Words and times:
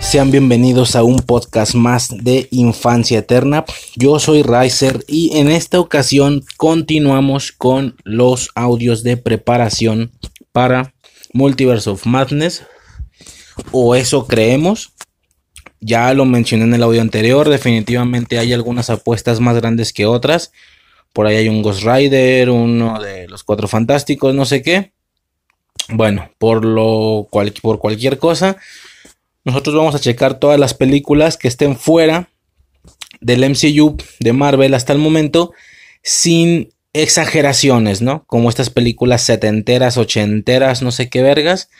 Sean 0.00 0.30
bienvenidos 0.30 0.96
a 0.96 1.02
un 1.02 1.18
podcast 1.18 1.74
más 1.74 2.08
de 2.08 2.48
Infancia 2.50 3.18
Eterna. 3.18 3.64
Yo 3.96 4.18
soy 4.18 4.42
Riser 4.42 5.04
y 5.06 5.36
en 5.36 5.50
esta 5.50 5.80
ocasión 5.80 6.44
continuamos 6.56 7.52
con 7.52 7.96
los 8.04 8.50
audios 8.54 9.02
de 9.02 9.16
preparación 9.16 10.10
para 10.52 10.94
Multiverse 11.32 11.90
of 11.90 12.06
Madness. 12.06 12.64
O 13.70 13.94
eso 13.94 14.26
creemos. 14.26 14.92
Ya 15.80 16.14
lo 16.14 16.24
mencioné 16.24 16.64
en 16.64 16.74
el 16.74 16.82
audio 16.82 17.02
anterior. 17.02 17.48
Definitivamente 17.48 18.38
hay 18.38 18.52
algunas 18.52 18.90
apuestas 18.90 19.40
más 19.40 19.56
grandes 19.56 19.92
que 19.92 20.06
otras. 20.06 20.52
Por 21.12 21.26
ahí 21.26 21.36
hay 21.36 21.48
un 21.48 21.62
Ghost 21.62 21.82
Rider, 21.82 22.50
uno 22.50 23.00
de 23.00 23.28
los 23.28 23.44
Cuatro 23.44 23.68
Fantásticos, 23.68 24.34
no 24.34 24.46
sé 24.46 24.62
qué. 24.62 24.92
Bueno, 25.90 26.30
por 26.38 26.64
lo 26.64 27.26
cual, 27.30 27.52
por 27.62 27.78
cualquier 27.78 28.18
cosa, 28.18 28.56
nosotros 29.44 29.74
vamos 29.74 29.94
a 29.94 30.00
checar 30.00 30.38
todas 30.38 30.58
las 30.58 30.74
películas 30.74 31.36
que 31.36 31.48
estén 31.48 31.76
fuera 31.76 32.30
del 33.20 33.48
MCU 33.48 33.96
de 34.20 34.32
Marvel 34.32 34.74
hasta 34.74 34.92
el 34.92 34.98
momento 34.98 35.52
sin 36.02 36.70
exageraciones, 36.92 38.02
¿no? 38.02 38.24
Como 38.26 38.48
estas 38.48 38.70
películas 38.70 39.22
setenteras, 39.22 39.96
ochenteras, 39.96 40.82
no 40.82 40.90
sé 40.90 41.08
qué 41.08 41.22
vergas. 41.22 41.70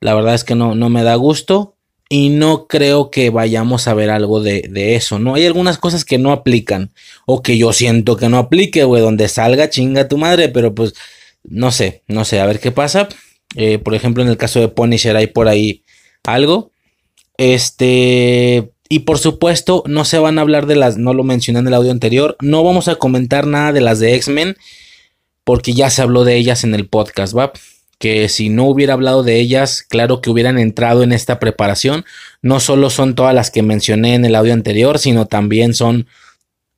La 0.00 0.14
verdad 0.14 0.34
es 0.34 0.44
que 0.44 0.54
no, 0.54 0.74
no 0.74 0.90
me 0.90 1.02
da 1.02 1.14
gusto 1.14 1.74
y 2.08 2.28
no 2.28 2.66
creo 2.66 3.10
que 3.10 3.30
vayamos 3.30 3.88
a 3.88 3.94
ver 3.94 4.10
algo 4.10 4.42
de, 4.42 4.94
eso, 4.94 5.18
¿no? 5.18 5.34
Hay 5.34 5.46
algunas 5.46 5.78
cosas 5.78 6.04
que 6.04 6.18
no 6.18 6.32
aplican 6.32 6.92
o 7.26 7.42
que 7.42 7.56
yo 7.56 7.72
siento 7.72 8.16
que 8.16 8.28
no 8.28 8.38
aplique, 8.38 8.84
güey, 8.84 9.02
donde 9.02 9.28
salga 9.28 9.70
chinga 9.70 10.08
tu 10.08 10.18
madre, 10.18 10.48
pero 10.48 10.74
pues 10.74 10.94
no 11.42 11.72
sé, 11.72 12.02
no 12.06 12.24
sé, 12.24 12.40
a 12.40 12.46
ver 12.46 12.60
qué 12.60 12.70
pasa. 12.70 13.08
Eh, 13.56 13.78
por 13.78 13.94
ejemplo, 13.94 14.22
en 14.22 14.28
el 14.28 14.36
caso 14.36 14.60
de 14.60 14.68
Punisher 14.68 15.16
hay 15.16 15.28
por 15.28 15.48
ahí 15.48 15.82
algo. 16.24 16.72
Este, 17.36 18.72
y 18.88 19.00
por 19.00 19.18
supuesto, 19.18 19.82
no 19.86 20.04
se 20.04 20.18
van 20.18 20.38
a 20.38 20.42
hablar 20.42 20.66
de 20.66 20.76
las, 20.76 20.98
no 20.98 21.14
lo 21.14 21.24
mencioné 21.24 21.58
en 21.60 21.68
el 21.68 21.74
audio 21.74 21.90
anterior, 21.90 22.36
no 22.40 22.62
vamos 22.62 22.88
a 22.88 22.96
comentar 22.96 23.46
nada 23.46 23.72
de 23.72 23.80
las 23.80 23.98
de 23.98 24.14
X-Men, 24.14 24.56
porque 25.44 25.74
ya 25.74 25.90
se 25.90 26.02
habló 26.02 26.24
de 26.24 26.36
ellas 26.36 26.64
en 26.64 26.74
el 26.74 26.88
podcast, 26.88 27.36
¿va? 27.36 27.52
Que 27.98 28.28
si 28.28 28.48
no 28.48 28.64
hubiera 28.64 28.94
hablado 28.94 29.22
de 29.22 29.40
ellas, 29.40 29.82
claro 29.82 30.20
que 30.20 30.30
hubieran 30.30 30.58
entrado 30.58 31.02
en 31.02 31.12
esta 31.12 31.38
preparación. 31.38 32.04
No 32.42 32.60
solo 32.60 32.90
son 32.90 33.14
todas 33.14 33.34
las 33.34 33.50
que 33.50 33.62
mencioné 33.62 34.14
en 34.14 34.24
el 34.24 34.34
audio 34.34 34.52
anterior, 34.52 34.98
sino 34.98 35.26
también 35.26 35.74
son 35.74 36.06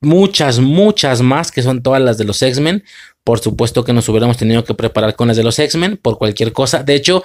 muchas, 0.01 0.59
muchas 0.59 1.23
más 1.23 1.51
que 1.51 1.63
son 1.63 1.83
todas 1.83 2.03
las 2.03 2.19
de 2.19 2.25
los 2.25 2.43
X-Men. 2.43 2.85
Por 3.25 3.41
supuesto 3.41 3.85
que 3.85 3.93
nos 3.93 4.09
hubiéramos 4.09 4.37
tenido 4.37 4.65
que 4.65 4.75
preparar 4.75 5.17
con 5.17 5.29
las 5.29 5.37
de 5.37 5.43
los 5.43 5.59
X-Men 5.59 5.97
por 5.97 6.19
cualquier 6.19 6.53
cosa. 6.53 6.83
De 6.83 6.95
hecho, 6.95 7.25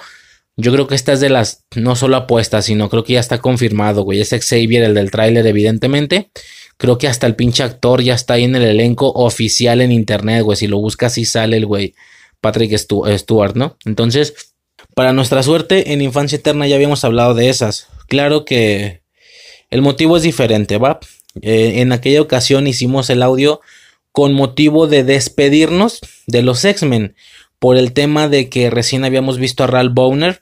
yo 0.56 0.72
creo 0.72 0.86
que 0.86 0.94
esta 0.94 1.12
es 1.12 1.20
de 1.20 1.30
las, 1.30 1.64
no 1.74 1.96
solo 1.96 2.16
apuestas, 2.16 2.66
sino 2.66 2.88
creo 2.88 3.04
que 3.04 3.14
ya 3.14 3.20
está 3.20 3.38
confirmado, 3.38 4.02
güey. 4.02 4.20
Es 4.20 4.30
Xavier, 4.30 4.82
el 4.84 4.94
del 4.94 5.10
tráiler, 5.10 5.46
evidentemente. 5.46 6.30
Creo 6.76 6.98
que 6.98 7.08
hasta 7.08 7.26
el 7.26 7.36
pinche 7.36 7.62
actor 7.62 8.02
ya 8.02 8.14
está 8.14 8.34
ahí 8.34 8.44
en 8.44 8.56
el 8.56 8.64
elenco 8.64 9.10
oficial 9.10 9.80
en 9.80 9.92
internet, 9.92 10.42
güey. 10.42 10.56
Si 10.56 10.66
lo 10.66 10.78
buscas, 10.78 11.14
sí 11.14 11.24
sale 11.24 11.56
el 11.56 11.66
güey 11.66 11.94
Patrick 12.40 12.76
Stewart, 12.76 13.56
¿no? 13.56 13.78
Entonces, 13.84 14.54
para 14.94 15.12
nuestra 15.12 15.42
suerte, 15.42 15.92
en 15.92 16.02
Infancia 16.02 16.36
Eterna 16.36 16.66
ya 16.66 16.76
habíamos 16.76 17.04
hablado 17.04 17.34
de 17.34 17.48
esas. 17.48 17.88
Claro 18.08 18.44
que 18.44 19.02
el 19.70 19.80
motivo 19.80 20.16
es 20.16 20.22
diferente, 20.22 20.76
¿va? 20.76 21.00
Eh, 21.40 21.80
en 21.80 21.92
aquella 21.92 22.20
ocasión 22.20 22.66
hicimos 22.66 23.08
el 23.08 23.22
audio 23.22 23.60
con 24.10 24.34
motivo 24.34 24.86
de 24.86 25.02
despedirnos 25.02 26.00
de 26.26 26.42
los 26.42 26.62
X-Men 26.64 27.14
por 27.62 27.76
el 27.76 27.92
tema 27.92 28.26
de 28.28 28.48
que 28.48 28.70
recién 28.70 29.04
habíamos 29.04 29.38
visto 29.38 29.62
a 29.62 29.68
Ralph 29.68 29.94
Bowner 29.94 30.40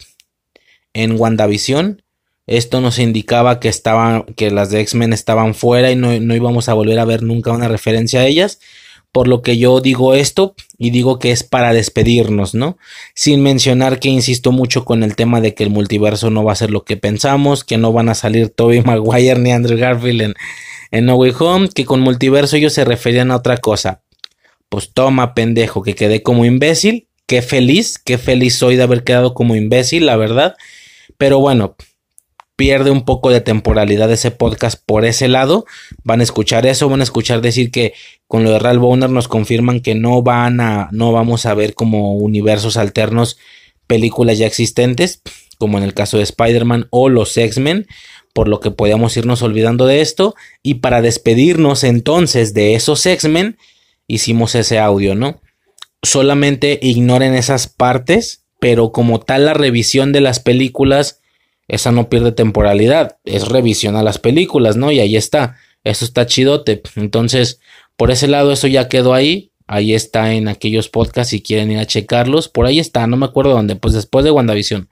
en 0.94 1.20
WandaVision. 1.20 2.00
Esto 2.46 2.80
nos 2.80 2.98
indicaba 2.98 3.60
que, 3.60 3.68
estaban, 3.68 4.22
que 4.36 4.50
las 4.50 4.70
de 4.70 4.80
X-Men 4.80 5.12
estaban 5.12 5.52
fuera 5.52 5.90
y 5.90 5.96
no, 5.96 6.18
no, 6.18 6.34
íbamos 6.34 6.70
a 6.70 6.72
volver 6.72 6.98
a 6.98 7.04
ver 7.04 7.22
nunca 7.22 7.52
una 7.52 7.68
referencia 7.68 8.20
a 8.20 8.26
ellas. 8.26 8.58
Por 9.12 9.28
lo 9.28 9.42
que 9.42 9.58
yo 9.58 9.82
digo 9.82 10.14
esto 10.14 10.54
y 10.78 10.92
digo 10.92 11.18
que 11.18 11.30
es 11.30 11.42
para 11.42 11.74
despedirnos, 11.74 12.54
¿no? 12.54 12.78
Sin 13.14 13.42
mencionar 13.42 13.98
que 13.98 14.08
insisto 14.08 14.50
mucho 14.50 14.86
con 14.86 15.02
el 15.02 15.14
tema 15.14 15.42
de 15.42 15.52
que 15.52 15.62
el 15.62 15.68
multiverso 15.68 16.30
no 16.30 16.42
va 16.42 16.52
a 16.52 16.56
ser 16.56 16.70
lo 16.70 16.84
que 16.84 16.96
pensamos, 16.96 17.64
que 17.64 17.76
no 17.76 17.92
van 17.92 18.08
a 18.08 18.14
salir 18.14 18.48
Tobey 18.48 18.80
Maguire 18.80 19.38
ni 19.38 19.52
Andrew 19.52 19.78
Garfield 19.78 20.22
en, 20.22 20.34
en 20.90 21.04
No 21.04 21.16
Way 21.16 21.34
Home, 21.38 21.68
que 21.68 21.84
con 21.84 22.00
multiverso 22.00 22.56
ellos 22.56 22.72
se 22.72 22.86
referían 22.86 23.30
a 23.30 23.36
otra 23.36 23.58
cosa. 23.58 24.00
Pues 24.70 24.94
toma, 24.94 25.34
pendejo, 25.34 25.82
que 25.82 25.94
quedé 25.94 26.22
como 26.22 26.46
imbécil 26.46 27.08
qué 27.30 27.42
feliz, 27.42 27.96
qué 27.96 28.18
feliz 28.18 28.56
soy 28.56 28.74
de 28.74 28.82
haber 28.82 29.04
quedado 29.04 29.34
como 29.34 29.54
imbécil, 29.54 30.04
la 30.04 30.16
verdad. 30.16 30.56
Pero 31.16 31.38
bueno, 31.38 31.76
pierde 32.56 32.90
un 32.90 33.04
poco 33.04 33.30
de 33.30 33.40
temporalidad 33.40 34.10
ese 34.10 34.32
podcast 34.32 34.82
por 34.84 35.04
ese 35.04 35.28
lado. 35.28 35.64
Van 36.02 36.18
a 36.18 36.24
escuchar 36.24 36.66
eso, 36.66 36.88
van 36.88 36.98
a 36.98 37.04
escuchar 37.04 37.40
decir 37.40 37.70
que 37.70 37.94
con 38.26 38.42
lo 38.42 38.50
de 38.50 38.58
Ralph 38.58 38.80
Bowner 38.80 39.10
nos 39.10 39.28
confirman 39.28 39.78
que 39.78 39.94
no 39.94 40.22
van 40.22 40.60
a, 40.60 40.88
no 40.90 41.12
vamos 41.12 41.46
a 41.46 41.54
ver 41.54 41.74
como 41.74 42.14
universos 42.16 42.76
alternos 42.76 43.38
películas 43.86 44.36
ya 44.36 44.48
existentes, 44.48 45.22
como 45.56 45.78
en 45.78 45.84
el 45.84 45.94
caso 45.94 46.16
de 46.16 46.24
Spider-Man 46.24 46.88
o 46.90 47.08
los 47.08 47.36
X-Men, 47.36 47.86
por 48.34 48.48
lo 48.48 48.58
que 48.58 48.72
podíamos 48.72 49.16
irnos 49.16 49.42
olvidando 49.42 49.86
de 49.86 50.00
esto. 50.00 50.34
Y 50.64 50.74
para 50.80 51.00
despedirnos 51.00 51.84
entonces 51.84 52.54
de 52.54 52.74
esos 52.74 53.06
X-Men, 53.06 53.56
hicimos 54.08 54.56
ese 54.56 54.80
audio, 54.80 55.14
¿no? 55.14 55.40
Solamente 56.02 56.78
ignoren 56.82 57.34
esas 57.34 57.66
partes, 57.66 58.44
pero 58.58 58.92
como 58.92 59.20
tal 59.20 59.46
la 59.46 59.54
revisión 59.54 60.12
de 60.12 60.20
las 60.20 60.40
películas, 60.40 61.20
esa 61.68 61.92
no 61.92 62.08
pierde 62.08 62.32
temporalidad, 62.32 63.18
es 63.24 63.48
revisión 63.48 63.96
a 63.96 64.02
las 64.02 64.18
películas, 64.18 64.76
¿no? 64.76 64.92
Y 64.92 65.00
ahí 65.00 65.16
está, 65.16 65.56
eso 65.84 66.04
está 66.04 66.26
chidote. 66.26 66.82
Entonces, 66.96 67.60
por 67.96 68.10
ese 68.10 68.28
lado, 68.28 68.52
eso 68.52 68.66
ya 68.66 68.88
quedó 68.88 69.14
ahí. 69.14 69.52
Ahí 69.66 69.94
está 69.94 70.32
en 70.32 70.48
aquellos 70.48 70.88
podcasts 70.88 71.30
si 71.30 71.42
quieren 71.42 71.70
ir 71.70 71.78
a 71.78 71.86
checarlos. 71.86 72.48
Por 72.48 72.66
ahí 72.66 72.80
está, 72.80 73.06
no 73.06 73.16
me 73.16 73.26
acuerdo 73.26 73.52
dónde, 73.52 73.76
pues 73.76 73.94
después 73.94 74.24
de 74.24 74.32
WandaVision. 74.32 74.88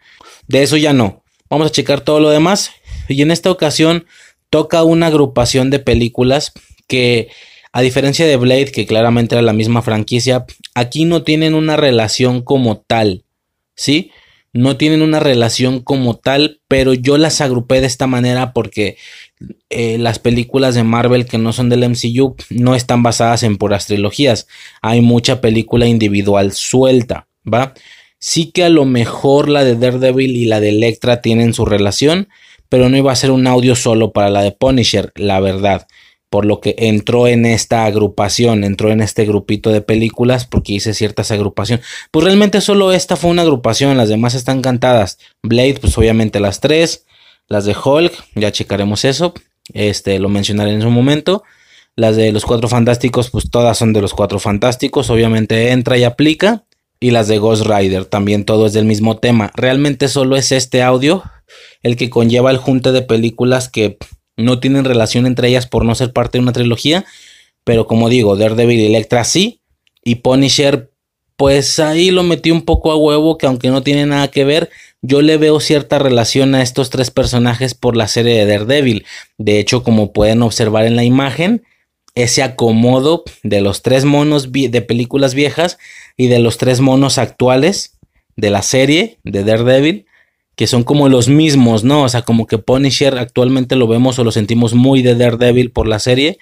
De 0.47 0.63
eso 0.63 0.77
ya 0.77 0.93
no. 0.93 1.25
Vamos 1.51 1.67
a 1.67 1.73
checar 1.73 2.03
todo 2.03 2.21
lo 2.21 2.31
demás. 2.31 2.71
Y 3.09 3.23
en 3.23 3.33
esta 3.33 3.51
ocasión 3.51 4.07
toca 4.51 4.84
una 4.84 5.07
agrupación 5.07 5.71
de 5.71 5.78
películas 5.81 6.53
que 6.87 7.28
a 7.72 7.82
diferencia 7.82 8.26
de 8.26 8.36
Blade, 8.36 8.72
que 8.72 8.86
claramente 8.86 9.34
era 9.34 9.42
la 9.42 9.53
misma 9.53 9.82
franquicia, 9.82 10.47
aquí 10.74 11.04
no 11.04 11.22
tienen 11.22 11.54
una 11.54 11.76
relación 11.76 12.42
como 12.42 12.78
tal, 12.78 13.24
¿sí? 13.74 14.10
No 14.53 14.76
tienen 14.76 15.03
una 15.03 15.20
relación 15.20 15.80
como 15.80 16.16
tal, 16.16 16.60
pero 16.68 16.94
yo 16.94 17.18
las 17.18 17.41
agrupé 17.41 17.80
de 17.80 17.86
esta 17.86 18.06
manera 18.06 18.53
porque 18.53 18.97
eh, 19.68 19.98
las 19.98 20.18
películas 20.18 20.74
de 20.74 20.84
Marvel 20.84 21.26
que 21.26 21.38
no 21.38 21.53
son 21.53 21.68
del 21.68 21.88
MCU 21.88 22.34
no 22.50 22.74
están 22.74 23.03
basadas 23.03 23.42
en 23.42 23.59
puras 23.59 23.86
trilogías. 23.86 24.48
Hay 24.80 25.00
mucha 25.00 25.41
película 25.41 25.86
individual 25.86 26.53
suelta, 26.53 27.28
¿va? 27.47 27.74
Sí 28.18 28.50
que 28.50 28.65
a 28.65 28.68
lo 28.70 28.84
mejor 28.84 29.48
la 29.48 29.62
de 29.62 29.76
Daredevil 29.76 30.34
y 30.34 30.47
la 30.47 30.60
de 30.60 30.70
Electra 30.70 31.20
tienen 31.20 31.54
su 31.54 31.66
relación, 31.66 32.28
pero 32.68 32.88
no 32.88 32.97
iba 32.97 33.12
a 33.12 33.16
ser 33.16 33.30
un 33.30 33.47
audio 33.47 33.76
solo 33.76 34.12
para 34.12 34.30
la 34.30 34.42
de 34.42 34.53
Punisher, 34.53 35.12
la 35.15 35.38
verdad 35.41 35.86
por 36.30 36.45
lo 36.45 36.60
que 36.60 36.75
entró 36.78 37.27
en 37.27 37.47
esta 37.47 37.84
agrupación, 37.84 38.65
entró 38.65 38.91
en 38.91 39.01
este 39.01 39.25
grupito 39.25 39.71
de 39.71 39.80
películas 39.80 40.47
porque 40.47 40.75
hice 40.75 40.95
ciertas 40.95 41.30
agrupaciones. 41.30 41.84
Pues 42.10 42.25
realmente 42.25 42.60
solo 42.60 42.92
esta 42.92 43.16
fue 43.16 43.30
una 43.30 43.42
agrupación, 43.42 43.97
las 43.97 44.09
demás 44.09 44.34
están 44.34 44.60
cantadas. 44.60 45.19
Blade, 45.42 45.78
pues 45.80 45.97
obviamente 45.97 46.41
las 46.41 46.60
tres. 46.60 47.07
Las 47.48 47.65
de 47.65 47.75
Hulk, 47.83 48.13
ya 48.34 48.53
checaremos 48.53 49.07
eso. 49.07 49.33
Este, 49.72 50.19
lo 50.19 50.28
mencionaré 50.28 50.72
en 50.72 50.83
su 50.83 50.91
momento. 50.91 51.42
Las 51.97 52.15
de 52.15 52.30
los 52.30 52.45
Cuatro 52.45 52.69
Fantásticos, 52.69 53.30
pues 53.30 53.51
todas 53.51 53.78
son 53.78 53.95
de 53.95 54.03
los 54.03 54.13
Cuatro 54.13 54.39
Fantásticos. 54.39 55.09
Obviamente 55.09 55.71
entra 55.71 55.97
y 55.97 56.04
aplica. 56.04 56.65
Y 57.01 57.10
las 57.10 57.28
de 57.28 57.39
Ghost 57.39 57.65
Rider, 57.65 58.04
también 58.04 58.45
todo 58.45 58.66
es 58.66 58.72
del 58.72 58.84
mismo 58.84 59.19
tema. 59.19 59.51
Realmente 59.54 60.09
solo 60.09 60.36
es 60.36 60.53
este 60.53 60.83
audio 60.83 61.22
el 61.83 61.97
que 61.97 62.10
conlleva 62.10 62.51
el 62.51 62.57
junte 62.57 62.92
de 62.92 63.03
películas 63.03 63.69
que 63.69 63.98
no 64.39 64.61
tienen 64.61 64.87
relación 64.87 65.27
entre 65.27 65.49
ellas 65.49 65.67
por 65.67 65.85
no 65.85 65.95
ser 65.95 66.13
parte 66.13 66.39
de 66.39 66.43
una 66.43 66.53
trilogía. 66.53 67.05
Pero 67.65 67.87
como 67.87 68.09
digo, 68.09 68.37
Daredevil 68.37 68.81
y 68.81 68.87
Electra 68.87 69.25
sí. 69.25 69.61
Y 70.03 70.17
Punisher, 70.17 70.91
pues 71.37 71.79
ahí 71.79 72.11
lo 72.11 72.23
metí 72.23 72.51
un 72.51 72.63
poco 72.63 72.91
a 72.91 72.97
huevo, 72.97 73.37
que 73.37 73.47
aunque 73.47 73.69
no 73.69 73.83
tiene 73.83 74.07
nada 74.07 74.29
que 74.29 74.45
ver, 74.45 74.71
yo 75.03 75.21
le 75.21 75.37
veo 75.37 75.61
cierta 75.61 75.99
relación 75.99 76.55
a 76.55 76.63
estos 76.63 76.89
tres 76.89 77.11
personajes 77.11 77.75
por 77.75 77.97
la 77.97 78.09
serie 78.09 78.35
de 78.35 78.47
Daredevil. 78.47 79.05
De 79.37 79.59
hecho, 79.59 79.83
como 79.83 80.13
pueden 80.13 80.41
observar 80.43 80.87
en 80.87 80.97
la 80.97 81.05
imagen, 81.05 81.65
ese 82.15 82.43
acomodo 82.43 83.23
de 83.43 83.61
los 83.61 83.83
tres 83.83 84.05
monos 84.05 84.51
de 84.51 84.83
películas 84.83 85.35
viejas 85.35 85.79
y 86.17 86.27
de 86.27 86.41
los 86.41 86.59
tres 86.59 86.81
monos 86.81 87.19
actuales 87.19 87.99
de 88.37 88.51
la 88.51 88.63
serie 88.63 89.19
de 89.23 89.45
Daredevil, 89.45 90.07
que 90.59 90.66
son 90.66 90.83
como 90.83 91.09
los 91.09 91.28
mismos, 91.28 91.84
¿no? 91.84 92.03
O 92.03 92.09
sea, 92.09 92.22
como 92.22 92.49
que 92.49 92.59
Punisher 92.59 93.16
actualmente 93.16 93.77
lo 93.77 93.87
vemos 93.87 94.19
o 94.19 94.25
lo 94.25 94.33
sentimos 94.33 94.75
muy 94.75 95.03
de 95.03 95.15
Daredevil 95.15 95.71
por 95.71 95.87
la 95.87 96.01
serie. 96.01 96.39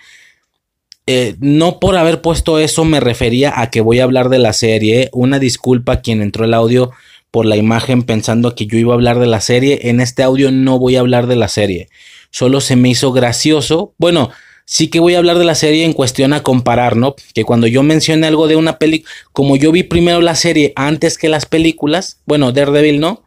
Eh, 1.07 1.37
no 1.39 1.79
por 1.81 1.97
haber 1.97 2.23
puesto 2.23 2.59
eso 2.59 2.87
me 2.87 2.99
refería 2.99 3.61
a 3.61 3.71
que 3.71 3.83
voy 3.83 4.01
a 4.01 4.05
hablar 4.05 4.31
de 4.31 4.39
la 4.39 4.55
serie. 4.55 5.11
Una 5.13 5.39
disculpa 5.39 5.93
a 5.93 6.01
quien 6.01 6.23
entró 6.23 6.47
el 6.47 6.55
audio 6.55 6.93
por 7.31 7.45
la 7.45 7.59
imagen 7.59 8.05
pensando 8.05 8.55
que 8.55 8.67
yo 8.67 8.79
iba 8.79 8.95
a 8.95 8.97
hablar 8.97 9.19
de 9.19 9.27
la 9.27 9.43
serie. 9.43 9.81
En 9.83 10.01
este 10.01 10.23
audio 10.23 10.51
no 10.51 10.79
voy 10.79 10.97
a 10.97 11.01
hablar 11.01 11.27
de 11.27 11.37
la 11.37 11.49
serie. 11.49 11.91
Solo 12.31 12.62
se 12.62 12.75
me 12.75 12.89
hizo 12.89 13.12
gracioso. 13.12 13.93
Bueno, 13.99 14.31
sí 14.65 14.89
que 14.89 14.99
voy 14.99 15.15
a 15.15 15.19
hablar 15.19 15.37
de 15.37 15.45
la 15.45 15.55
serie 15.55 15.85
en 15.85 15.93
cuestión 15.93 16.33
a 16.33 16.43
comparar, 16.43 16.97
¿no? 16.97 17.17
Que 17.35 17.45
cuando 17.45 17.67
yo 17.67 17.83
mencione 17.83 18.27
algo 18.27 18.49
de 18.49 18.57
una 18.57 18.79
película, 18.79 19.12
como 19.33 19.57
yo 19.57 19.73
vi 19.73 19.83
primero 19.83 20.23
la 20.23 20.37
serie 20.37 20.73
antes 20.75 21.19
que 21.19 21.29
las 21.29 21.45
películas, 21.45 22.23
bueno, 22.25 22.53
Daredevil 22.53 22.99
no. 22.99 23.25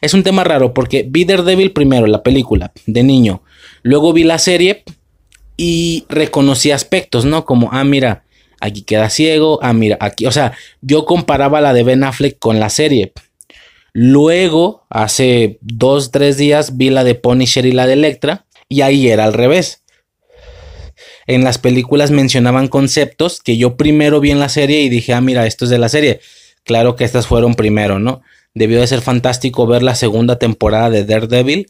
Es 0.00 0.14
un 0.14 0.22
tema 0.22 0.44
raro 0.44 0.74
porque 0.74 1.04
vi 1.08 1.24
Daredevil 1.24 1.72
primero, 1.72 2.06
la 2.06 2.22
película, 2.22 2.72
de 2.86 3.02
niño. 3.02 3.42
Luego 3.82 4.12
vi 4.12 4.24
la 4.24 4.38
serie 4.38 4.84
y 5.56 6.04
reconocí 6.08 6.70
aspectos, 6.70 7.24
¿no? 7.24 7.44
Como, 7.44 7.70
ah, 7.72 7.84
mira, 7.84 8.24
aquí 8.60 8.82
queda 8.82 9.10
ciego, 9.10 9.58
ah, 9.62 9.72
mira, 9.72 9.96
aquí, 10.00 10.26
o 10.26 10.32
sea, 10.32 10.52
yo 10.80 11.04
comparaba 11.04 11.60
la 11.60 11.72
de 11.72 11.82
Ben 11.82 12.04
Affleck 12.04 12.38
con 12.38 12.60
la 12.60 12.70
serie. 12.70 13.12
Luego, 13.92 14.86
hace 14.90 15.58
dos, 15.60 16.10
tres 16.10 16.36
días, 16.36 16.76
vi 16.76 16.90
la 16.90 17.04
de 17.04 17.14
Punisher 17.14 17.66
y 17.66 17.72
la 17.72 17.86
de 17.86 17.94
Electra, 17.94 18.46
y 18.68 18.82
ahí 18.82 19.08
era 19.08 19.24
al 19.24 19.32
revés 19.32 19.82
en 21.28 21.44
las 21.44 21.58
películas 21.58 22.10
mencionaban 22.10 22.68
conceptos 22.68 23.40
que 23.40 23.58
yo 23.58 23.76
primero 23.76 24.18
vi 24.18 24.30
en 24.30 24.40
la 24.40 24.48
serie 24.48 24.80
y 24.80 24.88
dije, 24.88 25.12
ah, 25.12 25.20
mira, 25.20 25.46
esto 25.46 25.66
es 25.66 25.70
de 25.70 25.78
la 25.78 25.90
serie. 25.90 26.20
Claro 26.64 26.96
que 26.96 27.04
estas 27.04 27.26
fueron 27.26 27.54
primero, 27.54 27.98
¿no? 27.98 28.22
Debió 28.58 28.80
de 28.80 28.88
ser 28.88 29.02
fantástico 29.02 29.68
ver 29.68 29.84
la 29.84 29.94
segunda 29.94 30.36
temporada 30.36 30.90
de 30.90 31.04
Daredevil 31.04 31.68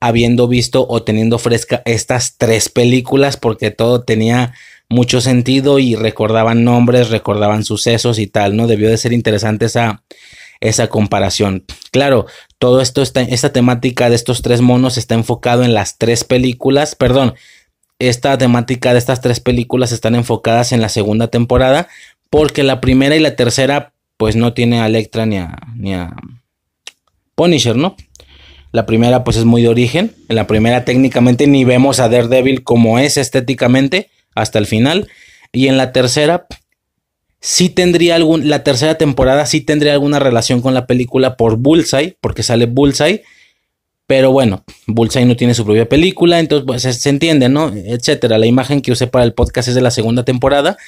habiendo 0.00 0.48
visto 0.48 0.86
o 0.88 1.02
teniendo 1.02 1.38
fresca 1.38 1.82
estas 1.84 2.38
tres 2.38 2.70
películas 2.70 3.36
porque 3.36 3.70
todo 3.70 4.02
tenía 4.02 4.54
mucho 4.88 5.20
sentido 5.20 5.78
y 5.78 5.96
recordaban 5.96 6.64
nombres, 6.64 7.10
recordaban 7.10 7.64
sucesos 7.64 8.18
y 8.18 8.26
tal, 8.26 8.56
¿no? 8.56 8.66
Debió 8.66 8.88
de 8.88 8.96
ser 8.96 9.12
interesante 9.12 9.66
esa, 9.66 10.02
esa 10.60 10.86
comparación. 10.86 11.64
Claro, 11.90 12.26
todo 12.58 12.80
esto 12.80 13.02
está, 13.02 13.20
esta 13.20 13.52
temática 13.52 14.08
de 14.08 14.16
estos 14.16 14.40
tres 14.40 14.62
monos 14.62 14.96
está 14.96 15.14
enfocado 15.14 15.62
en 15.62 15.74
las 15.74 15.98
tres 15.98 16.24
películas, 16.24 16.94
perdón, 16.94 17.34
esta 17.98 18.36
temática 18.38 18.92
de 18.92 18.98
estas 18.98 19.20
tres 19.20 19.40
películas 19.40 19.92
están 19.92 20.14
enfocadas 20.14 20.72
en 20.72 20.80
la 20.80 20.88
segunda 20.88 21.28
temporada 21.28 21.88
porque 22.30 22.62
la 22.62 22.80
primera 22.80 23.14
y 23.14 23.20
la 23.20 23.36
tercera 23.36 23.93
pues 24.24 24.36
no 24.36 24.54
tiene 24.54 24.80
a 24.80 24.86
Electra 24.86 25.26
ni 25.26 25.36
a, 25.36 25.54
ni 25.76 25.92
a 25.92 26.16
Punisher, 27.34 27.76
¿no? 27.76 27.94
La 28.72 28.86
primera 28.86 29.22
pues 29.22 29.36
es 29.36 29.44
muy 29.44 29.60
de 29.60 29.68
origen, 29.68 30.14
en 30.30 30.36
la 30.36 30.46
primera 30.46 30.86
técnicamente 30.86 31.46
ni 31.46 31.66
vemos 31.66 32.00
a 32.00 32.08
Daredevil 32.08 32.64
como 32.64 32.98
es 32.98 33.18
estéticamente 33.18 34.08
hasta 34.34 34.58
el 34.58 34.64
final 34.64 35.08
y 35.52 35.68
en 35.68 35.76
la 35.76 35.92
tercera 35.92 36.46
sí 37.38 37.68
tendría 37.68 38.14
algún 38.14 38.48
la 38.48 38.64
tercera 38.64 38.94
temporada 38.94 39.44
sí 39.44 39.60
tendría 39.60 39.92
alguna 39.92 40.20
relación 40.20 40.62
con 40.62 40.72
la 40.72 40.86
película 40.86 41.36
por 41.36 41.58
Bullseye, 41.58 42.16
porque 42.22 42.42
sale 42.42 42.64
Bullseye 42.64 43.24
pero 44.06 44.32
bueno, 44.32 44.64
Bullseye 44.86 45.26
no 45.26 45.36
tiene 45.36 45.52
su 45.52 45.66
propia 45.66 45.86
película, 45.86 46.40
entonces 46.40 46.64
pues, 46.66 46.82
se, 46.82 47.10
entiende, 47.10 47.50
¿no? 47.50 47.72
Etcétera. 47.74 48.38
La 48.38 48.46
imagen 48.46 48.80
que 48.80 48.92
usé 48.92 49.06
para 49.06 49.26
el 49.26 49.34
podcast 49.34 49.68
es 49.68 49.74
de 49.74 49.82
la 49.82 49.90
segunda 49.90 50.24
temporada. 50.24 50.78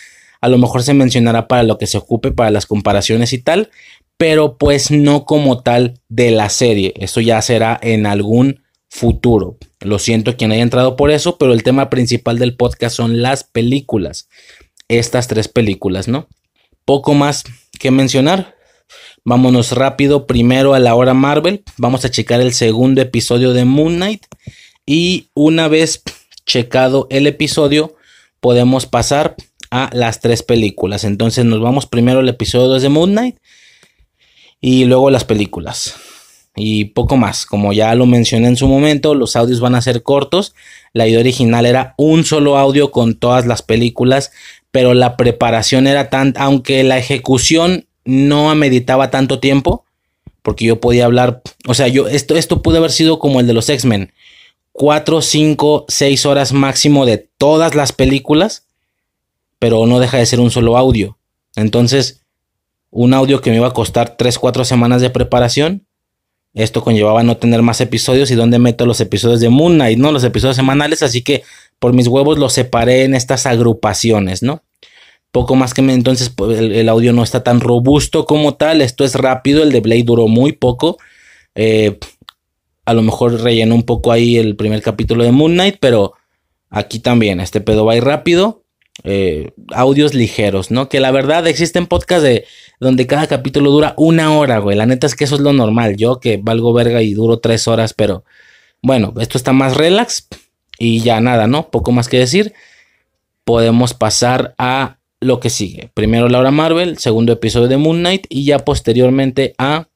A 0.40 0.48
lo 0.48 0.58
mejor 0.58 0.82
se 0.82 0.94
mencionará 0.94 1.48
para 1.48 1.62
lo 1.62 1.78
que 1.78 1.86
se 1.86 1.98
ocupe, 1.98 2.32
para 2.32 2.50
las 2.50 2.66
comparaciones 2.66 3.32
y 3.32 3.38
tal, 3.38 3.70
pero 4.16 4.56
pues 4.56 4.90
no 4.90 5.24
como 5.24 5.62
tal 5.62 6.00
de 6.08 6.30
la 6.30 6.48
serie. 6.48 6.94
Eso 6.96 7.20
ya 7.20 7.40
será 7.42 7.78
en 7.82 8.06
algún 8.06 8.62
futuro. 8.88 9.58
Lo 9.80 9.98
siento 9.98 10.36
quien 10.36 10.52
haya 10.52 10.62
entrado 10.62 10.96
por 10.96 11.10
eso, 11.10 11.36
pero 11.38 11.52
el 11.52 11.62
tema 11.62 11.90
principal 11.90 12.38
del 12.38 12.56
podcast 12.56 12.96
son 12.96 13.22
las 13.22 13.44
películas. 13.44 14.28
Estas 14.88 15.28
tres 15.28 15.48
películas, 15.48 16.08
¿no? 16.08 16.28
Poco 16.84 17.14
más 17.14 17.44
que 17.78 17.90
mencionar. 17.90 18.54
Vámonos 19.24 19.72
rápido 19.72 20.26
primero 20.26 20.74
a 20.74 20.78
la 20.78 20.94
hora 20.94 21.12
Marvel. 21.12 21.64
Vamos 21.76 22.04
a 22.04 22.10
checar 22.10 22.40
el 22.40 22.54
segundo 22.54 23.02
episodio 23.02 23.52
de 23.52 23.64
Moon 23.64 23.96
Knight. 23.96 24.24
Y 24.86 25.30
una 25.34 25.66
vez 25.66 26.02
checado 26.46 27.08
el 27.10 27.26
episodio, 27.26 27.96
podemos 28.40 28.86
pasar 28.86 29.34
a 29.70 29.90
las 29.92 30.20
tres 30.20 30.42
películas. 30.42 31.04
Entonces 31.04 31.44
nos 31.44 31.60
vamos 31.60 31.86
primero 31.86 32.20
al 32.20 32.28
episodio 32.28 32.68
2 32.68 32.82
de 32.82 32.88
Moon 32.88 33.10
Knight 33.10 33.36
y 34.60 34.84
luego 34.84 35.10
las 35.10 35.24
películas. 35.24 35.94
Y 36.56 36.86
poco 36.86 37.18
más, 37.18 37.44
como 37.44 37.74
ya 37.74 37.94
lo 37.94 38.06
mencioné 38.06 38.48
en 38.48 38.56
su 38.56 38.66
momento, 38.66 39.14
los 39.14 39.36
audios 39.36 39.60
van 39.60 39.74
a 39.74 39.82
ser 39.82 40.02
cortos. 40.02 40.54
La 40.94 41.06
idea 41.06 41.20
original 41.20 41.66
era 41.66 41.94
un 41.98 42.24
solo 42.24 42.56
audio 42.56 42.90
con 42.90 43.14
todas 43.14 43.46
las 43.46 43.60
películas, 43.60 44.32
pero 44.70 44.94
la 44.94 45.18
preparación 45.18 45.86
era 45.86 46.08
tan, 46.08 46.32
aunque 46.38 46.82
la 46.82 46.96
ejecución 46.96 47.86
no 48.06 48.54
meditaba 48.54 49.10
tanto 49.10 49.38
tiempo, 49.38 49.84
porque 50.42 50.64
yo 50.64 50.80
podía 50.80 51.04
hablar, 51.04 51.42
o 51.66 51.74
sea, 51.74 51.88
yo 51.88 52.08
esto, 52.08 52.36
esto 52.36 52.62
pudo 52.62 52.78
haber 52.78 52.92
sido 52.92 53.18
como 53.18 53.40
el 53.40 53.46
de 53.46 53.52
los 53.52 53.68
X-Men, 53.68 54.12
4, 54.72 55.20
5, 55.20 55.86
6 55.88 56.26
horas 56.26 56.52
máximo 56.52 57.04
de 57.04 57.18
todas 57.18 57.74
las 57.74 57.92
películas, 57.92 58.65
pero 59.58 59.86
no 59.86 60.00
deja 60.00 60.18
de 60.18 60.26
ser 60.26 60.40
un 60.40 60.50
solo 60.50 60.76
audio. 60.76 61.18
Entonces, 61.54 62.22
un 62.90 63.14
audio 63.14 63.40
que 63.40 63.50
me 63.50 63.56
iba 63.56 63.68
a 63.68 63.72
costar 63.72 64.16
3, 64.16 64.38
4 64.38 64.64
semanas 64.64 65.00
de 65.00 65.10
preparación, 65.10 65.86
esto 66.54 66.82
conllevaba 66.82 67.22
no 67.22 67.36
tener 67.36 67.62
más 67.62 67.80
episodios 67.80 68.30
y 68.30 68.34
donde 68.34 68.58
meto 68.58 68.86
los 68.86 69.00
episodios 69.00 69.40
de 69.40 69.50
Moon 69.50 69.74
Knight, 69.74 69.98
¿no? 69.98 70.12
Los 70.12 70.24
episodios 70.24 70.56
semanales, 70.56 71.02
así 71.02 71.22
que 71.22 71.42
por 71.78 71.92
mis 71.92 72.08
huevos 72.08 72.38
los 72.38 72.54
separé 72.54 73.04
en 73.04 73.14
estas 73.14 73.44
agrupaciones, 73.44 74.42
¿no? 74.42 74.62
poco 75.36 75.54
más 75.54 75.74
que 75.74 75.82
me, 75.82 75.92
entonces 75.92 76.30
pues, 76.30 76.58
el, 76.58 76.88
audio 76.88 77.12
no 77.12 77.22
está 77.22 77.44
tan 77.44 77.60
robusto 77.60 78.24
como 78.24 78.54
tal, 78.54 78.80
esto 78.80 79.04
es 79.04 79.14
rápido, 79.14 79.62
el 79.62 79.70
de 79.70 79.80
Blade 79.80 80.02
duró 80.02 80.28
muy 80.28 80.52
poco, 80.52 80.96
eh, 81.54 81.98
a 82.86 82.94
lo 82.94 83.02
mejor 83.02 83.42
rellenó 83.42 83.74
un 83.74 83.82
poco 83.82 84.12
ahí 84.12 84.38
el 84.38 84.56
primer 84.56 84.80
capítulo 84.80 85.24
de 85.24 85.32
Moon 85.32 85.52
Knight, 85.52 85.76
pero 85.78 86.14
aquí 86.70 87.00
también, 87.00 87.40
este 87.40 87.60
pedo 87.60 87.84
va 87.84 87.92
a 87.92 88.00
rápido, 88.00 88.62
eh, 89.04 89.52
audios 89.72 90.14
ligeros, 90.14 90.70
¿no? 90.70 90.88
Que 90.88 91.00
la 91.00 91.10
verdad 91.10 91.46
existen 91.46 91.86
podcasts 91.86 92.24
de 92.24 92.44
donde 92.80 93.06
cada 93.06 93.26
capítulo 93.26 93.70
dura 93.70 93.94
una 93.96 94.36
hora, 94.36 94.58
güey, 94.58 94.76
la 94.76 94.86
neta 94.86 95.06
es 95.06 95.14
que 95.14 95.24
eso 95.24 95.34
es 95.34 95.40
lo 95.40 95.52
normal, 95.52 95.96
yo 95.96 96.20
que 96.20 96.38
valgo 96.38 96.72
verga 96.72 97.02
y 97.02 97.14
duro 97.14 97.38
tres 97.38 97.68
horas, 97.68 97.94
pero 97.94 98.24
bueno, 98.82 99.12
esto 99.20 99.38
está 99.38 99.52
más 99.52 99.76
relax 99.76 100.28
y 100.78 101.00
ya 101.00 101.20
nada, 101.20 101.46
¿no? 101.46 101.70
Poco 101.70 101.92
más 101.92 102.08
que 102.08 102.18
decir. 102.18 102.54
Podemos 103.44 103.94
pasar 103.94 104.54
a 104.58 104.98
lo 105.20 105.40
que 105.40 105.50
sigue. 105.50 105.90
Primero 105.94 106.28
Laura 106.28 106.50
Marvel, 106.50 106.98
segundo 106.98 107.32
episodio 107.32 107.68
de 107.68 107.76
Moon 107.76 107.98
Knight 107.98 108.26
y 108.28 108.44
ya 108.44 108.58
posteriormente 108.58 109.54
a 109.58 109.88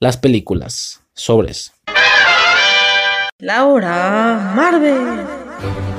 las 0.00 0.16
películas. 0.16 1.00
Sobres. 1.14 1.72
Laura 3.38 4.52
Marvel. 4.54 5.97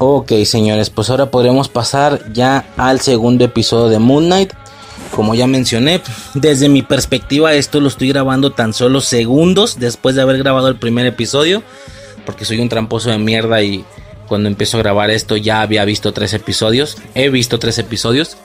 Ok, 0.00 0.30
señores, 0.44 0.90
pues 0.90 1.10
ahora 1.10 1.32
podremos 1.32 1.68
pasar 1.68 2.32
ya 2.32 2.64
al 2.76 3.00
segundo 3.00 3.44
episodio 3.44 3.88
de 3.88 3.98
Moon 3.98 4.26
Knight. 4.26 4.52
Como 5.10 5.34
ya 5.34 5.48
mencioné, 5.48 6.00
desde 6.34 6.68
mi 6.68 6.82
perspectiva 6.82 7.52
esto 7.54 7.80
lo 7.80 7.88
estoy 7.88 8.08
grabando 8.10 8.52
tan 8.52 8.72
solo 8.72 9.00
segundos 9.00 9.80
después 9.80 10.14
de 10.14 10.22
haber 10.22 10.38
grabado 10.38 10.68
el 10.68 10.76
primer 10.76 11.06
episodio. 11.06 11.64
Porque 12.24 12.44
soy 12.44 12.60
un 12.60 12.68
tramposo 12.68 13.10
de 13.10 13.18
mierda 13.18 13.60
y 13.62 13.84
cuando 14.28 14.48
empiezo 14.48 14.76
a 14.76 14.80
grabar 14.80 15.10
esto 15.10 15.36
ya 15.36 15.62
había 15.62 15.84
visto 15.84 16.12
tres 16.12 16.32
episodios. 16.32 16.96
He 17.16 17.28
visto 17.28 17.58
tres 17.58 17.78
episodios. 17.78 18.36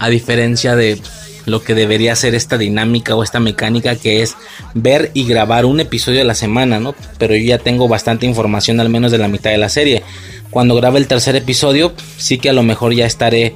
A 0.00 0.08
diferencia 0.08 0.74
de 0.74 1.00
lo 1.46 1.62
que 1.62 1.74
debería 1.74 2.16
ser 2.16 2.34
esta 2.34 2.58
dinámica 2.58 3.14
o 3.14 3.22
esta 3.22 3.38
mecánica 3.38 3.94
que 3.94 4.22
es 4.22 4.36
ver 4.74 5.12
y 5.14 5.24
grabar 5.26 5.64
un 5.64 5.78
episodio 5.78 6.22
a 6.22 6.24
la 6.24 6.34
semana, 6.34 6.80
¿no? 6.80 6.96
Pero 7.18 7.36
yo 7.36 7.44
ya 7.44 7.58
tengo 7.58 7.86
bastante 7.86 8.26
información 8.26 8.80
al 8.80 8.88
menos 8.88 9.12
de 9.12 9.18
la 9.18 9.28
mitad 9.28 9.50
de 9.50 9.58
la 9.58 9.68
serie. 9.68 10.02
Cuando 10.50 10.74
grabe 10.74 10.98
el 10.98 11.06
tercer 11.06 11.36
episodio, 11.36 11.92
sí 12.16 12.38
que 12.38 12.50
a 12.50 12.52
lo 12.52 12.64
mejor 12.64 12.92
ya 12.92 13.06
estaré 13.06 13.54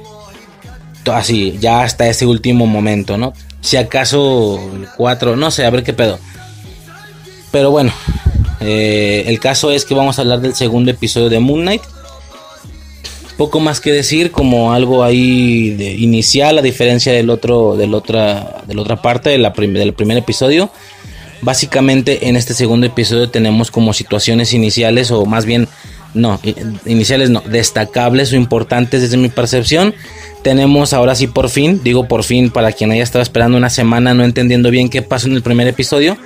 así, 1.13 1.57
ya 1.59 1.83
hasta 1.83 2.07
ese 2.07 2.25
último 2.25 2.65
momento, 2.65 3.17
¿no? 3.17 3.33
Si 3.61 3.77
acaso 3.77 4.59
el 4.75 4.87
4, 4.95 5.35
no 5.35 5.51
sé, 5.51 5.65
a 5.65 5.69
ver 5.69 5.83
qué 5.83 5.93
pedo. 5.93 6.19
Pero 7.51 7.71
bueno, 7.71 7.93
eh, 8.59 9.23
el 9.27 9.39
caso 9.39 9.71
es 9.71 9.85
que 9.85 9.93
vamos 9.93 10.17
a 10.17 10.21
hablar 10.21 10.41
del 10.41 10.55
segundo 10.55 10.91
episodio 10.91 11.29
de 11.29 11.39
Moon 11.39 11.61
Knight. 11.61 11.81
Poco 13.37 13.59
más 13.59 13.81
que 13.81 13.91
decir, 13.91 14.31
como 14.31 14.71
algo 14.71 15.03
ahí 15.03 15.71
de 15.71 15.93
inicial, 15.93 16.57
a 16.57 16.61
diferencia 16.61 17.11
del 17.11 17.29
otro, 17.29 17.75
del 17.75 17.93
otra, 17.93 18.63
de 18.65 18.73
la 18.73 18.81
otra 18.81 19.01
parte 19.01 19.29
de 19.29 19.37
la 19.37 19.49
del 19.49 19.93
primer 19.93 20.17
episodio. 20.17 20.69
Básicamente 21.41 22.29
en 22.29 22.37
este 22.37 22.53
segundo 22.53 22.87
episodio 22.87 23.29
tenemos 23.29 23.71
como 23.71 23.93
situaciones 23.93 24.53
iniciales 24.53 25.11
o 25.11 25.25
más 25.25 25.45
bien 25.45 25.67
no, 26.13 26.39
iniciales 26.85 27.29
no, 27.29 27.41
destacables 27.41 28.31
o 28.31 28.37
importantes 28.37 29.01
desde 29.01 29.17
mi 29.17 29.29
percepción. 29.29 29.93
Tenemos 30.41 30.93
ahora 30.93 31.13
sí 31.13 31.27
por 31.27 31.49
fin, 31.49 31.81
digo 31.83 32.07
por 32.07 32.23
fin 32.23 32.51
para 32.51 32.71
quien 32.71 32.91
haya 32.91 33.03
estado 33.03 33.21
esperando 33.21 33.57
una 33.57 33.69
semana 33.69 34.13
no 34.13 34.23
entendiendo 34.23 34.71
bien 34.71 34.89
qué 34.89 35.01
pasó 35.01 35.27
en 35.27 35.33
el 35.33 35.41
primer 35.41 35.67
episodio, 35.67 36.17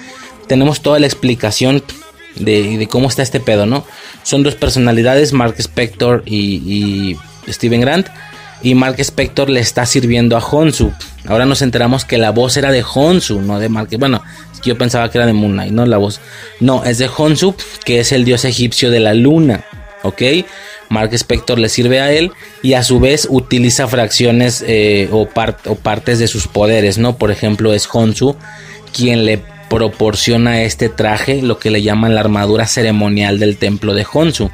tenemos 0.48 0.82
toda 0.82 1.00
la 1.00 1.08
explicación 1.08 1.84
de, 2.40 2.88
cómo 2.90 3.08
está 3.08 3.22
este 3.22 3.40
pedo, 3.40 3.66
¿no? 3.66 3.86
Son 4.24 4.44
dos 4.44 4.56
personalidades, 4.56 5.34
Mark 5.34 5.56
Spector 5.60 6.24
y, 6.26 7.16
Steven 7.48 7.82
Grant. 7.82 8.08
Y 8.62 8.76
Mark 8.76 9.00
Spector 9.00 9.50
le 9.50 9.62
está 9.62 9.86
sirviendo 9.86 10.36
a 10.36 10.40
Honsu. 10.40 10.92
Ahora 11.26 11.46
nos 11.46 11.62
enteramos 11.62 12.04
que 12.04 12.18
la 12.18 12.32
voz 12.32 12.58
era 12.58 12.72
de 12.72 12.84
Honsu, 12.84 13.42
no 13.42 13.58
de 13.58 13.70
Mark. 13.70 13.90
Bueno, 13.98 14.22
yo 14.66 14.78
pensaba 14.78 15.10
que 15.10 15.18
era 15.18 15.28
de 15.28 15.34
Moon 15.34 15.54
Knight, 15.54 15.72
¿no? 15.72 15.86
La 15.86 15.98
voz. 15.98 16.20
No, 16.60 16.84
es 16.84 16.98
de 16.98 17.10
Honsu, 17.16 17.56
que 17.86 18.02
es 18.02 18.12
el 18.12 18.26
dios 18.26 18.44
egipcio 18.44 18.92
de 18.92 19.00
la 19.00 19.14
luna. 19.14 19.64
¿Ok? 20.04 20.22
Mark 20.90 21.14
Spector 21.14 21.60
le 21.60 21.70
sirve 21.70 22.02
a 22.02 22.12
él 22.12 22.32
y 22.62 22.74
a 22.74 22.84
su 22.84 23.00
vez 23.00 23.28
utiliza 23.30 23.88
fracciones 23.88 24.64
eh, 24.68 25.08
o, 25.12 25.22
o, 25.66 25.76
partes 25.76 26.20
de 26.20 26.28
sus 26.28 26.48
poderes, 26.48 26.98
¿no? 26.98 27.16
Por 27.16 27.32
ejemplo, 27.32 27.74
es 27.74 27.88
Honsu 27.92 28.36
quien 28.92 29.26
le 29.26 29.42
proporciona 29.70 30.64
este 30.64 30.90
traje 30.90 31.42
lo 31.42 31.60
que 31.60 31.72
le 31.72 31.82
llaman 31.82 32.16
la 32.16 32.22
armadura 32.22 32.68
ceremonial 32.68 33.40
del 33.40 33.58
templo 33.58 33.94
de 33.94 34.06
Honsu 34.12 34.50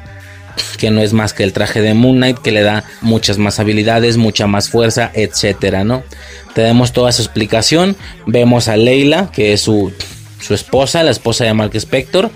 que 0.78 0.90
no 0.90 1.00
es 1.00 1.12
más 1.12 1.32
que 1.32 1.42
el 1.42 1.52
traje 1.52 1.80
de 1.80 1.94
Moon 1.94 2.16
Knight 2.16 2.38
que 2.38 2.52
le 2.52 2.62
da 2.62 2.84
muchas 3.00 3.38
más 3.38 3.60
habilidades, 3.60 4.16
mucha 4.16 4.46
más 4.46 4.68
fuerza, 4.68 5.10
etcétera, 5.14 5.84
¿no? 5.84 6.02
Tenemos 6.54 6.92
toda 6.92 7.12
su 7.12 7.22
explicación. 7.22 7.96
Vemos 8.26 8.68
a 8.68 8.76
Leila, 8.76 9.30
que 9.32 9.52
es 9.52 9.60
su, 9.60 9.92
su 10.40 10.54
esposa, 10.54 11.02
la 11.02 11.10
esposa 11.10 11.44
de 11.44 11.54
Mark 11.54 11.74
Spector. 11.74 12.30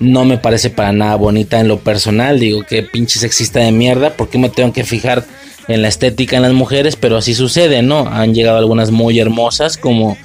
No 0.00 0.24
me 0.24 0.38
parece 0.38 0.70
para 0.70 0.92
nada 0.92 1.16
bonita 1.16 1.60
en 1.60 1.68
lo 1.68 1.78
personal. 1.78 2.40
Digo 2.40 2.62
que 2.62 2.82
pinche 2.82 3.18
sexista 3.18 3.60
de 3.60 3.72
mierda. 3.72 4.10
¿Por 4.10 4.28
qué 4.28 4.38
me 4.38 4.50
tengo 4.50 4.72
que 4.72 4.84
fijar 4.84 5.24
en 5.68 5.82
la 5.82 5.88
estética 5.88 6.36
en 6.36 6.42
las 6.42 6.52
mujeres? 6.52 6.96
Pero 6.96 7.16
así 7.16 7.34
sucede, 7.34 7.80
¿no? 7.82 8.08
Han 8.08 8.34
llegado 8.34 8.58
algunas 8.58 8.90
muy 8.90 9.18
hermosas 9.18 9.78
como 9.78 10.18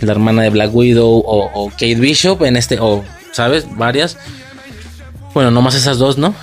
la 0.00 0.12
hermana 0.12 0.42
de 0.42 0.50
Black 0.50 0.74
Widow 0.74 1.22
o, 1.26 1.70
Kate 1.70 1.94
Bishop 1.96 2.42
en 2.44 2.56
este, 2.56 2.78
o, 2.80 3.04
¿sabes? 3.32 3.66
Varias. 3.76 4.16
Bueno, 5.34 5.50
nomás 5.50 5.74
esas 5.74 5.98
dos, 5.98 6.18
¿no? 6.18 6.34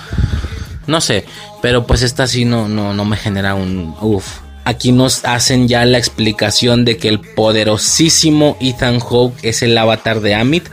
No 0.85 1.01
sé, 1.01 1.25
pero 1.61 1.87
pues 1.87 2.01
esta 2.01 2.27
sí 2.27 2.45
no, 2.45 2.67
no, 2.67 2.93
no 2.93 3.05
me 3.05 3.17
genera 3.17 3.55
un... 3.55 3.95
Uf. 4.01 4.39
Aquí 4.65 4.91
nos 4.93 5.25
hacen 5.25 5.67
ya 5.67 5.83
la 5.83 5.97
explicación 5.97 6.85
de 6.85 6.97
que 6.97 7.09
el 7.09 7.19
poderosísimo 7.19 8.55
Ethan 8.61 8.99
Hawke 8.99 9.37
es 9.41 9.61
el 9.61 9.77
avatar 9.77 10.21
de 10.21 10.35
Amit, 10.35 10.69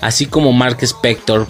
así 0.00 0.24
como 0.26 0.52
Mark 0.52 0.78
Spector 0.80 1.46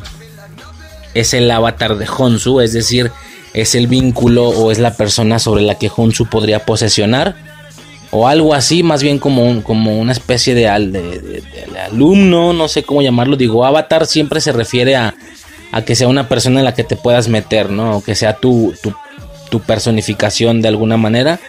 es 1.14 1.34
el 1.34 1.50
avatar 1.50 1.96
de 1.96 2.06
Honsu, 2.08 2.60
es 2.60 2.72
decir, 2.72 3.12
es 3.52 3.76
el 3.76 3.86
vínculo 3.86 4.48
o 4.48 4.72
es 4.72 4.80
la 4.80 4.96
persona 4.96 5.38
sobre 5.38 5.62
la 5.62 5.76
que 5.76 5.90
Honsu 5.94 6.26
podría 6.26 6.66
posesionar 6.66 7.36
o 8.16 8.28
algo 8.28 8.54
así, 8.54 8.84
más 8.84 9.02
bien 9.02 9.18
como, 9.18 9.60
como 9.64 9.98
una 9.98 10.12
especie 10.12 10.54
de, 10.54 10.68
alumno, 10.68 12.52
no 12.52 12.68
sé 12.68 12.84
cómo 12.84 13.02
llamarlo. 13.02 13.34
Digo, 13.34 13.66
avatar 13.66 14.06
siempre 14.06 14.40
se 14.40 14.52
refiere 14.52 14.94
a, 14.94 15.16
que 15.84 15.96
sea 15.96 16.06
una 16.06 16.28
persona 16.28 16.60
en 16.60 16.64
la 16.64 16.74
que 16.74 16.84
te 16.84 16.94
puedas 16.94 17.26
meter, 17.26 17.70
¿no? 17.70 17.96
O 17.96 18.04
que 18.04 18.14
sea 18.14 18.36
tu, 18.36 18.72
tu, 19.50 19.60
personificación 19.60 20.62
de 20.62 20.68
alguna 20.68 20.96
manera. 20.96 21.40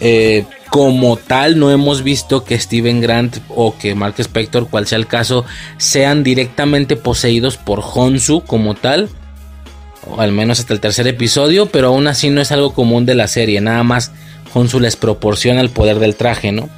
Eh, 0.00 0.44
como 0.70 1.16
tal, 1.18 1.60
no 1.60 1.70
hemos 1.70 2.02
visto 2.02 2.42
que 2.42 2.58
Steven 2.58 3.00
Grant 3.00 3.36
o 3.48 3.78
que 3.78 3.94
Mark 3.94 4.16
Spector, 4.18 4.68
cual 4.68 4.88
sea 4.88 4.98
el 4.98 5.06
caso, 5.06 5.44
sean 5.76 6.24
directamente 6.24 6.96
poseídos 6.96 7.58
por 7.58 7.80
Honsu 7.80 8.42
como 8.44 8.74
tal. 8.74 9.08
O 10.08 10.20
al 10.20 10.32
menos 10.32 10.58
hasta 10.58 10.74
el 10.74 10.80
tercer 10.80 11.06
episodio, 11.06 11.66
pero 11.66 11.88
aún 11.88 12.08
así 12.08 12.28
no 12.28 12.40
es 12.40 12.50
algo 12.50 12.74
común 12.74 13.06
de 13.06 13.14
la 13.14 13.28
serie. 13.28 13.60
Nada 13.60 13.84
más 13.84 14.10
Honsu 14.52 14.80
les 14.80 14.96
proporciona 14.96 15.60
el 15.60 15.70
poder 15.70 15.98
del 15.98 16.16
traje, 16.16 16.52
¿no? 16.52 16.68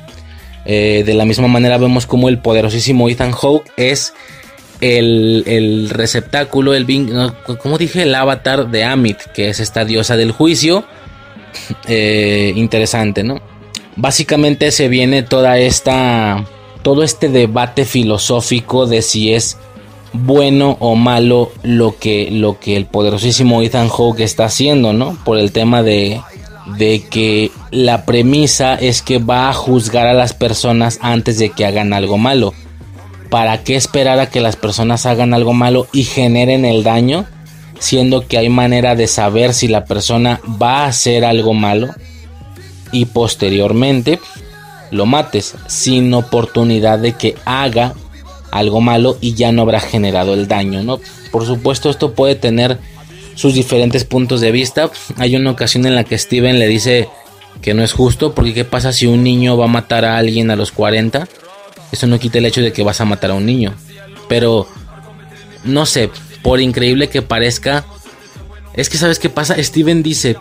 Eh, 0.67 1.03
de 1.05 1.15
la 1.15 1.25
misma 1.25 1.49
manera 1.49 1.77
vemos 1.77 2.07
como 2.07 2.29
el 2.29 2.39
poderosísimo 2.39 3.09
Ethan 3.09 3.33
Hawke 3.33 3.71
es 3.77 4.15
el, 4.81 5.89
receptáculo, 5.91 6.75
el 6.75 6.87
como 7.61 7.79
dije, 7.79 8.03
el 8.03 8.15
avatar 8.15 8.71
de 8.71 8.85
Amit, 8.85 9.19
que 9.35 9.49
es 9.49 9.61
esta 9.61 9.85
diosa 9.85 10.17
del 10.17 10.33
juicio. 10.33 10.85
Eh, 11.87 12.53
interesante, 12.57 13.23
¿no? 13.23 13.41
Básicamente 13.95 14.73
se 14.73 14.89
viene 14.89 15.23
toda 15.23 15.57
esta, 15.57 16.45
todo 16.83 17.05
este 17.05 17.29
debate 17.29 17.85
filosófico 17.85 18.87
de 18.87 19.03
si 19.03 19.33
es 19.33 19.57
bueno 20.13 20.77
o 20.81 20.97
malo 20.97 21.53
lo 21.63 21.97
que, 21.97 22.29
lo 22.33 22.59
que 22.59 22.77
el 22.77 22.87
poderosísimo 22.87 23.63
Ethan 23.63 23.89
Hawke 23.89 24.21
está 24.21 24.47
haciendo, 24.47 24.93
¿no? 24.93 25.17
Por 25.25 25.39
el 25.39 25.53
tema 25.53 25.85
de, 25.85 26.21
de 26.67 27.05
que 27.09 27.51
la 27.71 28.05
premisa 28.05 28.75
es 28.75 29.03
que 29.03 29.19
va 29.19 29.49
a 29.49 29.53
juzgar 29.53 30.07
a 30.07 30.15
las 30.15 30.33
personas 30.33 30.99
antes 31.03 31.39
de 31.39 31.51
que 31.51 31.67
hagan 31.67 31.93
algo 31.93 32.19
malo. 32.19 32.55
¿Para 33.31 33.63
qué 33.65 33.77
esperar 33.77 34.21
a 34.21 34.31
que 34.31 34.41
las 34.41 34.57
personas 34.57 35.07
hagan 35.07 35.35
algo 35.35 35.53
malo 35.53 35.87
y 35.93 36.05
generen 36.05 36.65
el 36.65 36.85
daño? 36.85 37.27
Siendo 37.79 38.27
que 38.27 38.39
hay 38.39 38.49
manera 38.49 38.95
de 38.95 39.07
saber 39.07 39.53
si 39.53 39.69
la 39.69 39.85
persona 39.85 40.41
va 40.61 40.85
a 40.85 40.87
hacer 40.87 41.25
algo 41.25 41.53
malo 41.53 41.89
y 42.93 43.07
posteriormente 43.07 44.21
lo 44.91 45.07
mates 45.07 45.57
sin 45.67 46.15
oportunidad 46.15 46.99
de 46.99 47.13
que 47.13 47.35
haga 47.45 47.95
algo 48.53 48.81
malo 48.81 49.19
y 49.21 49.35
ya 49.35 49.51
no 49.51 49.63
habrá 49.63 49.81
generado 49.81 50.35
el 50.35 50.47
daño, 50.47 50.85
¿no? 50.85 51.01
Por 51.33 51.45
supuesto 51.45 51.91
esto 51.91 52.15
puede 52.15 52.37
tener 52.37 52.79
sus 53.35 53.55
diferentes 53.55 54.05
puntos 54.05 54.41
de 54.41 54.51
vista. 54.51 54.91
Hay 55.17 55.37
una 55.37 55.51
ocasión 55.51 55.87
en 55.87 55.95
la 55.95 56.05
que 56.05 56.19
Steven 56.19 56.59
le 56.59 56.69
dice 56.69 57.09
que 57.63 57.75
no 57.75 57.83
es 57.83 57.93
justo, 57.93 58.35
porque 58.35 58.55
¿qué 58.55 58.65
pasa 58.65 58.93
si 58.93 59.07
un 59.07 59.23
niño 59.23 59.57
va 59.57 59.67
a 59.67 59.69
matar 59.69 60.05
a 60.05 60.17
alguien 60.17 60.51
a 60.51 60.57
los 60.57 60.73
40? 60.73 61.29
Eso 61.93 62.07
no 62.07 62.19
quita 62.19 62.39
el 62.39 62.47
hecho 62.47 62.61
de 62.61 62.73
que 62.73 62.83
vas 62.83 63.01
a 63.01 63.05
matar 63.05 63.31
a 63.31 63.35
un 63.35 63.47
niño. 63.47 63.75
Pero, 64.29 64.67
no 65.65 65.87
sé, 65.87 66.11
por 66.43 66.61
increíble 66.61 67.09
que 67.09 67.23
parezca, 67.23 67.85
es 68.75 68.89
que 68.89 68.99
sabes 68.99 69.19
qué 69.19 69.29
pasa, 69.29 69.63
Steven 69.63 70.03
dice, 70.03 70.37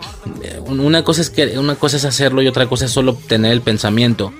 una 0.66 1.04
cosa 1.04 1.20
es 1.20 1.30
que 1.30 1.58
una 1.58 1.76
cosa 1.76 1.96
es 1.96 2.04
hacerlo 2.04 2.42
y 2.42 2.48
otra 2.48 2.66
cosa 2.66 2.86
es 2.86 2.90
solo 2.90 3.14
tener 3.14 3.52
el 3.52 3.60
pensamiento. 3.60 4.32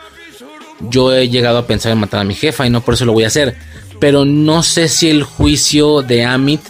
Yo 0.80 1.14
he 1.14 1.28
llegado 1.28 1.58
a 1.58 1.66
pensar 1.66 1.92
en 1.92 1.98
matar 1.98 2.20
a 2.20 2.24
mi 2.24 2.34
jefa 2.34 2.66
y 2.66 2.70
no 2.70 2.80
por 2.80 2.94
eso 2.94 3.04
lo 3.04 3.12
voy 3.12 3.24
a 3.24 3.28
hacer, 3.28 3.56
pero 4.00 4.24
no 4.24 4.64
sé 4.64 4.88
si 4.88 5.08
el 5.08 5.22
juicio 5.22 6.02
de 6.02 6.24
Amit 6.24 6.60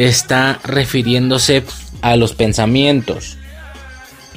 está 0.00 0.60
refiriéndose 0.64 1.64
a 2.02 2.16
los 2.16 2.34
pensamientos 2.34 3.38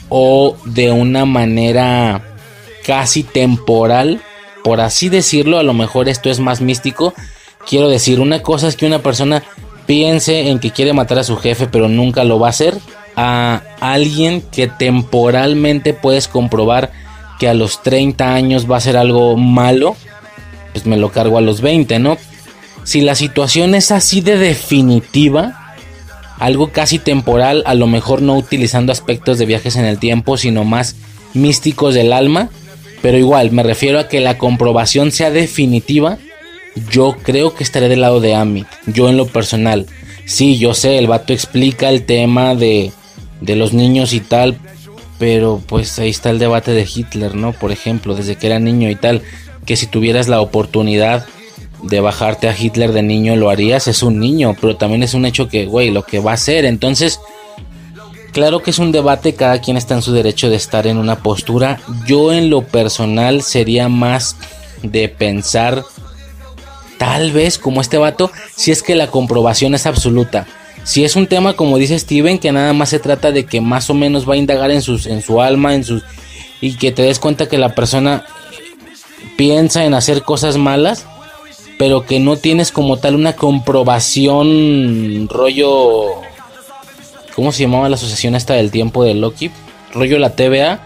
o 0.09 0.57
de 0.65 0.91
una 0.91 1.25
manera 1.25 2.21
casi 2.85 3.23
temporal, 3.23 4.21
por 4.63 4.81
así 4.81 5.09
decirlo, 5.09 5.57
a 5.57 5.63
lo 5.63 5.73
mejor 5.73 6.09
esto 6.09 6.29
es 6.29 6.39
más 6.39 6.61
místico. 6.61 7.13
Quiero 7.67 7.89
decir, 7.89 8.19
una 8.19 8.41
cosa 8.41 8.67
es 8.67 8.75
que 8.75 8.85
una 8.85 8.99
persona 8.99 9.43
piense 9.85 10.49
en 10.49 10.59
que 10.59 10.71
quiere 10.71 10.93
matar 10.93 11.19
a 11.19 11.23
su 11.23 11.37
jefe, 11.37 11.67
pero 11.67 11.87
nunca 11.87 12.23
lo 12.23 12.39
va 12.39 12.47
a 12.47 12.51
hacer. 12.51 12.77
A 13.15 13.61
alguien 13.79 14.41
que 14.41 14.67
temporalmente 14.67 15.93
puedes 15.93 16.27
comprobar 16.27 16.91
que 17.39 17.47
a 17.47 17.53
los 17.53 17.81
30 17.81 18.33
años 18.33 18.69
va 18.69 18.77
a 18.77 18.81
ser 18.81 18.97
algo 18.97 19.37
malo, 19.37 19.95
pues 20.73 20.85
me 20.85 20.97
lo 20.97 21.09
cargo 21.11 21.37
a 21.37 21.41
los 21.41 21.61
20, 21.61 21.99
¿no? 21.99 22.17
Si 22.83 23.01
la 23.01 23.15
situación 23.15 23.75
es 23.75 23.91
así 23.91 24.21
de 24.21 24.37
definitiva, 24.37 25.75
algo 26.39 26.71
casi 26.71 26.97
temporal, 26.97 27.63
a 27.67 27.75
lo 27.75 27.87
mejor 27.87 28.21
no 28.21 28.35
utilizando 28.35 28.91
aspectos 28.91 29.37
de 29.37 29.45
viajes 29.45 29.75
en 29.75 29.85
el 29.85 29.99
tiempo, 29.99 30.37
sino 30.37 30.63
más 30.63 30.95
místicos 31.33 31.93
del 31.93 32.13
alma. 32.13 32.49
Pero 33.01 33.17
igual, 33.17 33.51
me 33.51 33.63
refiero 33.63 33.99
a 33.99 34.07
que 34.07 34.19
la 34.19 34.37
comprobación 34.37 35.11
sea 35.11 35.31
definitiva. 35.31 36.17
Yo 36.89 37.15
creo 37.21 37.53
que 37.53 37.63
estaré 37.63 37.89
del 37.89 38.01
lado 38.01 38.21
de 38.21 38.33
Amit, 38.33 38.67
yo 38.87 39.09
en 39.09 39.17
lo 39.17 39.27
personal. 39.27 39.85
Sí, 40.25 40.57
yo 40.57 40.73
sé, 40.73 40.97
el 40.97 41.07
vato 41.07 41.33
explica 41.33 41.89
el 41.89 42.05
tema 42.05 42.55
de, 42.55 42.91
de 43.41 43.55
los 43.55 43.73
niños 43.73 44.13
y 44.13 44.19
tal, 44.21 44.57
pero 45.19 45.61
pues 45.67 45.99
ahí 45.99 46.09
está 46.09 46.29
el 46.29 46.39
debate 46.39 46.71
de 46.71 46.87
Hitler, 46.91 47.35
¿no? 47.35 47.53
Por 47.53 47.71
ejemplo, 47.71 48.15
desde 48.15 48.35
que 48.35 48.47
era 48.47 48.59
niño 48.59 48.89
y 48.89 48.95
tal, 48.95 49.21
que 49.65 49.75
si 49.75 49.87
tuvieras 49.87 50.27
la 50.27 50.41
oportunidad 50.41 51.25
de 51.83 51.99
bajarte 51.99 52.47
a 52.47 52.57
Hitler 52.57 52.91
de 52.91 53.01
niño 53.01 53.35
lo 53.35 53.49
harías, 53.49 53.87
es 53.87 54.03
un 54.03 54.19
niño, 54.19 54.55
pero 54.59 54.75
también 54.75 55.03
es 55.03 55.13
un 55.13 55.25
hecho 55.25 55.47
que, 55.47 55.65
güey, 55.65 55.91
lo 55.91 56.03
que 56.03 56.19
va 56.19 56.33
a 56.33 56.37
ser. 56.37 56.65
Entonces, 56.65 57.19
claro 58.31 58.61
que 58.61 58.71
es 58.71 58.79
un 58.79 58.91
debate, 58.91 59.35
cada 59.35 59.61
quien 59.61 59.77
está 59.77 59.95
en 59.95 60.01
su 60.01 60.13
derecho 60.13 60.49
de 60.49 60.55
estar 60.55 60.87
en 60.87 60.97
una 60.97 61.17
postura. 61.17 61.79
Yo 62.05 62.33
en 62.33 62.49
lo 62.49 62.63
personal 62.63 63.41
sería 63.41 63.89
más 63.89 64.35
de 64.83 65.09
pensar, 65.09 65.83
tal 66.97 67.31
vez 67.31 67.57
como 67.57 67.81
este 67.81 67.97
vato, 67.97 68.31
si 68.55 68.71
es 68.71 68.83
que 68.83 68.95
la 68.95 69.07
comprobación 69.07 69.75
es 69.75 69.85
absoluta. 69.85 70.47
Si 70.83 71.03
es 71.03 71.15
un 71.15 71.27
tema 71.27 71.53
como 71.53 71.77
dice 71.77 71.97
Steven, 71.97 72.39
que 72.39 72.51
nada 72.51 72.73
más 72.73 72.89
se 72.89 72.99
trata 72.99 73.31
de 73.31 73.45
que 73.45 73.61
más 73.61 73.89
o 73.89 73.93
menos 73.93 74.27
va 74.27 74.33
a 74.33 74.37
indagar 74.37 74.71
en, 74.71 74.81
sus, 74.81 75.05
en 75.05 75.21
su 75.21 75.41
alma, 75.41 75.75
en 75.75 75.83
sus... 75.83 76.03
y 76.59 76.75
que 76.75 76.91
te 76.91 77.03
des 77.03 77.19
cuenta 77.19 77.47
que 77.47 77.59
la 77.59 77.75
persona 77.75 78.25
piensa 79.37 79.85
en 79.85 79.93
hacer 79.93 80.23
cosas 80.23 80.57
malas, 80.57 81.05
pero 81.81 82.05
que 82.05 82.19
no 82.19 82.37
tienes 82.37 82.71
como 82.71 82.97
tal 82.97 83.15
una 83.15 83.33
comprobación 83.33 85.27
rollo... 85.27 86.09
¿Cómo 87.33 87.51
se 87.51 87.63
llamaba 87.63 87.89
la 87.89 87.95
asociación 87.95 88.35
esta 88.35 88.53
del 88.53 88.69
tiempo 88.69 89.03
de 89.03 89.15
Loki? 89.15 89.49
Rollo 89.91 90.19
la 90.19 90.35
TVA. 90.35 90.85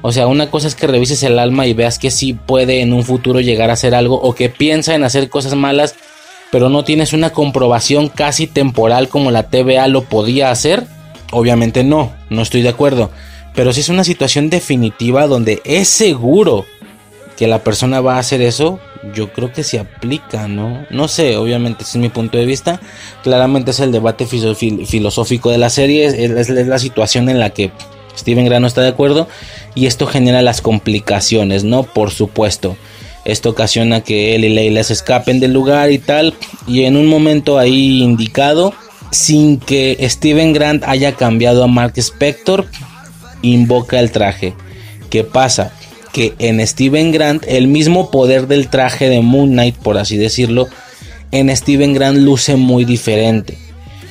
O 0.00 0.12
sea, 0.12 0.28
una 0.28 0.48
cosa 0.48 0.68
es 0.68 0.76
que 0.76 0.86
revises 0.86 1.24
el 1.24 1.40
alma 1.40 1.66
y 1.66 1.74
veas 1.74 1.98
que 1.98 2.12
sí 2.12 2.34
puede 2.34 2.82
en 2.82 2.92
un 2.92 3.02
futuro 3.02 3.40
llegar 3.40 3.70
a 3.70 3.72
hacer 3.72 3.96
algo 3.96 4.14
o 4.14 4.32
que 4.36 4.48
piensa 4.48 4.94
en 4.94 5.02
hacer 5.02 5.28
cosas 5.28 5.56
malas, 5.56 5.96
pero 6.52 6.68
no 6.68 6.84
tienes 6.84 7.12
una 7.12 7.30
comprobación 7.30 8.08
casi 8.08 8.46
temporal 8.46 9.08
como 9.08 9.32
la 9.32 9.50
TVA 9.50 9.88
lo 9.88 10.04
podía 10.04 10.52
hacer. 10.52 10.86
Obviamente 11.32 11.82
no, 11.82 12.12
no 12.30 12.42
estoy 12.42 12.62
de 12.62 12.68
acuerdo. 12.68 13.10
Pero 13.56 13.72
si 13.72 13.80
es 13.80 13.88
una 13.88 14.04
situación 14.04 14.50
definitiva 14.50 15.26
donde 15.26 15.60
es 15.64 15.88
seguro 15.88 16.64
que 17.36 17.48
la 17.48 17.64
persona 17.64 18.00
va 18.00 18.14
a 18.14 18.20
hacer 18.20 18.40
eso, 18.40 18.78
yo 19.14 19.32
creo 19.32 19.52
que 19.52 19.64
se 19.64 19.78
aplica, 19.78 20.48
¿no? 20.48 20.84
No 20.90 21.08
sé, 21.08 21.36
obviamente 21.36 21.82
ese 21.82 21.98
es 21.98 22.02
mi 22.02 22.08
punto 22.08 22.38
de 22.38 22.46
vista. 22.46 22.80
Claramente 23.22 23.70
es 23.70 23.80
el 23.80 23.92
debate 23.92 24.26
filosófico 24.26 25.50
de 25.50 25.58
la 25.58 25.70
serie, 25.70 26.06
es, 26.06 26.48
la 26.48 26.78
situación 26.78 27.28
en 27.28 27.38
la 27.38 27.50
que 27.50 27.70
Steven 28.16 28.44
Grano 28.44 28.66
está 28.66 28.82
de 28.82 28.88
acuerdo 28.88 29.28
y 29.74 29.86
esto 29.86 30.06
genera 30.06 30.42
las 30.42 30.60
complicaciones, 30.60 31.64
¿no? 31.64 31.84
Por 31.84 32.10
supuesto. 32.10 32.76
Esto 33.24 33.50
ocasiona 33.50 34.00
que 34.00 34.34
él 34.34 34.44
y 34.44 34.48
Leila 34.48 34.82
se 34.82 34.94
escapen 34.94 35.38
del 35.38 35.52
lugar 35.52 35.90
y 35.92 35.98
tal. 35.98 36.34
Y 36.66 36.84
en 36.84 36.96
un 36.96 37.06
momento 37.06 37.58
ahí 37.58 38.02
indicado, 38.02 38.72
sin 39.10 39.58
que 39.58 39.98
Steven 40.08 40.52
Grant 40.52 40.84
haya 40.84 41.12
cambiado 41.12 41.62
a 41.62 41.66
Mark 41.66 41.92
Spector, 41.96 42.66
invoca 43.42 44.00
el 44.00 44.10
traje. 44.10 44.54
¿Qué 45.10 45.24
pasa? 45.24 45.72
Que 46.12 46.34
en 46.38 46.66
Steven 46.66 47.12
Grant 47.12 47.44
el 47.46 47.68
mismo 47.68 48.10
poder 48.10 48.46
del 48.46 48.68
traje 48.68 49.08
de 49.08 49.20
Moon 49.20 49.50
Knight, 49.50 49.76
por 49.76 49.98
así 49.98 50.16
decirlo, 50.16 50.68
en 51.30 51.54
Steven 51.54 51.94
Grant 51.94 52.18
luce 52.18 52.56
muy 52.56 52.84
diferente. 52.84 53.58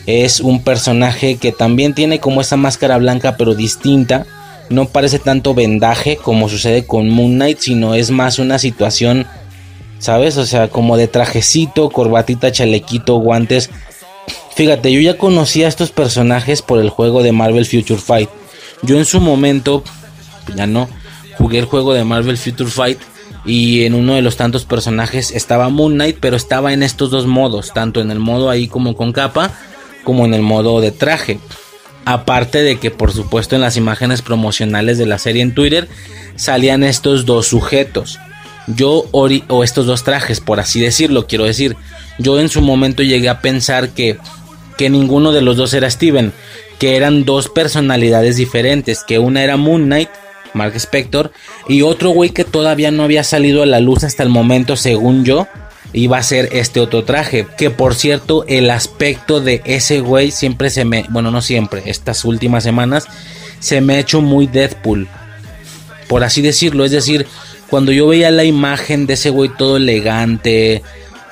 Es 0.05 0.39
un 0.39 0.63
personaje 0.63 1.35
que 1.35 1.51
también 1.51 1.93
tiene 1.93 2.19
como 2.19 2.41
esa 2.41 2.55
máscara 2.55 2.97
blanca 2.97 3.35
pero 3.37 3.55
distinta. 3.55 4.25
No 4.69 4.87
parece 4.87 5.19
tanto 5.19 5.53
vendaje 5.53 6.17
como 6.17 6.49
sucede 6.49 6.85
con 6.85 7.09
Moon 7.09 7.35
Knight, 7.35 7.59
sino 7.59 7.93
es 7.93 8.11
más 8.11 8.39
una 8.39 8.59
situación, 8.59 9.25
¿sabes? 9.99 10.37
O 10.37 10.45
sea, 10.45 10.69
como 10.69 10.97
de 10.97 11.07
trajecito, 11.07 11.89
corbatita, 11.89 12.51
chalequito, 12.51 13.15
guantes. 13.17 13.69
Fíjate, 14.55 14.91
yo 14.91 14.99
ya 15.01 15.17
conocía 15.17 15.65
a 15.65 15.69
estos 15.69 15.91
personajes 15.91 16.61
por 16.61 16.79
el 16.79 16.89
juego 16.89 17.21
de 17.21 17.31
Marvel 17.31 17.65
Future 17.65 17.99
Fight. 17.99 18.29
Yo 18.83 18.97
en 18.97 19.05
su 19.05 19.19
momento, 19.19 19.83
ya 20.55 20.67
no, 20.67 20.87
jugué 21.37 21.59
el 21.59 21.65
juego 21.65 21.93
de 21.93 22.03
Marvel 22.03 22.37
Future 22.37 22.69
Fight 22.69 22.99
y 23.45 23.85
en 23.85 23.93
uno 23.93 24.15
de 24.15 24.21
los 24.21 24.37
tantos 24.37 24.65
personajes 24.65 25.31
estaba 25.31 25.69
Moon 25.69 25.93
Knight, 25.93 26.17
pero 26.19 26.35
estaba 26.35 26.73
en 26.73 26.83
estos 26.83 27.11
dos 27.11 27.27
modos, 27.27 27.73
tanto 27.73 28.01
en 28.01 28.11
el 28.11 28.19
modo 28.19 28.49
ahí 28.49 28.67
como 28.67 28.95
con 28.95 29.13
capa, 29.13 29.51
como 30.03 30.25
en 30.25 30.33
el 30.33 30.41
modo 30.41 30.81
de 30.81 30.91
traje. 30.91 31.39
Aparte 32.05 32.63
de 32.63 32.77
que 32.79 32.91
por 32.91 33.11
supuesto 33.11 33.55
en 33.55 33.61
las 33.61 33.77
imágenes 33.77 34.21
promocionales 34.21 34.97
de 34.97 35.05
la 35.05 35.17
serie 35.17 35.41
en 35.41 35.53
Twitter 35.53 35.87
salían 36.35 36.83
estos 36.83 37.25
dos 37.25 37.47
sujetos. 37.47 38.19
Yo 38.67 39.05
o 39.11 39.63
estos 39.63 39.85
dos 39.85 40.03
trajes, 40.03 40.41
por 40.41 40.59
así 40.59 40.81
decirlo, 40.81 41.25
quiero 41.25 41.45
decir, 41.45 41.77
yo 42.19 42.39
en 42.39 42.49
su 42.49 42.61
momento 42.61 43.01
llegué 43.01 43.29
a 43.29 43.41
pensar 43.41 43.89
que 43.89 44.17
que 44.77 44.89
ninguno 44.89 45.33
de 45.33 45.41
los 45.41 45.57
dos 45.57 45.73
era 45.73 45.89
Steven, 45.89 46.31
que 46.79 46.95
eran 46.95 47.25
dos 47.25 47.49
personalidades 47.49 48.37
diferentes, 48.37 49.03
que 49.03 49.19
una 49.19 49.43
era 49.43 49.57
Moon 49.57 49.85
Knight 49.85 50.09
Mark 50.57 50.75
Spector. 50.75 51.31
Y 51.67 51.83
otro 51.83 52.09
güey 52.09 52.31
que 52.31 52.43
todavía 52.43 52.91
no 52.91 53.03
había 53.03 53.23
salido 53.23 53.63
a 53.63 53.65
la 53.65 53.79
luz 53.79 54.03
hasta 54.03 54.23
el 54.23 54.29
momento, 54.29 54.75
según 54.75 55.23
yo, 55.23 55.47
iba 55.93 56.17
a 56.17 56.23
ser 56.23 56.49
este 56.51 56.79
otro 56.79 57.03
traje. 57.03 57.47
Que 57.57 57.69
por 57.69 57.95
cierto, 57.95 58.43
el 58.47 58.69
aspecto 58.69 59.39
de 59.39 59.61
ese 59.65 60.01
güey 60.01 60.31
siempre 60.31 60.69
se 60.69 60.83
me, 60.85 61.05
bueno, 61.09 61.31
no 61.31 61.41
siempre, 61.41 61.83
estas 61.85 62.25
últimas 62.25 62.63
semanas, 62.63 63.07
se 63.59 63.81
me 63.81 63.95
ha 63.95 63.99
hecho 63.99 64.21
muy 64.21 64.47
Deadpool. 64.47 65.07
Por 66.07 66.23
así 66.23 66.41
decirlo, 66.41 66.85
es 66.85 66.91
decir, 66.91 67.27
cuando 67.69 67.91
yo 67.91 68.07
veía 68.07 68.31
la 68.31 68.43
imagen 68.43 69.07
de 69.07 69.13
ese 69.13 69.29
güey 69.29 69.49
todo 69.49 69.77
elegante, 69.77 70.83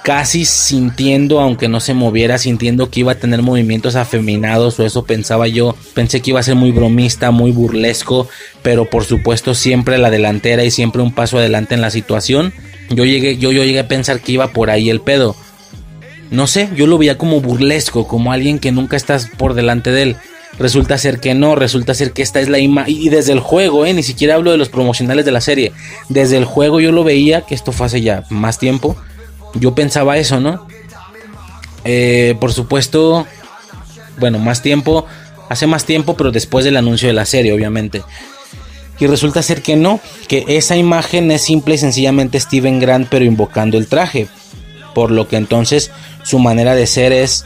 casi 0.06 0.46
sintiendo, 0.46 1.40
aunque 1.40 1.68
no 1.68 1.80
se 1.80 1.96
moviera, 1.96 2.38
sintiendo 2.38 2.92
que 2.92 3.00
iba 3.00 3.14
a 3.14 3.18
tener 3.18 3.42
movimientos 3.42 3.96
afeminados 3.96 4.80
o 4.80 4.86
eso 4.86 5.04
pensaba 5.04 5.48
yo. 5.48 5.76
Pensé 5.96 6.22
que 6.22 6.30
iba 6.30 6.40
a 6.40 6.44
ser 6.44 6.54
muy 6.54 6.72
bromista, 6.72 7.32
muy 7.32 7.50
burlesco, 7.50 8.30
pero 8.62 8.88
por 8.88 9.04
supuesto 9.04 9.56
siempre 9.56 9.98
la 9.98 10.12
delantera 10.12 10.64
y 10.64 10.70
siempre 10.70 11.02
un 11.02 11.12
paso 11.12 11.40
adelante 11.40 11.74
en 11.74 11.82
la 11.82 11.90
situación. 11.90 12.54
Yo 12.92 13.04
llegué, 13.04 13.38
yo, 13.38 13.52
yo 13.52 13.64
llegué 13.64 13.80
a 13.80 13.88
pensar 13.88 14.22
que 14.22 14.34
iba 14.34 14.54
por 14.54 14.70
ahí 14.70 14.92
el 14.92 15.02
pedo. 15.02 15.36
No 16.30 16.46
sé, 16.46 16.70
yo 16.76 16.86
lo 16.86 17.00
veía 17.00 17.18
como 17.18 17.42
burlesco, 17.42 18.08
como 18.08 18.32
alguien 18.32 18.60
que 18.60 18.72
nunca 18.72 18.98
estás 18.98 19.32
por 19.40 19.56
delante 19.56 19.90
de 19.90 20.04
él. 20.04 20.16
Resulta 20.60 21.00
ser 21.00 21.20
que 21.20 21.34
no, 21.34 21.56
resulta 21.56 21.96
ser 21.96 22.12
que 22.12 22.22
esta 22.22 22.40
es 22.42 22.48
la 22.48 22.60
imagen. 22.60 22.94
Y 22.96 23.10
desde 23.10 23.34
el 23.34 23.40
juego, 23.40 23.88
¿eh? 23.88 23.94
ni 23.96 24.04
siquiera 24.04 24.36
hablo 24.36 24.52
de 24.52 24.58
los 24.58 24.70
promocionales 24.70 25.26
de 25.26 25.32
la 25.32 25.42
serie. 25.42 25.72
Desde 26.10 26.38
el 26.38 26.46
juego 26.46 26.80
yo 26.80 26.92
lo 26.92 27.04
veía, 27.04 27.42
que 27.42 27.56
esto 27.56 27.72
fue 27.72 27.88
hace 27.88 28.02
ya 28.02 28.24
más 28.30 28.60
tiempo 28.60 28.96
yo 29.56 29.74
pensaba 29.76 30.18
eso, 30.18 30.40
¿no? 30.40 30.68
Eh, 31.84 32.36
por 32.40 32.54
supuesto, 32.54 33.26
bueno, 34.18 34.40
más 34.40 34.62
tiempo, 34.62 35.06
hace 35.50 35.68
más 35.68 35.86
tiempo, 35.86 36.16
pero 36.16 36.32
después 36.32 36.66
del 36.66 36.78
anuncio 36.78 37.08
de 37.08 37.14
la 37.14 37.26
serie, 37.26 37.54
obviamente. 37.54 38.04
Y 39.00 39.08
resulta 39.08 39.42
ser 39.42 39.62
que 39.62 39.76
no, 39.76 40.00
que 40.28 40.46
esa 40.48 40.78
imagen 40.78 41.30
es 41.32 41.42
simple 41.44 41.76
y 41.76 41.78
sencillamente 41.78 42.40
Steven 42.40 42.80
Grant, 42.80 43.08
pero 43.10 43.26
invocando 43.26 43.78
el 43.78 43.88
traje. 43.88 44.28
Por 44.94 45.12
lo 45.12 45.28
que 45.28 45.36
entonces 45.36 45.92
su 46.24 46.40
manera 46.40 46.76
de 46.76 46.88
ser 46.88 47.12
es, 47.12 47.46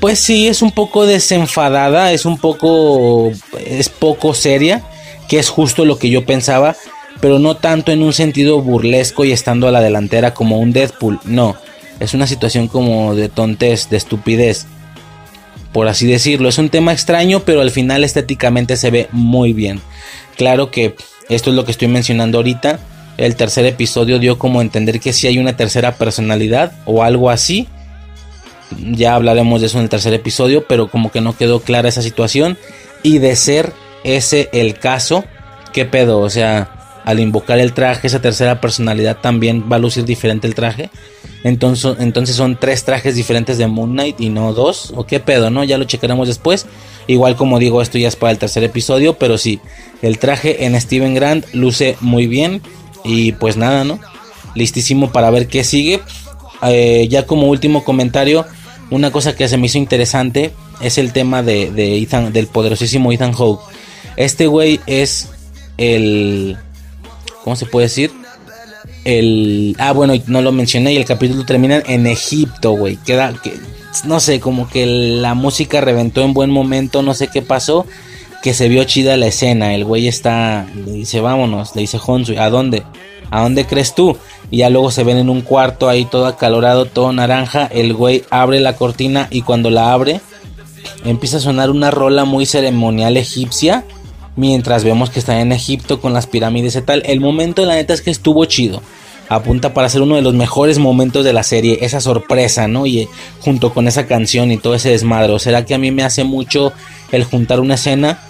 pues 0.00 0.20
sí, 0.20 0.46
es 0.46 0.62
un 0.62 0.70
poco 0.70 1.06
desenfadada, 1.06 2.12
es 2.12 2.24
un 2.24 2.38
poco, 2.38 3.32
es 3.58 3.88
poco 3.88 4.34
seria, 4.34 4.84
que 5.28 5.40
es 5.40 5.48
justo 5.48 5.84
lo 5.84 5.98
que 5.98 6.08
yo 6.08 6.24
pensaba 6.24 6.76
pero 7.20 7.38
no 7.38 7.56
tanto 7.56 7.92
en 7.92 8.02
un 8.02 8.12
sentido 8.12 8.60
burlesco 8.60 9.24
y 9.24 9.32
estando 9.32 9.68
a 9.68 9.72
la 9.72 9.80
delantera 9.80 10.34
como 10.34 10.58
un 10.58 10.72
Deadpool, 10.72 11.20
no, 11.24 11.56
es 12.00 12.14
una 12.14 12.26
situación 12.26 12.68
como 12.68 13.14
de 13.14 13.28
tontez, 13.28 13.90
de 13.90 13.96
estupidez, 13.96 14.66
por 15.72 15.88
así 15.88 16.06
decirlo, 16.06 16.48
es 16.48 16.58
un 16.58 16.70
tema 16.70 16.92
extraño, 16.92 17.40
pero 17.40 17.60
al 17.60 17.70
final 17.70 18.04
estéticamente 18.04 18.76
se 18.76 18.90
ve 18.90 19.08
muy 19.12 19.52
bien. 19.52 19.80
Claro 20.36 20.70
que 20.70 20.96
esto 21.28 21.50
es 21.50 21.56
lo 21.56 21.64
que 21.64 21.72
estoy 21.72 21.88
mencionando 21.88 22.38
ahorita, 22.38 22.80
el 23.18 23.34
tercer 23.34 23.66
episodio 23.66 24.20
dio 24.20 24.38
como 24.38 24.62
entender 24.62 25.00
que 25.00 25.12
si 25.12 25.26
hay 25.26 25.38
una 25.38 25.56
tercera 25.56 25.96
personalidad 25.96 26.72
o 26.86 27.02
algo 27.02 27.30
así. 27.30 27.68
Ya 28.92 29.14
hablaremos 29.14 29.60
de 29.60 29.66
eso 29.66 29.78
en 29.78 29.84
el 29.84 29.90
tercer 29.90 30.14
episodio, 30.14 30.66
pero 30.68 30.88
como 30.88 31.10
que 31.10 31.20
no 31.20 31.36
quedó 31.36 31.60
clara 31.60 31.88
esa 31.88 32.00
situación. 32.00 32.56
Y 33.02 33.18
de 33.18 33.34
ser 33.34 33.72
ese 34.04 34.48
el 34.52 34.78
caso, 34.78 35.24
¿qué 35.72 35.84
pedo? 35.84 36.20
O 36.20 36.30
sea, 36.30 36.77
al 37.04 37.20
invocar 37.20 37.58
el 37.58 37.72
traje, 37.72 38.06
esa 38.06 38.20
tercera 38.20 38.60
personalidad 38.60 39.18
también 39.20 39.64
va 39.70 39.76
a 39.76 39.78
lucir 39.78 40.04
diferente 40.04 40.46
el 40.46 40.54
traje. 40.54 40.90
Entonces, 41.44 41.96
entonces 42.00 42.36
son 42.36 42.58
tres 42.58 42.84
trajes 42.84 43.14
diferentes 43.14 43.58
de 43.58 43.66
Moon 43.66 43.92
Knight 43.92 44.20
y 44.20 44.28
no 44.28 44.52
dos. 44.52 44.92
¿O 44.96 45.06
qué 45.06 45.20
pedo, 45.20 45.50
no? 45.50 45.64
Ya 45.64 45.78
lo 45.78 45.84
checaremos 45.84 46.28
después. 46.28 46.66
Igual 47.06 47.36
como 47.36 47.58
digo, 47.58 47.80
esto 47.80 47.98
ya 47.98 48.08
es 48.08 48.16
para 48.16 48.32
el 48.32 48.38
tercer 48.38 48.64
episodio. 48.64 49.14
Pero 49.14 49.38
sí, 49.38 49.60
el 50.02 50.18
traje 50.18 50.64
en 50.64 50.78
Steven 50.80 51.14
Grant 51.14 51.46
luce 51.52 51.96
muy 52.00 52.26
bien. 52.26 52.60
Y 53.04 53.32
pues 53.32 53.56
nada, 53.56 53.84
¿no? 53.84 54.00
Listísimo 54.54 55.12
para 55.12 55.30
ver 55.30 55.46
qué 55.46 55.64
sigue. 55.64 56.00
Eh, 56.62 57.06
ya 57.08 57.26
como 57.26 57.46
último 57.48 57.84
comentario, 57.84 58.44
una 58.90 59.10
cosa 59.12 59.36
que 59.36 59.48
se 59.48 59.56
me 59.56 59.66
hizo 59.66 59.78
interesante 59.78 60.52
es 60.80 60.98
el 60.98 61.12
tema 61.12 61.42
de, 61.42 61.70
de 61.70 61.98
Ethan, 61.98 62.32
del 62.32 62.48
poderosísimo 62.48 63.12
Ethan 63.12 63.32
Hawke. 63.32 63.62
Este 64.16 64.48
güey 64.48 64.80
es 64.86 65.30
el. 65.76 66.58
¿Cómo 67.44 67.56
se 67.56 67.66
puede 67.66 67.86
decir? 67.86 68.12
El. 69.04 69.76
Ah, 69.78 69.92
bueno, 69.92 70.14
no 70.26 70.42
lo 70.42 70.52
mencioné. 70.52 70.92
Y 70.92 70.96
el 70.96 71.04
capítulo 71.04 71.44
termina 71.44 71.82
en 71.86 72.06
Egipto, 72.06 72.72
güey. 72.72 72.96
Queda. 72.96 73.32
Que, 73.42 73.54
no 74.04 74.20
sé, 74.20 74.40
como 74.40 74.68
que 74.68 74.86
la 74.86 75.34
música 75.34 75.80
reventó 75.80 76.22
en 76.22 76.34
buen 76.34 76.50
momento. 76.50 77.02
No 77.02 77.14
sé 77.14 77.28
qué 77.28 77.42
pasó. 77.42 77.86
Que 78.42 78.54
se 78.54 78.68
vio 78.68 78.84
chida 78.84 79.16
la 79.16 79.26
escena. 79.26 79.74
El 79.74 79.84
güey 79.84 80.08
está. 80.08 80.66
Le 80.74 80.92
dice, 80.92 81.20
vámonos. 81.20 81.74
Le 81.74 81.82
dice 81.82 81.98
Honsu. 82.04 82.34
¿A 82.38 82.50
dónde? 82.50 82.82
¿A 83.30 83.42
dónde 83.42 83.66
crees 83.66 83.94
tú? 83.94 84.16
Y 84.50 84.58
ya 84.58 84.70
luego 84.70 84.90
se 84.90 85.04
ven 85.04 85.18
en 85.18 85.28
un 85.28 85.42
cuarto 85.42 85.88
ahí 85.88 86.04
todo 86.04 86.26
acalorado, 86.26 86.86
todo 86.86 87.12
naranja. 87.12 87.66
El 87.66 87.94
güey 87.94 88.24
abre 88.30 88.60
la 88.60 88.76
cortina 88.76 89.28
y 89.30 89.42
cuando 89.42 89.70
la 89.70 89.92
abre 89.92 90.20
empieza 91.04 91.36
a 91.36 91.40
sonar 91.40 91.70
una 91.70 91.90
rola 91.90 92.24
muy 92.24 92.46
ceremonial 92.46 93.16
egipcia. 93.16 93.84
Mientras 94.38 94.84
vemos 94.84 95.10
que 95.10 95.18
está 95.18 95.40
en 95.40 95.52
Egipto 95.52 96.00
con 96.00 96.12
las 96.12 96.26
pirámides 96.26 96.76
y 96.76 96.82
tal. 96.82 97.02
El 97.04 97.20
momento 97.20 97.66
la 97.66 97.74
neta 97.74 97.92
es 97.92 98.02
que 98.02 98.10
estuvo 98.10 98.44
chido. 98.44 98.80
Apunta 99.28 99.74
para 99.74 99.88
ser 99.88 100.00
uno 100.00 100.14
de 100.14 100.22
los 100.22 100.32
mejores 100.32 100.78
momentos 100.78 101.24
de 101.24 101.32
la 101.32 101.42
serie. 101.42 101.78
Esa 101.82 102.00
sorpresa, 102.00 102.68
¿no? 102.68 102.86
Y 102.86 103.00
eh, 103.00 103.08
junto 103.40 103.74
con 103.74 103.88
esa 103.88 104.06
canción 104.06 104.52
y 104.52 104.56
todo 104.56 104.74
ese 104.74 104.90
desmadre. 104.90 105.38
¿Será 105.38 105.64
que 105.64 105.74
a 105.74 105.78
mí 105.78 105.90
me 105.90 106.04
hace 106.04 106.22
mucho 106.24 106.72
el 107.12 107.24
juntar 107.24 107.60
una 107.60 107.74
escena 107.74 108.20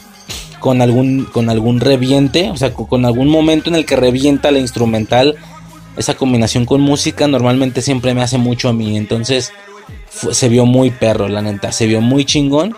con 0.59 0.83
algún, 0.83 1.27
con 1.27 1.51
algún 1.51 1.79
reviente? 1.79 2.51
O 2.51 2.57
sea, 2.57 2.73
con 2.73 3.05
algún 3.05 3.29
momento 3.29 3.69
en 3.69 3.77
el 3.77 3.85
que 3.85 3.97
revienta 3.97 4.51
la 4.51 4.59
instrumental 4.59 5.37
esa 5.99 6.15
combinación 6.15 6.65
con 6.65 6.81
música 6.81 7.27
normalmente 7.27 7.83
siempre 7.83 8.15
me 8.15 8.23
hace 8.23 8.39
mucho 8.39 8.69
a 8.69 8.73
mí. 8.73 8.97
Entonces 8.97 9.53
se 10.09 10.49
vio 10.49 10.65
muy 10.65 10.91
perro, 10.91 11.29
la 11.29 11.43
neta. 11.43 11.73
Se 11.73 11.87
vio 11.87 12.01
muy 12.01 12.25
chingón. 12.25 12.77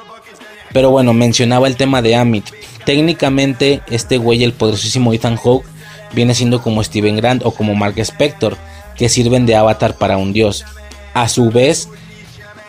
Pero 0.73 0.91
bueno, 0.91 1.13
mencionaba 1.13 1.67
el 1.67 1.77
tema 1.77 2.03
de 2.03 2.17
Amit. 2.17 2.47
Técnicamente, 2.85 3.83
este 3.91 4.19
güey, 4.19 4.45
el 4.45 4.53
poderosísimo 4.53 5.13
Ethan 5.13 5.37
Hawke, 5.37 5.67
viene 6.13 6.35
siendo 6.35 6.63
como 6.63 6.83
Steven 6.83 7.17
Grant 7.17 7.45
o 7.45 7.51
como 7.51 7.75
Mark 7.75 7.99
Spector, 7.99 8.57
que 8.97 9.09
sirven 9.09 9.47
de 9.47 9.57
avatar 9.57 9.95
para 9.95 10.17
un 10.17 10.33
dios. 10.33 10.65
A 11.15 11.29
su 11.29 11.51
vez, 11.51 11.89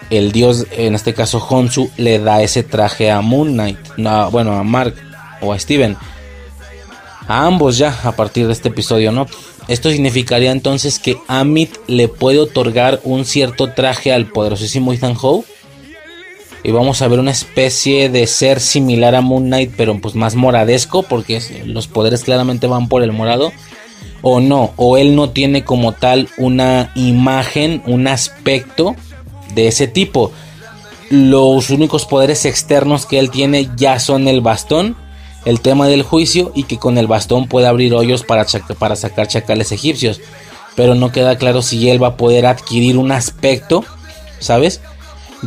el 0.10 0.32
dios, 0.32 0.68
en 0.72 0.96
este 0.96 1.14
caso 1.14 1.40
Honsu, 1.40 1.90
le 1.98 2.20
da 2.20 2.42
ese 2.42 2.64
traje 2.64 3.12
a 3.12 3.22
Moon 3.22 3.54
Knight. 3.54 3.80
No, 3.98 4.30
bueno, 4.32 4.54
a 4.54 4.64
Mark 4.64 4.96
o 5.42 5.54
a 5.54 5.60
Steven. 5.60 5.98
A 7.28 7.46
ambos 7.46 7.78
ya, 7.78 7.98
a 8.04 8.12
partir 8.14 8.48
de 8.48 8.54
este 8.54 8.70
episodio, 8.70 9.12
¿no? 9.12 9.28
Esto 9.68 9.90
significaría 9.90 10.52
entonces 10.52 11.00
que 11.00 11.18
Amit 11.28 11.78
le 11.88 12.08
puede 12.08 12.40
otorgar 12.40 13.00
un 13.04 13.26
cierto 13.26 13.72
traje 13.72 14.12
al 14.12 14.26
poderosísimo 14.26 14.92
Ethan 14.92 15.16
Howe. 15.20 15.46
Y 16.64 16.72
vamos 16.72 17.02
a 17.02 17.08
ver 17.08 17.20
una 17.20 17.32
especie 17.32 18.10
de 18.10 18.28
ser 18.28 18.60
similar 18.60 19.16
a 19.16 19.22
Moon 19.22 19.46
Knight, 19.46 19.74
pero 19.76 20.00
pues 20.00 20.16
más 20.16 20.36
moradesco, 20.36 21.04
porque 21.04 21.42
los 21.66 21.88
poderes 21.88 22.24
claramente 22.24 22.68
van 22.68 22.88
por 22.88 23.04
el 23.04 23.12
morado. 23.12 23.52
O 24.22 24.40
no, 24.40 24.74
o 24.76 24.98
él 24.98 25.16
no 25.16 25.32
tiene 25.32 25.64
como 25.64 25.94
tal 25.94 26.30
una 26.38 26.92
imagen, 26.96 27.82
un 27.88 28.08
aspecto 28.08 28.96
de 29.56 29.68
ese 29.68 29.88
tipo. 29.88 30.32
Los 31.10 31.72
únicos 31.72 32.06
poderes 32.06 32.46
externos 32.46 33.06
que 33.06 33.18
él 33.18 33.32
tiene 33.32 33.70
ya 33.76 34.00
son 34.00 34.28
el 34.28 34.42
bastón 34.42 34.96
el 35.46 35.62
tema 35.62 35.88
del 35.88 36.04
juicio 36.04 36.52
y 36.54 36.64
que 36.64 36.78
con 36.78 36.98
el 36.98 37.08
bastón 37.08 37.48
puede 37.48 37.68
abrir 37.68 37.94
hoyos 37.94 38.24
para, 38.24 38.46
para 38.78 38.96
sacar 38.96 39.28
chacales 39.28 39.72
egipcios. 39.72 40.22
Pero 40.76 40.96
no 40.96 41.12
queda 41.12 41.38
claro 41.38 41.62
si 41.62 41.90
él 41.90 42.02
va 42.02 42.10
a 42.10 42.18
poder 42.18 42.46
adquirir 42.46 42.98
un 42.98 43.12
aspecto, 43.12 43.84
¿sabes? 44.40 44.82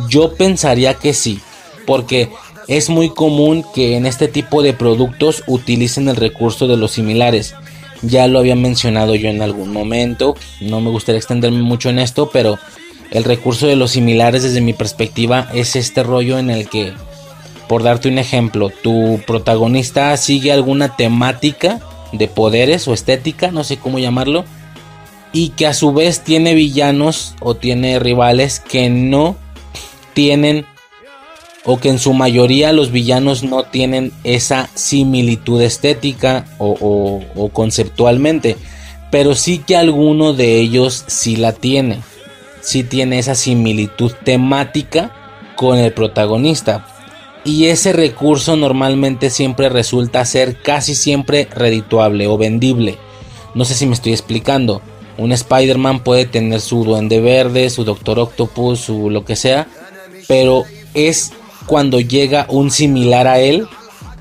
Yo 0.09 0.35
pensaría 0.35 0.95
que 0.95 1.13
sí, 1.13 1.39
porque 1.85 2.29
es 2.67 2.89
muy 2.89 3.09
común 3.09 3.63
que 3.73 3.95
en 3.95 4.05
este 4.05 4.27
tipo 4.27 4.61
de 4.61 4.73
productos 4.73 5.43
utilicen 5.47 6.09
el 6.09 6.15
recurso 6.15 6.67
de 6.67 6.77
los 6.77 6.91
similares. 6.91 7.55
Ya 8.01 8.27
lo 8.27 8.39
había 8.39 8.55
mencionado 8.55 9.15
yo 9.15 9.29
en 9.29 9.41
algún 9.41 9.71
momento, 9.71 10.35
no 10.61 10.81
me 10.81 10.89
gustaría 10.89 11.19
extenderme 11.19 11.61
mucho 11.61 11.89
en 11.89 11.99
esto, 11.99 12.29
pero 12.31 12.59
el 13.11 13.23
recurso 13.23 13.67
de 13.67 13.75
los 13.75 13.91
similares 13.91 14.43
desde 14.43 14.61
mi 14.61 14.73
perspectiva 14.73 15.49
es 15.53 15.75
este 15.75 16.03
rollo 16.03 16.37
en 16.37 16.49
el 16.49 16.67
que 16.67 16.93
por 17.67 17.83
darte 17.83 18.09
un 18.09 18.19
ejemplo, 18.19 18.69
tu 18.69 19.19
protagonista 19.25 20.15
sigue 20.17 20.51
alguna 20.51 20.95
temática 20.95 21.79
de 22.11 22.27
poderes 22.27 22.87
o 22.87 22.93
estética, 22.93 23.51
no 23.51 23.63
sé 23.63 23.77
cómo 23.77 23.99
llamarlo, 23.99 24.45
y 25.33 25.49
que 25.49 25.67
a 25.67 25.73
su 25.73 25.91
vez 25.91 26.23
tiene 26.23 26.53
villanos 26.53 27.35
o 27.41 27.55
tiene 27.55 27.99
rivales 27.99 28.59
que 28.59 28.89
no 28.89 29.35
tienen 30.15 30.65
o 31.65 31.77
que 31.77 31.89
en 31.89 31.99
su 31.99 32.13
mayoría 32.13 32.71
los 32.71 32.91
villanos 32.91 33.43
no 33.43 33.63
tienen 33.63 34.11
esa 34.23 34.69
similitud 34.75 35.61
estética 35.61 36.45
o, 36.59 37.21
conceptualmente, 37.53 38.55
pero 39.11 39.35
sí 39.35 39.59
que 39.59 39.75
alguno 39.75 40.33
de 40.33 40.59
ellos 40.59 41.03
sí 41.07 41.35
la 41.35 41.53
tiene, 41.53 41.99
sí 42.61 42.83
tiene 42.83 43.19
esa 43.19 43.35
similitud 43.35 44.11
temática 44.23 45.11
con 45.55 45.77
el 45.77 45.91
protagonista 45.91 46.87
y 47.43 47.65
ese 47.65 47.93
recurso 47.93 48.55
normalmente 48.55 49.29
siempre 49.29 49.69
resulta 49.69 50.25
ser 50.25 50.61
casi 50.61 50.95
siempre 50.95 51.47
redituable 51.51 52.27
o 52.27 52.37
vendible. 52.37 52.97
No 53.53 53.65
sé 53.65 53.75
si 53.75 53.85
me 53.85 53.93
estoy 53.93 54.11
explicando. 54.11 54.81
Un 55.17 55.31
Spider-Man 55.31 56.03
puede 56.03 56.25
tener 56.25 56.59
su 56.59 56.83
duende 56.83 57.21
verde, 57.21 57.69
su 57.69 57.85
Doctor 57.85 58.19
Octopus, 58.19 58.79
su 58.79 59.09
lo 59.09 59.23
que 59.23 59.35
sea, 59.35 59.67
pero 60.27 60.63
es 60.93 61.31
cuando 61.65 61.99
llega 61.99 62.45
un 62.49 62.71
similar 62.71 63.27
a 63.27 63.39
él, 63.39 63.67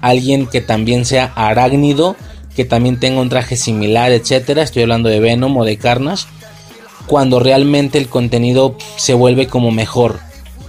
alguien 0.00 0.46
que 0.46 0.60
también 0.60 1.04
sea 1.04 1.32
arácnido, 1.34 2.16
que 2.54 2.64
también 2.64 3.00
tenga 3.00 3.20
un 3.20 3.28
traje 3.28 3.56
similar, 3.56 4.12
etcétera. 4.12 4.62
Estoy 4.62 4.82
hablando 4.82 5.08
de 5.08 5.20
Venom 5.20 5.56
o 5.56 5.64
de 5.64 5.76
Carnage. 5.76 6.26
Cuando 7.06 7.40
realmente 7.40 7.98
el 7.98 8.08
contenido 8.08 8.76
se 8.96 9.14
vuelve 9.14 9.46
como 9.46 9.70
mejor 9.70 10.20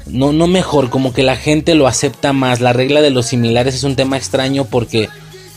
no, 0.05 0.31
no 0.33 0.47
mejor, 0.47 0.89
como 0.89 1.13
que 1.13 1.23
la 1.23 1.35
gente 1.35 1.75
lo 1.75 1.87
acepta 1.87 2.33
más. 2.33 2.61
La 2.61 2.73
regla 2.73 3.01
de 3.01 3.09
los 3.09 3.27
similares 3.27 3.75
es 3.75 3.83
un 3.83 3.95
tema 3.95 4.17
extraño 4.17 4.65
porque 4.65 5.09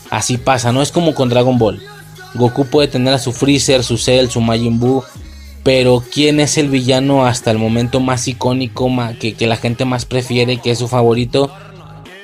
así 0.09 0.37
pasa, 0.37 0.71
no 0.71 0.81
es 0.81 0.91
como 0.91 1.13
con 1.13 1.29
Dragon 1.29 1.57
Ball. 1.57 1.81
Goku 2.35 2.65
puede 2.65 2.87
tener 2.87 3.13
a 3.13 3.19
su 3.19 3.31
Freezer, 3.31 3.83
su 3.83 3.97
Cell, 3.97 4.29
su 4.29 4.41
Majin 4.41 4.79
Buu, 4.79 5.03
pero 5.63 6.03
¿quién 6.13 6.39
es 6.39 6.57
el 6.57 6.69
villano 6.69 7.25
hasta 7.25 7.51
el 7.51 7.57
momento 7.57 7.99
más 7.99 8.27
icónico, 8.27 8.89
que, 9.19 9.33
que 9.33 9.47
la 9.47 9.57
gente 9.57 9.85
más 9.85 10.05
prefiere, 10.05 10.57
que 10.57 10.71
es 10.71 10.79
su 10.79 10.87
favorito? 10.87 11.51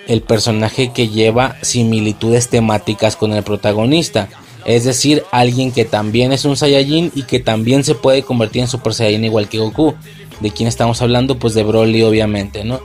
El 0.07 0.21
personaje 0.21 0.91
que 0.93 1.09
lleva 1.09 1.55
similitudes 1.61 2.49
temáticas 2.49 3.15
con 3.15 3.33
el 3.33 3.43
protagonista. 3.43 4.29
Es 4.65 4.83
decir, 4.83 5.23
alguien 5.31 5.71
que 5.71 5.85
también 5.85 6.31
es 6.31 6.45
un 6.45 6.57
Saiyajin 6.57 7.11
y 7.13 7.23
que 7.23 7.39
también 7.39 7.83
se 7.83 7.93
puede 7.93 8.23
convertir 8.23 8.63
en 8.63 8.67
Super 8.67 8.93
Saiyajin 8.93 9.25
igual 9.25 9.47
que 9.47 9.59
Goku. 9.59 9.93
¿De 10.39 10.51
quién 10.51 10.67
estamos 10.67 11.01
hablando? 11.01 11.39
Pues 11.39 11.53
de 11.53 11.63
Broly, 11.63 12.03
obviamente, 12.03 12.63
¿no? 12.63 12.81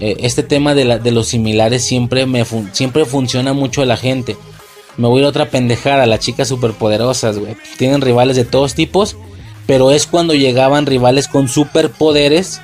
Eh, 0.00 0.16
este 0.20 0.42
tema 0.42 0.74
de, 0.74 0.98
de, 0.98 1.10
los 1.10 1.28
similares 1.28 1.84
siempre, 1.84 2.24
me 2.26 2.44
siempre 2.72 3.04
funciona 3.04 3.52
mucho 3.52 3.82
a 3.82 3.86
la 3.86 3.96
gente. 3.96 4.36
Me 4.96 5.06
voy 5.06 5.22
a 5.22 5.28
otra 5.28 5.50
pendejada, 5.50 6.06
las 6.06 6.20
chicas 6.20 6.48
superpoderosas, 6.48 7.38
güey. 7.38 7.56
Tienen 7.76 8.00
rivales 8.00 8.36
de 8.36 8.44
todos 8.44 8.74
tipos, 8.74 9.16
pero 9.68 9.92
es 9.92 10.08
cuando 10.08 10.34
llegaban 10.34 10.86
rivales 10.86 11.28
con 11.28 11.46
superpoderes, 11.46 12.60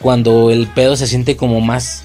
cuando 0.00 0.50
el 0.50 0.66
pedo 0.66 0.96
se 0.96 1.06
siente 1.06 1.36
como 1.36 1.60
más, 1.60 2.02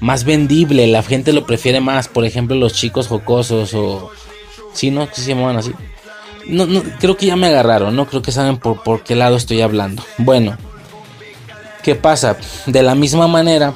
más 0.00 0.24
vendible, 0.24 0.86
la 0.88 1.02
gente 1.02 1.32
lo 1.32 1.46
prefiere 1.46 1.80
más. 1.80 2.08
Por 2.08 2.26
ejemplo, 2.26 2.56
los 2.56 2.74
chicos 2.74 3.06
jocosos 3.06 3.72
o... 3.72 4.10
Sí, 4.74 4.90
¿no? 4.90 5.08
¿Qué 5.08 5.20
se 5.22 5.28
llamaban 5.28 5.56
así? 5.56 5.72
No, 6.46 6.66
no, 6.66 6.82
creo 6.98 7.16
que 7.16 7.26
ya 7.26 7.36
me 7.36 7.46
agarraron, 7.46 7.96
¿no? 7.96 8.06
Creo 8.06 8.20
que 8.20 8.32
saben 8.32 8.58
por, 8.58 8.82
por 8.82 9.02
qué 9.02 9.14
lado 9.14 9.36
estoy 9.36 9.62
hablando. 9.62 10.02
Bueno, 10.18 10.58
¿Qué 11.88 11.94
pasa? 11.94 12.36
De 12.66 12.82
la 12.82 12.94
misma 12.94 13.28
manera, 13.28 13.72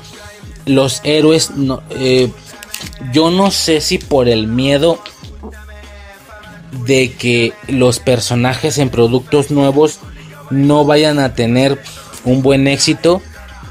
los 0.66 1.00
héroes, 1.02 1.50
eh, 1.92 2.30
yo 3.10 3.30
no 3.30 3.50
sé 3.50 3.80
si 3.80 3.96
por 3.96 4.28
el 4.28 4.48
miedo 4.48 4.98
de 6.72 7.12
que 7.12 7.52
los 7.68 8.00
personajes 8.00 8.78
en 8.78 8.88
productos 8.88 9.50
nuevos 9.50 10.00
no 10.50 10.84
vayan 10.84 11.18
a 11.18 11.34
tener 11.34 11.78
un 12.24 12.42
buen 12.42 12.66
éxito, 12.66 13.22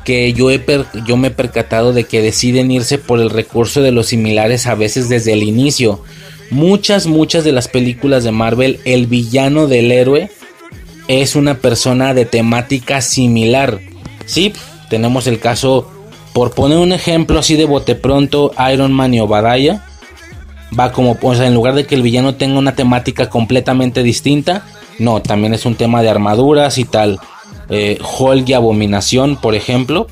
que 0.04 0.34
yo, 0.34 0.50
he 0.50 0.64
yo 1.06 1.18
me 1.18 1.28
he 1.28 1.32
percatado 1.32 1.94
de 1.94 2.06
que 2.06 2.22
deciden 2.22 2.72
irse 2.72 2.98
por 2.98 3.20
el 3.20 3.30
recurso 3.30 3.82
de 3.82 3.92
los 3.92 4.08
similares 4.08 4.66
a 4.68 4.76
veces 4.76 5.10
desde 5.10 5.34
el 5.34 5.44
inicio. 5.44 6.04
Muchas, 6.50 7.08
muchas 7.08 7.44
de 7.44 7.52
las 7.52 7.68
películas 7.68 8.24
de 8.24 8.32
Marvel, 8.32 8.80
el 8.84 9.08
villano 9.08 9.68
del 9.68 9.92
héroe 9.92 10.32
es 11.08 11.36
una 11.36 11.56
persona 11.60 12.14
de 12.14 12.26
temática 12.26 13.02
similar. 13.02 13.80
Sí, 14.26 14.54
tenemos 14.90 15.28
el 15.28 15.40
caso, 15.40 15.90
por 16.34 16.54
poner 16.54 16.78
un 16.78 16.94
ejemplo 16.94 17.40
así 17.40 17.56
de 17.56 17.66
bote 17.66 17.96
pronto, 17.96 18.52
Iron 18.72 18.92
Man 18.92 19.14
y 19.14 19.20
Obadiah. 19.20 19.86
Va 20.78 20.92
como, 20.92 21.18
o 21.22 21.36
sea, 21.36 21.48
en 21.48 21.54
lugar 21.54 21.76
de 21.76 21.86
que 21.86 21.96
el 21.96 22.02
villano 22.02 22.36
tenga 22.36 22.58
una 22.58 22.76
temática 22.76 23.30
completamente 23.30 24.04
distinta, 24.04 24.66
no, 25.00 25.22
también 25.22 25.54
es 25.54 25.66
un 25.66 25.76
tema 25.76 26.02
de 26.02 26.10
armaduras 26.10 26.78
y 26.78 26.86
tal. 26.86 27.20
eh, 27.70 28.00
Hulk 28.20 28.50
y 28.50 28.54
Abominación, 28.54 29.38
por 29.38 29.56
ejemplo. 29.56 30.08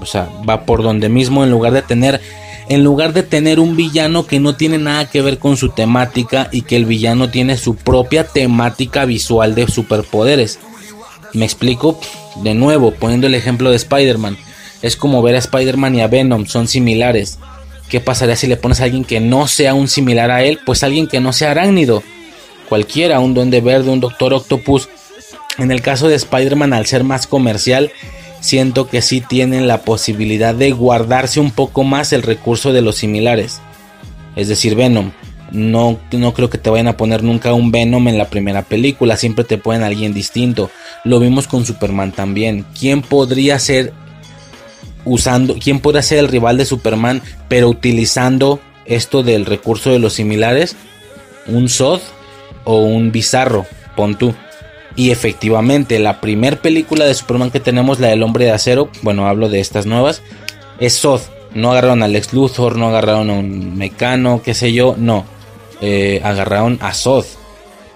O 0.00 0.06
sea, 0.06 0.28
va 0.48 0.64
por 0.64 0.82
donde 0.82 1.08
mismo 1.08 1.44
en 1.44 1.50
lugar 1.50 1.72
de 1.72 1.82
tener 1.82 2.20
en 2.68 2.84
lugar 2.84 3.12
de 3.12 3.22
tener 3.22 3.60
un 3.60 3.76
villano 3.76 4.26
que 4.26 4.40
no 4.40 4.54
tiene 4.54 4.78
nada 4.78 5.10
que 5.10 5.20
ver 5.20 5.38
con 5.38 5.56
su 5.56 5.70
temática 5.70 6.48
y 6.52 6.62
que 6.62 6.76
el 6.76 6.86
villano 6.86 7.28
tiene 7.28 7.56
su 7.56 7.74
propia 7.74 8.24
temática 8.24 9.04
visual 9.04 9.54
de 9.54 9.66
superpoderes. 9.66 10.58
Me 11.34 11.44
explico 11.44 11.98
de 12.36 12.54
nuevo, 12.54 12.92
poniendo 12.92 13.26
el 13.26 13.34
ejemplo 13.34 13.70
de 13.70 13.76
Spider-Man. 13.76 14.38
Es 14.80 14.96
como 14.96 15.22
ver 15.22 15.34
a 15.34 15.38
Spider-Man 15.38 15.96
y 15.96 16.00
a 16.00 16.08
Venom, 16.08 16.46
son 16.46 16.68
similares. 16.68 17.38
¿Qué 17.92 18.00
pasaría 18.00 18.36
si 18.36 18.46
le 18.46 18.56
pones 18.56 18.80
a 18.80 18.84
alguien 18.84 19.04
que 19.04 19.20
no 19.20 19.46
sea 19.46 19.74
un 19.74 19.86
similar 19.86 20.30
a 20.30 20.42
él? 20.42 20.58
Pues 20.64 20.82
alguien 20.82 21.06
que 21.06 21.20
no 21.20 21.34
sea 21.34 21.50
arácnido. 21.50 22.02
Cualquiera, 22.70 23.20
un 23.20 23.34
duende 23.34 23.60
verde, 23.60 23.90
un 23.90 24.00
doctor 24.00 24.32
octopus. 24.32 24.88
En 25.58 25.70
el 25.70 25.82
caso 25.82 26.08
de 26.08 26.14
Spider-Man, 26.14 26.72
al 26.72 26.86
ser 26.86 27.04
más 27.04 27.26
comercial, 27.26 27.92
siento 28.40 28.88
que 28.88 29.02
sí 29.02 29.20
tienen 29.20 29.68
la 29.68 29.82
posibilidad 29.82 30.54
de 30.54 30.70
guardarse 30.70 31.38
un 31.38 31.50
poco 31.50 31.84
más 31.84 32.14
el 32.14 32.22
recurso 32.22 32.72
de 32.72 32.80
los 32.80 32.96
similares. 32.96 33.60
Es 34.36 34.48
decir, 34.48 34.74
Venom. 34.74 35.12
No, 35.50 35.98
no 36.12 36.32
creo 36.32 36.48
que 36.48 36.56
te 36.56 36.70
vayan 36.70 36.88
a 36.88 36.96
poner 36.96 37.22
nunca 37.22 37.52
un 37.52 37.72
Venom 37.72 38.08
en 38.08 38.16
la 38.16 38.30
primera 38.30 38.62
película. 38.62 39.18
Siempre 39.18 39.44
te 39.44 39.58
ponen 39.58 39.82
a 39.82 39.88
alguien 39.88 40.14
distinto. 40.14 40.70
Lo 41.04 41.20
vimos 41.20 41.46
con 41.46 41.66
Superman 41.66 42.12
también. 42.12 42.64
¿Quién 42.72 43.02
podría 43.02 43.58
ser 43.58 43.92
usando, 45.04 45.56
quién 45.62 45.80
podría 45.80 46.02
ser 46.02 46.18
el 46.18 46.28
rival 46.28 46.56
de 46.56 46.64
Superman, 46.64 47.22
pero 47.48 47.68
utilizando 47.68 48.60
esto 48.86 49.22
del 49.22 49.46
recurso 49.46 49.90
de 49.90 49.98
los 49.98 50.14
similares? 50.14 50.76
Un 51.46 51.68
Zod 51.68 52.00
o 52.64 52.82
un 52.82 53.12
Bizarro, 53.12 53.66
pon 53.96 54.16
tú. 54.16 54.34
Y 54.94 55.10
efectivamente, 55.10 55.98
la 55.98 56.20
primera 56.20 56.56
película 56.56 57.04
de 57.04 57.14
Superman 57.14 57.50
que 57.50 57.60
tenemos, 57.60 57.98
la 57.98 58.08
del 58.08 58.22
hombre 58.22 58.44
de 58.44 58.50
acero, 58.50 58.90
bueno, 59.02 59.26
hablo 59.26 59.48
de 59.48 59.60
estas 59.60 59.86
nuevas, 59.86 60.22
es 60.78 61.00
Zod. 61.00 61.20
No 61.54 61.70
agarraron 61.72 62.02
a 62.02 62.08
Lex 62.08 62.32
Luthor, 62.32 62.76
no 62.76 62.88
agarraron 62.88 63.30
a 63.30 63.34
un 63.34 63.76
mecano, 63.76 64.42
qué 64.42 64.54
sé 64.54 64.72
yo, 64.72 64.94
no. 64.98 65.24
Eh, 65.80 66.20
agarraron 66.24 66.78
a 66.80 66.94
Zod. 66.94 67.24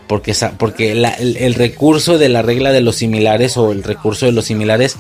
Porque, 0.06 0.34
porque 0.56 0.92
el, 0.92 1.54
recurso 1.54 2.16
de 2.16 2.28
la 2.28 2.42
regla 2.42 2.70
de 2.70 2.80
los 2.80 2.96
similares 2.96 3.56
o 3.56 3.72
el 3.72 3.82
recurso 3.82 4.26
de 4.26 4.32
los 4.32 4.44
similares 4.44 4.96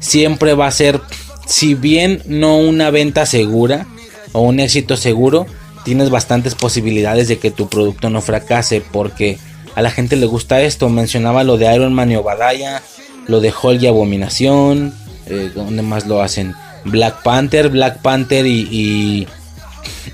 siempre 0.00 0.54
va 0.54 0.66
a 0.66 0.72
ser, 0.72 1.00
si 1.48 1.74
bien 1.74 2.22
no 2.26 2.58
una 2.58 2.90
venta 2.90 3.24
segura 3.24 3.86
o 4.32 4.42
un 4.42 4.60
éxito 4.60 4.96
seguro, 4.98 5.46
tienes 5.82 6.10
bastantes 6.10 6.54
posibilidades 6.54 7.26
de 7.26 7.38
que 7.38 7.50
tu 7.50 7.68
producto 7.68 8.10
no 8.10 8.20
fracase 8.20 8.82
porque 8.92 9.38
a 9.74 9.80
la 9.80 9.90
gente 9.90 10.16
le 10.16 10.26
gusta 10.26 10.60
esto. 10.60 10.90
Mencionaba 10.90 11.44
lo 11.44 11.56
de 11.56 11.74
Iron 11.74 11.94
Man 11.94 12.12
y 12.12 12.16
Obadiah, 12.16 12.82
lo 13.26 13.40
de 13.40 13.52
Hulk 13.60 13.82
y 13.82 13.86
Abominación, 13.86 14.94
eh, 15.26 15.50
¿dónde 15.54 15.82
más 15.82 16.06
lo 16.06 16.20
hacen? 16.20 16.54
Black 16.84 17.22
Panther, 17.22 17.70
Black 17.70 18.02
Panther 18.02 18.46
y, 18.46 19.26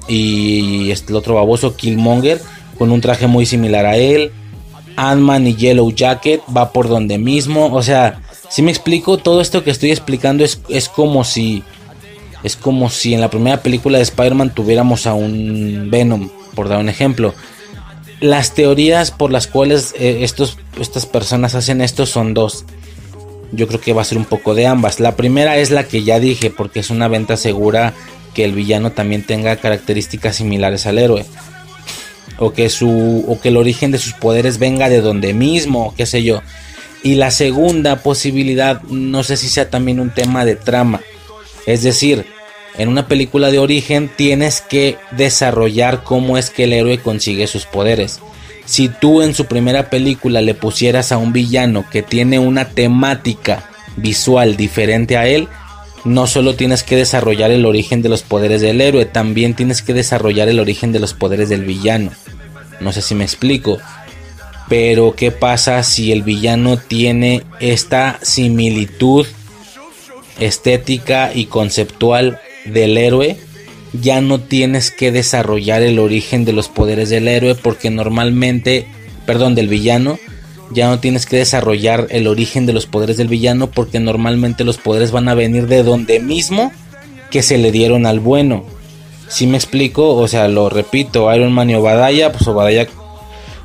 y, 0.09 0.91
este, 0.93 1.11
el 1.11 1.17
otro 1.17 1.35
baboso 1.35 1.75
Killmonger 1.75 2.41
con 2.79 2.93
un 2.93 3.01
traje 3.01 3.27
muy 3.27 3.45
similar 3.45 3.87
a 3.87 3.97
él. 3.97 4.31
Ant-Man 4.97 5.49
y 5.49 5.57
Yellow 5.57 5.91
Jacket 5.91 6.43
va 6.57 6.73
por 6.73 6.89
donde 6.89 7.19
mismo. 7.19 7.73
O 7.75 7.83
sea, 7.83 8.23
si 8.55 8.63
me 8.63 8.71
explico, 8.71 9.19
todo 9.19 9.41
esto 9.41 9.65
que 9.65 9.73
estoy 9.73 9.91
explicando 9.91 10.45
es, 10.45 10.61
es 10.69 10.89
como 10.89 11.25
si. 11.25 11.65
Es 12.45 12.55
como 12.55 12.89
si 12.89 13.13
en 13.13 13.21
la 13.21 13.29
primera 13.29 13.61
película 13.63 13.99
de 13.99 14.05
Spider-Man 14.05 14.55
tuviéramos 14.55 15.09
a 15.09 15.15
un 15.15 15.89
Venom, 15.91 16.31
por 16.55 16.69
dar 16.69 16.79
un 16.79 16.89
ejemplo. 16.89 17.35
Las 18.21 18.55
teorías 18.55 19.11
por 19.11 19.33
las 19.33 19.49
cuales 19.49 19.93
eh, 19.99 20.19
estos, 20.21 20.57
estas 20.79 21.05
personas 21.05 21.57
hacen 21.57 21.81
esto 21.81 22.07
son 22.07 22.33
dos. 22.33 22.65
Yo 23.51 23.67
creo 23.67 23.81
que 23.81 23.93
va 23.93 24.03
a 24.03 24.05
ser 24.05 24.19
un 24.19 24.25
poco 24.25 24.55
de 24.55 24.69
ambas. 24.69 25.01
La 25.01 25.17
primera 25.17 25.57
es 25.57 25.73
la 25.73 25.83
que 25.83 26.05
ya 26.05 26.21
dije, 26.21 26.51
porque 26.51 26.79
es 26.79 26.91
una 26.91 27.09
venta 27.09 27.37
segura 27.37 27.93
que 28.35 28.45
el 28.45 28.53
villano 28.53 28.93
también 28.93 29.27
tenga 29.27 29.57
características 29.57 30.37
similares 30.37 30.87
al 30.87 30.99
héroe. 30.99 31.27
O 32.39 32.53
que, 32.53 32.71
su, 32.71 33.25
o 33.27 33.41
que 33.41 33.49
el 33.49 33.57
origen 33.57 33.91
de 33.91 33.99
sus 33.99 34.13
poderes 34.13 34.59
venga 34.59 34.89
de 34.89 35.01
donde 35.01 35.35
mismo, 35.35 35.93
qué 35.97 36.07
sé 36.07 36.23
yo. 36.23 36.41
Y 37.05 37.15
la 37.15 37.31
segunda 37.31 37.97
posibilidad, 38.03 38.83
no 38.85 39.23
sé 39.23 39.37
si 39.37 39.49
sea 39.49 39.71
también 39.71 40.01
un 40.01 40.13
tema 40.13 40.45
de 40.45 40.57
trama. 40.57 41.03
Es 41.67 41.83
decir, 41.83 42.25
en 42.79 42.89
una 42.89 43.07
película 43.07 43.51
de 43.51 43.59
origen 43.59 44.11
tienes 44.17 44.61
que 44.63 44.97
desarrollar 45.13 46.03
cómo 46.03 46.39
es 46.39 46.51
que 46.51 46.65
el 46.65 46.73
héroe 46.73 46.99
consigue 46.99 47.47
sus 47.47 47.67
poderes. 47.67 48.21
Si 48.65 48.89
tú 48.89 49.21
en 49.21 49.35
su 49.35 49.45
primera 49.45 49.91
película 49.91 50.41
le 50.41 50.55
pusieras 50.55 51.13
a 51.13 51.19
un 51.19 51.33
villano 51.33 51.85
que 51.91 52.03
tiene 52.03 52.39
una 52.39 52.71
temática 52.71 53.69
visual 53.97 54.57
diferente 54.57 55.19
a 55.19 55.27
él, 55.27 55.49
no 56.05 56.27
solo 56.27 56.57
tienes 56.57 56.83
que 56.83 56.97
desarrollar 56.97 57.51
el 57.51 57.67
origen 57.67 58.03
de 58.03 58.09
los 58.09 58.23
poderes 58.23 58.63
del 58.63 58.81
héroe, 58.81 59.05
también 59.05 59.55
tienes 59.55 59.83
que 59.83 59.95
desarrollar 59.95 60.49
el 60.49 60.59
origen 60.59 60.91
de 60.91 61.01
los 61.01 61.15
poderes 61.15 61.51
del 61.51 61.65
villano. 61.65 62.11
No 62.81 62.93
sé 62.93 63.03
si 63.03 63.15
me 63.15 63.25
explico. 63.25 63.79
Pero 64.69 65.15
¿qué 65.15 65.31
pasa 65.31 65.83
si 65.83 66.13
el 66.13 66.23
villano 66.23 66.79
tiene 66.79 67.43
esta 67.61 68.19
similitud 68.23 69.27
estética 70.39 71.33
y 71.35 71.47
conceptual 71.47 72.41
del 72.65 72.97
héroe? 72.97 73.37
Ya 73.93 74.21
no 74.21 74.41
tienes 74.41 74.91
que 74.91 75.13
desarrollar 75.13 75.83
el 75.83 75.99
origen 75.99 76.45
de 76.45 76.53
los 76.53 76.69
poderes 76.69 77.11
del 77.11 77.29
héroe 77.29 77.55
porque 77.55 77.91
normalmente, 77.91 78.87
perdón, 79.27 79.55
del 79.55 79.69
villano, 79.69 80.19
ya 80.73 80.89
no 80.89 80.99
tienes 80.99 81.27
que 81.27 81.37
desarrollar 81.37 82.07
el 82.11 82.27
origen 82.27 82.67
de 82.67 82.73
los 82.73 82.87
poderes 82.87 83.17
del 83.17 83.29
villano 83.29 83.71
porque 83.71 84.01
normalmente 84.01 84.65
los 84.65 84.79
poderes 84.79 85.13
van 85.13 85.29
a 85.29 85.35
venir 85.35 85.67
de 85.67 85.83
donde 85.83 86.21
mismo 86.21 86.73
que 87.31 87.43
se 87.43 87.59
le 87.59 87.71
dieron 87.71 88.07
al 88.07 88.19
bueno. 88.19 88.65
Si 89.29 89.47
me 89.47 89.57
explico, 89.57 90.15
o 90.15 90.27
sea, 90.27 90.49
lo 90.49 90.69
repito, 90.69 91.33
Iron 91.35 91.53
Man 91.53 91.71
y 91.71 91.75
Obadiah, 91.75 92.33
pues 92.33 92.47
Obadiah 92.47 92.87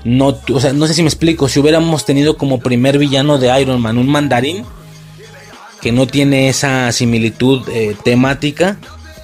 no, 0.04 0.40
o 0.52 0.60
sea, 0.60 0.74
no 0.74 0.88
sé 0.88 0.94
si 0.94 1.02
me 1.02 1.10
explico, 1.10 1.48
si 1.48 1.60
hubiéramos 1.60 2.06
tenido 2.06 2.38
como 2.38 2.60
primer 2.60 2.98
villano 2.98 3.38
de 3.38 3.62
Iron 3.62 3.82
Man 3.82 3.98
un 3.98 4.08
mandarín 4.08 4.66
que 5.82 5.92
no 5.92 6.08
tiene 6.08 6.50
esa 6.50 6.92
similitud 6.92 7.68
eh, 7.70 7.96
temática, 8.04 8.78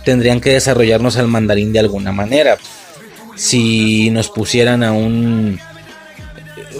tendrían 0.06 0.40
que 0.40 0.52
desarrollarnos 0.52 1.18
al 1.18 1.28
mandarín 1.28 1.74
de 1.74 1.80
alguna 1.80 2.12
manera. 2.12 2.58
Si 3.36 4.10
nos 4.12 4.30
pusieran 4.30 4.84
a 4.84 4.94
un 4.94 5.60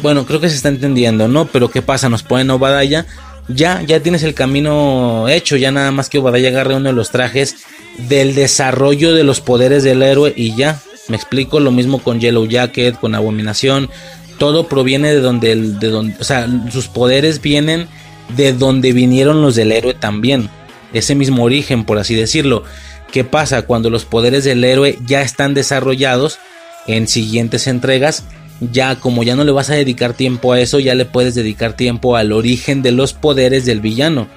bueno, 0.02 0.26
creo 0.26 0.40
que 0.40 0.50
se 0.50 0.56
está 0.56 0.70
entendiendo, 0.70 1.28
¿no? 1.28 1.46
Pero 1.46 1.70
¿qué 1.70 1.82
pasa? 1.82 2.10
Nos 2.10 2.24
ponen 2.24 2.50
Obadaya. 2.52 3.06
Ya, 3.48 3.82
ya 3.84 4.00
tienes 4.00 4.24
el 4.24 4.34
camino 4.34 5.28
hecho. 5.30 5.56
Ya 5.56 5.72
nada 5.72 5.92
más 5.92 6.10
que 6.10 6.20
Obadaya 6.20 6.50
agarre 6.50 6.76
uno 6.76 6.90
de 6.90 6.96
los 6.96 7.12
trajes 7.12 7.66
del 7.98 8.36
desarrollo 8.36 9.14
de 9.14 9.24
los 9.24 9.42
poderes 9.42 9.84
del 9.84 10.04
héroe 10.04 10.34
y 10.36 10.56
ya. 10.56 10.80
Me 11.08 11.16
explico 11.16 11.60
lo 11.60 11.72
mismo 11.72 12.00
con 12.00 12.20
Yellow 12.20 12.48
Jacket, 12.48 13.00
con 13.00 13.16
Abominación. 13.16 13.90
Todo 14.38 14.68
proviene 14.68 15.14
de 15.14 15.22
donde, 15.22 15.56
de 15.56 15.88
donde, 15.88 16.16
o 16.20 16.24
sea, 16.24 16.48
sus 16.72 16.88
poderes 16.88 17.42
vienen 17.42 17.88
de 18.36 18.54
donde 18.54 18.92
vinieron 18.92 19.42
los 19.42 19.56
del 19.56 19.72
héroe 19.72 19.94
también. 19.94 20.50
Ese 20.94 21.16
mismo 21.16 21.44
origen, 21.44 21.86
por 21.86 21.98
así 21.98 22.16
decirlo. 22.16 22.64
¿Qué 23.12 23.24
pasa 23.24 23.62
cuando 23.62 23.90
los 23.90 24.04
poderes 24.04 24.44
del 24.44 24.64
héroe 24.64 24.98
ya 25.06 25.22
están 25.22 25.54
desarrollados 25.54 26.40
en 26.88 27.08
siguientes 27.08 27.68
entregas? 27.68 28.24
ya 28.60 28.96
como 28.96 29.24
ya 29.24 29.36
no 29.36 29.44
le 29.44 29.52
vas 29.52 29.70
a 29.70 29.76
dedicar 29.76 30.14
tiempo 30.14 30.54
a 30.54 30.60
eso, 30.60 30.80
ya 30.80 30.96
le 30.96 31.06
puedes 31.06 31.36
dedicar 31.36 31.74
tiempo 31.74 32.16
al 32.16 32.32
origen 32.32 32.82
de 32.82 32.92
los 32.92 33.14
poderes 33.14 33.66
del 33.66 33.82
villano. 33.82 34.28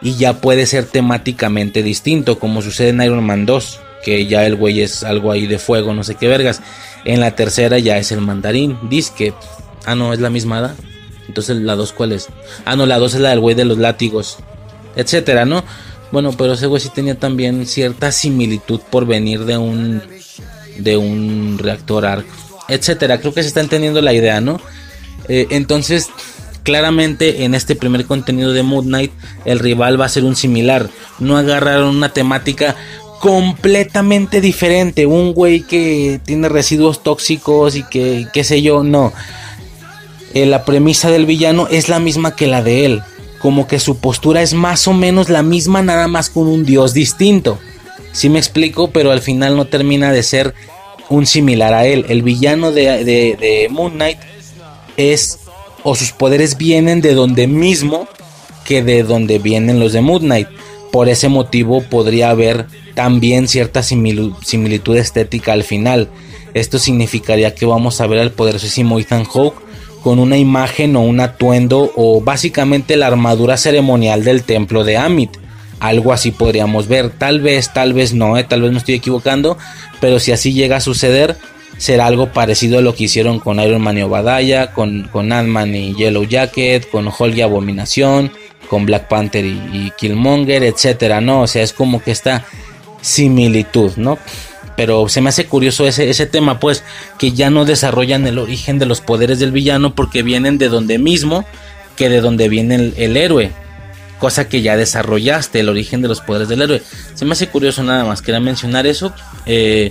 Y 0.00 0.14
ya 0.14 0.40
puede 0.40 0.66
ser 0.66 0.84
temáticamente 0.84 1.82
distinto, 1.82 2.38
como 2.38 2.62
sucede 2.62 2.90
en 2.90 3.02
Iron 3.02 3.24
Man 3.24 3.46
2, 3.46 3.80
que 4.04 4.26
ya 4.26 4.44
el 4.46 4.56
güey 4.56 4.80
es 4.80 5.02
algo 5.02 5.32
ahí 5.32 5.46
de 5.46 5.58
fuego, 5.58 5.94
no 5.94 6.04
sé 6.04 6.14
qué 6.14 6.28
vergas. 6.28 6.62
En 7.04 7.20
la 7.20 7.34
tercera 7.34 7.78
ya 7.78 7.98
es 7.98 8.12
el 8.12 8.20
mandarín, 8.20 8.78
disque. 8.88 9.32
Ah, 9.86 9.94
no, 9.94 10.12
es 10.12 10.20
la 10.20 10.30
misma 10.30 10.58
edad. 10.58 10.74
Entonces 11.26 11.56
la 11.58 11.76
2 11.76 11.92
cuál 11.92 12.12
es? 12.12 12.28
Ah, 12.64 12.76
no, 12.76 12.86
la 12.86 12.98
2 12.98 13.14
es 13.14 13.20
la 13.20 13.30
del 13.30 13.40
güey 13.40 13.54
de 13.54 13.64
los 13.64 13.78
látigos. 13.78 14.38
Etcétera, 14.96 15.44
¿no? 15.44 15.64
Bueno, 16.10 16.32
pero 16.32 16.54
ese 16.54 16.66
güey 16.66 16.80
sí 16.80 16.88
tenía 16.88 17.18
también 17.18 17.66
cierta 17.66 18.12
similitud 18.12 18.80
por 18.90 19.06
venir 19.06 19.44
de 19.44 19.58
un 19.58 20.02
de 20.78 20.96
un 20.96 21.58
reactor 21.58 22.06
arc 22.06 22.26
etcétera. 22.68 23.18
Creo 23.18 23.34
que 23.34 23.42
se 23.42 23.48
está 23.48 23.60
entendiendo 23.60 24.00
la 24.00 24.12
idea, 24.12 24.40
¿no? 24.40 24.60
Eh, 25.28 25.46
entonces, 25.50 26.08
claramente 26.62 27.44
en 27.44 27.54
este 27.54 27.74
primer 27.74 28.04
contenido 28.04 28.52
de 28.52 28.62
Moon 28.62 28.86
Knight, 28.86 29.12
el 29.44 29.58
rival 29.58 30.00
va 30.00 30.04
a 30.04 30.10
ser 30.10 30.24
un 30.24 30.36
similar. 30.36 30.88
No 31.18 31.36
agarraron 31.36 31.96
una 31.96 32.12
temática 32.12 32.76
completamente 33.20 34.40
diferente. 34.40 35.06
Un 35.06 35.32
güey 35.32 35.62
que 35.62 36.20
tiene 36.24 36.48
residuos 36.48 37.02
tóxicos 37.02 37.76
y 37.76 37.82
que, 37.84 38.26
qué 38.32 38.44
sé 38.44 38.62
yo, 38.62 38.82
no. 38.82 39.12
Eh, 40.34 40.46
la 40.46 40.64
premisa 40.64 41.10
del 41.10 41.26
villano 41.26 41.68
es 41.70 41.88
la 41.88 41.98
misma 41.98 42.36
que 42.36 42.46
la 42.46 42.62
de 42.62 42.84
él. 42.84 43.02
Como 43.40 43.66
que 43.66 43.78
su 43.78 43.98
postura 43.98 44.42
es 44.42 44.54
más 44.54 44.88
o 44.88 44.92
menos 44.92 45.28
la 45.28 45.42
misma, 45.42 45.82
nada 45.82 46.08
más 46.08 46.28
con 46.30 46.48
un 46.48 46.64
dios 46.64 46.92
distinto. 46.92 47.58
Si 48.12 48.28
me 48.28 48.38
explico, 48.38 48.90
pero 48.90 49.12
al 49.12 49.20
final 49.20 49.56
no 49.56 49.66
termina 49.66 50.12
de 50.12 50.22
ser 50.22 50.54
un 51.08 51.26
similar 51.26 51.72
a 51.72 51.86
él. 51.86 52.06
El 52.08 52.22
villano 52.22 52.72
de, 52.72 53.68
Moon 53.70 53.92
Knight 53.92 54.18
es, 54.96 55.38
o 55.82 55.94
sus 55.94 56.12
poderes 56.12 56.56
vienen 56.56 57.00
de 57.00 57.14
donde 57.14 57.46
mismo 57.46 58.08
que 58.64 58.82
de 58.82 59.02
donde 59.02 59.38
vienen 59.38 59.80
los 59.80 59.92
de 59.92 60.00
Moon 60.00 60.22
Knight. 60.22 60.48
Por 60.92 61.08
ese 61.08 61.28
motivo 61.28 61.82
podría 61.82 62.30
haber 62.30 62.66
también 62.98 63.46
cierta 63.46 63.84
similitud 63.84 64.96
estética 64.96 65.52
al 65.52 65.62
final. 65.62 66.08
Esto 66.52 66.80
significaría 66.80 67.54
que 67.54 67.64
vamos 67.64 68.00
a 68.00 68.08
ver 68.08 68.18
al 68.18 68.32
poderosísimo 68.32 68.98
Ethan 68.98 69.24
Hawke 69.24 69.62
con 70.02 70.18
una 70.18 70.36
imagen 70.36 70.96
o 70.96 71.02
un 71.02 71.20
atuendo 71.20 71.92
o 71.94 72.20
básicamente 72.20 72.96
la 72.96 73.06
armadura 73.06 73.56
ceremonial 73.56 74.24
del 74.24 74.42
templo 74.42 74.82
de 74.82 74.96
Amit. 74.96 75.30
Algo 75.78 76.12
así 76.12 76.32
podríamos 76.32 76.88
ver, 76.88 77.10
tal 77.10 77.40
vez, 77.40 77.72
tal 77.72 77.92
vez 77.92 78.14
no, 78.14 78.36
eh, 78.36 78.42
tal 78.42 78.62
vez 78.62 78.72
me 78.72 78.78
estoy 78.78 78.96
equivocando, 78.96 79.56
pero 80.00 80.18
si 80.18 80.32
así 80.32 80.52
llega 80.52 80.78
a 80.78 80.80
suceder, 80.80 81.36
será 81.76 82.06
algo 82.06 82.32
parecido 82.32 82.78
a 82.78 82.82
lo 82.82 82.96
que 82.96 83.04
hicieron 83.04 83.38
con 83.38 83.60
Iron 83.60 83.80
Man 83.80 83.96
y 83.96 84.02
Obadiah, 84.02 84.72
con, 84.72 85.08
con 85.12 85.32
Ant-Man 85.32 85.72
y 85.72 85.94
Yellow 85.94 86.24
Jacket, 86.24 86.90
con 86.90 87.06
Hulk 87.06 87.36
y 87.36 87.42
Abominación, 87.42 88.32
con 88.68 88.86
Black 88.86 89.06
Panther 89.06 89.44
y, 89.44 89.56
y 89.72 89.92
Killmonger, 89.96 90.64
etcétera, 90.64 91.20
¿no? 91.20 91.42
O 91.42 91.46
sea, 91.46 91.62
es 91.62 91.72
como 91.72 92.02
que 92.02 92.10
esta 92.10 92.44
similitud, 93.00 93.92
¿no? 93.96 94.18
Pero 94.76 95.08
se 95.08 95.20
me 95.20 95.30
hace 95.30 95.46
curioso 95.46 95.86
ese, 95.86 96.08
ese 96.08 96.26
tema, 96.26 96.60
pues, 96.60 96.84
que 97.18 97.32
ya 97.32 97.50
no 97.50 97.64
desarrollan 97.64 98.26
el 98.26 98.38
origen 98.38 98.78
de 98.78 98.86
los 98.86 99.00
poderes 99.00 99.40
del 99.40 99.50
villano 99.50 99.94
porque 99.94 100.22
vienen 100.22 100.56
de 100.56 100.68
donde 100.68 100.98
mismo 100.98 101.44
que 101.96 102.08
de 102.08 102.20
donde 102.20 102.48
viene 102.48 102.92
el, 102.96 103.16
héroe. 103.16 103.50
Cosa 104.20 104.48
que 104.48 104.62
ya 104.62 104.76
desarrollaste, 104.76 105.60
el 105.60 105.68
origen 105.68 106.00
de 106.00 106.08
los 106.08 106.20
poderes 106.20 106.48
del 106.48 106.62
héroe. 106.62 106.80
Se 107.14 107.24
me 107.24 107.32
hace 107.32 107.48
curioso 107.48 107.82
nada 107.82 108.04
más, 108.04 108.22
quería 108.22 108.40
mencionar 108.40 108.86
eso. 108.86 109.12
Eh, 109.46 109.90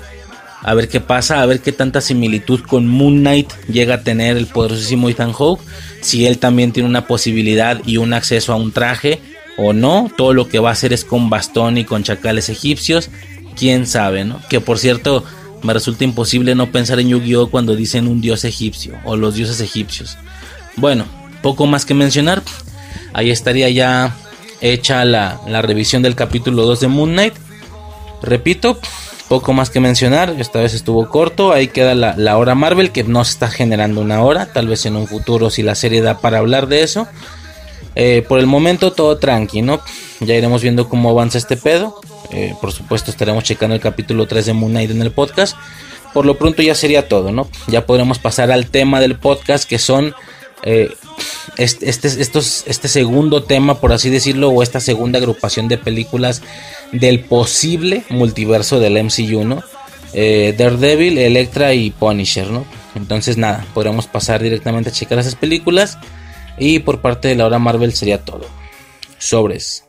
a 0.63 0.73
ver 0.73 0.87
qué 0.87 1.01
pasa, 1.01 1.41
a 1.41 1.45
ver 1.45 1.59
qué 1.59 1.73
tanta 1.73 1.99
similitud 1.99 2.61
con 2.61 2.87
Moon 2.87 3.19
Knight 3.19 3.51
llega 3.67 3.95
a 3.95 4.03
tener 4.03 4.37
el 4.37 4.47
poderosísimo 4.47 5.09
Ethan 5.09 5.33
Hawke. 5.33 5.61
Si 6.01 6.25
él 6.25 6.39
también 6.39 6.71
tiene 6.71 6.87
una 6.87 7.07
posibilidad 7.07 7.81
y 7.85 7.97
un 7.97 8.13
acceso 8.13 8.53
a 8.53 8.55
un 8.55 8.71
traje 8.71 9.19
o 9.57 9.73
no. 9.73 10.09
Todo 10.15 10.33
lo 10.33 10.47
que 10.47 10.59
va 10.59 10.69
a 10.69 10.73
hacer 10.73 10.93
es 10.93 11.03
con 11.03 11.29
bastón 11.29 11.77
y 11.77 11.83
con 11.83 12.03
chacales 12.03 12.49
egipcios. 12.49 13.09
Quién 13.55 13.87
sabe, 13.87 14.23
¿no? 14.23 14.39
Que 14.49 14.61
por 14.61 14.79
cierto, 14.79 15.23
me 15.63 15.73
resulta 15.73 16.03
imposible 16.03 16.55
no 16.55 16.71
pensar 16.71 16.99
en 16.99 17.09
Yu-Gi-Oh 17.09 17.49
cuando 17.49 17.75
dicen 17.75 18.07
un 18.07 18.21
dios 18.21 18.45
egipcio 18.45 18.95
o 19.03 19.17
los 19.17 19.35
dioses 19.35 19.59
egipcios. 19.59 20.17
Bueno, 20.75 21.05
poco 21.41 21.65
más 21.65 21.85
que 21.85 21.93
mencionar. 21.93 22.43
Ahí 23.13 23.31
estaría 23.31 23.69
ya 23.69 24.15
hecha 24.61 25.03
la, 25.05 25.39
revisión 25.61 26.03
del 26.03 26.15
capítulo 26.15 26.65
2 26.65 26.79
de 26.81 26.87
Moon 26.87 27.11
Knight. 27.11 27.33
Repito, 28.21 28.79
poco 29.27 29.53
más 29.53 29.69
que 29.69 29.79
mencionar. 29.79 30.35
Esta 30.37 30.59
vez 30.59 30.73
estuvo 30.73 31.09
corto. 31.09 31.51
Ahí 31.51 31.67
queda 31.67 31.95
la, 31.95 32.15
la, 32.15 32.37
hora 32.37 32.53
Marvel, 32.53 32.91
que 32.91 33.03
no 33.03 33.25
se 33.25 33.31
está 33.31 33.49
generando 33.49 34.01
una 34.01 34.21
hora. 34.21 34.53
Tal 34.53 34.67
vez 34.67 34.85
en 34.85 34.95
un 34.95 35.07
futuro, 35.07 35.49
si 35.49 35.63
la 35.63 35.75
serie 35.75 36.01
da 36.01 36.19
para 36.19 36.37
hablar 36.37 36.67
de 36.67 36.83
eso. 36.83 37.07
Eh, 37.99 38.23
por 38.27 38.39
el 38.39 38.45
momento 38.45 38.93
todo 38.93 39.17
tranqui, 39.17 39.63
¿no? 39.63 39.81
Ya 40.19 40.35
iremos 40.35 40.61
viendo 40.61 40.87
cómo 40.87 41.09
avanza 41.09 41.39
este 41.39 41.57
pedo. 41.57 41.99
Eh, 42.29 42.53
por 42.61 42.71
supuesto 42.71 43.09
estaremos 43.09 43.43
checando 43.43 43.73
el 43.73 43.81
capítulo 43.81 44.27
3 44.27 44.45
de 44.45 44.53
Moon 44.53 44.71
Knight 44.71 44.91
en 44.91 45.01
el 45.01 45.09
podcast. 45.09 45.57
Por 46.13 46.27
lo 46.27 46.37
pronto 46.37 46.61
ya 46.61 46.75
sería 46.75 47.07
todo, 47.07 47.31
¿no? 47.31 47.49
Ya 47.65 47.87
podremos 47.87 48.19
pasar 48.19 48.51
al 48.51 48.67
tema 48.67 48.99
del 48.99 49.17
podcast 49.17 49.67
que 49.67 49.79
son 49.79 50.13
eh, 50.61 50.93
este, 51.57 51.89
estos, 51.89 52.65
este 52.67 52.87
segundo 52.87 53.41
tema, 53.41 53.79
por 53.79 53.91
así 53.91 54.11
decirlo, 54.11 54.49
o 54.49 54.61
esta 54.61 54.79
segunda 54.79 55.17
agrupación 55.17 55.67
de 55.67 55.79
películas 55.79 56.43
del 56.91 57.21
posible 57.21 58.03
multiverso 58.09 58.79
del 58.79 59.03
MCU, 59.03 59.43
¿no? 59.43 59.63
Daredevil, 60.13 61.17
Electra 61.17 61.73
y 61.73 61.89
Punisher, 61.89 62.51
¿no? 62.51 62.63
Entonces 62.93 63.37
nada, 63.37 63.65
podremos 63.73 64.05
pasar 64.05 64.43
directamente 64.43 64.91
a 64.91 64.93
checar 64.93 65.17
esas 65.17 65.35
películas. 65.35 65.97
Y 66.57 66.79
por 66.79 67.01
parte 67.01 67.27
de 67.27 67.35
la 67.35 67.45
hora 67.45 67.59
Marvel 67.59 67.93
sería 67.93 68.23
todo. 68.23 68.45
Sobres. 69.17 69.86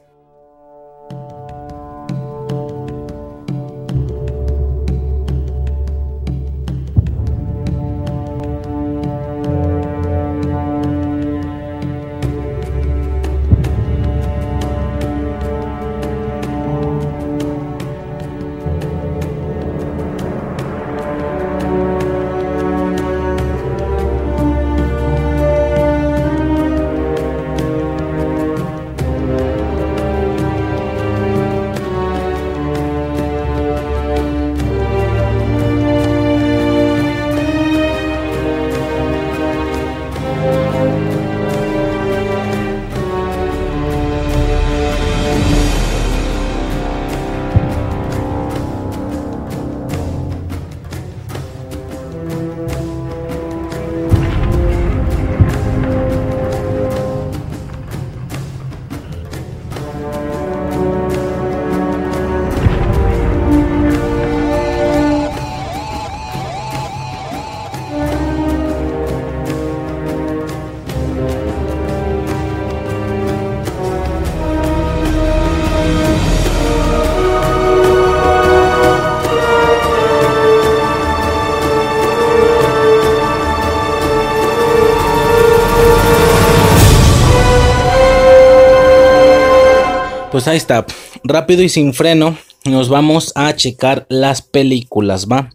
Pues 90.39 90.47
ahí 90.47 90.57
está, 90.57 90.87
rápido 91.25 91.65
y 91.65 91.69
sin 91.69 91.93
freno, 91.93 92.39
nos 92.65 92.89
vamos 92.89 93.33
a 93.35 93.57
checar 93.57 94.07
las 94.09 94.41
películas, 94.41 95.27
¿va? 95.27 95.51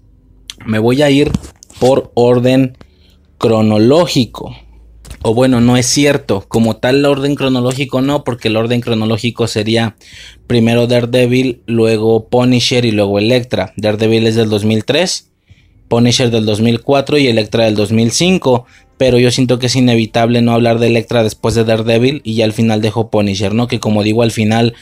Me 0.66 0.78
voy 0.78 1.02
a 1.02 1.10
ir 1.10 1.32
por 1.80 2.12
orden 2.16 2.78
cronológico. 3.38 4.54
O 5.22 5.34
bueno, 5.34 5.62
no 5.62 5.78
es 5.78 5.86
cierto, 5.86 6.44
como 6.50 6.76
tal 6.76 6.98
el 6.98 7.06
orden 7.06 7.36
cronológico 7.36 8.02
no, 8.02 8.26
porque 8.26 8.50
el 8.50 8.58
orden 8.58 8.82
cronológico 8.82 9.48
sería 9.48 9.96
primero 10.48 10.86
Daredevil, 10.86 11.62
luego 11.66 12.28
Punisher 12.28 12.84
y 12.84 12.92
luego 12.92 13.20
Electra. 13.20 13.72
Daredevil 13.78 14.28
es 14.28 14.36
del 14.36 14.50
2003, 14.50 15.32
Punisher 15.88 16.30
del 16.30 16.46
2004 16.46 17.20
y 17.20 17.28
Electra 17.28 17.64
del 17.64 17.76
2005 17.76 18.66
pero 19.04 19.20
yo 19.20 19.32
siento 19.32 19.60
que 19.60 19.66
es 19.66 19.76
inevitable 19.76 20.42
no 20.42 20.54
hablar 20.54 20.80
de 20.80 20.88
Electra 20.88 21.24
después 21.24 21.56
de 21.56 21.66
Daredevil 21.66 22.22
y 22.24 22.36
ya 22.36 22.46
al 22.46 22.54
final 22.54 22.82
dejo 22.82 23.10
Punisher, 23.10 23.54
¿no? 23.54 23.68
Que 23.68 23.82
como 23.82 24.02
digo 24.02 24.24
al 24.24 24.32
final 24.32 24.76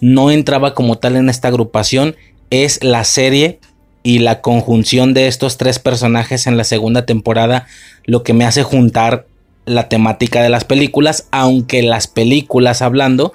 no 0.00 0.32
entraba 0.32 0.74
como 0.74 0.98
tal 0.98 1.14
en 1.14 1.28
esta 1.28 1.46
agrupación, 1.46 2.16
es 2.50 2.82
la 2.82 3.04
serie 3.04 3.60
y 4.02 4.18
la 4.18 4.40
conjunción 4.40 5.14
de 5.14 5.28
estos 5.28 5.58
tres 5.58 5.78
personajes 5.78 6.48
en 6.48 6.56
la 6.56 6.64
segunda 6.64 7.06
temporada 7.06 7.68
lo 8.04 8.24
que 8.24 8.32
me 8.32 8.44
hace 8.44 8.64
juntar 8.64 9.26
la 9.64 9.88
temática 9.88 10.42
de 10.42 10.48
las 10.48 10.64
películas, 10.64 11.28
aunque 11.30 11.84
las 11.84 12.08
películas 12.08 12.82
hablando, 12.82 13.32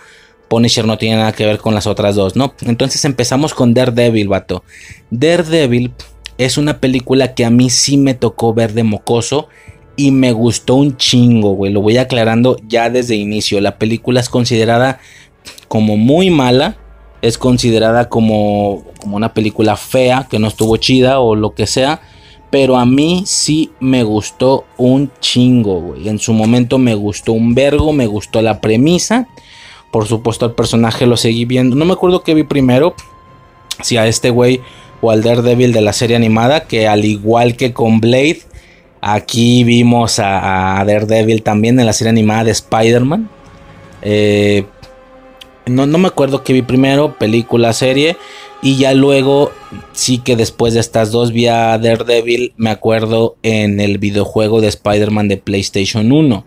Punisher 0.50 0.86
no 0.86 0.98
tiene 0.98 1.16
nada 1.16 1.32
que 1.32 1.46
ver 1.46 1.60
con 1.60 1.74
las 1.74 1.88
otras 1.88 2.16
dos, 2.16 2.36
¿no? 2.36 2.54
Entonces 2.66 3.06
empezamos 3.06 3.54
con 3.54 3.74
Daredevil, 3.74 4.28
vato. 4.28 4.66
Daredevil 5.10 5.94
es 6.38 6.58
una 6.58 6.82
película 6.82 7.34
que 7.34 7.46
a 7.46 7.50
mí 7.50 7.70
sí 7.70 7.96
me 7.96 8.14
tocó 8.14 8.54
ver 8.54 8.74
de 8.74 8.84
mocoso 8.84 9.48
y 9.96 10.12
me 10.12 10.32
gustó 10.32 10.76
un 10.76 10.98
chingo, 10.98 11.54
güey. 11.54 11.72
Lo 11.72 11.82
voy 11.82 11.98
aclarando 11.98 12.58
ya 12.68 12.89
desde 12.89 13.16
inicio. 13.16 13.62
La 13.62 13.78
película 13.78 14.20
es 14.20 14.30
considerada 14.30 15.00
como 15.68 15.98
muy 15.98 16.30
mala. 16.30 16.78
Es 17.22 17.38
considerada 17.38 18.10
como, 18.10 18.84
como 19.00 19.16
una 19.16 19.34
película 19.34 19.78
fea, 19.78 20.28
que 20.30 20.39
no 20.39 20.48
estuvo 20.48 20.76
chida 20.78 21.20
o 21.20 21.36
lo 21.36 21.54
que 21.54 21.68
sea. 21.68 22.02
Pero 22.50 22.78
a 22.78 22.86
mí 22.86 23.24
sí 23.26 23.72
me 23.80 24.04
gustó 24.04 24.66
un 24.78 25.12
chingo, 25.20 25.80
güey. 25.80 26.08
En 26.10 26.20
su 26.20 26.34
momento 26.34 26.78
me 26.78 26.96
gustó 26.96 27.34
un 27.34 27.56
vergo, 27.56 27.94
me 27.94 28.08
gustó 28.08 28.41
la 28.41 28.62
premisa. 28.62 29.28
Por 29.91 30.08
supuesto, 30.08 30.46
el 30.46 30.54
personaje 30.54 31.06
lo 31.06 31.18
seguí 31.18 31.46
viendo. 31.46 31.76
No 31.76 31.86
me 31.86 31.94
acuerdo 31.94 32.24
qué 32.24 32.34
vi 32.34 32.44
primero. 32.44 32.96
Si 33.82 33.98
a 33.98 34.08
este 34.08 34.30
güey 34.30 34.62
o 35.02 35.12
al 35.12 35.24
Daredevil 35.24 35.72
de 35.72 35.82
la 35.82 35.94
serie 35.94 36.16
animada. 36.16 36.62
Que 36.66 36.88
al 36.88 37.06
igual 37.06 37.56
que 37.56 37.74
con 37.74 38.02
Blade 38.02 38.41
Aquí 39.06 39.66
vimos 39.66 40.18
a, 40.20 40.82
Daredevil 40.88 41.43
también 41.43 41.78
en 41.78 41.86
la 41.86 41.91
serie 41.91 42.12
animada 42.12 42.45
de 42.45 42.51
Spider-Man. 42.51 43.30
Eh, 44.01 44.64
no, 45.66 45.86
no 45.86 45.97
me 45.97 46.08
acuerdo 46.08 46.45
que 46.45 46.54
vi 46.54 46.62
primero, 46.62 47.18
película, 47.20 47.74
serie. 47.74 48.16
Y 48.62 48.78
ya 48.78 48.93
luego, 48.93 49.51
sí 49.91 50.20
que 50.20 50.38
después 50.38 50.74
de 50.74 50.80
estas 50.80 51.12
dos 51.12 51.34
vi 51.34 51.47
a 51.47 51.78
Daredevil, 51.78 52.54
me 52.56 52.70
acuerdo 52.70 53.36
en 53.43 53.82
el 53.82 53.97
videojuego 53.97 54.62
de 54.62 54.70
Spider-Man 54.70 55.28
de 55.28 55.36
PlayStation 55.36 56.14
1. 56.14 56.45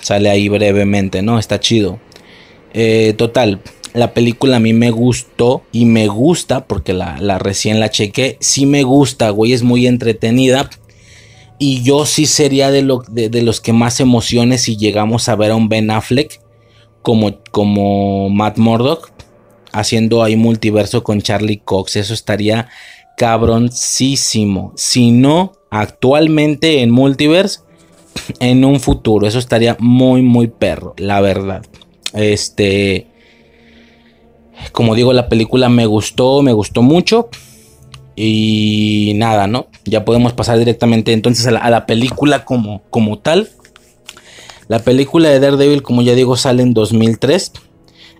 Sale 0.00 0.28
ahí 0.28 0.48
brevemente, 0.48 1.22
¿no? 1.22 1.38
Está 1.38 1.60
chido. 1.60 2.00
Eh, 2.74 3.14
total, 3.16 3.60
la 3.92 4.12
película 4.12 4.56
a 4.56 4.60
mí 4.60 4.72
me 4.72 4.90
gustó 4.90 5.62
y 5.70 5.84
me 5.84 6.08
gusta 6.08 6.66
porque 6.66 6.94
la, 6.94 7.18
la 7.20 7.38
recién 7.38 7.78
la 7.78 7.90
chequé. 7.90 8.38
Sí 8.40 8.66
me 8.66 8.82
gusta, 8.82 9.30
güey, 9.30 9.52
es 9.52 9.62
muy 9.62 9.86
entretenida. 9.86 10.68
Y 11.62 11.82
yo 11.82 12.06
sí 12.06 12.24
sería 12.24 12.70
de, 12.70 12.82
de, 13.10 13.42
los 13.42 13.60
que 13.60 13.74
más 13.74 14.00
emociones 14.00 14.62
si 14.62 14.78
llegamos 14.78 15.28
a 15.28 15.36
ver 15.36 15.50
a 15.50 15.56
un 15.56 15.68
Ben 15.68 15.90
Affleck 15.90 16.40
como, 17.02 17.38
como 17.50 18.30
Matt 18.30 18.56
Murdock 18.56 19.12
haciendo 19.70 20.22
ahí 20.22 20.36
multiverso 20.36 21.04
con 21.04 21.20
Charlie 21.20 21.58
Cox. 21.58 21.96
Eso 21.96 22.14
estaría 22.14 22.68
cabroncísimo. 23.18 24.72
Si 24.74 25.12
no, 25.12 25.52
actualmente 25.70 26.80
en 26.80 26.90
multiverse, 26.90 27.60
en 28.38 28.64
un 28.64 28.80
futuro. 28.80 29.26
Eso 29.26 29.38
estaría 29.38 29.76
muy, 29.78 30.22
muy 30.22 30.48
perro, 30.48 30.94
la 30.96 31.20
verdad. 31.20 31.62
Este. 32.14 33.06
Como 34.72 34.94
digo, 34.94 35.12
la 35.12 35.28
película 35.28 35.68
me 35.68 35.84
gustó, 35.84 36.40
me 36.40 36.54
gustó 36.54 36.80
mucho. 36.80 37.28
Y 38.16 39.12
nada, 39.16 39.46
¿no? 39.46 39.68
Ya 39.90 40.04
podemos 40.04 40.32
pasar 40.32 40.58
directamente 40.58 41.12
entonces 41.12 41.46
a 41.46 41.50
la, 41.70 41.86
película 41.86 42.44
como, 42.44 42.82
como 42.90 43.18
tal. 43.18 43.50
La 44.68 44.78
película 44.78 45.28
de 45.28 45.40
Daredevil, 45.40 45.82
como 45.82 46.00
ya 46.00 46.14
digo, 46.14 46.36
sale 46.36 46.62
en 46.62 46.72
2003. 46.72 47.52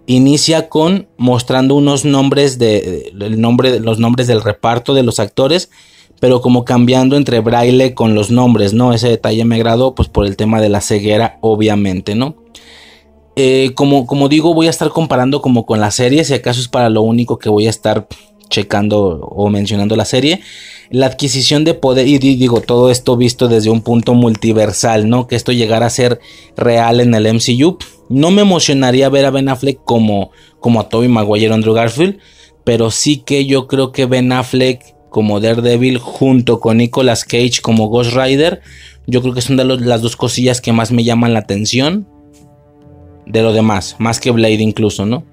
Inicia 0.07 0.69
con 0.69 1.07
mostrando 1.17 1.77
unos 1.77 2.05
nombres 2.05 2.59
de, 2.59 3.13
el 3.21 3.41
nombre, 3.41 3.79
los 3.79 4.01
nombres 4.01 4.27
del 4.27 4.43
reparto 4.43 4.93
de 4.93 5.05
los 5.05 5.21
actores, 5.21 5.71
pero 6.19 6.41
como 6.41 6.65
cambiando 6.65 7.17
entre 7.17 7.39
braille 7.39 7.95
con 7.95 8.15
los 8.17 8.31
nombres, 8.33 8.75
¿no? 8.75 8.93
Ese 8.93 9.09
detalle 9.09 9.45
me 9.45 9.55
agradó, 9.55 9.95
pues 9.95 10.09
por 10.09 10.27
el 10.27 10.37
tema 10.37 10.61
de 10.61 10.69
la 10.69 10.81
ceguera, 10.81 11.39
obviamente, 11.41 12.17
¿no? 12.17 12.35
Eh, 13.37 13.73
como, 13.75 14.07
como 14.07 14.29
digo, 14.29 14.53
voy 14.53 14.67
a 14.67 14.71
estar 14.71 14.89
comparando 14.89 15.41
como 15.41 15.65
con 15.65 15.81
la 15.81 15.91
serie, 15.91 16.25
si 16.25 16.35
acaso 16.35 16.61
es 16.61 16.69
para 16.69 16.91
lo 16.91 17.03
único 17.03 17.39
que 17.39 17.49
voy 17.49 17.69
a 17.69 17.71
estar 17.71 18.09
checando 18.51 19.21
o 19.21 19.49
mencionando 19.49 19.97
la 19.97 20.05
serie. 20.05 20.43
La 20.91 21.07
adquisición 21.07 21.65
de 21.65 21.75
poder, 21.75 22.07
y 22.07 22.19
digo, 22.19 22.61
todo 22.61 22.91
esto 22.91 23.17
visto 23.17 23.49
desde 23.49 23.71
un 23.71 23.81
punto 23.81 24.13
multiversal, 24.13 25.09
¿no? 25.09 25.27
Que 25.27 25.37
esto 25.37 25.53
llegara 25.53 25.87
a 25.87 25.91
ser 25.91 26.21
real 26.57 27.01
en 27.01 27.15
el 27.15 27.33
MCU. 27.33 27.79
No 28.09 28.31
me 28.31 28.43
emocionaría 28.43 29.09
ver 29.09 29.25
a 29.25 29.31
Ben 29.31 29.49
Affleck 29.49 29.83
como, 29.85 30.33
como 30.59 30.81
a 30.81 30.89
Tobey 30.89 31.09
Maguire 31.09 31.51
o 31.51 31.55
Andrew 31.55 31.75
Garfield, 31.75 32.19
pero 32.65 32.91
sí 32.91 33.19
que 33.19 33.47
yo 33.47 33.67
creo 33.69 33.93
que 33.93 34.07
Ben 34.07 34.33
Affleck 34.33 34.97
como 35.11 35.41
Daredevil 35.41 35.99
junto 35.99 36.61
con 36.61 36.79
Nicolas 36.79 37.25
Cage 37.25 37.61
como 37.63 37.89
Ghost 37.89 38.15
Rider, 38.15 38.61
yo 39.07 39.23
creo 39.23 39.35
que 39.35 39.43
son 39.43 39.57
de 39.57 39.65
las 39.65 40.03
dos 40.03 40.17
cosillas 40.17 40.61
que 40.61 40.73
más 40.73 40.93
me 40.93 41.05
llaman 41.05 41.35
la 41.35 41.41
atención 41.41 42.07
de 43.27 43.43
lo 43.43 43.53
demás, 43.53 43.97
más 43.99 44.21
que 44.21 44.31
Blade 44.31 44.63
incluso, 44.63 45.07
¿no? 45.07 45.25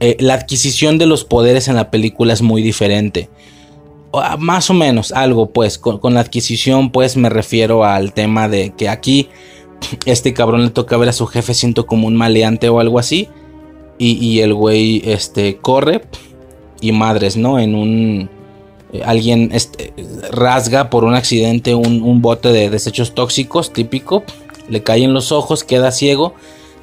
Eh, 0.00 0.16
la 0.20 0.34
adquisición 0.34 0.98
de 0.98 1.06
los 1.06 1.24
poderes 1.24 1.68
en 1.68 1.76
la 1.76 1.90
película 1.90 2.32
es 2.32 2.42
muy 2.42 2.62
diferente. 2.62 3.28
O, 4.10 4.22
más 4.38 4.70
o 4.70 4.74
menos, 4.74 5.12
algo 5.12 5.50
pues, 5.50 5.78
con, 5.78 6.14
la 6.14 6.20
adquisición 6.20 6.90
pues 6.90 7.16
me 7.16 7.28
refiero 7.28 7.84
al 7.84 8.12
tema 8.12 8.48
de 8.48 8.72
que 8.76 8.88
aquí 8.88 9.28
este 10.06 10.34
cabrón 10.34 10.64
le 10.64 10.70
toca 10.70 10.96
ver 10.96 11.08
a 11.08 11.12
su 11.12 11.26
jefe 11.26 11.54
siento 11.54 11.86
como 11.86 12.06
un 12.06 12.16
maleante 12.16 12.68
o 12.68 12.80
algo 12.80 12.98
así. 12.98 13.28
Y, 13.98 14.40
el 14.40 14.52
güey 14.52 15.02
este, 15.06 15.56
corre 15.56 16.02
y 16.80 16.92
madres, 16.92 17.36
¿no? 17.36 17.58
En 17.58 17.74
un... 17.74 18.30
Eh, 18.92 19.02
alguien 19.04 19.50
este, 19.52 19.94
rasga 20.30 20.90
por 20.90 21.04
un 21.04 21.14
accidente 21.14 21.74
un, 21.74 22.02
un 22.02 22.22
bote 22.22 22.52
de 22.52 22.70
desechos 22.70 23.14
tóxicos 23.14 23.72
típico. 23.72 24.24
Le 24.68 24.82
caen 24.82 25.14
los 25.14 25.32
ojos, 25.32 25.64
queda 25.64 25.92
ciego 25.92 26.34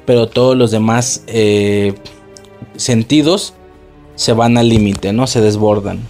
pero 0.06 0.28
todos 0.28 0.56
los 0.56 0.70
demás 0.70 1.22
eh, 1.26 1.94
sentidos 2.76 3.54
se 4.14 4.32
van 4.32 4.58
al 4.58 4.68
límite, 4.68 5.12
¿no? 5.12 5.26
Se 5.26 5.40
desbordan. 5.40 6.00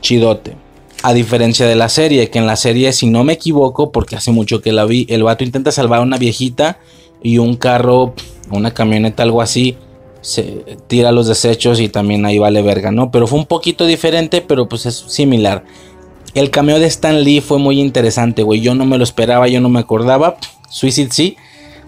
Chidote. 0.00 0.56
A 1.02 1.14
diferencia 1.14 1.66
de 1.66 1.76
la 1.76 1.88
serie, 1.88 2.30
que 2.30 2.38
en 2.38 2.46
la 2.46 2.56
serie, 2.56 2.92
si 2.92 3.06
no 3.06 3.24
me 3.24 3.34
equivoco, 3.34 3.92
porque 3.92 4.16
hace 4.16 4.32
mucho 4.32 4.60
que 4.60 4.72
la 4.72 4.84
vi, 4.84 5.06
el 5.08 5.22
vato 5.22 5.44
intenta 5.44 5.70
salvar 5.70 6.00
a 6.00 6.02
una 6.02 6.18
viejita 6.18 6.78
y 7.22 7.38
un 7.38 7.56
carro, 7.56 8.14
una 8.50 8.72
camioneta, 8.72 9.22
algo 9.22 9.42
así, 9.42 9.76
se 10.20 10.64
tira 10.88 11.12
los 11.12 11.26
desechos 11.28 11.80
y 11.80 11.88
también 11.88 12.24
ahí 12.26 12.38
vale 12.38 12.62
verga, 12.62 12.90
¿no? 12.90 13.10
Pero 13.10 13.26
fue 13.26 13.38
un 13.38 13.46
poquito 13.46 13.86
diferente, 13.86 14.40
pero 14.40 14.68
pues 14.68 14.86
es 14.86 14.96
similar. 15.08 15.64
El 16.34 16.50
cameo 16.50 16.78
de 16.78 16.86
Stan 16.86 17.22
Lee 17.22 17.40
fue 17.40 17.58
muy 17.58 17.80
interesante, 17.80 18.42
güey. 18.42 18.60
Yo 18.60 18.74
no 18.74 18.84
me 18.84 18.98
lo 18.98 19.04
esperaba, 19.04 19.48
yo 19.48 19.60
no 19.60 19.68
me 19.68 19.80
acordaba. 19.80 20.36
Suicide 20.68 21.10
sí 21.12 21.36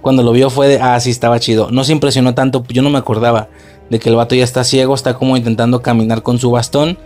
cuando 0.01 0.23
lo 0.23 0.33
vio 0.33 0.49
fue 0.51 0.69
de, 0.69 0.79
ah, 0.81 0.99
sí, 1.01 1.11
estaba 1.11 1.41
chido. 1.41 1.71
No 1.71 1.85
se 1.85 1.93
impresionó 1.93 2.35
tanto, 2.35 2.65
yo 2.69 2.83
no 2.83 2.91
me 2.91 2.99
acordaba 2.99 3.49
de 3.91 3.99
que 3.99 4.09
el 4.09 4.17
vato 4.17 4.35
ya 4.35 4.45
está 4.45 4.65
ciego, 4.65 4.95
está 4.95 5.15
como 5.15 5.37
intentando 5.37 5.83
caminar 5.83 6.23
con 6.23 6.39
su 6.39 6.51
bastón. 6.51 6.99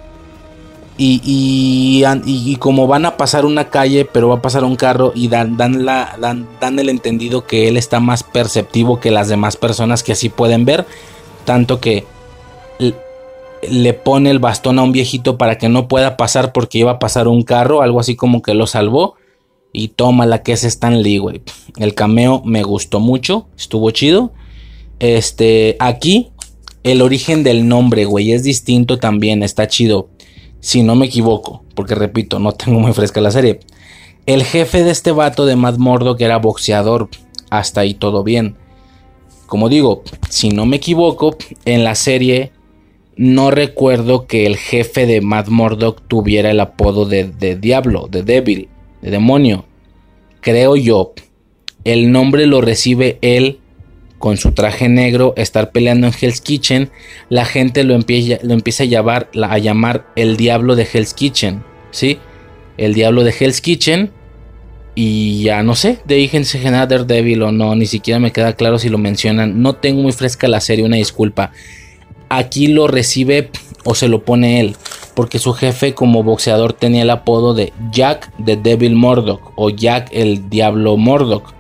Y, 0.99 1.23
y, 1.25 2.05
y, 2.27 2.57
como 2.57 2.87
van 2.87 3.07
a 3.07 3.17
pasar 3.17 3.47
una 3.47 3.71
calle, 3.71 4.05
pero 4.05 4.29
va 4.29 4.37
a 4.37 4.43
pasar 4.43 4.63
un 4.63 4.77
carro 4.77 5.13
y 5.15 5.29
dan, 5.29 5.57
dan, 5.57 5.87
la, 5.87 6.17
dan, 6.21 6.47
dan 6.61 6.79
el 6.79 6.91
entendido 6.91 7.47
que 7.47 7.67
él 7.67 7.79
está 7.79 7.99
más 7.99 8.23
perceptivo 8.23 9.01
que 9.01 9.11
las 9.11 9.29
demás 9.29 9.57
personas 9.57 10.03
que 10.03 10.13
así 10.13 10.29
pueden 10.29 10.67
ver. 10.67 10.87
Tanto 11.45 11.81
que 11.81 12.05
le 13.69 13.95
pone 13.95 14.31
el 14.31 14.39
bastón 14.39 14.79
a 14.79 14.83
un 14.83 14.93
viejito 14.93 15.39
para 15.39 15.57
que 15.57 15.69
no 15.69 15.89
pueda 15.89 16.17
pasar 16.17 16.53
porque 16.53 16.79
iba 16.79 16.93
a 16.93 16.99
pasar 16.99 17.27
un 17.27 17.43
carro, 17.43 17.81
algo 17.81 17.99
así 17.99 18.15
como 18.15 18.43
que 18.43 18.55
lo 18.55 18.67
salvó. 18.67 19.15
Y 19.73 19.89
toma 19.89 20.27
la 20.27 20.43
que 20.43 20.53
es 20.53 20.65
Stan 20.65 21.03
Lee. 21.03 21.41
El 21.79 21.95
cameo 21.95 22.43
me 22.45 22.63
gustó 22.63 23.01
mucho, 23.01 23.47
estuvo 23.57 23.91
chido. 23.91 24.33
Este, 24.99 25.77
aquí 25.81 26.32
el 26.83 27.03
origen 27.03 27.43
del 27.43 27.69
nombre, 27.69 28.05
güey, 28.05 28.33
es 28.33 28.43
distinto 28.43 28.99
también, 28.99 29.43
está 29.43 29.69
chido. 29.69 30.09
Si 30.61 30.83
no 30.83 30.95
me 30.95 31.07
equivoco, 31.07 31.65
porque 31.75 31.95
repito, 31.95 32.39
no 32.39 32.53
tengo 32.53 32.81
muy 32.81 32.93
fresca 32.93 33.21
la 33.21 33.31
serie. 33.31 33.61
El 34.27 34.45
jefe 34.45 34.85
de 34.85 34.91
este 34.91 35.11
vato 35.11 35.47
de 35.47 35.57
Matt 35.57 35.79
Murdock 35.79 36.21
era 36.21 36.39
boxeador. 36.39 37.09
Hasta 37.51 37.81
ahí 37.81 37.95
todo 37.95 38.23
bien. 38.23 38.57
Como 39.47 39.69
digo, 39.69 40.03
si 40.31 40.51
no 40.51 40.65
me 40.65 40.77
equivoco, 40.77 41.37
en 41.65 41.85
la 41.85 41.95
serie 41.95 42.53
no 43.17 43.51
recuerdo 43.51 44.27
que 44.27 44.47
el 44.47 44.57
jefe 44.57 45.07
de 45.07 45.21
Matt 45.21 45.49
Murdock 45.49 46.01
tuviera 46.09 46.51
el 46.51 46.61
apodo 46.61 47.05
de, 47.05 47.25
de 47.25 47.57
Diablo, 47.57 48.09
de 48.11 48.23
Devil 48.23 48.69
de 49.03 49.11
demonio. 49.11 49.67
Creo 50.41 50.77
yo, 50.77 51.13
el 51.85 52.11
nombre 52.11 52.47
lo 52.47 52.61
recibe 52.61 53.19
él 53.21 53.59
con 54.23 54.37
su 54.37 54.53
traje 54.53 54.89
negro, 54.89 55.35
estar 55.37 55.73
peleando 55.73 56.07
en 56.07 56.13
Hell's 56.13 56.41
Kitchen, 56.41 56.93
la 57.29 57.45
gente 57.45 57.83
lo 57.83 57.95
empieza, 57.97 58.37
a, 58.85 59.59
llamar, 59.59 60.07
el 60.15 60.37
diablo 60.37 60.77
de 60.77 60.87
Hell's 60.91 61.13
Kitchen, 61.13 61.65
¿sí? 61.91 62.21
El 62.77 62.95
diablo 62.95 63.25
de 63.25 63.35
Hell's 63.37 63.61
Kitchen. 63.61 64.13
Y 64.95 65.43
ya 65.43 65.65
no 65.65 65.75
sé, 65.75 65.99
de 66.05 66.15
ahí 66.15 66.29
se 66.45 66.61
genera 66.61 66.87
Daredevil 66.87 67.43
o 67.43 67.51
no, 67.51 67.75
ni 67.75 67.87
siquiera 67.87 68.21
me 68.21 68.31
queda 68.31 68.53
claro 68.53 68.79
si 68.79 68.91
lo 68.91 68.99
mencionan. 68.99 69.61
No 69.61 69.75
tengo 69.75 70.03
muy 70.03 70.13
fresca 70.13 70.47
la 70.47 70.61
serie, 70.61 70.85
una 70.85 70.99
disculpa. 70.99 71.51
Aquí 72.29 72.69
lo 72.69 72.87
recibe 72.87 73.51
o 73.83 73.97
se 73.97 74.07
lo 74.07 74.25
pone 74.25 74.61
él 74.61 74.77
porque 75.15 75.41
su 75.41 75.53
jefe 75.53 75.95
como 75.95 76.23
boxeador 76.23 76.75
tenía 76.75 77.03
el 77.03 77.11
apodo 77.11 77.55
de 77.55 77.73
Jack 77.91 78.31
the 78.45 78.57
Devil 78.57 78.95
Murdoch 78.95 79.53
o 79.57 79.71
Jack 79.71 80.11
el 80.13 80.49
Diablo 80.49 80.97
Murdoch. 80.97 81.53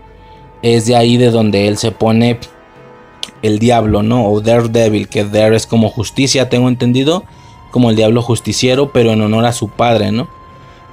Es 0.62 0.86
de 0.86 0.96
ahí 0.96 1.16
de 1.16 1.30
donde 1.30 1.68
él 1.68 1.76
se 1.76 1.90
pone 1.90 2.38
el 3.42 3.58
diablo, 3.58 4.02
¿no? 4.02 4.26
O 4.26 4.40
Daredevil, 4.40 5.08
que 5.08 5.24
Dare 5.24 5.56
es 5.56 5.66
como 5.66 5.88
justicia, 5.88 6.48
tengo 6.48 6.68
entendido, 6.68 7.24
como 7.70 7.90
el 7.90 7.96
diablo 7.96 8.22
justiciero, 8.22 8.92
pero 8.92 9.12
en 9.12 9.20
honor 9.20 9.44
a 9.44 9.52
su 9.52 9.68
padre, 9.68 10.12
¿no? 10.12 10.28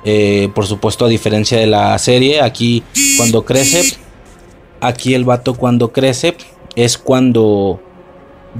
Eh, 0.04 0.50
por 0.56 0.66
supuesto, 0.66 1.06
a 1.06 1.10
diferencia 1.10 1.58
de 1.60 1.68
la 1.68 1.98
serie, 2.00 2.42
aquí 2.42 2.84
cuando 3.18 3.44
crece, 3.44 3.98
aquí 4.80 5.14
el 5.14 5.26
vato 5.26 5.54
cuando 5.54 5.92
crece 5.92 6.36
es 6.76 6.98
cuando 6.98 7.82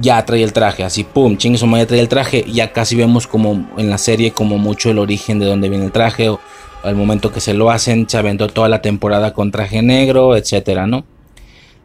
ya 0.00 0.24
trae 0.24 0.42
el 0.42 0.52
traje, 0.52 0.84
así 0.84 1.02
pum, 1.02 1.36
chingue 1.36 1.58
su 1.58 1.66
madre 1.66 1.86
trae 1.86 2.00
el 2.00 2.08
traje, 2.08 2.44
ya 2.46 2.72
casi 2.72 2.94
vemos 2.94 3.26
como 3.26 3.68
en 3.76 3.90
la 3.90 3.98
serie 3.98 4.30
como 4.30 4.58
mucho 4.58 4.90
el 4.90 4.98
origen 4.98 5.38
de 5.38 5.46
dónde 5.46 5.68
viene 5.68 5.86
el 5.86 5.92
traje 5.92 6.28
o 6.28 6.38
al 6.82 6.94
momento 6.94 7.32
que 7.32 7.40
se 7.40 7.54
lo 7.54 7.70
hacen, 7.70 8.08
se 8.08 8.18
aventó 8.18 8.48
toda 8.48 8.68
la 8.68 8.82
temporada 8.82 9.32
con 9.32 9.50
traje 9.50 9.82
negro, 9.82 10.36
etcétera, 10.36 10.86
¿no? 10.86 11.04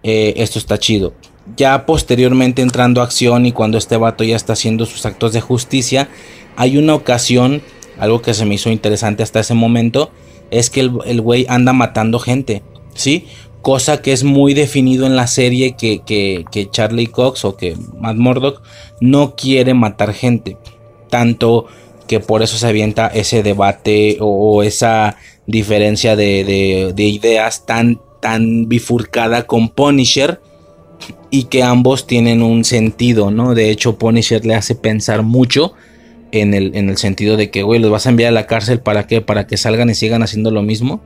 Eh, 0.04 0.34
esto 0.38 0.60
está 0.60 0.78
chido. 0.78 1.14
Ya 1.58 1.86
posteriormente 1.86 2.62
entrando 2.62 3.02
a 3.02 3.04
acción 3.04 3.46
y 3.46 3.52
cuando 3.52 3.78
este 3.78 3.98
vato 3.98 4.24
ya 4.24 4.36
está 4.36 4.54
haciendo 4.54 4.86
sus 4.86 5.06
actos 5.06 5.34
de 5.34 5.42
justicia, 5.42 6.10
hay 6.56 6.78
una 6.78 6.96
ocasión, 6.96 7.62
algo 8.00 8.22
que 8.22 8.34
se 8.34 8.46
me 8.46 8.56
hizo 8.56 8.70
interesante 8.70 9.24
hasta 9.24 9.40
ese 9.40 9.54
momento, 9.54 10.12
es 10.52 10.70
que 10.70 10.80
el 10.80 11.22
güey 11.22 11.46
anda 11.50 11.74
matando 11.74 12.20
gente, 12.20 12.64
¿sí? 12.94 13.26
cosa 13.66 14.00
que 14.04 14.14
es 14.14 14.24
muy 14.24 14.54
definido 14.54 15.08
en 15.08 15.16
la 15.16 15.26
serie 15.26 15.76
que, 15.76 16.04
que, 16.06 16.46
que 16.52 16.70
Charlie 16.70 17.08
Cox 17.08 17.46
o 17.46 17.58
que 17.58 17.76
Matt 18.00 18.16
Murdock 18.16 18.62
no 19.02 19.36
quiere 19.36 19.74
matar 19.74 20.14
gente. 20.14 20.56
Tanto 21.10 21.66
que 22.08 22.20
por 22.20 22.44
eso 22.44 22.58
se 22.58 22.68
avienta 22.68 23.08
ese 23.08 23.44
debate 23.44 24.18
o, 24.20 24.64
esa 24.64 25.18
diferencia 25.48 26.16
de, 26.16 26.94
de, 26.96 27.04
ideas 27.04 27.66
tan, 27.66 28.00
tan 28.22 28.68
bifurcada 28.68 29.44
con 29.44 29.70
Punisher 29.70 30.40
y 31.30 31.46
que 31.46 31.64
ambos 31.64 32.08
tienen 32.08 32.42
un 32.42 32.64
sentido, 32.64 33.32
¿no? 33.32 33.54
De 33.54 33.70
hecho, 33.70 33.98
Punisher 33.98 34.46
le 34.46 34.56
hace 34.56 34.76
pensar 34.76 35.24
mucho 35.24 35.74
en 36.32 36.54
el, 36.54 36.76
en 36.76 36.90
el 36.90 36.98
sentido 36.98 37.38
de 37.38 37.52
que, 37.52 37.64
güey, 37.64 37.80
los 37.80 37.92
vas 37.92 38.06
a 38.06 38.10
enviar 38.10 38.30
a 38.30 38.32
la 38.32 38.48
cárcel 38.48 38.80
para 38.80 39.08
qué? 39.08 39.22
Para 39.22 39.48
que 39.48 39.58
salgan 39.58 39.90
y 39.90 39.96
sigan 39.96 40.24
haciendo 40.24 40.52
lo 40.52 40.62
mismo 40.62 41.02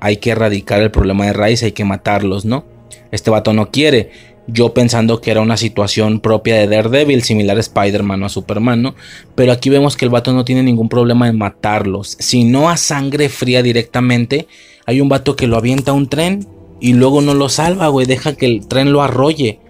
hay 0.00 0.16
que 0.16 0.30
erradicar 0.30 0.80
el 0.80 0.90
problema 0.90 1.26
de 1.26 1.34
raíz, 1.34 1.62
hay 1.62 1.72
que 1.72 1.84
matarlos, 1.84 2.44
¿no? 2.44 2.64
Este 3.12 3.30
vato 3.30 3.52
no 3.52 3.70
quiere. 3.70 4.10
Yo 4.52 4.74
pensando 4.74 5.20
que 5.20 5.30
era 5.30 5.40
una 5.40 5.56
situación 5.56 6.20
propia 6.20 6.56
de 6.56 6.66
Daredevil, 6.66 7.22
similar 7.22 7.56
a 7.56 7.60
Spider-Man 7.60 8.22
o 8.22 8.26
a 8.26 8.28
Superman, 8.28 8.82
¿no? 8.82 8.94
Pero 9.34 9.52
aquí 9.52 9.70
vemos 9.70 9.96
que 9.96 10.04
el 10.04 10.10
vato 10.10 10.32
no 10.32 10.44
tiene 10.44 10.62
ningún 10.62 10.88
problema 10.88 11.28
en 11.28 11.38
matarlos. 11.38 12.16
Si 12.18 12.44
no 12.44 12.68
a 12.70 12.76
sangre 12.76 13.28
fría 13.28 13.62
directamente, 13.62 14.46
hay 14.86 15.00
un 15.00 15.08
vato 15.08 15.36
que 15.36 15.46
lo 15.46 15.56
avienta 15.56 15.92
a 15.92 15.94
un 15.94 16.08
tren 16.08 16.46
y 16.80 16.94
luego 16.94 17.20
no 17.20 17.34
lo 17.34 17.48
salva, 17.48 17.88
güey. 17.88 18.06
Deja 18.06 18.34
que 18.34 18.46
el 18.46 18.66
tren 18.66 18.92
lo 18.92 19.02
arrolle. 19.02 19.60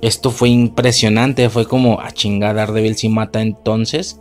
Esto 0.00 0.30
fue 0.30 0.48
impresionante. 0.48 1.50
Fue 1.50 1.66
como, 1.66 2.00
a 2.00 2.06
ah, 2.06 2.12
chingada, 2.12 2.54
Daredevil 2.54 2.96
si 2.96 3.08
mata 3.08 3.42
entonces. 3.42 4.20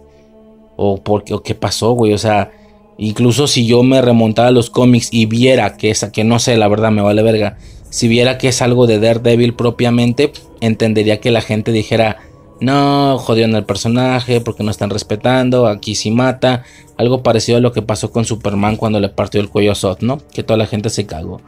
O, 0.76 1.01
porque, 1.01 1.34
o 1.34 1.43
qué 1.43 1.56
pasó, 1.56 1.91
güey. 1.91 2.14
O 2.14 2.18
sea, 2.18 2.51
Incluso 2.97 3.47
si 3.47 3.66
yo 3.66 3.84
me 3.84 4.01
remontara 4.01 4.49
a 4.49 4.51
los 4.51 4.70
cómics 4.70 5.10
y 5.12 5.26
viera 5.26 5.78
que 5.78 5.89
es, 5.89 6.06
que 6.14 6.24
no 6.24 6.39
sé, 6.39 6.58
la 6.58 6.68
verdad 6.68 6.91
me 6.91 7.01
vale 7.01 7.24
verga. 7.24 7.58
Si 7.93 8.07
viera 8.07 8.39
que 8.39 8.47
es 8.47 8.63
algo 8.63 8.87
de 8.87 8.99
Daredevil 8.99 9.53
propiamente, 9.53 10.33
entendería 10.61 11.21
que 11.21 11.29
la 11.29 11.41
gente 11.41 11.71
dijera, 11.71 12.17
no, 12.59 13.19
jodieron 13.19 13.53
al 13.53 13.67
personaje 13.67 14.41
porque 14.41 14.63
no 14.63 14.71
están 14.71 14.89
respetando, 14.89 15.67
aquí 15.67 15.93
sí 15.93 16.09
mata. 16.09 16.63
Algo 16.97 17.21
parecido 17.21 17.59
a 17.59 17.61
lo 17.61 17.71
que 17.71 17.83
pasó 17.83 18.11
con 18.11 18.25
Superman 18.25 18.77
cuando 18.77 18.99
le 18.99 19.09
partió 19.09 19.39
el 19.39 19.49
cuello 19.49 19.73
a 19.73 19.75
Zod, 19.75 19.99
¿no? 20.01 20.17
Que 20.33 20.41
toda 20.41 20.57
la 20.57 20.65
gente 20.65 20.89
se 20.89 21.05
cagó. 21.05 21.39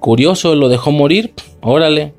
Curioso, 0.00 0.56
lo 0.56 0.68
dejó 0.68 0.90
morir, 0.90 1.32
órale. 1.60 2.12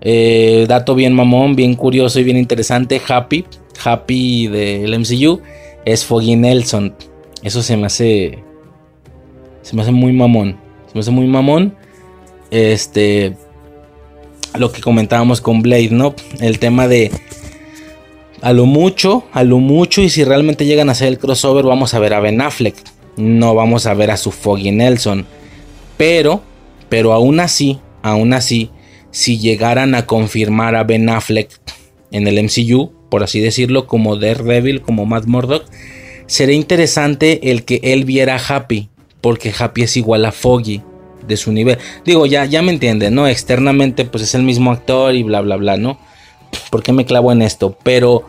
Eh, 0.00 0.64
dato 0.66 0.94
bien 0.94 1.12
mamón, 1.12 1.56
bien 1.56 1.74
curioso 1.74 2.18
y 2.20 2.24
bien 2.24 2.38
interesante. 2.38 3.02
Happy, 3.06 3.44
Happy 3.84 4.46
del 4.46 4.98
MCU 4.98 5.42
es 5.84 6.06
Foggy 6.06 6.36
Nelson. 6.36 6.94
Eso 7.42 7.60
se 7.60 7.76
me 7.76 7.84
hace. 7.84 8.42
Se 9.60 9.76
me 9.76 9.82
hace 9.82 9.92
muy 9.92 10.14
mamón. 10.14 10.56
Se 10.86 10.94
me 10.94 11.00
hace 11.00 11.10
muy 11.10 11.26
mamón. 11.26 11.83
Este. 12.54 13.36
Lo 14.56 14.70
que 14.70 14.80
comentábamos 14.80 15.40
con 15.40 15.60
Blade, 15.60 15.90
¿no? 15.90 16.14
El 16.40 16.60
tema 16.60 16.86
de. 16.86 17.10
A 18.42 18.52
lo 18.52 18.64
mucho, 18.66 19.24
a 19.32 19.42
lo 19.42 19.58
mucho, 19.58 20.02
y 20.02 20.08
si 20.08 20.22
realmente 20.22 20.64
llegan 20.64 20.88
a 20.88 20.92
hacer 20.92 21.08
el 21.08 21.18
crossover, 21.18 21.64
vamos 21.64 21.94
a 21.94 21.98
ver 21.98 22.14
a 22.14 22.20
Ben 22.20 22.40
Affleck. 22.40 22.76
No 23.16 23.56
vamos 23.56 23.86
a 23.86 23.94
ver 23.94 24.12
a 24.12 24.16
su 24.16 24.30
Foggy 24.30 24.70
Nelson. 24.70 25.26
Pero, 25.96 26.42
pero 26.88 27.12
aún 27.12 27.40
así, 27.40 27.80
aún 28.02 28.32
así, 28.32 28.70
si 29.10 29.38
llegaran 29.38 29.96
a 29.96 30.06
confirmar 30.06 30.76
a 30.76 30.84
Ben 30.84 31.08
Affleck 31.08 31.48
en 32.12 32.28
el 32.28 32.40
MCU, 32.44 32.92
por 33.08 33.24
así 33.24 33.40
decirlo, 33.40 33.86
como 33.88 34.16
Daredevil, 34.16 34.82
como 34.82 35.06
Matt 35.06 35.26
Murdock, 35.26 35.64
Sería 36.26 36.54
interesante 36.54 37.50
el 37.50 37.64
que 37.64 37.80
él 37.82 38.06
viera 38.06 38.36
a 38.36 38.56
Happy, 38.56 38.88
porque 39.20 39.52
Happy 39.56 39.82
es 39.82 39.96
igual 39.98 40.24
a 40.24 40.32
Foggy 40.32 40.82
de 41.26 41.36
su 41.36 41.52
nivel. 41.52 41.78
Digo, 42.04 42.26
ya, 42.26 42.44
ya 42.44 42.62
me 42.62 42.72
entienden, 42.72 43.14
¿no? 43.14 43.26
Externamente, 43.26 44.04
pues 44.04 44.24
es 44.24 44.34
el 44.34 44.42
mismo 44.42 44.72
actor 44.72 45.14
y 45.14 45.22
bla, 45.22 45.40
bla, 45.40 45.56
bla, 45.56 45.76
¿no? 45.76 45.98
¿Por 46.70 46.82
qué 46.82 46.92
me 46.92 47.04
clavo 47.04 47.32
en 47.32 47.42
esto? 47.42 47.76
Pero 47.82 48.24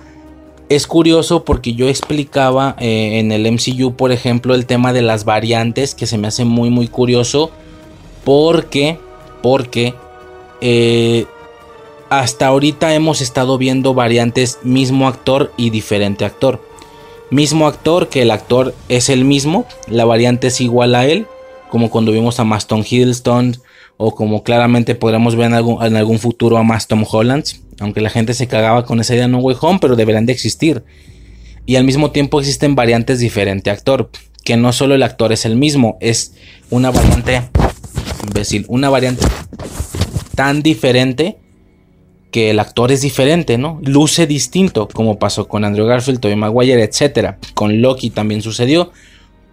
es 0.70 0.88
curioso 0.88 1.46
porque 1.46 1.74
yo 1.74 1.88
explicaba 1.88 2.76
eh, 2.80 3.20
en 3.20 3.32
el 3.32 3.52
MCU, 3.52 3.96
por 3.96 4.12
ejemplo, 4.12 4.56
el 4.56 4.66
tema 4.66 4.94
de 4.94 5.02
las 5.02 5.26
variantes, 5.26 5.96
que 5.96 6.08
se 6.08 6.18
me 6.18 6.28
hace 6.28 6.46
muy, 6.46 6.70
muy 6.70 6.88
curioso, 6.88 7.52
porque, 8.24 8.98
porque, 9.42 9.94
eh, 10.62 11.26
hasta 12.10 12.48
ahorita 12.48 12.94
hemos 12.94 13.22
estado 13.22 13.58
viendo 13.58 13.94
variantes 13.94 14.60
mismo 14.64 15.08
actor 15.08 15.52
y 15.58 15.70
diferente 15.70 16.24
actor 16.24 16.60
mismo 17.30 17.68
actor, 17.68 18.10
que 18.10 18.22
el 18.22 18.32
actor 18.32 18.74
es 18.90 19.10
el 19.10 19.26
mismo, 19.26 19.66
la 19.88 20.06
variante 20.06 20.48
es 20.48 20.62
igual 20.62 20.96
a 20.96 21.06
él, 21.06 21.28
como 21.76 21.90
cuando 21.90 22.14
vimos 22.14 22.40
a 22.40 22.46
Maston 22.46 22.86
Hiddleston 22.90 23.58
o 23.98 24.16
como 24.16 24.44
claramente 24.44 24.96
podremos 24.96 25.36
ver 25.36 25.48
en 25.48 25.56
algún, 25.98 26.20
futuro 26.20 26.56
a 26.56 26.64
Maston 26.64 27.06
Holland, 27.06 27.44
aunque 27.82 28.00
la 28.00 28.10
gente 28.10 28.34
se 28.34 28.48
cagaba 28.48 28.86
con 28.86 29.02
esa 29.02 29.14
idea 29.14 29.26
de 29.26 29.32
No 29.34 29.40
Way 29.40 29.58
Home, 29.60 29.80
pero 29.82 29.98
deberán 29.98 30.26
de 30.26 30.32
existir. 30.32 30.86
Y 31.66 31.76
al 31.76 31.84
mismo 31.84 32.12
tiempo 32.12 32.40
existen 32.40 32.76
variantes 32.76 33.20
diferente 33.20 33.72
actor, 33.72 34.10
que 34.46 34.56
no 34.56 34.72
solo 34.72 34.96
el 34.96 35.04
actor 35.04 35.34
es 35.34 35.44
el 35.44 35.58
mismo, 35.58 35.98
es 36.00 36.36
una 36.70 36.92
variante, 36.92 37.42
imbécil, 38.26 38.64
una 38.70 38.90
variante 38.90 39.26
tan 40.34 40.64
diferente 40.64 41.40
que 42.32 42.52
el 42.52 42.60
actor 42.62 42.94
es 42.94 43.02
diferente, 43.02 43.58
¿no? 43.58 43.82
Luce 43.84 44.28
distinto, 44.28 44.88
como 44.88 45.20
pasó 45.20 45.50
con 45.50 45.66
Andrew 45.66 45.88
Garfield, 45.88 46.22
Tobey 46.22 46.38
Maguire, 46.38 46.82
etc. 46.82 47.36
Con 47.54 47.82
Loki 47.82 48.12
también 48.12 48.42
sucedió, 48.42 48.94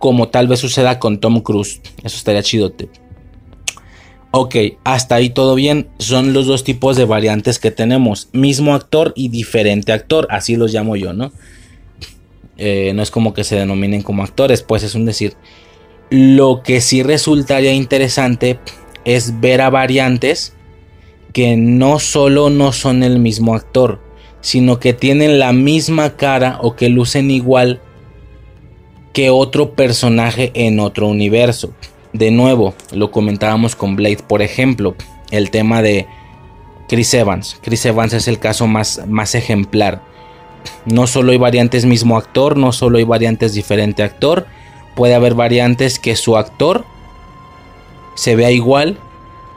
como 0.03 0.31
tal 0.31 0.49
vez 0.49 0.59
suceda 0.59 0.99
con 0.99 1.21
Tom 1.21 1.43
Cruise. 1.43 1.81
Eso 2.03 2.17
estaría 2.17 2.43
chidote. 2.43 2.89
Ok, 4.33 4.57
hasta 4.83 5.15
ahí 5.15 5.31
todo 5.31 5.55
bien. 5.55 5.91
Son 6.01 6.33
los 6.33 6.47
dos 6.47 6.65
tipos 6.65 6.97
de 6.97 7.05
variantes 7.05 7.61
que 7.61 7.71
tenemos. 7.71 8.29
Mismo 8.33 8.75
actor 8.75 9.13
y 9.15 9.29
diferente 9.29 9.93
actor. 9.93 10.27
Así 10.29 10.57
los 10.57 10.73
llamo 10.73 10.97
yo, 10.97 11.13
¿no? 11.13 11.31
Eh, 12.59 12.91
no 12.97 13.03
es 13.05 13.13
como 13.13 13.33
que 13.33 13.45
se 13.45 13.55
denominen 13.55 14.03
como 14.03 14.25
actores, 14.25 14.65
pues 14.65 14.83
es 14.83 14.97
un 14.97 15.05
decir. 15.05 15.37
Lo 16.11 16.65
que 16.65 16.81
sí 16.81 17.05
resultaría 17.05 17.73
interesante 17.73 18.59
es 19.05 19.39
ver 19.39 19.61
a 19.61 19.71
variantes 19.71 20.53
que 21.33 21.57
no 21.57 22.01
solo 22.01 22.51
no 22.51 22.73
son 22.73 23.05
el 23.05 23.21
mismo 23.21 23.55
actor, 23.55 24.01
sino 24.41 24.81
que 24.81 24.95
tienen 24.95 25.39
la 25.39 25.53
misma 25.53 26.17
cara 26.17 26.59
o 26.61 26.75
que 26.75 26.89
lucen 26.89 27.31
igual 27.31 27.81
que 29.13 29.31
otro 29.31 29.73
personaje 29.73 30.51
en 30.55 30.81
otro 30.81 31.09
universo. 31.09 31.73
De 32.13 32.31
nuevo, 32.31 32.75
lo 32.93 33.11
comentábamos 33.11 33.77
con 33.77 33.97
Blade, 33.97 34.19
por 34.27 34.43
ejemplo, 34.43 34.95
el 35.31 35.51
tema 35.51 35.83
de 35.83 36.07
Chris 36.89 37.15
Evans. 37.15 37.59
Chris 37.63 37.87
Evans 37.87 38.13
es 38.13 38.29
el 38.29 38.39
caso 38.39 38.67
más, 38.67 39.03
más 39.07 39.35
ejemplar. 39.35 40.03
No 40.85 41.07
solo 41.07 41.33
hay 41.33 41.39
variantes 41.39 41.85
mismo 41.85 42.17
actor, 42.17 42.57
no 42.57 42.73
solo 42.73 42.99
hay 42.99 43.05
variantes 43.05 43.55
diferente 43.55 44.03
actor, 44.03 44.47
puede 44.95 45.15
haber 45.15 45.35
variantes 45.35 45.99
que 45.99 46.17
su 46.17 46.37
actor 46.37 46.85
se 48.15 48.37
vea 48.37 48.51
igual 48.51 48.99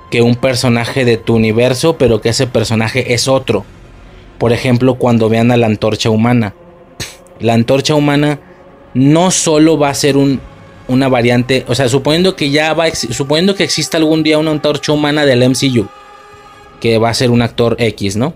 que 0.10 0.22
un 0.22 0.36
personaje 0.36 1.04
de 1.04 1.18
tu 1.18 1.36
universo, 1.36 1.98
pero 1.98 2.22
que 2.22 2.30
ese 2.30 2.48
personaje 2.48 3.14
es 3.14 3.28
otro. 3.28 3.66
Por 4.38 4.54
ejemplo, 4.54 4.96
cuando 4.96 5.30
vean 5.30 5.52
a 5.52 5.58
la 5.58 5.66
antorcha 5.66 6.10
humana. 6.10 6.54
La 7.40 7.54
antorcha 7.54 7.96
humana 7.96 8.40
no 8.96 9.30
solo 9.30 9.78
va 9.78 9.90
a 9.90 9.94
ser 9.94 10.18
un, 10.18 10.40
una 10.88 11.08
variante, 11.10 11.66
o 11.68 11.76
sea, 11.76 11.88
suponiendo 11.90 12.36
que 12.36 12.50
ya 12.50 12.74
va, 12.74 12.90
suponiendo 12.94 13.54
que 13.54 13.64
exista 13.64 13.98
algún 13.98 14.24
día 14.24 14.40
una 14.40 14.52
antorcha 14.52 14.94
humana 14.94 15.26
del 15.26 15.48
MCU, 15.48 15.88
que 16.80 16.98
va 16.98 17.10
a 17.10 17.14
ser 17.14 17.30
un 17.30 17.42
actor 17.42 17.76
X, 17.78 18.16
¿no? 18.16 18.34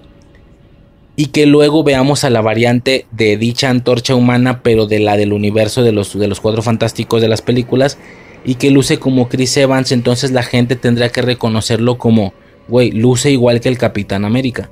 Y 1.15 1.27
que 1.27 1.45
luego 1.45 1.83
veamos 1.83 2.23
a 2.23 2.29
la 2.29 2.41
variante 2.41 3.05
de 3.11 3.37
dicha 3.37 3.69
antorcha 3.69 4.15
humana, 4.15 4.61
pero 4.61 4.85
de 4.85 4.99
la 4.99 5.17
del 5.17 5.33
universo 5.33 5.81
de 5.81 5.91
los, 5.91 6.17
de 6.17 6.27
los 6.27 6.39
cuatro 6.39 6.61
fantásticos 6.61 7.21
de 7.21 7.29
las 7.29 7.41
películas, 7.41 7.97
y 8.45 8.55
que 8.55 8.69
luce 8.71 8.99
como 8.99 9.29
Chris 9.29 9.55
Evans, 9.57 9.91
entonces 9.91 10.31
la 10.31 10.43
gente 10.43 10.75
tendría 10.75 11.09
que 11.09 11.21
reconocerlo 11.21 11.97
como, 11.97 12.33
güey, 12.67 12.91
luce 12.91 13.31
igual 13.31 13.61
que 13.61 13.69
el 13.69 13.77
Capitán 13.77 14.25
América. 14.25 14.69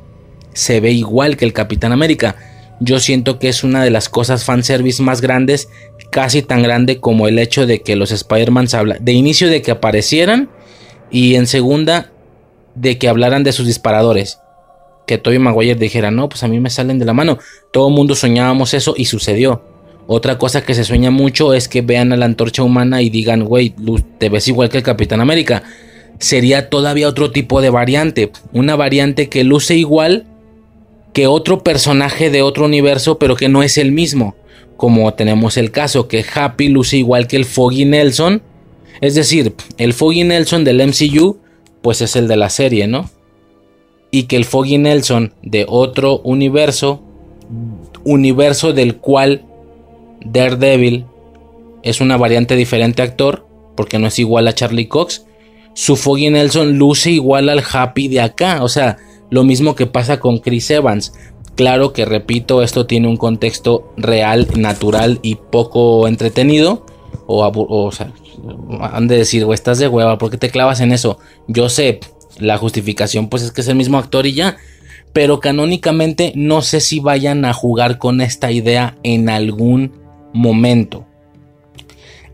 Se 0.53 0.79
ve 0.79 0.91
igual 0.91 1.38
que 1.38 1.45
el 1.45 1.53
Capitán 1.53 1.91
América. 1.91 2.35
Yo 2.80 2.99
siento 2.99 3.39
que 3.39 3.49
es 3.49 3.63
una 3.63 3.84
de 3.84 3.89
las 3.89 4.09
cosas 4.09 4.43
fanservice 4.43 5.01
más 5.01 5.21
grandes, 5.21 5.69
casi 6.11 6.41
tan 6.41 6.61
grande 6.61 6.99
como 6.99 7.28
el 7.28 7.39
hecho 7.39 7.65
de 7.65 7.82
que 7.82 7.95
los 7.95 8.11
Spider-Man 8.11 8.67
hablan, 8.73 9.03
de 9.03 9.13
inicio 9.13 9.49
de 9.49 9.61
que 9.61 9.71
aparecieran 9.71 10.49
y 11.11 11.36
en 11.36 11.47
segunda 11.47 12.11
de 12.75 12.97
que 12.97 13.09
hablaran 13.09 13.43
de 13.43 13.51
sus 13.51 13.65
disparadores. 13.65 14.39
Que 15.07 15.17
Tobey 15.17 15.39
Maguire 15.39 15.75
dijera, 15.75 16.11
no, 16.11 16.30
pues 16.30 16.43
a 16.43 16.47
mí 16.47 16.59
me 16.59 16.69
salen 16.69 16.99
de 16.99 17.05
la 17.05 17.13
mano. 17.13 17.39
Todo 17.71 17.88
el 17.88 17.95
mundo 17.95 18.13
soñábamos 18.13 18.73
eso 18.73 18.93
y 18.97 19.05
sucedió. 19.05 19.63
Otra 20.05 20.38
cosa 20.38 20.63
que 20.63 20.73
se 20.73 20.84
sueña 20.84 21.11
mucho 21.11 21.53
es 21.53 21.67
que 21.67 21.82
vean 21.82 22.13
a 22.13 22.17
la 22.17 22.25
antorcha 22.25 22.63
humana 22.63 23.01
y 23.01 23.09
digan, 23.09 23.43
güey, 23.43 23.73
te 24.17 24.30
ves 24.30 24.47
igual 24.47 24.69
que 24.69 24.78
el 24.78 24.84
Capitán 24.84 25.21
América. 25.21 25.63
Sería 26.19 26.69
todavía 26.69 27.07
otro 27.07 27.32
tipo 27.32 27.61
de 27.61 27.69
variante. 27.69 28.32
Una 28.53 28.75
variante 28.75 29.30
que 29.30 29.43
luce 29.43 29.75
igual 29.75 30.25
que 31.18 31.26
otro 31.26 31.63
personaje 31.63 32.30
de 32.30 32.43
otro 32.43 32.65
universo, 32.65 33.18
pero 33.18 33.36
que 33.36 33.49
no 33.49 33.63
es 33.63 33.80
el 33.80 33.91
mismo. 33.91 34.36
Como 34.76 35.11
tenemos 35.15 35.57
el 35.57 35.72
caso 35.72 36.07
que 36.07 36.24
Happy 36.32 36.70
luce 36.70 36.97
igual 36.97 37.26
que 37.26 37.38
el 37.38 37.45
Foggy 37.45 37.86
Nelson. 37.86 38.43
Es 39.01 39.15
decir, 39.15 39.55
el 39.80 39.93
Foggy 39.93 40.26
Nelson 40.26 40.63
del 40.63 40.78
MCU 40.88 41.39
pues 41.82 42.01
es 42.01 42.15
el 42.15 42.28
de 42.28 42.38
la 42.38 42.51
serie, 42.51 42.86
¿no? 42.86 43.09
Y 44.11 44.26
que 44.26 44.36
el 44.36 44.45
Foggy 44.45 44.78
Nelson 44.78 45.34
de 45.41 45.65
otro 45.68 46.20
universo, 46.20 47.01
universo 48.03 48.74
del 48.74 48.97
cual 48.97 49.43
Daredevil 50.24 51.07
es 51.82 51.99
una 51.99 52.18
variante 52.18 52.55
diferente 52.55 53.01
actor, 53.01 53.47
porque 53.76 53.97
no 53.97 54.05
es 54.05 54.20
igual 54.20 54.47
a 54.47 54.53
Charlie 54.53 54.88
Cox, 54.88 55.26
su 55.74 55.95
Foggy 55.95 56.30
Nelson 56.30 56.78
luce 56.78 57.09
igual 57.09 57.49
al 57.49 57.63
Happy 57.74 58.07
de 58.07 58.22
acá, 58.22 58.63
o 58.63 58.70
sea, 58.70 58.97
lo 59.30 59.43
mismo 59.43 59.75
que 59.75 59.86
pasa 59.86 60.19
con 60.19 60.39
Chris 60.39 60.69
Evans. 60.71 61.13
Claro 61.55 61.91
que 61.91 62.05
repito, 62.05 62.61
esto 62.61 62.86
tiene 62.86 63.07
un 63.07 63.17
contexto 63.17 63.91
real, 63.97 64.47
natural 64.55 65.19
y 65.23 65.36
poco 65.36 66.07
entretenido. 66.07 66.86
O, 67.25 67.91
sea, 67.91 68.13
han 68.80 69.07
de 69.07 69.17
decir, 69.17 69.43
o 69.43 69.53
estás 69.53 69.80
de 69.80 69.88
hueva, 69.88 70.17
¿por 70.17 70.32
qué 70.32 70.38
te 70.38 70.49
clavas 70.49 70.80
en 70.80 70.91
eso? 70.91 71.17
Yo 71.47 71.67
sé, 71.67 71.99
la 72.38 72.57
justificación 72.57 73.28
pues 73.28 73.43
es 73.43 73.51
que 73.51 73.61
es 73.61 73.67
el 73.67 73.75
mismo 73.75 73.97
actor 73.97 74.25
y 74.28 74.34
ya. 74.34 74.57
Pero 75.13 75.39
canónicamente 75.39 76.32
no 76.36 76.61
sé 76.61 76.80
si 76.80 76.99
vayan 76.99 77.43
a 77.43 77.53
jugar 77.53 77.97
con 77.97 78.21
esta 78.21 78.51
idea 78.51 78.97
en 79.03 79.30
algún 79.30 79.93
momento. 80.34 81.05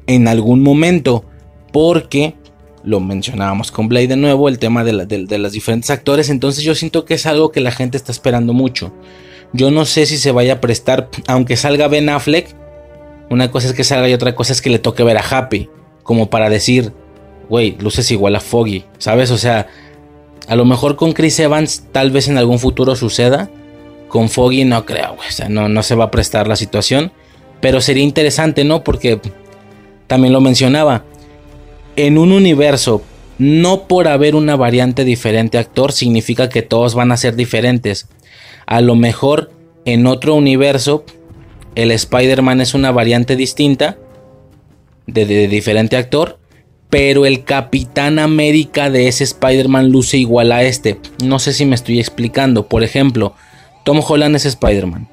En 0.05 0.27
algún 0.27 0.61
momento. 0.61 1.23
Porque 1.71 2.35
lo 2.83 2.99
mencionábamos 2.99 3.71
con 3.71 3.87
Blade 3.87 4.09
de 4.09 4.15
nuevo, 4.17 4.49
el 4.49 4.59
tema 4.59 4.83
de, 4.83 4.93
los 5.37 5.51
diferentes 5.51 5.89
actores, 5.89 6.29
entonces 6.29 6.63
yo 6.63 6.75
siento 6.75 7.05
que 7.05 7.13
es 7.13 7.25
algo 7.25 7.51
que 7.51 7.61
la 7.61 7.71
gente 7.71 7.97
está 7.97 8.11
esperando 8.11 8.53
mucho. 8.53 8.93
Yo 9.53 9.71
no 9.71 9.85
sé 9.85 10.05
si 10.05 10.17
se 10.17 10.31
vaya 10.31 10.53
a 10.53 10.61
prestar, 10.61 11.09
aunque 11.27 11.55
salga 11.55 11.87
Ben 11.87 12.09
Affleck, 12.09 12.55
una 13.29 13.51
cosa 13.51 13.67
es 13.67 13.73
que 13.73 13.83
salga 13.83 14.09
y 14.09 14.13
otra 14.13 14.35
cosa 14.35 14.53
es 14.53 14.61
que 14.61 14.69
le 14.69 14.79
toque 14.79 15.03
ver 15.03 15.17
a 15.17 15.21
Happy, 15.21 15.69
como 16.03 16.29
para 16.29 16.49
decir, 16.49 16.91
güey, 17.49 17.77
luces 17.79 18.11
igual 18.11 18.35
a 18.35 18.39
Foggy, 18.39 18.85
¿sabes? 18.97 19.31
O 19.31 19.37
sea, 19.37 19.67
a 20.47 20.55
lo 20.55 20.65
mejor 20.65 20.95
con 20.95 21.13
Chris 21.13 21.39
Evans 21.39 21.85
tal 21.91 22.11
vez 22.11 22.27
en 22.27 22.37
algún 22.37 22.59
futuro 22.59 22.95
suceda, 22.95 23.49
con 24.09 24.29
Foggy 24.29 24.65
no 24.65 24.85
creo, 24.85 25.15
güey, 25.15 25.29
o 25.29 25.31
sea, 25.31 25.49
no, 25.49 25.69
no 25.69 25.83
se 25.83 25.95
va 25.95 26.05
a 26.05 26.11
prestar 26.11 26.47
la 26.47 26.55
situación, 26.55 27.11
pero 27.61 27.79
sería 27.79 28.03
interesante, 28.03 28.65
¿no? 28.65 28.83
Porque 28.83 29.21
también 30.07 30.33
lo 30.33 30.41
mencionaba, 30.41 31.05
en 31.95 32.17
un 32.17 32.31
universo, 32.31 33.03
no 33.37 33.87
por 33.87 34.07
haber 34.07 34.35
una 34.35 34.55
variante 34.55 35.05
diferente 35.05 35.57
actor 35.57 35.91
significa 35.91 36.49
que 36.49 36.61
todos 36.61 36.95
van 36.95 37.11
a 37.11 37.17
ser 37.17 37.35
diferentes. 37.35 38.07
A 38.65 38.81
lo 38.81 38.95
mejor 38.95 39.51
en 39.85 40.07
otro 40.07 40.35
universo 40.35 41.03
el 41.75 41.91
Spider-Man 41.91 42.61
es 42.61 42.73
una 42.73 42.91
variante 42.91 43.35
distinta 43.35 43.97
de, 45.07 45.47
diferente 45.47 45.97
actor, 45.97 46.39
pero 46.89 47.25
el 47.25 47.43
Capitán 47.43 48.19
América 48.19 48.89
de 48.89 49.07
ese 49.07 49.23
Spider-Man 49.23 49.89
luce 49.89 50.17
igual 50.17 50.51
a 50.51 50.63
este. 50.63 50.99
No 51.23 51.39
sé 51.39 51.53
si 51.53 51.65
me 51.65 51.75
estoy 51.75 51.99
explicando. 51.99 52.67
Por 52.67 52.83
ejemplo, 52.83 53.33
Tom 53.83 54.01
Holland 54.07 54.35
es 54.35 54.45
Spider-Man. 54.45 55.09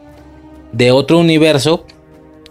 De 0.73 0.93
otro 0.93 1.19
universo, 1.19 1.87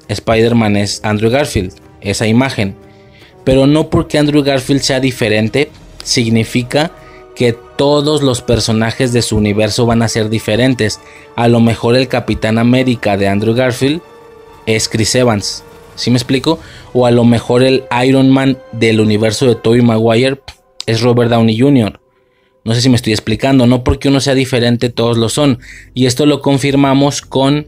Spider-Man 0.08 0.76
es 0.76 1.00
Andrew 1.04 1.30
Garfield. 1.30 1.74
Esa 2.02 2.28
imagen. 2.28 2.76
Pero 3.50 3.66
no 3.66 3.90
porque 3.90 4.20
Andrew 4.20 4.44
Garfield 4.44 4.82
sea 4.82 5.00
diferente, 5.00 5.72
significa 6.04 6.92
que 7.36 7.58
todos 7.78 8.22
los 8.22 8.44
personajes 8.44 9.12
de 9.12 9.24
su 9.24 9.38
universo 9.38 9.88
van 9.88 10.04
a 10.04 10.08
ser 10.08 10.30
diferentes. 10.30 11.00
A 11.36 11.48
lo 11.48 11.60
mejor 11.60 11.96
el 11.96 12.08
Capitán 12.08 12.60
América 12.60 13.18
de 13.18 13.28
Andrew 13.28 13.56
Garfield 13.56 14.02
es 14.68 14.88
Chris 14.88 15.16
Evans. 15.16 15.64
¿Sí 15.96 16.12
me 16.12 16.18
explico? 16.18 16.60
O 16.94 17.08
a 17.08 17.12
lo 17.12 17.24
mejor 17.24 17.64
el 17.64 17.86
Iron 18.06 18.30
Man 18.30 18.60
del 18.72 19.02
universo 19.02 19.48
de 19.48 19.56
Tobey 19.56 19.82
Maguire 19.82 20.40
es 20.86 21.02
Robert 21.02 21.32
Downey 21.32 21.60
Jr. 21.60 22.00
No 22.64 22.76
sé 22.76 22.82
si 22.82 22.90
me 22.90 22.98
estoy 22.98 23.14
explicando, 23.14 23.66
no 23.66 23.84
porque 23.84 24.10
uno 24.10 24.20
sea 24.20 24.36
diferente, 24.36 24.90
todos 24.90 25.18
lo 25.18 25.28
son. 25.28 25.58
Y 25.96 26.06
esto 26.06 26.28
lo 26.28 26.44
confirmamos 26.44 27.24
con 27.24 27.66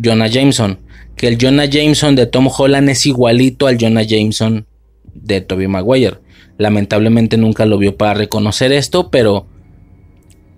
Jonah 0.00 0.28
Jameson. 0.28 0.78
Que 1.16 1.26
el 1.26 1.38
Jonah 1.40 1.64
Jameson 1.64 2.14
de 2.14 2.26
Tom 2.26 2.48
Holland 2.56 2.88
es 2.88 3.04
igualito 3.04 3.66
al 3.66 3.78
Jonah 3.80 4.04
Jameson 4.04 4.68
de 5.14 5.40
Tobey 5.40 5.68
Maguire. 5.68 6.18
Lamentablemente 6.58 7.36
nunca 7.36 7.66
lo 7.66 7.78
vio 7.78 7.96
para 7.96 8.14
reconocer 8.14 8.72
esto, 8.72 9.10
pero... 9.10 9.46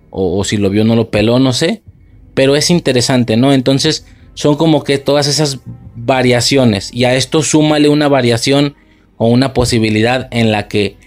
O, 0.09 0.43
si 0.43 0.57
lo 0.57 0.69
vio 0.69 0.83
no 0.83 0.95
lo 0.95 1.11
peló, 1.11 1.39
no 1.39 1.53
sé. 1.53 1.83
Pero 2.33 2.55
es 2.55 2.69
interesante, 2.69 3.37
¿no? 3.37 3.53
Entonces 3.53 4.05
son 4.33 4.55
como 4.55 4.83
que 4.83 4.97
todas 4.97 5.27
esas 5.27 5.59
variaciones. 5.95 6.93
Y 6.93 7.05
a 7.05 7.15
esto 7.15 7.43
súmale 7.43 7.89
una 7.89 8.07
variación 8.07 8.75
o 9.17 9.27
una 9.27 9.53
posibilidad 9.53 10.27
en 10.31 10.51
la 10.51 10.67
que 10.67 10.97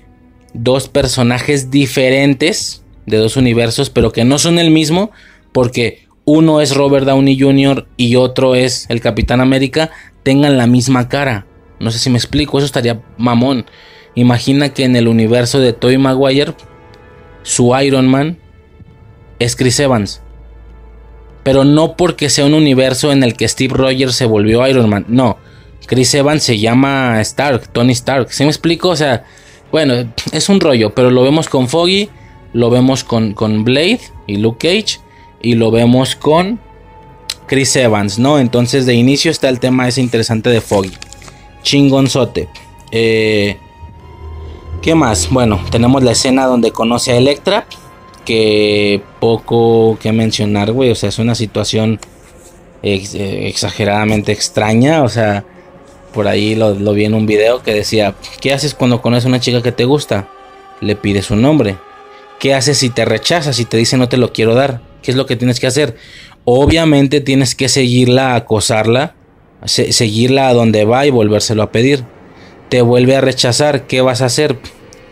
dos 0.52 0.88
personajes 0.88 1.70
diferentes 1.70 2.84
de 3.06 3.16
dos 3.16 3.36
universos, 3.36 3.90
pero 3.90 4.12
que 4.12 4.24
no 4.24 4.38
son 4.38 4.58
el 4.58 4.70
mismo, 4.70 5.10
porque 5.52 6.06
uno 6.24 6.60
es 6.60 6.74
Robert 6.74 7.06
Downey 7.06 7.38
Jr. 7.38 7.86
y 7.96 8.16
otro 8.16 8.54
es 8.54 8.86
el 8.88 9.00
Capitán 9.00 9.40
América, 9.40 9.90
tengan 10.22 10.56
la 10.56 10.66
misma 10.66 11.08
cara. 11.08 11.46
No 11.80 11.90
sé 11.90 11.98
si 11.98 12.10
me 12.10 12.18
explico, 12.18 12.58
eso 12.58 12.66
estaría 12.66 13.00
mamón. 13.16 13.64
Imagina 14.14 14.68
que 14.68 14.84
en 14.84 14.96
el 14.96 15.08
universo 15.08 15.60
de 15.60 15.72
Toy 15.72 15.96
Maguire, 15.96 16.54
su 17.42 17.74
Iron 17.80 18.06
Man 18.06 18.38
es 19.38 19.56
Chris 19.56 19.80
Evans. 19.80 20.20
Pero 21.42 21.64
no 21.64 21.96
porque 21.96 22.28
sea 22.28 22.44
un 22.44 22.52
universo 22.52 23.12
en 23.12 23.22
el 23.24 23.34
que 23.34 23.48
Steve 23.48 23.74
Rogers 23.74 24.14
se 24.14 24.26
volvió 24.26 24.66
Iron 24.68 24.90
Man. 24.90 25.06
No, 25.08 25.38
Chris 25.86 26.14
Evans 26.14 26.42
se 26.42 26.58
llama 26.58 27.18
Stark, 27.22 27.72
Tony 27.72 27.92
Stark. 27.92 28.30
¿Sí 28.30 28.44
me 28.44 28.50
explico? 28.50 28.90
O 28.90 28.96
sea, 28.96 29.24
bueno, 29.72 30.12
es 30.32 30.48
un 30.50 30.60
rollo, 30.60 30.94
pero 30.94 31.10
lo 31.10 31.22
vemos 31.22 31.48
con 31.48 31.66
Foggy, 31.66 32.10
lo 32.52 32.68
vemos 32.68 33.04
con, 33.04 33.32
con 33.32 33.64
Blade 33.64 34.00
y 34.26 34.36
Luke 34.36 34.68
Cage, 34.68 35.00
y 35.40 35.54
lo 35.54 35.70
vemos 35.70 36.14
con 36.14 36.60
Chris 37.46 37.74
Evans, 37.76 38.18
¿no? 38.18 38.38
Entonces 38.38 38.84
de 38.84 38.92
inicio 38.92 39.30
está 39.30 39.48
el 39.48 39.60
tema 39.60 39.88
ese 39.88 40.02
interesante 40.02 40.50
de 40.50 40.60
Foggy 40.60 40.92
chingonzote. 41.62 42.48
Eh, 42.90 43.56
¿Qué 44.82 44.94
más? 44.94 45.28
Bueno, 45.30 45.60
tenemos 45.70 46.02
la 46.02 46.12
escena 46.12 46.46
donde 46.46 46.72
conoce 46.72 47.12
a 47.12 47.16
Electra. 47.16 47.66
Que 48.24 49.02
poco 49.18 49.98
que 50.00 50.12
mencionar, 50.12 50.72
güey. 50.72 50.90
O 50.90 50.94
sea, 50.94 51.08
es 51.08 51.18
una 51.18 51.34
situación 51.34 52.00
exageradamente 52.82 54.32
extraña. 54.32 55.02
O 55.02 55.08
sea, 55.08 55.44
por 56.12 56.28
ahí 56.28 56.54
lo, 56.54 56.74
vi 56.92 57.04
en 57.04 57.14
un 57.14 57.26
video 57.26 57.62
que 57.62 57.74
decía: 57.74 58.14
¿Qué 58.40 58.52
haces 58.52 58.74
cuando 58.74 59.02
conoces 59.02 59.26
a 59.26 59.28
una 59.28 59.40
chica 59.40 59.62
que 59.62 59.72
te 59.72 59.84
gusta? 59.84 60.28
Le 60.80 60.96
pides 60.96 61.26
su 61.26 61.36
nombre. 61.36 61.76
¿Qué 62.38 62.54
haces 62.54 62.78
si 62.78 62.88
te 62.88 63.04
rechazas? 63.04 63.56
Si 63.56 63.66
te 63.66 63.76
dice 63.76 63.98
no 63.98 64.08
te 64.08 64.16
lo 64.16 64.32
quiero 64.32 64.54
dar. 64.54 64.80
¿Qué 65.02 65.10
es 65.10 65.16
lo 65.16 65.26
que 65.26 65.36
tienes 65.36 65.60
que 65.60 65.66
hacer? 65.66 65.96
Obviamente 66.44 67.20
tienes 67.20 67.54
que 67.54 67.68
seguirla, 67.68 68.34
acosarla 68.34 69.14
seguirla 69.66 70.48
a 70.48 70.54
donde 70.54 70.84
va 70.84 71.06
y 71.06 71.10
volvérselo 71.10 71.62
a 71.62 71.72
pedir. 71.72 72.04
Te 72.68 72.82
vuelve 72.82 73.16
a 73.16 73.20
rechazar, 73.20 73.86
¿qué 73.86 74.00
vas 74.00 74.22
a 74.22 74.26
hacer? 74.26 74.56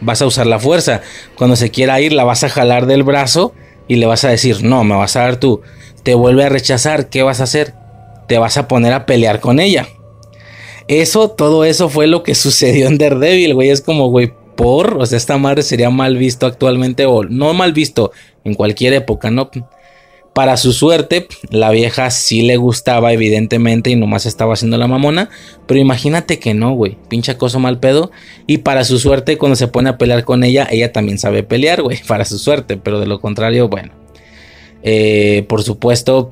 Vas 0.00 0.22
a 0.22 0.26
usar 0.26 0.46
la 0.46 0.58
fuerza. 0.58 1.02
Cuando 1.36 1.56
se 1.56 1.70
quiera 1.70 2.00
ir, 2.00 2.12
la 2.12 2.24
vas 2.24 2.44
a 2.44 2.48
jalar 2.48 2.86
del 2.86 3.02
brazo 3.02 3.52
y 3.88 3.96
le 3.96 4.06
vas 4.06 4.24
a 4.24 4.28
decir, 4.28 4.62
no, 4.62 4.84
me 4.84 4.94
vas 4.94 5.16
a 5.16 5.22
dar 5.22 5.36
tú. 5.40 5.62
Te 6.02 6.14
vuelve 6.14 6.44
a 6.44 6.48
rechazar, 6.48 7.08
¿qué 7.08 7.22
vas 7.22 7.40
a 7.40 7.44
hacer? 7.44 7.74
Te 8.28 8.38
vas 8.38 8.56
a 8.56 8.68
poner 8.68 8.92
a 8.92 9.06
pelear 9.06 9.40
con 9.40 9.58
ella. 9.58 9.88
Eso, 10.86 11.30
todo 11.30 11.64
eso 11.64 11.88
fue 11.88 12.06
lo 12.06 12.22
que 12.22 12.34
sucedió 12.36 12.86
en 12.86 12.98
Daredevil, 12.98 13.54
güey. 13.54 13.70
Es 13.70 13.80
como, 13.80 14.08
güey, 14.08 14.32
por, 14.56 14.96
o 15.00 15.06
sea, 15.06 15.18
esta 15.18 15.38
madre 15.38 15.62
sería 15.62 15.90
mal 15.90 16.16
visto 16.16 16.46
actualmente, 16.46 17.06
o 17.06 17.22
no 17.24 17.54
mal 17.54 17.72
visto 17.72 18.12
en 18.44 18.54
cualquier 18.54 18.92
época, 18.92 19.30
¿no? 19.30 19.50
Para 20.32 20.56
su 20.56 20.72
suerte, 20.72 21.26
la 21.50 21.70
vieja 21.70 22.10
sí 22.10 22.42
le 22.42 22.56
gustaba, 22.56 23.12
evidentemente, 23.12 23.90
y 23.90 23.96
nomás 23.96 24.24
estaba 24.24 24.54
haciendo 24.54 24.78
la 24.78 24.86
mamona. 24.86 25.30
Pero 25.66 25.80
imagínate 25.80 26.38
que 26.38 26.54
no, 26.54 26.72
güey. 26.74 26.96
Pincha 27.08 27.36
cosa 27.36 27.58
mal 27.58 27.80
pedo. 27.80 28.12
Y 28.46 28.58
para 28.58 28.84
su 28.84 28.98
suerte, 28.98 29.36
cuando 29.36 29.56
se 29.56 29.68
pone 29.68 29.90
a 29.90 29.98
pelear 29.98 30.24
con 30.24 30.44
ella, 30.44 30.68
ella 30.70 30.92
también 30.92 31.18
sabe 31.18 31.42
pelear, 31.42 31.82
güey. 31.82 31.98
Para 32.06 32.24
su 32.24 32.38
suerte. 32.38 32.76
Pero 32.76 33.00
de 33.00 33.06
lo 33.06 33.20
contrario, 33.20 33.68
bueno. 33.68 33.92
Eh, 34.82 35.44
por 35.48 35.64
supuesto, 35.64 36.30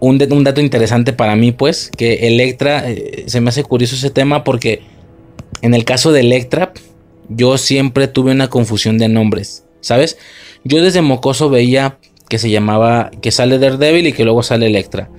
un, 0.00 0.18
dato 0.18 0.60
interesante 0.60 1.12
para 1.12 1.36
mí, 1.36 1.52
pues, 1.52 1.90
que 1.96 2.28
Electra, 2.28 2.90
eh, 2.90 3.24
se 3.26 3.40
me 3.40 3.50
hace 3.50 3.64
curioso 3.64 3.96
ese 3.96 4.10
tema 4.10 4.44
porque 4.44 4.82
en 5.62 5.74
el 5.74 5.84
caso 5.84 6.12
de 6.12 6.20
Electra, 6.20 6.72
yo 7.28 7.58
siempre 7.58 8.08
tuve 8.08 8.32
una 8.32 8.48
confusión 8.48 8.98
de 8.98 9.08
nombres, 9.08 9.64
¿sabes? 9.80 10.18
Yo 10.64 10.82
desde 10.82 11.02
mocoso 11.02 11.50
veía 11.50 11.98
que 12.28 12.38
se 12.38 12.50
llamaba, 12.50 13.10
que 13.22 13.30
sale 13.30 13.58
Daredevil 13.58 14.06
y 14.06 14.12
que 14.12 14.24
luego 14.24 14.42
sale 14.42 14.66
Electra. 14.66 15.10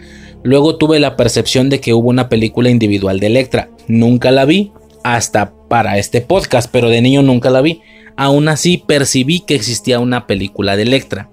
Luego 0.43 0.77
tuve 0.77 0.99
la 0.99 1.15
percepción 1.15 1.69
de 1.69 1.81
que 1.81 1.93
hubo 1.93 2.09
una 2.09 2.29
película 2.29 2.69
individual 2.69 3.19
de 3.19 3.27
Electra. 3.27 3.69
Nunca 3.87 4.31
la 4.31 4.45
vi 4.45 4.71
hasta 5.03 5.53
para 5.67 5.97
este 5.97 6.21
podcast, 6.21 6.69
pero 6.71 6.89
de 6.89 7.01
niño 7.01 7.21
nunca 7.21 7.49
la 7.49 7.61
vi. 7.61 7.81
Aún 8.15 8.47
así 8.47 8.77
percibí 8.77 9.41
que 9.41 9.55
existía 9.55 9.99
una 9.99 10.27
película 10.27 10.75
de 10.75 10.83
Electra. 10.83 11.29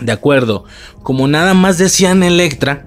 De 0.00 0.12
acuerdo, 0.12 0.64
como 1.02 1.28
nada 1.28 1.54
más 1.54 1.78
decían 1.78 2.22
Electra, 2.22 2.86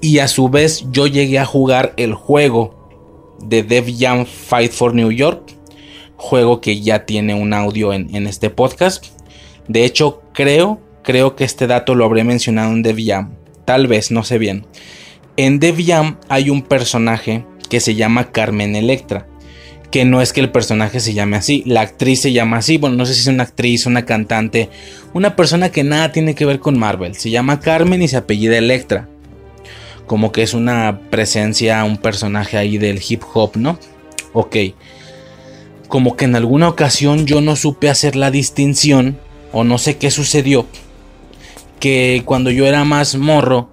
y 0.00 0.18
a 0.18 0.28
su 0.28 0.48
vez 0.48 0.84
yo 0.90 1.06
llegué 1.06 1.38
a 1.38 1.46
jugar 1.46 1.94
el 1.96 2.14
juego 2.14 3.36
de 3.42 3.62
Dev 3.62 3.86
Jam 3.98 4.26
Fight 4.26 4.70
for 4.70 4.94
New 4.94 5.10
York, 5.10 5.54
juego 6.16 6.60
que 6.60 6.80
ya 6.80 7.06
tiene 7.06 7.34
un 7.34 7.52
audio 7.52 7.92
en, 7.92 8.14
en 8.14 8.26
este 8.26 8.50
podcast. 8.50 9.06
De 9.66 9.84
hecho, 9.84 10.20
creo, 10.34 10.80
creo 11.02 11.36
que 11.36 11.44
este 11.44 11.66
dato 11.66 11.94
lo 11.94 12.04
habré 12.04 12.24
mencionado 12.24 12.72
en 12.72 12.82
Dev 12.82 12.98
Tal 13.64 13.86
vez, 13.86 14.10
no 14.10 14.24
sé 14.24 14.36
bien. 14.36 14.66
En 15.36 15.58
Dev 15.58 15.78
hay 16.28 16.50
un 16.50 16.62
personaje 16.62 17.46
que 17.70 17.80
se 17.80 17.94
llama 17.94 18.30
Carmen 18.30 18.76
Electra. 18.76 19.26
Que 19.90 20.04
no 20.04 20.20
es 20.20 20.32
que 20.32 20.40
el 20.40 20.50
personaje 20.50 20.98
se 20.98 21.14
llame 21.14 21.36
así, 21.36 21.62
la 21.66 21.82
actriz 21.82 22.20
se 22.20 22.32
llama 22.32 22.58
así. 22.58 22.78
Bueno, 22.78 22.96
no 22.96 23.06
sé 23.06 23.14
si 23.14 23.20
es 23.20 23.26
una 23.28 23.44
actriz, 23.44 23.86
una 23.86 24.04
cantante, 24.04 24.68
una 25.12 25.36
persona 25.36 25.70
que 25.70 25.84
nada 25.84 26.10
tiene 26.12 26.34
que 26.34 26.44
ver 26.44 26.58
con 26.58 26.78
Marvel. 26.78 27.14
Se 27.14 27.30
llama 27.30 27.60
Carmen 27.60 28.02
y 28.02 28.08
se 28.08 28.16
apellida 28.16 28.58
Electra. 28.58 29.08
Como 30.06 30.32
que 30.32 30.42
es 30.42 30.52
una 30.52 31.00
presencia, 31.10 31.82
un 31.84 31.96
personaje 31.96 32.58
ahí 32.58 32.76
del 32.76 33.00
hip 33.08 33.22
hop, 33.32 33.52
¿no? 33.56 33.78
Ok. 34.32 34.56
Como 35.88 36.16
que 36.16 36.24
en 36.24 36.34
alguna 36.34 36.68
ocasión 36.68 37.24
yo 37.24 37.40
no 37.40 37.54
supe 37.54 37.88
hacer 37.88 38.16
la 38.16 38.32
distinción, 38.32 39.18
o 39.54 39.64
no 39.64 39.78
sé 39.78 39.96
qué 39.96 40.10
sucedió, 40.10 40.66
que 41.80 42.22
cuando 42.26 42.50
yo 42.50 42.66
era 42.66 42.84
más 42.84 43.16
morro, 43.16 43.70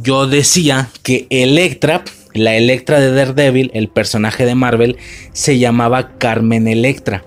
yo 0.00 0.28
decía 0.28 0.88
que 1.02 1.26
Electra 1.30 2.04
la 2.36 2.54
Electra 2.54 3.00
de 3.00 3.12
Daredevil, 3.12 3.70
el 3.74 3.88
personaje 3.88 4.44
de 4.44 4.54
Marvel, 4.54 4.96
se 5.32 5.58
llamaba 5.58 6.18
Carmen 6.18 6.68
Electra 6.68 7.24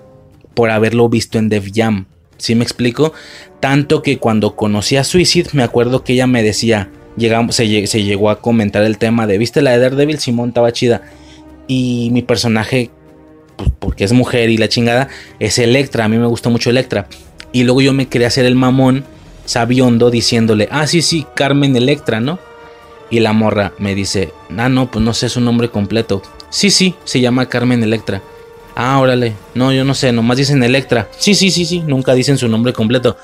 por 0.54 0.72
haberlo 0.72 1.10
visto 1.10 1.38
en 1.38 1.50
Def 1.50 1.70
Jam. 1.74 2.06
¿Sí 2.38 2.56
me 2.56 2.64
explico? 2.64 3.14
Tanto 3.60 4.02
que 4.02 4.18
cuando 4.18 4.56
conocí 4.56 4.96
a 4.96 5.04
Suicide, 5.04 5.50
me 5.54 5.64
acuerdo 5.64 6.04
que 6.04 6.14
ella 6.14 6.28
me 6.28 6.44
decía, 6.44 6.90
llegamos, 7.18 7.56
se, 7.56 7.68
llegó 7.68 8.30
a 8.30 8.40
comentar 8.40 8.84
el 8.84 8.98
tema 8.98 9.28
de, 9.28 9.38
¿viste 9.38 9.62
la 9.62 9.72
de 9.72 9.80
Daredevil? 9.80 10.20
Simón 10.20 10.50
estaba 10.50 10.72
chida. 10.72 11.02
Y 11.68 12.10
mi 12.12 12.22
personaje, 12.22 12.90
pues, 13.58 13.70
porque 13.80 14.04
es 14.04 14.14
mujer 14.14 14.50
y 14.50 14.58
la 14.58 14.70
chingada, 14.70 15.10
es 15.40 15.60
Electra. 15.60 16.06
A 16.06 16.08
mí 16.08 16.18
me 16.18 16.28
gusta 16.28 16.50
mucho 16.50 16.70
Electra. 16.70 17.08
Y 17.52 17.64
luego 17.64 17.82
yo 17.82 17.94
me 17.94 18.08
quería 18.08 18.28
hacer 18.28 18.46
el 18.46 18.56
mamón 18.56 19.06
sabiondo 19.46 20.12
diciéndole, 20.12 20.68
ah, 20.72 20.86
sí, 20.88 21.02
sí, 21.02 21.26
Carmen 21.36 21.76
Electra, 21.76 22.20
¿no? 22.20 22.40
Y 23.10 23.20
la 23.20 23.34
morra 23.34 23.74
me 23.80 23.96
dice, 23.96 24.32
ah, 24.58 24.70
no, 24.70 24.92
pues 24.92 25.04
no 25.04 25.14
sé 25.14 25.30
su 25.30 25.42
nombre 25.42 25.70
completo. 25.70 26.22
Sí, 26.50 26.70
sí, 26.70 26.96
se 27.04 27.22
llama 27.22 27.48
Carmen 27.48 27.84
Electra. 27.84 28.22
Ah, 28.76 29.00
órale. 29.00 29.34
No, 29.56 29.74
yo 29.74 29.84
no 29.84 29.94
sé, 29.94 30.12
nomás 30.12 30.38
dicen 30.38 30.64
Electra. 30.64 31.10
Sí, 31.18 31.36
sí, 31.36 31.52
sí, 31.52 31.66
sí, 31.66 31.82
nunca 31.82 32.14
dicen 32.14 32.38
su 32.38 32.48
nombre 32.48 32.74
completo. 32.74 33.18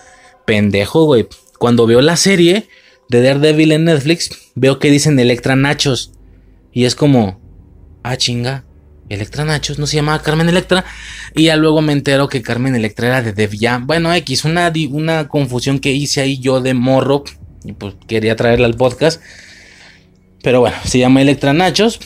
Pendejo, 0.46 1.06
güey. 1.06 1.28
Cuando 1.60 1.86
veo 1.86 2.02
la 2.02 2.18
serie 2.18 2.68
de 3.10 3.22
Daredevil 3.22 3.72
en 3.72 3.86
Netflix, 3.86 4.32
veo 4.56 4.80
que 4.80 4.92
dicen 4.92 5.20
Electra 5.20 5.56
Nachos. 5.56 6.12
Y 6.74 6.86
es 6.86 6.96
como, 6.96 7.40
ah, 8.04 8.18
chinga. 8.18 8.66
Electra 9.10 9.46
Nachos 9.46 9.78
no 9.80 9.88
se 9.88 9.98
llamaba 9.98 10.22
Carmen 10.22 10.50
Electra. 10.50 10.86
Y 11.36 11.44
ya 11.44 11.56
luego 11.56 11.82
me 11.82 11.94
entero 11.94 12.28
que 12.28 12.42
Carmen 12.42 12.76
Electra 12.76 13.08
era 13.08 13.22
de 13.22 13.34
Dev 13.34 13.52
Bueno, 13.82 14.14
X, 14.14 14.46
una, 14.46 14.72
una 14.90 15.28
confusión 15.28 15.80
que 15.80 15.92
hice 15.92 16.22
ahí 16.22 16.40
yo 16.40 16.62
de 16.62 16.74
morro. 16.74 17.24
Y 17.64 17.74
pues 17.74 17.96
quería 18.08 18.36
traerla 18.36 18.68
al 18.68 18.76
podcast. 18.76 19.22
Pero 20.42 20.60
bueno, 20.60 20.76
se 20.86 21.00
llama 21.00 21.22
Electra 21.22 21.54
Nachos. 21.54 22.00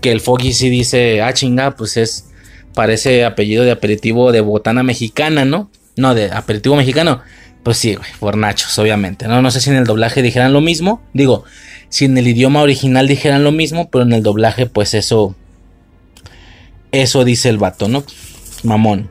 Que 0.00 0.12
el 0.12 0.20
Foggy 0.20 0.52
sí 0.52 0.70
dice, 0.70 1.22
ah, 1.22 1.32
chinga, 1.32 1.76
pues 1.76 1.96
es. 1.96 2.26
Parece 2.74 3.24
apellido 3.24 3.62
de 3.62 3.70
aperitivo 3.70 4.32
de 4.32 4.40
botana 4.40 4.82
mexicana, 4.82 5.44
¿no? 5.44 5.70
No, 5.96 6.14
de 6.14 6.32
aperitivo 6.32 6.74
mexicano. 6.74 7.22
Pues 7.62 7.78
sí, 7.78 7.94
güey, 7.94 8.10
por 8.20 8.36
nachos, 8.36 8.78
obviamente. 8.78 9.26
No, 9.26 9.40
no 9.40 9.50
sé 9.50 9.60
si 9.60 9.70
en 9.70 9.76
el 9.76 9.84
doblaje 9.84 10.20
dijeran 10.20 10.52
lo 10.52 10.60
mismo. 10.60 11.02
Digo, 11.14 11.44
si 11.88 12.04
en 12.04 12.18
el 12.18 12.26
idioma 12.28 12.60
original 12.60 13.08
dijeran 13.08 13.42
lo 13.42 13.52
mismo, 13.52 13.88
pero 13.90 14.04
en 14.04 14.12
el 14.12 14.22
doblaje, 14.22 14.66
pues 14.66 14.92
eso. 14.92 15.34
Eso 16.94 17.24
dice 17.24 17.48
el 17.48 17.58
vato, 17.58 17.88
¿no? 17.88 18.04
Mamón. 18.62 19.10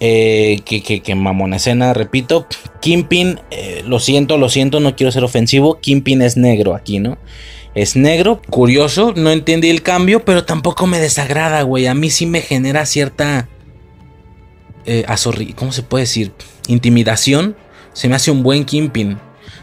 Eh, 0.00 0.60
que, 0.64 0.82
que, 0.82 1.00
que, 1.00 1.14
mamón 1.14 1.54
escena, 1.54 1.92
repito. 1.92 2.46
Kimpin, 2.80 3.40
eh, 3.50 3.82
lo 3.84 3.98
siento, 3.98 4.38
lo 4.38 4.48
siento, 4.48 4.78
no 4.78 4.94
quiero 4.94 5.10
ser 5.10 5.24
ofensivo. 5.24 5.80
Kimpin 5.80 6.22
es 6.22 6.36
negro 6.36 6.74
aquí, 6.74 7.00
¿no? 7.00 7.18
es 7.74 7.94
negro, 7.94 8.42
curioso, 8.50 9.12
no 9.14 9.30
entendí 9.30 9.70
el 9.70 9.82
cambio, 9.82 10.24
pero 10.24 10.44
tampoco 10.44 10.88
me 10.88 10.98
desagrada, 10.98 11.62
güey. 11.62 11.86
A 11.86 11.94
mí 11.94 12.10
sí 12.10 12.26
me 12.26 12.40
genera 12.40 12.84
cierta... 12.86 13.48
Eh, 14.84 15.06
¿Cómo 15.54 15.70
se 15.70 15.82
puede 15.82 16.02
decir? 16.02 16.32
Intimidación. 16.66 17.56
Se 17.92 18.08
me 18.08 18.16
hace 18.16 18.32
un 18.32 18.42
buen 18.42 18.64
Kimpin. 18.64 19.18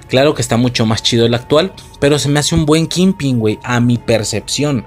Claro 0.08 0.34
que 0.34 0.42
está 0.42 0.56
mucho 0.56 0.86
más 0.86 1.04
chido 1.04 1.26
el 1.26 1.34
actual, 1.34 1.74
pero 2.00 2.18
se 2.18 2.30
me 2.30 2.40
hace 2.40 2.56
un 2.56 2.66
buen 2.66 2.88
Kimpin, 2.88 3.40
güey, 3.40 3.60
a 3.64 3.80
mi 3.80 3.98
percepción. 3.98 4.86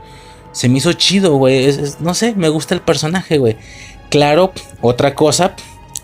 Se 0.58 0.68
me 0.68 0.78
hizo 0.78 0.92
chido, 0.92 1.36
güey. 1.36 1.72
no 2.00 2.14
sé, 2.14 2.34
me 2.34 2.48
gusta 2.48 2.74
el 2.74 2.80
personaje, 2.80 3.38
güey. 3.38 3.56
Claro, 4.10 4.52
otra 4.80 5.14
cosa, 5.14 5.54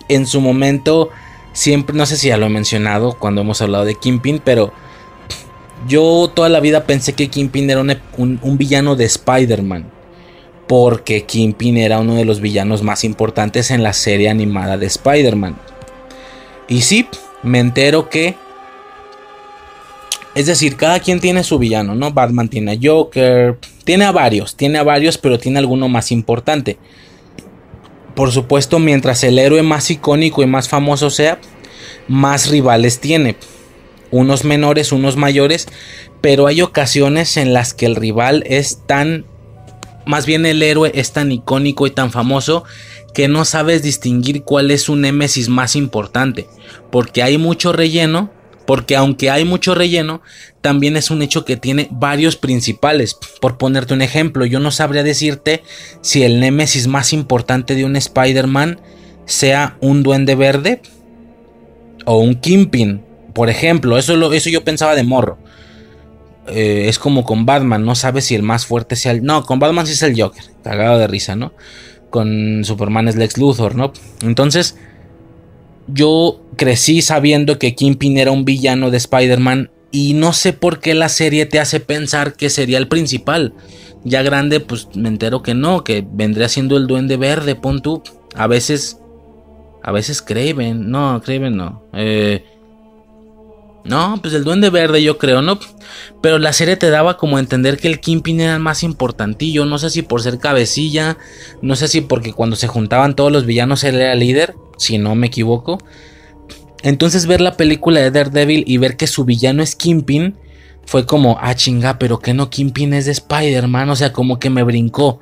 en 0.06 0.28
su 0.28 0.40
momento, 0.40 1.10
siempre, 1.52 1.96
no 1.96 2.06
sé 2.06 2.16
si 2.16 2.28
ya 2.28 2.36
lo 2.36 2.46
he 2.46 2.50
mencionado 2.50 3.18
cuando 3.18 3.40
hemos 3.40 3.60
hablado 3.60 3.84
de 3.84 3.96
Kimpin, 3.96 4.38
pero 4.38 4.72
yo 5.88 6.30
toda 6.32 6.48
la 6.50 6.60
vida 6.60 6.84
pensé 6.86 7.14
que 7.14 7.30
Kingpin 7.30 7.68
era 7.68 7.80
un, 7.80 8.38
villano 8.56 8.94
de 8.94 9.06
Spider-Man. 9.06 9.90
Porque 10.68 11.24
Kingpin 11.24 11.76
era 11.76 11.98
uno 11.98 12.14
de 12.14 12.24
los 12.24 12.40
villanos 12.40 12.84
más 12.84 13.02
importantes 13.02 13.72
en 13.72 13.82
la 13.82 13.92
serie 13.92 14.30
animada 14.30 14.78
de 14.78 14.86
Spider-Man. 14.86 15.56
Y 16.68 16.82
sí, 16.82 17.08
me 17.42 17.58
entero 17.58 18.08
que... 18.08 18.36
Es 20.34 20.46
decir, 20.46 20.76
cada 20.76 21.00
quien 21.00 21.20
tiene 21.20 21.44
su 21.44 21.58
villano, 21.58 21.94
¿no? 21.94 22.12
Batman 22.12 22.48
tiene 22.48 22.72
a 22.72 22.78
Joker. 22.82 23.58
Tiene 23.84 24.04
a 24.04 24.12
varios, 24.12 24.56
tiene 24.56 24.78
a 24.78 24.82
varios, 24.82 25.18
pero 25.18 25.38
tiene 25.38 25.58
alguno 25.58 25.88
más 25.88 26.10
importante. 26.10 26.78
Por 28.14 28.32
supuesto, 28.32 28.78
mientras 28.78 29.22
el 29.24 29.38
héroe 29.38 29.62
más 29.62 29.90
icónico 29.90 30.42
y 30.42 30.46
más 30.46 30.68
famoso 30.68 31.10
sea, 31.10 31.38
más 32.08 32.48
rivales 32.48 33.00
tiene 33.00 33.36
unos 34.10 34.44
menores, 34.44 34.92
unos 34.92 35.16
mayores, 35.16 35.66
pero 36.20 36.46
hay 36.46 36.62
ocasiones 36.62 37.36
en 37.36 37.52
las 37.52 37.74
que 37.74 37.86
el 37.86 37.96
rival 37.96 38.44
es 38.46 38.78
tan, 38.86 39.26
más 40.06 40.24
bien 40.24 40.46
el 40.46 40.62
héroe 40.62 40.92
es 40.94 41.12
tan 41.12 41.32
icónico 41.32 41.86
y 41.86 41.90
tan 41.90 42.12
famoso 42.12 42.62
que 43.12 43.26
no 43.26 43.44
sabes 43.44 43.82
distinguir 43.82 44.42
cuál 44.42 44.70
es 44.70 44.82
su 44.82 44.94
némesis 44.94 45.48
más 45.48 45.74
importante, 45.74 46.46
porque 46.92 47.24
hay 47.24 47.38
mucho 47.38 47.72
relleno, 47.72 48.30
porque 48.66 48.96
aunque 48.96 49.30
hay 49.30 49.44
mucho 49.44 49.74
relleno, 49.74 50.22
también 50.60 50.96
es 50.96 51.10
un 51.10 51.22
hecho 51.22 51.44
que 51.44 51.56
tiene 51.56 51.88
varios 51.90 52.36
principales. 52.36 53.16
Por 53.40 53.58
ponerte 53.58 53.94
un 53.94 54.02
ejemplo, 54.02 54.46
yo 54.46 54.60
no 54.60 54.70
sabría 54.70 55.02
decirte 55.02 55.62
si 56.00 56.22
el 56.22 56.40
némesis 56.40 56.86
más 56.86 57.12
importante 57.12 57.74
de 57.74 57.84
un 57.84 57.96
Spider-Man 57.96 58.80
sea 59.26 59.76
un 59.80 60.02
duende 60.02 60.34
verde 60.34 60.82
o 62.04 62.18
un 62.18 62.34
Kimpin 62.34 63.02
por 63.34 63.50
ejemplo, 63.50 63.98
eso, 63.98 64.32
eso 64.32 64.48
yo 64.48 64.64
pensaba 64.64 64.94
de 64.94 65.02
morro. 65.02 65.38
Eh, 66.46 66.86
es 66.88 66.98
como 66.98 67.24
con 67.24 67.44
Batman, 67.46 67.84
no 67.84 67.94
sabes 67.94 68.26
si 68.26 68.34
el 68.34 68.42
más 68.42 68.64
fuerte 68.64 68.96
sea 68.96 69.12
el. 69.12 69.24
No, 69.24 69.44
con 69.44 69.58
Batman 69.58 69.86
sí 69.86 69.92
es 69.92 70.02
el 70.02 70.18
Joker, 70.18 70.44
cagado 70.62 70.98
de 70.98 71.08
risa, 71.08 71.34
¿no? 71.34 71.52
Con 72.10 72.62
Superman 72.64 73.08
es 73.08 73.16
Lex 73.16 73.36
Luthor, 73.38 73.74
¿no? 73.74 73.92
Entonces, 74.22 74.76
yo 75.86 76.40
crecí 76.56 77.02
sabiendo 77.02 77.58
que 77.58 77.74
Kingpin 77.74 78.18
era 78.18 78.30
un 78.30 78.44
villano 78.44 78.90
de 78.90 78.96
Spider-Man 78.96 79.70
y 79.90 80.14
no 80.14 80.32
sé 80.32 80.52
por 80.52 80.80
qué 80.80 80.94
la 80.94 81.08
serie 81.08 81.46
te 81.46 81.60
hace 81.60 81.80
pensar 81.80 82.34
que 82.34 82.50
sería 82.50 82.78
el 82.78 82.88
principal. 82.88 83.54
Ya 84.02 84.22
grande, 84.22 84.60
pues 84.60 84.88
me 84.94 85.08
entero 85.08 85.42
que 85.42 85.54
no, 85.54 85.84
que 85.84 86.04
vendría 86.06 86.48
siendo 86.48 86.76
el 86.76 86.86
Duende 86.86 87.16
Verde, 87.16 87.54
pon. 87.54 87.80
A 88.34 88.46
veces, 88.46 88.98
a 89.82 89.92
veces 89.92 90.20
Craven, 90.20 90.90
no, 90.90 91.22
Craven 91.22 91.56
no. 91.56 91.84
Eh, 91.92 92.44
no, 93.84 94.18
pues 94.22 94.32
el 94.32 94.44
Duende 94.44 94.70
Verde 94.70 95.02
yo 95.02 95.18
creo, 95.18 95.42
¿no? 95.42 95.58
Pero 96.22 96.38
la 96.38 96.54
serie 96.54 96.76
te 96.76 96.88
daba 96.88 97.18
como 97.18 97.36
a 97.36 97.40
entender 97.40 97.76
que 97.76 97.88
el 97.88 98.00
Kingpin 98.00 98.40
era 98.40 98.54
el 98.54 98.60
más 98.60 98.82
importantillo, 98.82 99.66
no 99.66 99.78
sé 99.78 99.90
si 99.90 100.00
por 100.00 100.22
ser 100.22 100.38
cabecilla, 100.38 101.18
no 101.60 101.76
sé 101.76 101.88
si 101.88 102.00
porque 102.00 102.32
cuando 102.32 102.56
se 102.56 102.66
juntaban 102.66 103.14
todos 103.14 103.30
los 103.30 103.44
villanos 103.44 103.84
él 103.84 103.96
era 103.96 104.14
líder, 104.14 104.54
si 104.78 104.96
no 104.96 105.14
me 105.14 105.26
equivoco. 105.26 105.78
Entonces 106.82 107.26
ver 107.26 107.42
la 107.42 107.58
película 107.58 108.00
de 108.00 108.10
Daredevil 108.10 108.64
y 108.66 108.78
ver 108.78 108.96
que 108.96 109.06
su 109.06 109.26
villano 109.26 109.62
es 109.62 109.76
Kingpin 109.76 110.36
fue 110.86 111.04
como, 111.04 111.38
ah 111.40 111.54
chinga, 111.54 111.98
pero 111.98 112.18
que 112.20 112.32
no 112.32 112.48
Kingpin 112.48 112.94
es 112.94 113.04
de 113.04 113.12
Spider-Man, 113.12 113.90
o 113.90 113.96
sea, 113.96 114.12
como 114.12 114.38
que 114.38 114.48
me 114.48 114.62
brincó. 114.62 115.20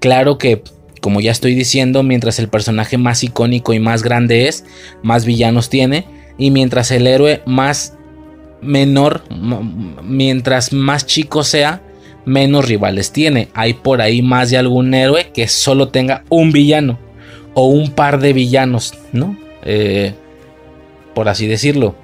Claro 0.00 0.38
que, 0.38 0.62
como 1.02 1.20
ya 1.20 1.30
estoy 1.30 1.54
diciendo, 1.54 2.02
mientras 2.02 2.38
el 2.38 2.48
personaje 2.48 2.96
más 2.96 3.22
icónico 3.22 3.74
y 3.74 3.80
más 3.80 4.02
grande 4.02 4.48
es, 4.48 4.64
más 5.02 5.26
villanos 5.26 5.68
tiene 5.68 6.21
y 6.38 6.50
mientras 6.50 6.90
el 6.90 7.06
héroe 7.06 7.42
más 7.46 7.96
menor, 8.60 9.22
mientras 10.02 10.72
más 10.72 11.06
chico 11.06 11.44
sea, 11.44 11.82
menos 12.24 12.66
rivales 12.66 13.12
tiene. 13.12 13.48
Hay 13.54 13.74
por 13.74 14.00
ahí 14.00 14.22
más 14.22 14.50
de 14.50 14.58
algún 14.58 14.94
héroe 14.94 15.30
que 15.32 15.48
solo 15.48 15.88
tenga 15.88 16.24
un 16.28 16.52
villano 16.52 16.98
o 17.54 17.66
un 17.66 17.90
par 17.90 18.20
de 18.20 18.32
villanos, 18.32 18.94
¿no? 19.12 19.36
Eh, 19.64 20.14
por 21.14 21.28
así 21.28 21.46
decirlo. 21.46 21.94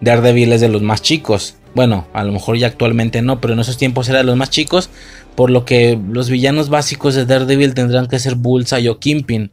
Daredevil 0.00 0.52
es 0.52 0.60
de 0.60 0.68
los 0.68 0.82
más 0.82 1.02
chicos. 1.02 1.56
Bueno, 1.74 2.06
a 2.12 2.24
lo 2.24 2.32
mejor 2.32 2.56
ya 2.56 2.68
actualmente 2.68 3.22
no, 3.22 3.40
pero 3.40 3.54
en 3.54 3.60
esos 3.60 3.76
tiempos 3.76 4.08
eran 4.08 4.26
los 4.26 4.36
más 4.36 4.50
chicos. 4.50 4.90
Por 5.34 5.50
lo 5.50 5.64
que 5.64 5.98
los 6.10 6.30
villanos 6.30 6.70
básicos 6.70 7.14
de 7.14 7.26
Daredevil 7.26 7.74
tendrán 7.74 8.06
que 8.06 8.18
ser 8.18 8.36
Bullseye 8.36 8.88
o 8.88 8.98
Kingpin. 8.98 9.50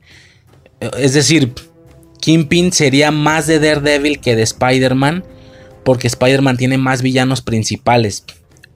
Es 0.98 1.14
decir, 1.14 1.54
Kingpin 2.24 2.72
sería 2.72 3.12
más 3.12 3.48
de 3.48 3.60
Daredevil 3.60 4.22
que 4.22 4.38
de 4.38 4.44
Spider-Man. 4.44 5.26
Porque 5.84 6.08
Spider-Man 6.08 6.56
tiene 6.56 6.78
más 6.78 7.02
villanos 7.02 7.42
principales. 7.42 8.24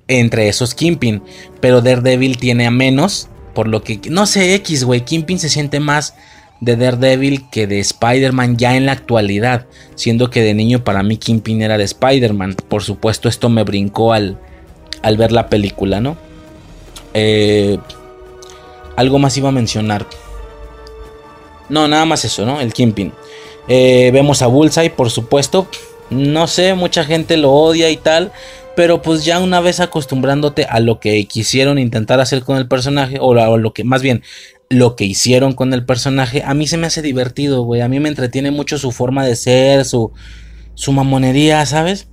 Entre 0.09 0.49
esos 0.49 0.75
Kingpin. 0.75 1.23
Pero 1.61 1.79
Daredevil 1.79 2.37
tiene 2.37 2.67
a 2.67 2.71
menos. 2.71 3.29
Por 3.55 3.69
lo 3.69 3.83
que, 3.83 4.01
no 4.09 4.25
sé, 4.25 4.53
X, 4.55 4.83
güey. 4.83 5.05
Kingpin 5.05 5.39
se 5.39 5.47
siente 5.47 5.79
más 5.79 6.15
de 6.59 6.75
Daredevil 6.75 7.49
que 7.49 7.67
de 7.67 7.79
Spider-Man 7.79 8.57
ya 8.57 8.75
en 8.75 8.85
la 8.85 8.91
actualidad. 8.91 9.65
Siendo 9.95 10.29
que 10.29 10.41
de 10.41 10.53
niño 10.53 10.83
para 10.83 11.01
mí 11.01 11.15
Kingpin 11.15 11.61
era 11.61 11.77
de 11.77 11.85
Spider-Man. 11.85 12.57
Por 12.67 12.83
supuesto, 12.83 13.29
esto 13.29 13.47
me 13.47 13.63
brincó 13.63 14.11
al, 14.11 14.37
al 15.03 15.15
ver 15.15 15.31
la 15.31 15.47
película, 15.47 16.01
¿no? 16.01 16.17
Eh, 17.13 17.77
algo 18.97 19.19
más 19.19 19.37
iba 19.37 19.47
a 19.47 19.53
mencionar. 19.53 20.05
No, 21.69 21.87
nada 21.87 22.03
más 22.03 22.25
eso, 22.25 22.45
¿no? 22.45 22.59
El 22.59 22.73
Kingpin. 22.73 23.13
Eh, 23.67 24.11
vemos 24.13 24.41
a 24.41 24.47
Bullseye, 24.47 24.89
por 24.89 25.09
supuesto. 25.09 25.67
No 26.09 26.47
sé, 26.47 26.73
mucha 26.73 27.03
gente 27.03 27.37
lo 27.37 27.51
odia 27.51 27.89
y 27.89 27.97
tal. 27.97 28.31
Pero 28.75 29.01
pues 29.01 29.25
ya 29.25 29.39
una 29.39 29.59
vez 29.59 29.79
acostumbrándote 29.79 30.65
a 30.65 30.79
lo 30.79 30.99
que 30.99 31.25
quisieron 31.25 31.79
intentar 31.79 32.19
hacer 32.19 32.43
con 32.43 32.57
el 32.57 32.67
personaje. 32.67 33.17
O, 33.19 33.33
lo 33.57 33.73
que, 33.73 33.83
más 33.83 34.01
bien, 34.01 34.21
lo 34.69 34.95
que 34.95 35.05
hicieron 35.05 35.53
con 35.53 35.73
el 35.73 35.85
personaje, 35.85 36.43
a 36.45 36.53
mí 36.53 36.67
se 36.67 36.77
me 36.77 36.87
hace 36.87 37.01
divertido, 37.01 37.63
güey. 37.63 37.81
A 37.81 37.87
mí 37.87 37.99
me 37.99 38.09
entretiene 38.09 38.51
mucho 38.51 38.77
su 38.77 38.91
forma 38.91 39.25
de 39.25 39.35
ser, 39.35 39.83
su, 39.83 40.11
su 40.75 40.91
mamonería, 40.91 41.65
¿sabes? 41.65 42.07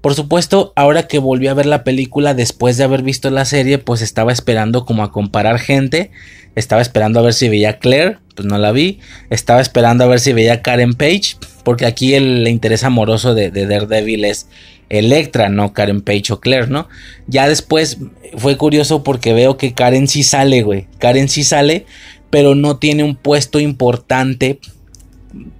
Por 0.00 0.14
supuesto, 0.14 0.72
ahora 0.74 1.06
que 1.06 1.20
volví 1.20 1.46
a 1.46 1.54
ver 1.54 1.66
la 1.66 1.84
película 1.84 2.34
después 2.34 2.76
de 2.76 2.82
haber 2.82 3.02
visto 3.02 3.30
la 3.30 3.44
serie, 3.44 3.78
pues 3.78 4.02
estaba 4.02 4.32
esperando 4.32 4.84
como 4.84 5.04
a 5.04 5.12
comparar 5.12 5.60
gente. 5.60 6.10
Estaba 6.56 6.82
esperando 6.82 7.20
a 7.20 7.22
ver 7.22 7.34
si 7.34 7.48
veía 7.48 7.78
Claire, 7.78 8.18
pues 8.34 8.46
no 8.46 8.58
la 8.58 8.72
vi. 8.72 9.00
Estaba 9.30 9.60
esperando 9.60 10.04
a 10.04 10.08
ver 10.08 10.20
si 10.20 10.32
veía 10.32 10.62
Karen 10.62 10.94
Page, 10.94 11.36
porque 11.64 11.86
aquí 11.86 12.14
el, 12.14 12.46
interés 12.48 12.84
amoroso 12.84 13.34
de, 13.34 13.50
de 13.50 13.66
Daredevil 13.66 14.24
es 14.24 14.48
Electra, 14.88 15.48
no 15.48 15.72
Karen 15.72 16.02
Page 16.02 16.34
o 16.34 16.40
Claire, 16.40 16.66
¿no? 16.66 16.88
Ya 17.26 17.48
después 17.48 17.98
fue 18.36 18.56
curioso 18.56 19.02
porque 19.02 19.32
veo 19.32 19.56
que 19.56 19.72
Karen 19.72 20.06
sí 20.06 20.22
sale, 20.22 20.62
güey. 20.62 20.86
Karen 20.98 21.28
sí 21.28 21.44
sale, 21.44 21.86
pero 22.28 22.54
no 22.54 22.76
tiene 22.76 23.02
un 23.02 23.16
puesto 23.16 23.58
importante 23.58 24.60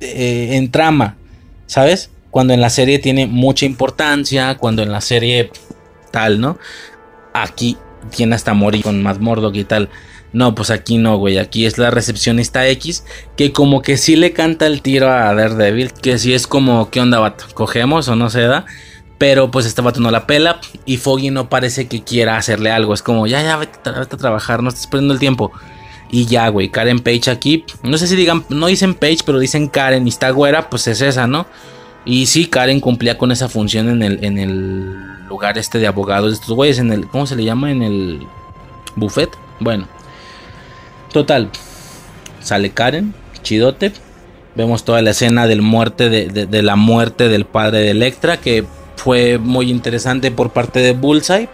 eh, 0.00 0.50
en 0.52 0.70
trama, 0.70 1.16
¿sabes? 1.66 2.10
Cuando 2.30 2.52
en 2.52 2.60
la 2.60 2.70
serie 2.70 2.98
tiene 2.98 3.26
mucha 3.26 3.64
importancia, 3.64 4.56
cuando 4.56 4.82
en 4.82 4.92
la 4.92 5.00
serie 5.00 5.50
tal, 6.10 6.40
¿no? 6.40 6.58
Aquí 7.32 7.76
tiene 8.14 8.34
hasta 8.34 8.52
morir 8.52 8.82
con 8.82 9.02
más 9.02 9.18
Mordok 9.18 9.54
y 9.54 9.64
tal. 9.64 9.88
No, 10.32 10.54
pues 10.54 10.70
aquí 10.70 10.98
no, 10.98 11.16
güey. 11.18 11.38
Aquí 11.38 11.66
es 11.66 11.78
la 11.78 11.90
recepcionista 11.90 12.66
X. 12.68 13.04
Que 13.36 13.52
como 13.52 13.82
que 13.82 13.96
sí 13.96 14.16
le 14.16 14.32
canta 14.32 14.66
el 14.66 14.82
tiro 14.82 15.10
a 15.10 15.34
Daredevil. 15.34 15.92
Que 15.92 16.18
sí 16.18 16.32
es 16.34 16.46
como, 16.46 16.90
¿qué 16.90 17.00
onda, 17.00 17.18
vato? 17.18 17.44
¿Cogemos 17.54 18.08
o 18.08 18.16
no 18.16 18.30
se 18.30 18.42
da? 18.42 18.64
Pero 19.18 19.50
pues 19.50 19.66
este 19.66 19.82
vato 19.82 20.00
no 20.00 20.10
la 20.10 20.26
pela 20.26 20.60
y 20.84 20.96
Foggy 20.96 21.30
no 21.30 21.48
parece 21.48 21.86
que 21.86 22.02
quiera 22.02 22.36
hacerle 22.36 22.70
algo. 22.70 22.94
Es 22.94 23.02
como, 23.02 23.26
ya, 23.26 23.42
ya, 23.42 23.56
vete, 23.56 23.78
a 23.88 24.04
trabajar, 24.04 24.62
no 24.62 24.68
estás 24.70 24.86
perdiendo 24.86 25.14
el 25.14 25.20
tiempo. 25.20 25.52
Y 26.10 26.26
ya, 26.26 26.48
güey, 26.48 26.70
Karen 26.70 26.98
Page 26.98 27.30
aquí. 27.30 27.64
No 27.82 27.98
sé 27.98 28.06
si 28.06 28.16
digan, 28.16 28.44
no 28.48 28.66
dicen 28.66 28.94
Page, 28.94 29.18
pero 29.24 29.38
dicen 29.38 29.68
Karen 29.68 30.06
y 30.06 30.10
está 30.10 30.30
güera, 30.30 30.68
pues 30.68 30.88
es 30.88 31.00
esa, 31.02 31.26
¿no? 31.26 31.46
Y 32.04 32.26
sí, 32.26 32.46
Karen 32.46 32.80
cumplía 32.80 33.16
con 33.16 33.30
esa 33.30 33.48
función 33.48 33.88
en 33.88 34.02
el, 34.02 34.24
en 34.24 34.38
el 34.38 35.26
lugar 35.28 35.56
este 35.56 35.78
de 35.78 35.86
abogados 35.86 36.30
de 36.30 36.34
estos 36.34 36.50
güeyes, 36.56 36.78
en 36.78 36.92
el, 36.92 37.06
¿cómo 37.06 37.26
se 37.26 37.36
le 37.36 37.44
llama? 37.44 37.70
En 37.70 37.82
el 37.82 38.26
buffet. 38.96 39.30
Bueno, 39.60 39.86
total, 41.12 41.50
sale 42.40 42.70
Karen, 42.70 43.14
chidote. 43.42 43.92
Vemos 44.54 44.84
toda 44.84 45.00
la 45.00 45.10
escena 45.10 45.46
de, 45.46 45.56
de 45.56 46.62
la 46.62 46.76
muerte 46.76 47.28
del 47.28 47.46
padre 47.46 47.78
de 47.78 47.90
Electra, 47.90 48.36
que 48.36 48.66
fue 48.96 49.38
muy 49.38 49.68
interesante 49.68 50.30
por 50.30 50.50
parte 50.50 50.78
de 50.80 50.92
Bullseye. 50.92 51.48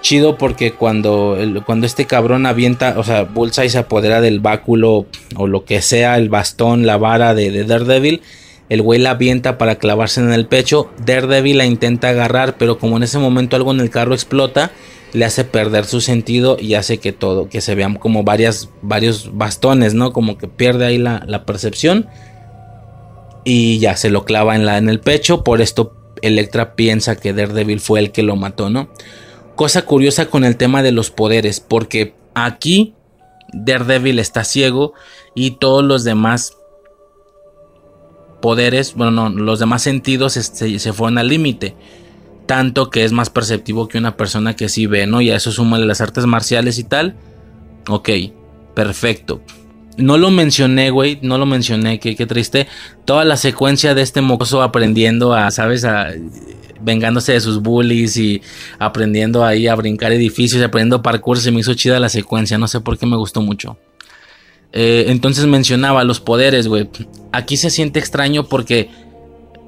Chido 0.00 0.36
porque 0.36 0.72
cuando, 0.72 1.36
cuando 1.66 1.86
este 1.86 2.04
cabrón 2.04 2.46
avienta, 2.46 2.94
o 2.98 3.02
sea, 3.02 3.22
Bullseye 3.22 3.70
se 3.70 3.78
apodera 3.78 4.20
del 4.20 4.38
báculo 4.38 5.06
o 5.36 5.46
lo 5.46 5.64
que 5.64 5.82
sea, 5.82 6.16
el 6.18 6.28
bastón, 6.28 6.86
la 6.86 6.98
vara 6.98 7.34
de, 7.34 7.64
Daredevil. 7.64 8.22
El 8.68 8.82
güey 8.82 9.00
la 9.00 9.10
avienta 9.10 9.56
para 9.56 9.76
clavarse 9.76 10.20
en 10.20 10.32
el 10.32 10.46
pecho. 10.46 10.90
Daredevil 11.04 11.58
la 11.58 11.64
intenta 11.64 12.10
agarrar, 12.10 12.58
pero 12.58 12.78
como 12.78 12.98
en 12.98 13.04
ese 13.04 13.18
momento 13.18 13.56
algo 13.56 13.72
en 13.72 13.80
el 13.80 13.90
carro 13.90 14.12
explota, 14.12 14.70
le 15.12 15.24
hace 15.24 15.44
perder 15.44 15.84
su 15.84 16.00
sentido 16.00 16.56
y 16.60 16.74
hace 16.74 16.98
que 16.98 17.12
todo, 17.12 17.48
que 17.48 17.60
se 17.60 17.74
vean 17.74 17.96
como 17.96 18.24
varias, 18.24 18.70
varios 18.82 19.36
bastones, 19.36 19.94
¿no? 19.94 20.12
Como 20.12 20.38
que 20.38 20.48
pierde 20.48 20.86
ahí 20.86 20.98
la, 20.98 21.44
percepción. 21.46 22.08
Y 23.44 23.78
ya 23.78 23.96
se 23.96 24.10
lo 24.10 24.24
clava 24.24 24.56
en, 24.56 24.66
la, 24.66 24.76
en 24.76 24.88
el 24.88 25.00
pecho. 25.00 25.42
Por 25.42 25.60
esto 25.60 25.94
Electra 26.20 26.74
piensa 26.74 27.16
que 27.16 27.32
Daredevil 27.32 27.80
fue 27.80 28.00
el 28.00 28.12
que 28.12 28.22
lo 28.22 28.36
mató, 28.36 28.68
¿no? 28.70 28.90
Cosa 29.56 29.82
curiosa 29.82 30.26
con 30.26 30.44
el 30.44 30.56
tema 30.56 30.82
de 30.82 30.92
los 30.92 31.10
poderes, 31.10 31.60
porque 31.60 32.14
aquí 32.34 32.94
Daredevil 33.52 34.18
está 34.18 34.44
ciego 34.44 34.92
y 35.34 35.52
todos 35.52 35.84
los 35.84 36.04
demás 36.04 36.56
poderes, 38.40 38.94
bueno, 38.94 39.28
no, 39.28 39.30
los 39.30 39.58
demás 39.58 39.82
sentidos 39.82 40.34
se, 40.34 40.78
se 40.78 40.92
fueron 40.92 41.18
al 41.18 41.28
límite. 41.28 41.74
Tanto 42.48 42.88
que 42.88 43.04
es 43.04 43.12
más 43.12 43.28
perceptivo 43.28 43.88
que 43.88 43.98
una 43.98 44.16
persona 44.16 44.56
que 44.56 44.70
sí 44.70 44.86
ve, 44.86 45.06
¿no? 45.06 45.20
Y 45.20 45.28
a 45.30 45.36
eso 45.36 45.52
suma 45.52 45.78
las 45.78 46.00
artes 46.00 46.24
marciales 46.24 46.78
y 46.78 46.84
tal. 46.84 47.14
Ok, 47.88 48.08
perfecto. 48.74 49.42
No 49.98 50.16
lo 50.16 50.30
mencioné, 50.30 50.88
güey, 50.88 51.18
no 51.20 51.36
lo 51.36 51.44
mencioné, 51.44 52.00
qué, 52.00 52.14
triste. 52.24 52.66
Toda 53.04 53.26
la 53.26 53.36
secuencia 53.36 53.94
de 53.94 54.00
este 54.00 54.22
mocoso 54.22 54.62
aprendiendo 54.62 55.34
a, 55.34 55.50
¿sabes? 55.50 55.84
A, 55.84 56.08
vengándose 56.80 57.32
de 57.32 57.40
sus 57.40 57.60
bullies 57.60 58.16
y 58.16 58.40
aprendiendo 58.78 59.44
ahí 59.44 59.66
a 59.66 59.74
brincar 59.74 60.12
edificios 60.12 60.62
aprendiendo 60.62 61.02
parkour. 61.02 61.38
Se 61.38 61.50
me 61.50 61.60
hizo 61.60 61.74
chida 61.74 62.00
la 62.00 62.08
secuencia, 62.08 62.56
no 62.56 62.66
sé 62.66 62.80
por 62.80 62.96
qué 62.96 63.04
me 63.04 63.16
gustó 63.16 63.42
mucho. 63.42 63.76
Eh, 64.72 65.04
entonces 65.08 65.44
mencionaba 65.44 66.02
los 66.02 66.20
poderes, 66.20 66.66
güey. 66.66 66.88
Aquí 67.30 67.58
se 67.58 67.68
siente 67.68 67.98
extraño 67.98 68.44
porque 68.44 68.88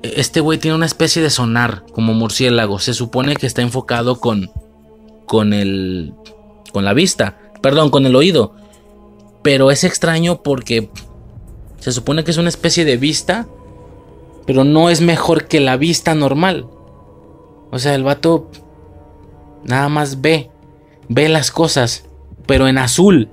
este 0.02 0.40
güey 0.40 0.58
tiene 0.58 0.76
una 0.76 0.86
especie 0.86 1.22
de 1.22 1.30
sonar 1.30 1.84
como 1.92 2.14
murciélago. 2.14 2.78
Se 2.78 2.94
supone 2.94 3.36
que 3.36 3.46
está 3.46 3.62
enfocado 3.62 4.20
con, 4.20 4.50
con 5.26 5.52
el, 5.52 6.14
con 6.72 6.84
la 6.84 6.94
vista, 6.94 7.38
perdón, 7.60 7.90
con 7.90 8.06
el 8.06 8.16
oído. 8.16 8.54
Pero 9.42 9.70
es 9.70 9.84
extraño 9.84 10.42
porque 10.42 10.90
se 11.78 11.92
supone 11.92 12.24
que 12.24 12.30
es 12.30 12.36
una 12.36 12.48
especie 12.48 12.84
de 12.84 12.96
vista, 12.96 13.46
pero 14.46 14.64
no 14.64 14.90
es 14.90 15.00
mejor 15.00 15.46
que 15.46 15.60
la 15.60 15.76
vista 15.76 16.14
normal. 16.14 16.66
O 17.70 17.78
sea, 17.78 17.94
el 17.94 18.02
vato 18.02 18.50
nada 19.64 19.88
más 19.88 20.20
ve, 20.20 20.50
ve 21.08 21.28
las 21.28 21.50
cosas, 21.50 22.04
pero 22.46 22.68
en 22.68 22.78
azul. 22.78 23.28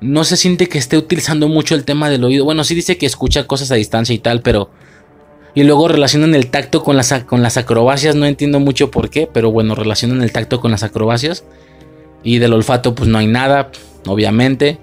No 0.00 0.24
se 0.24 0.36
siente 0.36 0.68
que 0.68 0.78
esté 0.78 0.98
utilizando 0.98 1.46
mucho 1.46 1.76
el 1.76 1.84
tema 1.84 2.10
del 2.10 2.24
oído. 2.24 2.44
Bueno, 2.44 2.64
sí 2.64 2.74
dice 2.74 2.98
que 2.98 3.06
escucha 3.06 3.46
cosas 3.46 3.70
a 3.70 3.76
distancia 3.76 4.14
y 4.14 4.18
tal, 4.18 4.42
pero... 4.42 4.70
Y 5.54 5.64
luego 5.64 5.88
relacionan 5.88 6.34
el 6.34 6.48
tacto 6.48 6.82
con 6.82 6.96
las, 6.96 7.12
con 7.24 7.42
las 7.42 7.56
acrobacias, 7.56 8.14
no 8.14 8.24
entiendo 8.26 8.58
mucho 8.58 8.90
por 8.90 9.10
qué, 9.10 9.28
pero 9.30 9.50
bueno, 9.50 9.74
relacionan 9.74 10.22
el 10.22 10.32
tacto 10.32 10.60
con 10.60 10.70
las 10.70 10.82
acrobacias. 10.82 11.44
Y 12.24 12.38
del 12.38 12.52
olfato 12.52 12.94
pues 12.94 13.08
no 13.08 13.18
hay 13.18 13.26
nada 13.26 13.70
obviamente. 14.06 14.78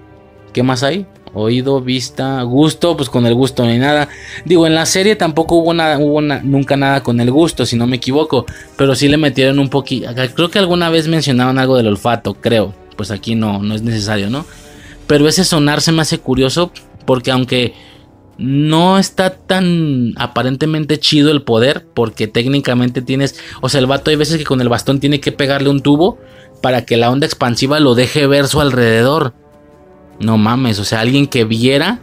¿Qué 0.53 0.63
más 0.63 0.83
hay? 0.83 1.05
Oído, 1.33 1.79
vista, 1.79 2.41
gusto, 2.41 2.97
pues 2.97 3.09
con 3.09 3.25
el 3.27 3.35
gusto 3.35 3.63
no 3.63 3.69
hay 3.69 3.77
nada. 3.77 4.09
Digo, 4.45 4.65
en 4.65 4.73
la 4.73 4.85
serie 4.85 5.15
tampoco 5.15 5.55
hubo, 5.55 5.73
nada, 5.73 5.99
hubo 5.99 6.21
nunca 6.21 6.75
nada 6.75 7.03
con 7.03 7.19
el 7.19 7.29
gusto, 7.29 7.65
si 7.65 7.75
no 7.75 7.85
me 7.85 7.97
equivoco. 7.97 8.45
Pero 8.75 8.95
sí 8.95 9.07
le 9.07 9.17
metieron 9.17 9.59
un 9.59 9.69
poquito. 9.69 10.09
Creo 10.35 10.49
que 10.49 10.59
alguna 10.59 10.89
vez 10.89 11.07
mencionaron 11.07 11.59
algo 11.59 11.77
del 11.77 11.87
olfato, 11.87 12.33
creo. 12.33 12.73
Pues 12.95 13.11
aquí 13.11 13.35
no, 13.35 13.61
no 13.61 13.75
es 13.75 13.83
necesario, 13.83 14.29
¿no? 14.29 14.45
Pero 15.05 15.27
ese 15.27 15.45
sonar 15.45 15.81
se 15.81 15.91
me 15.91 16.01
hace 16.01 16.17
curioso 16.17 16.71
porque 17.05 17.31
aunque 17.31 17.73
no 18.39 18.97
está 18.97 19.35
tan 19.35 20.13
aparentemente 20.15 20.97
chido 20.97 21.29
el 21.29 21.41
poder, 21.41 21.85
porque 21.93 22.27
técnicamente 22.27 23.01
tienes, 23.01 23.39
o 23.61 23.67
sea, 23.67 23.81
el 23.81 23.85
vato 23.85 24.09
hay 24.09 24.15
veces 24.15 24.37
que 24.37 24.45
con 24.45 24.61
el 24.61 24.69
bastón 24.69 25.01
tiene 25.01 25.19
que 25.19 25.33
pegarle 25.33 25.69
un 25.69 25.81
tubo 25.81 26.17
para 26.61 26.85
que 26.85 26.95
la 26.95 27.11
onda 27.11 27.25
expansiva 27.25 27.79
lo 27.81 27.95
deje 27.95 28.27
ver 28.27 28.47
su 28.47 28.61
alrededor. 28.61 29.33
No 30.19 30.37
mames, 30.37 30.79
o 30.79 30.85
sea, 30.85 31.01
alguien 31.01 31.27
que 31.27 31.43
viera 31.43 31.99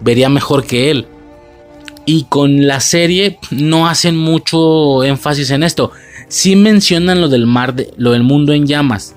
vería 0.00 0.28
mejor 0.28 0.66
que 0.66 0.90
él. 0.90 1.06
Y 2.04 2.24
con 2.24 2.66
la 2.66 2.80
serie 2.80 3.38
no 3.50 3.88
hacen 3.88 4.16
mucho 4.16 5.02
énfasis 5.02 5.50
en 5.50 5.62
esto. 5.62 5.92
Sí 6.28 6.56
mencionan 6.56 7.20
lo 7.22 7.28
del 7.28 7.46
mar, 7.46 7.74
de, 7.74 7.92
lo 7.96 8.12
del 8.12 8.22
mundo 8.22 8.52
en 8.52 8.66
llamas. 8.66 9.14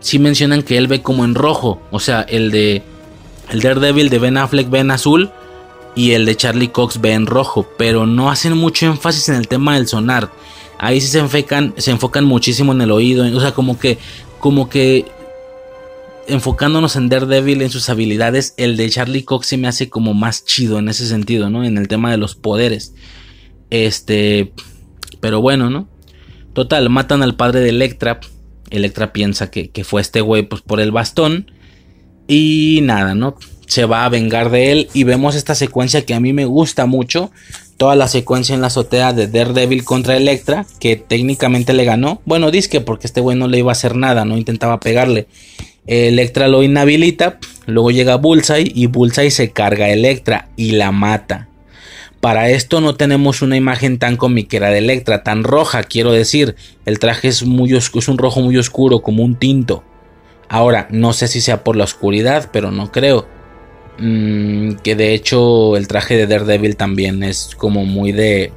Sí 0.00 0.20
mencionan 0.20 0.62
que 0.62 0.78
él 0.78 0.86
ve 0.86 1.02
como 1.02 1.24
en 1.24 1.34
rojo. 1.34 1.80
O 1.90 1.98
sea, 1.98 2.22
el 2.22 2.50
de 2.52 2.82
el 3.50 3.60
Daredevil 3.60 4.10
de 4.10 4.18
Ben 4.18 4.36
Affleck 4.36 4.70
ve 4.70 4.80
en 4.80 4.90
azul 4.90 5.30
y 5.98 6.12
el 6.12 6.26
de 6.26 6.36
Charlie 6.36 6.68
Cox 6.68 7.00
ve 7.00 7.12
en 7.12 7.26
rojo. 7.26 7.68
Pero 7.76 8.06
no 8.06 8.30
hacen 8.30 8.56
mucho 8.56 8.86
énfasis 8.86 9.28
en 9.30 9.34
el 9.34 9.48
tema 9.48 9.74
del 9.74 9.88
sonar. 9.88 10.30
Ahí 10.78 11.00
sí 11.00 11.08
se 11.08 11.18
enfocan, 11.18 11.74
se 11.76 11.90
enfocan 11.90 12.24
muchísimo 12.24 12.70
en 12.70 12.80
el 12.80 12.92
oído. 12.92 13.26
O 13.36 13.40
sea, 13.40 13.52
como 13.52 13.80
que, 13.80 13.98
como 14.38 14.68
que 14.68 15.06
enfocándonos 16.28 16.94
en 16.94 17.08
Daredevil, 17.08 17.62
en 17.62 17.70
sus 17.70 17.88
habilidades, 17.88 18.54
el 18.58 18.76
de 18.76 18.88
Charlie 18.88 19.24
Cox 19.24 19.48
se 19.48 19.56
me 19.56 19.66
hace 19.66 19.88
como 19.88 20.14
más 20.14 20.44
chido 20.44 20.78
en 20.78 20.88
ese 20.88 21.04
sentido, 21.04 21.50
¿no? 21.50 21.64
En 21.64 21.76
el 21.76 21.88
tema 21.88 22.12
de 22.12 22.16
los 22.16 22.36
poderes. 22.36 22.94
Este, 23.70 24.52
pero 25.18 25.40
bueno, 25.40 25.68
¿no? 25.68 25.88
Total, 26.52 26.88
matan 26.90 27.24
al 27.24 27.34
padre 27.34 27.58
de 27.58 27.70
Electra. 27.70 28.20
Electra 28.70 29.12
piensa 29.12 29.50
que, 29.50 29.70
que 29.70 29.82
fue 29.82 30.00
este 30.00 30.20
güey 30.20 30.44
pues, 30.44 30.62
por 30.62 30.78
el 30.78 30.92
bastón. 30.92 31.50
Y 32.28 32.80
nada, 32.84 33.16
¿no? 33.16 33.36
Se 33.68 33.84
va 33.84 34.04
a 34.04 34.08
vengar 34.08 34.50
de 34.50 34.72
él. 34.72 34.88
Y 34.92 35.04
vemos 35.04 35.36
esta 35.36 35.54
secuencia 35.54 36.04
que 36.04 36.14
a 36.14 36.20
mí 36.20 36.32
me 36.32 36.46
gusta 36.46 36.86
mucho. 36.86 37.30
Toda 37.76 37.94
la 37.94 38.08
secuencia 38.08 38.56
en 38.56 38.60
la 38.60 38.66
azotea 38.66 39.12
de 39.12 39.28
Daredevil 39.28 39.84
contra 39.84 40.16
Electra. 40.16 40.66
Que 40.80 40.96
técnicamente 40.96 41.72
le 41.72 41.84
ganó. 41.84 42.20
Bueno, 42.24 42.50
disque 42.50 42.80
porque 42.80 43.06
este 43.06 43.20
güey 43.20 43.36
no 43.36 43.46
le 43.46 43.58
iba 43.58 43.70
a 43.70 43.72
hacer 43.72 43.94
nada. 43.94 44.24
No 44.24 44.36
intentaba 44.36 44.80
pegarle. 44.80 45.28
Electra 45.86 46.48
lo 46.48 46.64
inhabilita. 46.64 47.38
Luego 47.66 47.92
llega 47.92 48.16
Bullseye. 48.16 48.72
Y 48.74 48.86
Bullseye 48.86 49.30
se 49.30 49.50
carga 49.52 49.84
a 49.84 49.90
Electra. 49.90 50.48
Y 50.56 50.72
la 50.72 50.90
mata. 50.90 51.48
Para 52.20 52.50
esto 52.50 52.80
no 52.80 52.96
tenemos 52.96 53.42
una 53.42 53.56
imagen 53.56 53.98
tan 53.98 54.16
comiquera 54.16 54.70
de 54.70 54.78
Electra, 54.78 55.22
tan 55.22 55.44
roja, 55.44 55.84
quiero 55.84 56.10
decir. 56.10 56.56
El 56.84 56.98
traje 56.98 57.28
es, 57.28 57.44
muy 57.44 57.76
es 57.76 58.08
un 58.08 58.18
rojo 58.18 58.40
muy 58.40 58.56
oscuro, 58.56 59.02
como 59.02 59.22
un 59.22 59.36
tinto. 59.36 59.84
Ahora, 60.48 60.88
no 60.90 61.12
sé 61.12 61.28
si 61.28 61.40
sea 61.40 61.62
por 61.62 61.76
la 61.76 61.84
oscuridad, 61.84 62.50
pero 62.52 62.72
no 62.72 62.90
creo. 62.90 63.28
Mm, 63.98 64.74
que 64.84 64.94
de 64.94 65.12
hecho 65.12 65.76
el 65.76 65.88
traje 65.88 66.16
de 66.16 66.26
Daredevil 66.26 66.76
también 66.76 67.22
es 67.22 67.54
como 67.56 67.84
muy 67.84 68.12
de... 68.12 68.52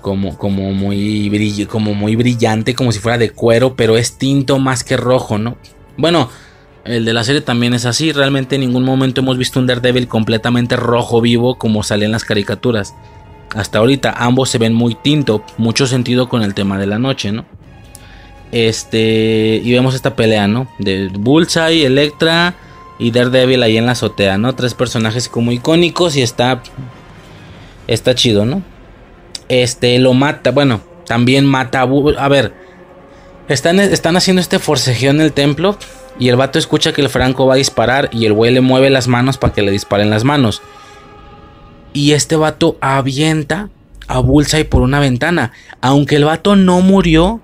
Como, 0.00 0.38
como, 0.38 0.72
muy 0.72 1.66
como 1.68 1.92
muy 1.92 2.14
brillante, 2.14 2.74
como 2.74 2.92
si 2.92 3.00
fuera 3.00 3.18
de 3.18 3.30
cuero, 3.30 3.74
pero 3.74 3.98
es 3.98 4.16
tinto 4.16 4.58
más 4.58 4.84
que 4.84 4.96
rojo, 4.96 5.38
¿no? 5.38 5.58
Bueno, 5.96 6.30
el 6.84 7.04
de 7.04 7.12
la 7.12 7.24
serie 7.24 7.40
también 7.40 7.74
es 7.74 7.84
así. 7.84 8.12
Realmente 8.12 8.54
en 8.54 8.60
ningún 8.62 8.84
momento 8.84 9.20
hemos 9.20 9.36
visto 9.36 9.58
un 9.58 9.66
Daredevil 9.66 10.06
completamente 10.06 10.76
rojo 10.76 11.20
vivo 11.20 11.56
como 11.56 11.82
sale 11.82 12.06
en 12.06 12.12
las 12.12 12.24
caricaturas. 12.24 12.94
Hasta 13.54 13.80
ahorita 13.80 14.14
ambos 14.16 14.50
se 14.50 14.58
ven 14.58 14.72
muy 14.72 14.94
tinto, 14.94 15.44
mucho 15.58 15.86
sentido 15.86 16.28
con 16.28 16.42
el 16.42 16.54
tema 16.54 16.78
de 16.78 16.86
la 16.86 16.98
noche, 16.98 17.32
¿no? 17.32 17.44
Este, 18.52 19.60
y 19.62 19.72
vemos 19.72 19.94
esta 19.94 20.14
pelea, 20.14 20.46
¿no? 20.46 20.68
De 20.78 21.08
Bullseye, 21.12 21.84
Electra 21.84 22.54
y 22.98 23.10
Daredevil 23.10 23.62
ahí 23.62 23.76
en 23.76 23.86
la 23.86 23.92
azotea, 23.92 24.38
¿no? 24.38 24.54
Tres 24.54 24.74
personajes 24.74 25.28
como 25.28 25.52
icónicos 25.52 26.16
y 26.16 26.22
está 26.22 26.62
está 27.86 28.14
chido, 28.14 28.44
¿no? 28.44 28.62
Este 29.48 29.98
lo 29.98 30.14
mata, 30.14 30.50
bueno, 30.50 30.80
también 31.06 31.46
mata 31.46 31.80
a, 31.80 31.84
a 31.84 32.28
ver, 32.28 32.52
están, 33.48 33.80
están 33.80 34.16
haciendo 34.16 34.40
este 34.42 34.58
forcejeo 34.58 35.10
en 35.10 35.20
el 35.20 35.32
templo 35.32 35.78
y 36.18 36.28
el 36.28 36.36
vato 36.36 36.58
escucha 36.58 36.92
que 36.92 37.00
el 37.00 37.08
Franco 37.08 37.46
va 37.46 37.54
a 37.54 37.58
disparar 37.58 38.10
y 38.12 38.26
el 38.26 38.32
güey 38.34 38.52
le 38.52 38.60
mueve 38.60 38.90
las 38.90 39.08
manos 39.08 39.38
para 39.38 39.52
que 39.52 39.62
le 39.62 39.70
disparen 39.70 40.10
las 40.10 40.24
manos. 40.24 40.62
Y 41.94 42.12
este 42.12 42.36
vato 42.36 42.76
avienta 42.80 43.70
a 44.06 44.18
Bullseye 44.18 44.64
por 44.64 44.82
una 44.82 45.00
ventana. 45.00 45.52
Aunque 45.80 46.16
el 46.16 46.24
vato 46.24 46.56
no 46.56 46.80
murió, 46.80 47.40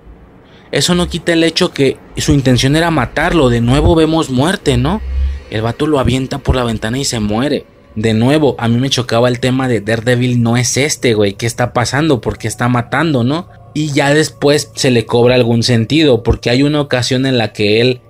eso 0.71 0.93
no 0.93 1.07
quita 1.07 1.33
el 1.33 1.43
hecho 1.43 1.71
que 1.71 1.97
su 2.17 2.33
intención 2.33 2.75
era 2.75 2.91
matarlo. 2.91 3.49
De 3.49 3.61
nuevo 3.61 3.95
vemos 3.95 4.29
muerte, 4.29 4.77
¿no? 4.77 5.01
El 5.55 5.61
vato 5.61 5.87
lo 5.87 5.99
avienta 5.99 6.39
por 6.39 6.57
la 6.57 6.65
ventana 6.65 6.99
y 6.99 7.05
se 7.05 7.21
muere. 7.21 7.65
De 7.95 8.13
nuevo, 8.13 8.55
a 8.57 8.67
mí 8.67 8.77
me 8.77 8.89
chocaba 8.89 9.29
el 9.29 9.39
tema 9.39 9.69
de 9.69 9.79
Daredevil 9.79 10.43
no 10.43 10.57
es 10.57 10.75
este, 10.75 11.13
güey. 11.13 11.35
¿Qué 11.35 11.45
está 11.45 11.71
pasando? 11.71 12.19
¿Por 12.19 12.37
qué 12.37 12.49
está 12.49 12.67
matando, 12.67 13.23
no? 13.23 13.47
Y 13.73 13.93
ya 13.93 14.13
después 14.13 14.71
se 14.75 14.91
le 14.91 15.05
cobra 15.05 15.35
algún 15.35 15.63
sentido, 15.63 16.23
porque 16.23 16.49
hay 16.49 16.63
una 16.63 16.81
ocasión 16.81 17.25
en 17.25 17.37
la 17.37 17.53
que 17.53 17.79
él 17.79 18.01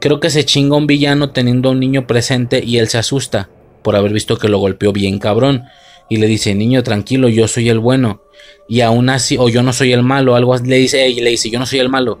Creo 0.00 0.20
que 0.20 0.30
se 0.30 0.44
chinga 0.44 0.76
un 0.76 0.86
villano 0.86 1.30
teniendo 1.30 1.68
a 1.68 1.72
un 1.72 1.80
niño 1.80 2.06
presente 2.06 2.62
y 2.64 2.78
él 2.78 2.88
se 2.88 2.98
asusta 2.98 3.48
por 3.82 3.96
haber 3.96 4.12
visto 4.12 4.38
que 4.38 4.48
lo 4.48 4.58
golpeó 4.58 4.92
bien 4.92 5.18
cabrón. 5.18 5.64
Y 6.08 6.16
le 6.16 6.26
dice, 6.26 6.54
niño, 6.54 6.82
tranquilo, 6.82 7.28
yo 7.28 7.48
soy 7.48 7.68
el 7.68 7.80
bueno. 7.80 8.22
Y 8.68 8.80
aún 8.80 9.08
así, 9.08 9.36
o 9.38 9.48
yo 9.48 9.62
no 9.62 9.72
soy 9.72 9.92
el 9.92 10.02
malo, 10.02 10.36
algo 10.36 10.56
le 10.56 10.76
dice, 10.76 11.08
y 11.08 11.20
le 11.20 11.30
dice, 11.30 11.50
yo 11.50 11.58
no 11.58 11.66
soy 11.66 11.80
el 11.80 11.88
malo. 11.88 12.18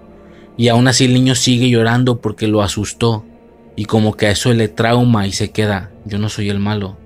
Y 0.56 0.68
aún 0.68 0.88
así 0.88 1.04
el 1.04 1.14
niño 1.14 1.34
sigue 1.34 1.68
llorando 1.68 2.20
porque 2.20 2.48
lo 2.48 2.62
asustó. 2.62 3.24
Y 3.78 3.84
como 3.84 4.16
que 4.16 4.26
a 4.26 4.32
eso 4.32 4.52
le 4.52 4.66
trauma 4.66 5.28
y 5.28 5.32
se 5.32 5.52
queda, 5.52 5.92
yo 6.04 6.18
no 6.18 6.28
soy 6.28 6.50
el 6.50 6.58
malo. 6.58 6.96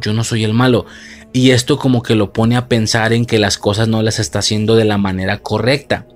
Yo 0.00 0.12
no 0.12 0.22
soy 0.22 0.44
el 0.44 0.54
malo. 0.54 0.86
Y 1.32 1.50
esto 1.50 1.76
como 1.76 2.04
que 2.04 2.14
lo 2.14 2.32
pone 2.32 2.56
a 2.56 2.68
pensar 2.68 3.12
en 3.12 3.26
que 3.26 3.40
las 3.40 3.58
cosas 3.58 3.88
no 3.88 4.00
las 4.00 4.20
está 4.20 4.38
haciendo 4.38 4.76
de 4.76 4.84
la 4.84 4.96
manera 4.96 5.38
correcta. 5.38 6.06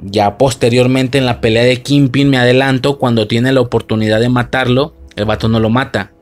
Ya 0.00 0.38
posteriormente 0.38 1.18
en 1.18 1.26
la 1.26 1.42
pelea 1.42 1.64
de 1.64 1.82
Kingpin 1.82 2.30
me 2.30 2.38
adelanto, 2.38 2.96
cuando 2.96 3.28
tiene 3.28 3.52
la 3.52 3.60
oportunidad 3.60 4.20
de 4.20 4.30
matarlo, 4.30 4.94
el 5.16 5.26
vato 5.26 5.50
no 5.50 5.60
lo 5.60 5.68
mata. 5.68 6.12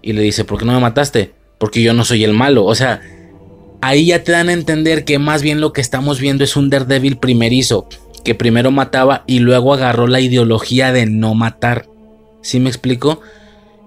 Y 0.00 0.14
le 0.14 0.22
dice, 0.22 0.46
¿por 0.46 0.58
qué 0.58 0.64
no 0.64 0.72
me 0.72 0.80
mataste? 0.80 1.34
Porque 1.58 1.82
yo 1.82 1.92
no 1.92 2.06
soy 2.06 2.24
el 2.24 2.32
malo. 2.32 2.64
O 2.64 2.74
sea, 2.74 3.02
ahí 3.82 4.06
ya 4.06 4.24
te 4.24 4.32
dan 4.32 4.48
a 4.48 4.54
entender 4.54 5.04
que 5.04 5.18
más 5.18 5.42
bien 5.42 5.60
lo 5.60 5.74
que 5.74 5.82
estamos 5.82 6.18
viendo 6.18 6.44
es 6.44 6.56
un 6.56 6.70
Daredevil 6.70 7.18
primerizo, 7.18 7.88
que 8.24 8.34
primero 8.34 8.70
mataba 8.70 9.24
y 9.26 9.40
luego 9.40 9.74
agarró 9.74 10.06
la 10.06 10.20
ideología 10.20 10.92
de 10.92 11.06
no 11.06 11.34
matar. 11.34 11.86
¿Sí 12.42 12.60
me 12.60 12.68
explico? 12.68 13.20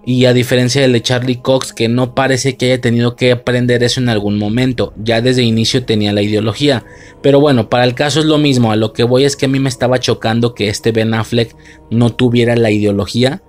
Y 0.07 0.25
a 0.25 0.33
diferencia 0.33 0.81
del 0.81 0.93
de 0.93 1.01
Charlie 1.01 1.41
Cox, 1.41 1.73
que 1.73 1.89
no 1.89 2.13
parece 2.13 2.57
que 2.57 2.67
haya 2.67 2.79
tenido 2.79 3.15
que 3.15 3.31
aprender 3.31 3.81
eso 3.81 3.99
en 3.99 4.09
algún 4.09 4.37
momento, 4.37 4.93
ya 4.97 5.19
desde 5.19 5.41
inicio 5.41 5.83
tenía 5.83 6.13
la 6.13 6.21
ideología. 6.21 6.85
Pero 7.23 7.39
bueno, 7.39 7.69
para 7.69 7.85
el 7.85 7.95
caso 7.95 8.19
es 8.19 8.25
lo 8.25 8.37
mismo, 8.37 8.71
a 8.71 8.75
lo 8.75 8.93
que 8.93 9.03
voy 9.03 9.23
es 9.23 9.35
que 9.35 9.47
a 9.47 9.49
mí 9.49 9.59
me 9.59 9.69
estaba 9.69 9.99
chocando 9.99 10.53
que 10.53 10.69
este 10.69 10.91
Ben 10.91 11.15
Affleck 11.15 11.55
no 11.89 12.11
tuviera 12.11 12.55
la 12.55 12.69
ideología. 12.69 13.41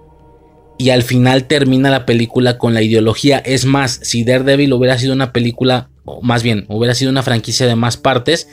Y 0.79 0.91
al 0.91 1.03
final 1.03 1.45
termina 1.45 1.91
la 1.91 2.07
película 2.07 2.57
con 2.57 2.73
la 2.73 2.83
ideología. 2.83 3.39
Es 3.39 3.67
más, 3.67 4.01
si 4.03 4.25
Daredevil 4.25 4.73
hubiera 4.73 4.99
sido 4.99 5.13
una 5.13 5.33
película, 5.33 5.91
o 6.07 6.23
más 6.23 6.43
bien, 6.43 6.65
hubiera 6.69 6.95
sido 6.95 7.11
una 7.11 7.23
franquicia 7.23 7.67
de 7.67 7.77
más 7.77 7.99
partes, 7.99 8.49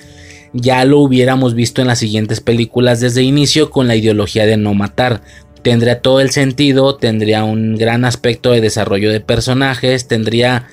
ya 0.53 0.85
lo 0.85 0.99
hubiéramos 0.99 1.55
visto 1.55 1.81
en 1.81 1.87
las 1.87 1.99
siguientes 1.99 2.39
películas 2.39 2.99
desde 2.99 3.23
inicio 3.23 3.69
con 3.69 3.87
la 3.87 3.95
ideología 3.95 4.45
de 4.45 4.57
no 4.57 4.73
matar 4.73 5.21
tendría 5.63 6.01
todo 6.01 6.19
el 6.19 6.29
sentido, 6.29 6.95
tendría 6.95 7.43
un 7.43 7.75
gran 7.75 8.05
aspecto 8.05 8.51
de 8.51 8.61
desarrollo 8.61 9.09
de 9.09 9.21
personajes, 9.21 10.07
tendría 10.07 10.67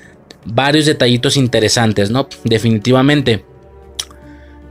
varios 0.45 0.85
detallitos 0.85 1.37
interesantes, 1.37 2.11
¿no? 2.11 2.27
Definitivamente. 2.43 3.45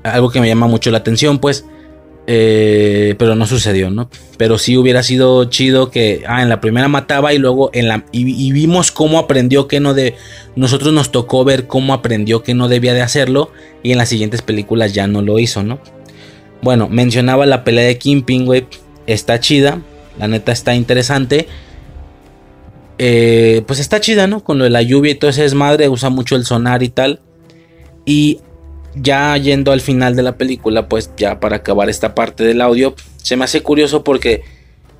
Algo 0.02 0.30
que 0.30 0.40
me 0.40 0.48
llama 0.48 0.66
mucho 0.66 0.90
la 0.90 0.98
atención, 0.98 1.38
pues. 1.38 1.64
Eh, 2.32 3.16
pero 3.18 3.34
no 3.34 3.44
sucedió, 3.44 3.90
¿no? 3.90 4.08
Pero 4.36 4.56
sí 4.56 4.76
hubiera 4.76 5.02
sido 5.02 5.46
chido 5.46 5.90
que 5.90 6.22
ah, 6.28 6.42
en 6.42 6.48
la 6.48 6.60
primera 6.60 6.86
mataba 6.86 7.34
y 7.34 7.38
luego 7.38 7.70
en 7.72 7.88
la 7.88 8.04
y, 8.12 8.52
vimos 8.52 8.92
cómo 8.92 9.18
aprendió 9.18 9.66
que 9.66 9.80
no 9.80 9.94
de 9.94 10.14
nosotros 10.54 10.92
nos 10.94 11.10
tocó 11.10 11.42
ver 11.42 11.66
cómo 11.66 11.92
aprendió 11.92 12.44
que 12.44 12.54
no 12.54 12.68
debía 12.68 12.94
de 12.94 13.02
hacerlo 13.02 13.50
y 13.82 13.90
en 13.90 13.98
las 13.98 14.10
siguientes 14.10 14.42
películas 14.42 14.94
ya 14.94 15.08
no 15.08 15.22
lo 15.22 15.40
hizo, 15.40 15.64
¿no? 15.64 15.80
Bueno, 16.62 16.88
mencionaba 16.88 17.46
la 17.46 17.64
pelea 17.64 17.86
de 17.86 17.98
Kingpin, 17.98 18.46
güey, 18.46 18.64
está 19.08 19.40
chida, 19.40 19.80
la 20.16 20.28
neta 20.28 20.52
está 20.52 20.76
interesante. 20.76 21.48
Eh, 22.98 23.62
pues 23.66 23.80
está 23.80 24.00
chida, 24.00 24.28
¿no? 24.28 24.44
Con 24.44 24.58
lo 24.58 24.62
de 24.62 24.70
la 24.70 24.82
lluvia 24.82 25.10
y 25.10 25.14
todo 25.16 25.32
ese 25.32 25.42
desmadre, 25.42 25.88
usa 25.88 26.10
mucho 26.10 26.36
el 26.36 26.44
sonar 26.44 26.84
y 26.84 26.90
tal. 26.90 27.18
Y 28.04 28.38
ya 28.94 29.36
yendo 29.36 29.72
al 29.72 29.80
final 29.80 30.16
de 30.16 30.22
la 30.22 30.36
película, 30.36 30.88
pues 30.88 31.10
ya 31.16 31.40
para 31.40 31.56
acabar 31.56 31.88
esta 31.88 32.14
parte 32.14 32.44
del 32.44 32.60
audio, 32.60 32.94
se 33.16 33.36
me 33.36 33.44
hace 33.44 33.62
curioso 33.62 34.04
porque 34.04 34.42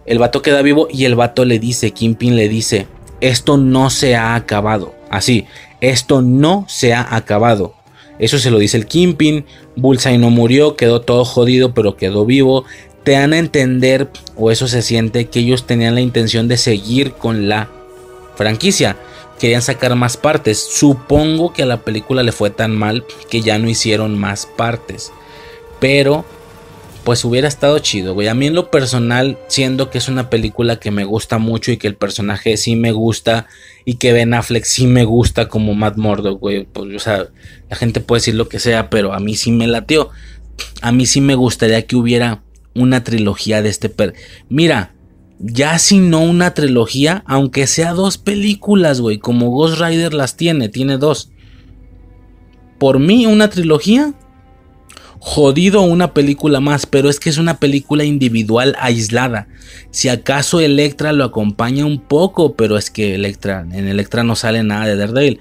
el 0.06 0.18
vato 0.18 0.42
queda 0.42 0.62
vivo 0.62 0.88
y 0.90 1.04
el 1.04 1.14
vato 1.14 1.44
le 1.44 1.58
dice, 1.58 1.90
Kimpin 1.92 2.36
le 2.36 2.48
dice, 2.48 2.86
esto 3.20 3.56
no 3.56 3.90
se 3.90 4.16
ha 4.16 4.34
acabado. 4.34 4.94
Así, 5.10 5.46
esto 5.80 6.22
no 6.22 6.64
se 6.68 6.94
ha 6.94 7.14
acabado. 7.14 7.74
Eso 8.18 8.38
se 8.38 8.50
lo 8.50 8.58
dice 8.58 8.76
el 8.76 8.86
Kimpin. 8.86 9.46
Bullseye 9.76 10.18
no 10.18 10.30
murió, 10.30 10.76
quedó 10.76 11.00
todo 11.00 11.24
jodido, 11.24 11.72
pero 11.72 11.96
quedó 11.96 12.26
vivo 12.26 12.64
te 13.02 13.12
dan 13.12 13.32
a 13.32 13.38
entender, 13.38 14.08
o 14.36 14.50
eso 14.50 14.68
se 14.68 14.82
siente, 14.82 15.26
que 15.26 15.40
ellos 15.40 15.66
tenían 15.66 15.94
la 15.94 16.00
intención 16.00 16.48
de 16.48 16.56
seguir 16.56 17.12
con 17.12 17.48
la 17.48 17.68
franquicia. 18.36 18.96
Querían 19.40 19.62
sacar 19.62 19.96
más 19.96 20.16
partes. 20.18 20.58
Supongo 20.58 21.52
que 21.52 21.62
a 21.62 21.66
la 21.66 21.82
película 21.82 22.22
le 22.22 22.30
fue 22.30 22.50
tan 22.50 22.76
mal 22.76 23.04
que 23.30 23.40
ya 23.40 23.58
no 23.58 23.70
hicieron 23.70 24.18
más 24.18 24.44
partes. 24.44 25.12
Pero, 25.80 26.26
pues 27.04 27.24
hubiera 27.24 27.48
estado 27.48 27.78
chido, 27.78 28.12
güey. 28.12 28.28
A 28.28 28.34
mí 28.34 28.46
en 28.46 28.54
lo 28.54 28.70
personal, 28.70 29.38
siendo 29.48 29.88
que 29.88 29.96
es 29.96 30.08
una 30.08 30.28
película 30.28 30.78
que 30.78 30.90
me 30.90 31.04
gusta 31.04 31.38
mucho 31.38 31.72
y 31.72 31.78
que 31.78 31.86
el 31.86 31.96
personaje 31.96 32.58
sí 32.58 32.76
me 32.76 32.92
gusta 32.92 33.46
y 33.86 33.94
que 33.94 34.12
Ben 34.12 34.34
Affleck 34.34 34.64
sí 34.64 34.86
me 34.86 35.04
gusta 35.04 35.48
como 35.48 35.74
Matt 35.74 35.96
Murdock, 35.96 36.38
güey. 36.38 36.66
Pues, 36.66 36.94
o 36.94 36.98
sea, 36.98 37.28
la 37.70 37.76
gente 37.76 38.00
puede 38.00 38.20
decir 38.20 38.34
lo 38.34 38.48
que 38.48 38.58
sea, 38.58 38.90
pero 38.90 39.14
a 39.14 39.20
mí 39.20 39.36
sí 39.36 39.52
me 39.52 39.66
latió. 39.66 40.10
A 40.82 40.92
mí 40.92 41.06
sí 41.06 41.22
me 41.22 41.34
gustaría 41.34 41.86
que 41.86 41.96
hubiera 41.96 42.42
una 42.74 43.02
trilogía 43.02 43.62
de 43.62 43.70
este 43.70 43.88
per 43.88 44.14
Mira, 44.48 44.92
ya 45.40 45.78
si 45.78 45.98
no 45.98 46.20
una 46.20 46.52
trilogía, 46.52 47.24
aunque 47.26 47.66
sea 47.66 47.94
dos 47.94 48.18
películas, 48.18 49.00
güey, 49.00 49.18
como 49.18 49.50
Ghost 49.50 49.80
Rider 49.80 50.12
las 50.12 50.36
tiene, 50.36 50.68
tiene 50.68 50.98
dos. 50.98 51.30
por 52.78 52.98
mí 52.98 53.26
una 53.26 53.50
trilogía, 53.50 54.14
jodido 55.18 55.82
una 55.82 56.14
película 56.14 56.60
más, 56.60 56.86
pero 56.86 57.10
es 57.10 57.20
que 57.20 57.28
es 57.28 57.36
una 57.36 57.58
película 57.58 58.04
individual 58.04 58.74
aislada. 58.78 59.48
Si 59.90 60.08
acaso 60.08 60.60
Electra 60.60 61.12
lo 61.12 61.24
acompaña 61.24 61.84
un 61.84 62.00
poco, 62.00 62.54
pero 62.54 62.78
es 62.78 62.90
que 62.90 63.14
Electra, 63.14 63.66
en 63.70 63.86
Electra 63.86 64.24
no 64.24 64.34
sale 64.34 64.62
nada 64.62 64.86
de 64.86 64.96
Daredevil. 64.96 65.40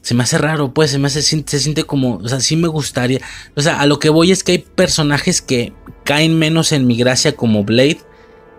Se 0.00 0.14
me 0.14 0.24
hace 0.24 0.36
raro, 0.36 0.74
pues 0.74 0.90
se 0.90 0.98
me 0.98 1.06
hace, 1.06 1.22
se 1.22 1.60
siente 1.60 1.84
como, 1.84 2.16
o 2.16 2.28
sea, 2.28 2.40
sí 2.40 2.56
me 2.56 2.66
gustaría. 2.66 3.20
O 3.54 3.62
sea, 3.62 3.80
a 3.80 3.86
lo 3.86 4.00
que 4.00 4.10
voy 4.10 4.32
es 4.32 4.42
que 4.42 4.52
hay 4.52 4.58
personajes 4.58 5.40
que 5.42 5.72
caen 6.04 6.36
menos 6.36 6.72
en 6.72 6.88
mi 6.88 6.96
gracia 6.96 7.36
como 7.36 7.62
Blade 7.62 8.00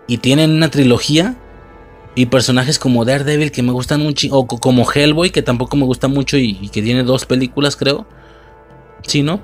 y 0.06 0.18
tienen 0.18 0.50
una 0.50 0.70
trilogía 0.70 1.36
y 2.14 2.26
personajes 2.26 2.78
como 2.78 3.04
Daredevil 3.04 3.50
que 3.50 3.62
me 3.62 3.72
gustan 3.72 4.00
mucho. 4.00 4.28
O 4.30 4.46
como 4.46 4.90
Hellboy 4.90 5.30
que 5.30 5.42
tampoco 5.42 5.76
me 5.76 5.84
gusta 5.84 6.08
mucho 6.08 6.36
y, 6.36 6.68
que 6.68 6.82
tiene 6.82 7.02
dos 7.02 7.26
películas 7.26 7.76
creo. 7.76 8.06
Sí, 9.06 9.22
¿no? 9.22 9.40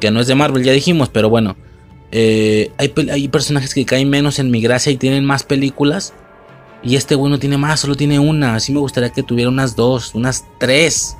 Que 0.00 0.10
no 0.10 0.20
es 0.20 0.26
de 0.26 0.34
Marvel, 0.34 0.64
ya 0.64 0.72
dijimos, 0.72 1.08
pero 1.08 1.28
bueno. 1.28 1.56
Eh, 2.12 2.70
hay, 2.78 2.92
hay, 3.10 3.28
personajes 3.28 3.74
que 3.74 3.84
caen 3.84 4.08
menos 4.08 4.38
en 4.38 4.50
mi 4.50 4.60
gracia 4.60 4.92
y 4.92 4.96
tienen 4.96 5.24
más 5.24 5.42
películas. 5.42 6.14
Y 6.82 6.96
este 6.96 7.14
güey 7.14 7.30
no 7.30 7.38
tiene 7.38 7.58
más, 7.58 7.80
solo 7.80 7.94
tiene 7.94 8.18
una. 8.18 8.54
Así 8.54 8.72
me 8.72 8.80
gustaría 8.80 9.10
que 9.10 9.22
tuviera 9.22 9.50
unas 9.50 9.76
dos, 9.76 10.14
unas 10.14 10.44
tres. 10.58 11.16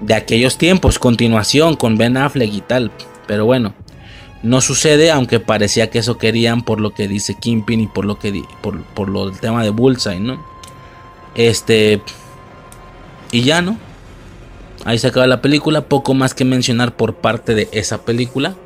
De 0.00 0.14
aquellos 0.14 0.58
tiempos, 0.58 0.98
continuación 0.98 1.76
con 1.76 1.96
Ben 1.96 2.16
Affleck 2.16 2.52
y 2.52 2.60
tal. 2.60 2.90
Pero 3.26 3.44
bueno. 3.44 3.74
No 4.42 4.60
sucede, 4.60 5.10
aunque 5.10 5.38
parecía 5.38 5.90
que 5.90 5.98
eso 5.98 6.18
querían 6.18 6.62
por 6.62 6.80
lo 6.80 6.90
que 6.90 7.06
dice 7.06 7.34
Kimpin 7.34 7.80
y 7.80 7.86
por 7.86 8.04
lo 8.04 8.18
que 8.18 8.44
por, 8.60 8.82
por 8.82 9.08
lo 9.08 9.30
del 9.30 9.38
tema 9.38 9.62
de 9.62 9.70
Bullseye, 9.70 10.20
¿no? 10.20 10.44
Este 11.34 12.02
y 13.30 13.42
ya, 13.42 13.62
¿no? 13.62 13.78
Ahí 14.84 14.98
se 14.98 15.06
acaba 15.06 15.26
la 15.26 15.40
película, 15.40 15.82
poco 15.82 16.12
más 16.12 16.34
que 16.34 16.44
mencionar 16.44 16.96
por 16.96 17.14
parte 17.14 17.54
de 17.54 17.68
esa 17.72 18.04
película. 18.04 18.56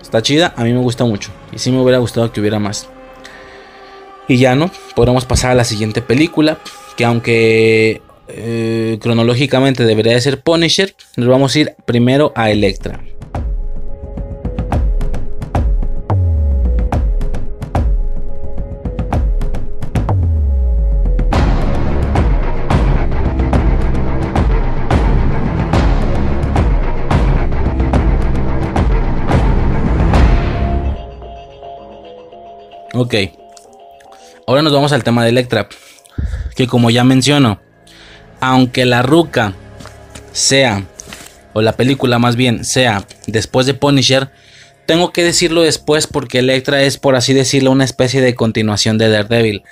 Está 0.00 0.22
chida, 0.22 0.54
a 0.56 0.64
mí 0.64 0.72
me 0.72 0.80
gusta 0.80 1.04
mucho 1.04 1.30
y 1.52 1.58
sí 1.58 1.72
me 1.72 1.80
hubiera 1.80 1.98
gustado 1.98 2.30
que 2.30 2.40
hubiera 2.40 2.58
más. 2.58 2.88
Y 4.28 4.36
ya, 4.36 4.54
¿no? 4.54 4.70
Podemos 4.94 5.24
pasar 5.24 5.52
a 5.52 5.54
la 5.54 5.64
siguiente 5.64 6.02
película, 6.02 6.58
que 6.96 7.04
aunque 7.04 8.02
eh, 8.28 8.98
cronológicamente 9.00 9.84
debería 9.84 10.12
de 10.12 10.20
ser 10.20 10.42
Punisher, 10.42 10.94
nos 11.16 11.28
vamos 11.28 11.54
a 11.54 11.58
ir 11.60 11.74
primero 11.86 12.32
a 12.34 12.50
Electra. 12.50 13.00
Ok. 32.96 33.14
Ahora 34.46 34.62
nos 34.62 34.72
vamos 34.72 34.90
al 34.92 35.04
tema 35.04 35.22
de 35.22 35.28
Electra. 35.28 35.68
Que 36.54 36.66
como 36.66 36.88
ya 36.88 37.04
menciono, 37.04 37.60
aunque 38.40 38.86
la 38.86 39.02
ruca 39.02 39.52
sea, 40.32 40.86
o 41.52 41.60
la 41.60 41.72
película 41.72 42.18
más 42.18 42.36
bien, 42.36 42.64
sea 42.64 43.06
después 43.26 43.66
de 43.66 43.74
Punisher, 43.74 44.30
tengo 44.86 45.12
que 45.12 45.24
decirlo 45.24 45.60
después 45.60 46.06
porque 46.06 46.38
Electra 46.38 46.82
es, 46.84 46.96
por 46.96 47.16
así 47.16 47.34
decirlo, 47.34 47.70
una 47.70 47.84
especie 47.84 48.22
de 48.22 48.34
continuación 48.34 48.96
de 48.96 49.10
Daredevil. 49.10 49.62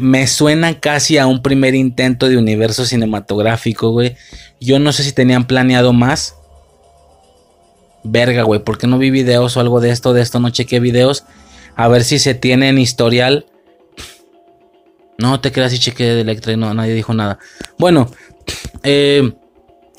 Me 0.00 0.26
suena 0.26 0.80
casi 0.80 1.18
a 1.18 1.26
un 1.26 1.42
primer 1.42 1.74
intento 1.74 2.30
de 2.30 2.38
universo 2.38 2.86
cinematográfico, 2.86 3.90
güey. 3.90 4.16
Yo 4.58 4.78
no 4.78 4.94
sé 4.94 5.02
si 5.02 5.12
tenían 5.12 5.46
planeado 5.46 5.92
más. 5.92 6.36
Verga, 8.04 8.42
güey, 8.44 8.64
¿por 8.64 8.78
qué 8.78 8.86
no 8.86 8.96
vi 8.96 9.10
videos 9.10 9.58
o 9.58 9.60
algo 9.60 9.80
de 9.80 9.90
esto? 9.90 10.14
De 10.14 10.22
esto 10.22 10.40
no 10.40 10.48
chequé 10.48 10.80
videos 10.80 11.24
a 11.76 11.88
ver 11.88 12.04
si 12.04 12.18
se 12.18 12.34
tiene 12.34 12.68
en 12.68 12.78
historial. 12.78 13.46
No 15.18 15.40
te 15.40 15.52
creas 15.52 15.72
y 15.72 15.78
cheque 15.78 16.04
de 16.04 16.20
Electra 16.22 16.52
y 16.52 16.56
no, 16.56 16.72
nadie 16.74 16.94
dijo 16.94 17.14
nada. 17.14 17.38
Bueno, 17.78 18.10
eh, 18.82 19.32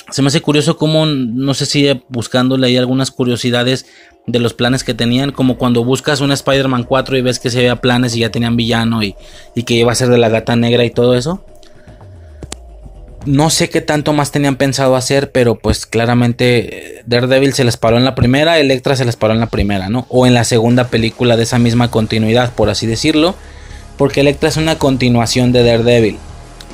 se 0.10 0.22
me 0.22 0.28
hace 0.28 0.42
curioso 0.42 0.78
como, 0.78 1.06
no 1.06 1.54
sé 1.54 1.66
si 1.66 2.02
buscándole 2.10 2.68
ahí 2.68 2.78
algunas 2.78 3.12
curiosidades 3.12 3.86
de 4.28 4.40
los 4.40 4.54
planes 4.54 4.84
que 4.84 4.94
tenían, 4.94 5.32
como 5.32 5.58
cuando 5.58 5.84
buscas 5.84 6.22
un 6.22 6.32
Spider-Man 6.32 6.84
4 6.84 7.18
y 7.18 7.22
ves 7.22 7.40
que 7.40 7.50
se 7.50 7.60
había 7.60 7.78
planes 7.78 8.16
y 8.16 8.20
ya 8.20 8.32
tenían 8.32 8.58
villano 8.58 9.02
y 9.04 9.16
que 9.66 9.74
iba 9.76 9.92
a 9.92 9.96
ser 9.96 10.10
de 10.10 10.18
la 10.18 10.30
gata 10.30 10.56
negra 10.56 10.84
y 10.84 10.90
todo 10.90 11.16
eso. 11.16 11.46
No 13.26 13.50
sé 13.50 13.70
qué 13.70 13.80
tanto 13.80 14.12
más 14.12 14.32
tenían 14.32 14.58
pensado 14.58 14.98
hacer, 14.98 15.32
pero 15.32 15.56
pues 15.58 15.86
claramente 15.86 16.98
eh, 16.98 17.04
Daredevil 17.06 17.54
se 17.54 17.64
les 17.64 17.78
paró 17.78 17.98
en 17.98 18.04
la 18.04 18.16
primera, 18.16 18.60
Electra 18.60 18.98
se 18.98 19.06
les 19.06 19.16
paró 19.16 19.34
en 19.34 19.40
la 19.40 19.48
primera, 19.48 19.88
¿no? 19.88 20.06
O 20.10 20.28
en 20.28 20.34
la 20.34 20.44
segunda 20.44 20.90
película 20.90 21.38
de 21.38 21.44
esa 21.44 21.58
misma 21.58 21.90
continuidad, 21.90 22.52
por 22.54 22.70
así 22.70 22.86
decirlo. 22.86 23.36
Porque 23.98 24.22
Electra 24.22 24.50
es 24.50 24.58
una 24.58 24.78
continuación 24.78 25.54
de 25.54 25.64
Daredevil. 25.64 26.18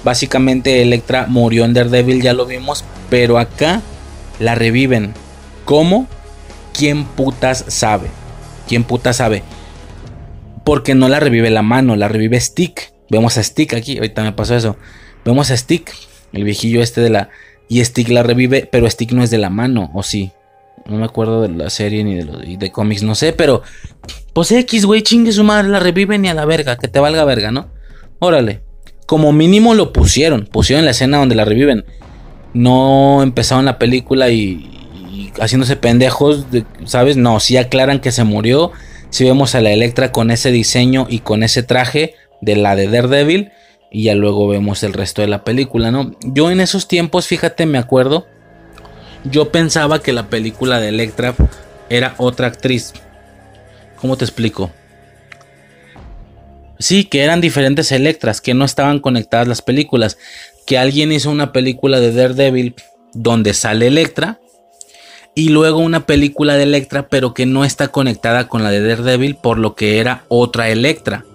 Básicamente 0.03 0.81
Electra 0.81 1.27
murió 1.27 1.65
en 1.65 1.73
Daredevil, 1.75 2.21
ya 2.23 2.33
lo 2.33 2.47
vimos, 2.47 2.83
pero 3.11 3.37
acá 3.37 3.81
la 4.39 4.55
reviven. 4.55 5.13
¿Cómo? 5.65 6.07
¿Quién 6.73 7.05
putas 7.05 7.65
sabe? 7.67 8.07
¿Quién 8.67 8.85
putas 8.85 9.17
sabe? 9.17 9.43
Porque 10.63 10.95
no 10.95 11.09
la 11.09 11.19
revive 11.19 11.51
la 11.51 11.61
mano, 11.61 11.95
la 11.95 12.07
revive 12.07 12.39
Stick. 12.39 12.91
Vemos 13.09 13.37
a 13.37 13.43
Stick 13.43 13.73
aquí, 13.73 13.97
ahorita 13.97 14.23
me 14.23 14.31
pasó 14.31 14.55
eso. 14.55 14.77
Vemos 15.25 15.51
a 15.51 15.57
Stick, 15.57 15.93
el 16.33 16.43
viejillo 16.43 16.81
este 16.81 17.01
de 17.01 17.09
la... 17.09 17.29
Y 17.67 17.83
Stick 17.83 18.09
la 18.09 18.23
revive, 18.23 18.67
pero 18.71 18.89
Stick 18.89 19.11
no 19.11 19.23
es 19.23 19.29
de 19.29 19.37
la 19.37 19.49
mano, 19.49 19.91
¿o 19.93 20.01
sí? 20.01 20.31
No 20.87 20.97
me 20.97 21.05
acuerdo 21.05 21.43
de 21.43 21.49
la 21.49 21.69
serie 21.69 22.03
ni 22.03 22.15
de, 22.15 22.23
los, 22.25 22.41
de 22.41 22.71
cómics, 22.71 23.03
no 23.03 23.15
sé, 23.15 23.33
pero... 23.33 23.61
Pues 24.33 24.51
X, 24.51 24.85
güey, 24.85 25.03
chingue 25.03 25.31
su 25.31 25.43
madre, 25.43 25.69
la 25.69 25.79
revive 25.79 26.17
ni 26.17 26.29
a 26.29 26.33
la 26.33 26.45
verga, 26.45 26.77
que 26.77 26.87
te 26.87 26.99
valga 26.99 27.25
verga, 27.25 27.51
¿no? 27.51 27.67
Órale. 28.19 28.61
Como 29.05 29.31
mínimo 29.31 29.73
lo 29.73 29.93
pusieron, 29.93 30.45
pusieron 30.45 30.85
la 30.85 30.91
escena 30.91 31.17
donde 31.17 31.35
la 31.35 31.45
reviven. 31.45 31.85
No 32.53 33.21
empezaron 33.23 33.65
la 33.65 33.79
película 33.79 34.29
y, 34.29 35.33
haciéndose 35.39 35.75
pendejos, 35.75 36.45
¿sabes? 36.85 37.17
No, 37.17 37.39
sí 37.39 37.57
aclaran 37.57 37.99
que 37.99 38.11
se 38.11 38.23
murió. 38.23 38.71
Si 39.09 39.23
vemos 39.23 39.55
a 39.55 39.61
la 39.61 39.71
Electra 39.71 40.11
con 40.11 40.31
ese 40.31 40.51
diseño 40.51 41.07
y 41.09 41.19
con 41.19 41.43
ese 41.43 41.63
traje 41.63 42.13
de 42.41 42.55
la 42.55 42.75
de 42.75 42.87
Daredevil 42.87 43.51
y 43.91 44.03
ya 44.03 44.15
luego 44.15 44.47
vemos 44.47 44.83
el 44.83 44.93
resto 44.93 45.21
de 45.21 45.27
la 45.27 45.43
película, 45.43 45.91
¿no? 45.91 46.11
Yo 46.21 46.51
en 46.51 46.59
esos 46.59 46.87
tiempos, 46.87 47.27
fíjate, 47.27 47.65
me 47.65 47.77
acuerdo, 47.77 48.27
yo 49.23 49.51
pensaba 49.51 49.99
que 49.99 50.13
la 50.13 50.29
película 50.29 50.79
de 50.79 50.89
Electra 50.89 51.35
era 51.89 52.13
otra 52.17 52.47
actriz. 52.47 52.93
¿Cómo 53.99 54.15
te 54.15 54.25
explico? 54.25 54.71
Sí, 56.77 57.03
que 57.03 57.23
eran 57.23 57.41
diferentes 57.41 57.91
Electras, 57.91 58.39
que 58.39 58.53
no 58.53 58.63
estaban 58.63 58.99
conectadas 58.99 59.47
las 59.47 59.61
películas. 59.61 60.17
Que 60.65 60.77
alguien 60.77 61.11
hizo 61.11 61.31
una 61.31 61.51
película 61.51 61.99
de 61.99 62.13
Daredevil 62.13 62.75
donde 63.13 63.53
sale 63.53 63.87
Electra. 63.87 64.39
Y 65.35 65.49
luego 65.49 65.79
una 65.79 66.05
película 66.05 66.55
de 66.55 66.63
Electra, 66.63 67.07
pero 67.09 67.33
que 67.33 67.45
no 67.45 67.65
está 67.65 67.89
conectada 67.89 68.47
con 68.47 68.63
la 68.63 68.71
de 68.71 68.87
Daredevil, 68.87 69.35
por 69.35 69.57
lo 69.57 69.75
que 69.75 69.99
era 69.99 70.23
otra 70.29 70.69
Electra 70.69 71.25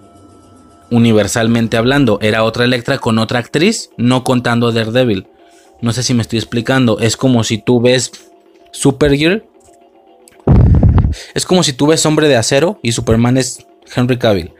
universalmente 0.91 1.77
hablando, 1.77 2.19
era 2.21 2.43
otra 2.43 2.65
Electra 2.65 2.97
con 2.97 3.19
otra 3.19 3.39
actriz, 3.39 3.89
no 3.97 4.23
contando 4.23 4.71
Daredevil. 4.71 5.27
No 5.81 5.93
sé 5.93 6.03
si 6.03 6.13
me 6.13 6.21
estoy 6.21 6.39
explicando. 6.39 6.99
Es 6.99 7.17
como 7.17 7.43
si 7.43 7.57
tú 7.57 7.81
ves 7.81 8.11
Supergirl. 8.71 9.43
Es 11.33 11.45
como 11.45 11.63
si 11.63 11.73
tú 11.73 11.87
ves 11.87 12.05
Hombre 12.05 12.27
de 12.27 12.35
Acero 12.35 12.79
y 12.81 12.91
Superman 12.91 13.37
es 13.37 13.65
Henry 13.95 14.17
Cavill. 14.17 14.51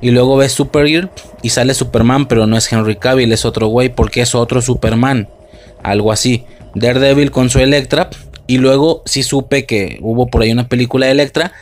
Y 0.00 0.10
luego 0.10 0.36
ves 0.36 0.52
Supergirl 0.52 1.10
y 1.42 1.50
sale 1.50 1.74
Superman, 1.74 2.26
pero 2.26 2.46
no 2.46 2.56
es 2.56 2.72
Henry 2.72 2.96
Cavill, 2.96 3.32
es 3.32 3.44
otro 3.44 3.68
güey 3.68 3.94
porque 3.94 4.22
es 4.22 4.34
otro 4.34 4.62
Superman. 4.62 5.28
Algo 5.82 6.12
así. 6.12 6.44
Daredevil 6.74 7.30
con 7.30 7.50
su 7.50 7.58
Electra. 7.60 8.10
Y 8.46 8.58
luego 8.58 9.02
sí 9.06 9.22
supe 9.22 9.64
que 9.64 9.98
hubo 10.00 10.26
por 10.26 10.42
ahí 10.42 10.50
una 10.50 10.68
película 10.68 11.06
de 11.06 11.12
Electra, 11.12 11.52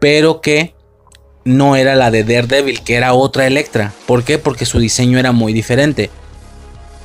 pero 0.00 0.40
que 0.40 0.74
no 1.44 1.76
era 1.76 1.94
la 1.94 2.10
de 2.10 2.24
Daredevil, 2.24 2.82
que 2.82 2.94
era 2.94 3.14
otra 3.14 3.46
Electra. 3.46 3.92
¿Por 4.06 4.24
qué? 4.24 4.38
Porque 4.38 4.66
su 4.66 4.78
diseño 4.78 5.18
era 5.18 5.32
muy 5.32 5.52
diferente. 5.52 6.10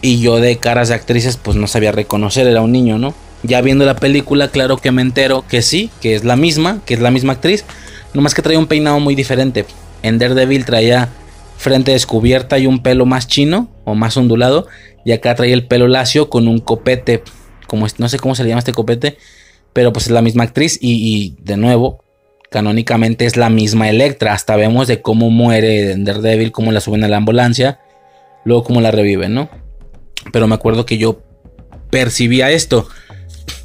Y 0.01 0.19
yo 0.19 0.37
de 0.37 0.57
caras 0.57 0.89
de 0.89 0.95
actrices 0.95 1.37
pues 1.37 1.57
no 1.57 1.67
sabía 1.67 1.91
reconocer, 1.91 2.47
era 2.47 2.61
un 2.61 2.71
niño, 2.71 2.97
¿no? 2.97 3.13
Ya 3.43 3.61
viendo 3.61 3.85
la 3.85 3.95
película, 3.95 4.49
claro 4.49 4.77
que 4.77 4.91
me 4.91 5.01
entero 5.01 5.45
que 5.47 5.61
sí, 5.61 5.89
que 6.01 6.15
es 6.15 6.23
la 6.23 6.35
misma, 6.35 6.81
que 6.85 6.95
es 6.95 6.99
la 6.99 7.11
misma 7.11 7.33
actriz. 7.33 7.63
Nomás 8.13 8.33
que 8.33 8.41
traía 8.41 8.59
un 8.59 8.67
peinado 8.67 8.99
muy 8.99 9.15
diferente. 9.15 9.65
En 10.03 10.17
Daredevil 10.17 10.65
traía 10.65 11.09
frente 11.57 11.91
descubierta 11.91 12.57
y 12.57 12.67
un 12.67 12.81
pelo 12.81 13.05
más 13.05 13.27
chino 13.27 13.69
o 13.83 13.93
más 13.95 14.17
ondulado. 14.17 14.67
Y 15.03 15.11
acá 15.11 15.35
traía 15.35 15.53
el 15.53 15.67
pelo 15.67 15.87
lacio 15.87 16.29
con 16.29 16.47
un 16.47 16.59
copete. 16.59 17.23
Como, 17.67 17.87
no 17.97 18.09
sé 18.09 18.17
cómo 18.19 18.35
se 18.35 18.43
le 18.43 18.49
llama 18.49 18.59
este 18.59 18.73
copete. 18.73 19.17
Pero 19.73 19.93
pues 19.93 20.05
es 20.05 20.11
la 20.11 20.21
misma 20.21 20.43
actriz. 20.43 20.77
Y, 20.81 20.93
y 20.93 21.43
de 21.43 21.57
nuevo, 21.57 22.04
canónicamente 22.55 23.25
es 23.25 23.35
la 23.35 23.49
misma 23.49 23.89
Electra. 23.89 24.31
Hasta 24.31 24.55
vemos 24.55 24.87
de 24.87 25.01
cómo 25.01 25.29
muere 25.29 25.91
en 25.91 26.05
Daredevil, 26.05 26.53
cómo 26.53 26.71
la 26.71 26.79
suben 26.79 27.03
a 27.03 27.09
la 27.09 27.17
ambulancia, 27.17 27.81
luego 28.45 28.63
cómo 28.63 28.79
la 28.79 28.91
reviven, 28.91 29.33
¿no? 29.33 29.49
Pero 30.31 30.47
me 30.47 30.55
acuerdo 30.55 30.85
que 30.85 30.97
yo 30.97 31.21
percibía 31.89 32.51
esto. 32.51 32.87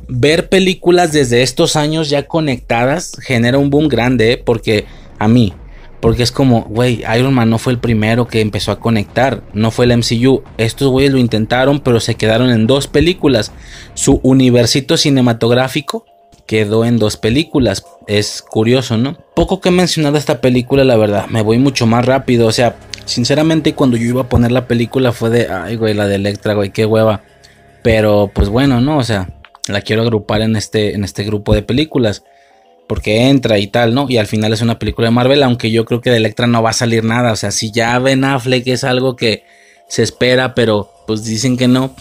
ver 0.08 0.48
películas 0.48 1.12
desde 1.12 1.42
estos 1.42 1.76
años 1.76 2.10
ya 2.10 2.26
conectadas 2.26 3.12
genera 3.22 3.58
un 3.58 3.70
boom 3.70 3.86
grande, 3.86 4.32
¿eh? 4.32 4.42
porque 4.44 4.86
a 5.20 5.28
mí, 5.28 5.54
porque 6.00 6.24
es 6.24 6.32
como, 6.32 6.62
güey, 6.62 7.04
Iron 7.16 7.32
Man 7.32 7.48
no 7.48 7.58
fue 7.58 7.72
el 7.72 7.78
primero 7.78 8.26
que 8.26 8.40
empezó 8.40 8.72
a 8.72 8.80
conectar, 8.80 9.44
no 9.52 9.70
fue 9.70 9.84
el 9.84 9.96
MCU. 9.96 10.42
Estos 10.58 10.88
güeyes 10.88 11.12
lo 11.12 11.18
intentaron, 11.18 11.78
pero 11.78 12.00
se 12.00 12.16
quedaron 12.16 12.50
en 12.50 12.66
dos 12.66 12.88
películas. 12.88 13.52
Su 13.94 14.18
universito 14.24 14.96
cinematográfico 14.96 16.06
quedó 16.50 16.84
en 16.84 16.98
dos 16.98 17.16
películas. 17.16 17.84
Es 18.08 18.42
curioso, 18.42 18.96
¿no? 18.96 19.16
Poco 19.36 19.60
que 19.60 19.68
he 19.68 19.72
mencionado 19.72 20.18
esta 20.18 20.40
película, 20.40 20.82
la 20.82 20.96
verdad. 20.96 21.26
Me 21.28 21.42
voy 21.42 21.58
mucho 21.58 21.86
más 21.86 22.04
rápido. 22.04 22.48
O 22.48 22.52
sea, 22.52 22.74
sinceramente, 23.04 23.76
cuando 23.76 23.96
yo 23.96 24.06
iba 24.06 24.22
a 24.22 24.28
poner 24.28 24.50
la 24.50 24.66
película 24.66 25.12
fue 25.12 25.30
de, 25.30 25.48
ay, 25.48 25.76
güey, 25.76 25.94
la 25.94 26.08
de 26.08 26.16
Electra, 26.16 26.54
güey, 26.54 26.70
qué 26.70 26.86
hueva. 26.86 27.22
Pero, 27.84 28.32
pues 28.34 28.48
bueno, 28.48 28.80
¿no? 28.80 28.98
O 28.98 29.04
sea, 29.04 29.28
la 29.68 29.80
quiero 29.82 30.02
agrupar 30.02 30.40
en 30.40 30.56
este, 30.56 30.96
en 30.96 31.04
este 31.04 31.22
grupo 31.22 31.54
de 31.54 31.62
películas 31.62 32.24
porque 32.88 33.28
entra 33.28 33.56
y 33.60 33.68
tal, 33.68 33.94
¿no? 33.94 34.06
Y 34.08 34.16
al 34.16 34.26
final 34.26 34.52
es 34.52 34.60
una 34.60 34.80
película 34.80 35.06
de 35.06 35.12
Marvel, 35.12 35.44
aunque 35.44 35.70
yo 35.70 35.84
creo 35.84 36.00
que 36.00 36.10
de 36.10 36.16
Electra 36.16 36.48
no 36.48 36.64
va 36.64 36.70
a 36.70 36.72
salir 36.72 37.04
nada. 37.04 37.30
O 37.30 37.36
sea, 37.36 37.52
si 37.52 37.70
ya 37.70 37.96
Ben 38.00 38.24
Affleck 38.24 38.66
es 38.66 38.82
algo 38.82 39.14
que 39.14 39.44
se 39.86 40.02
espera, 40.02 40.56
pero 40.56 40.90
pues 41.06 41.24
dicen 41.24 41.56
que 41.56 41.68
no. 41.68 41.94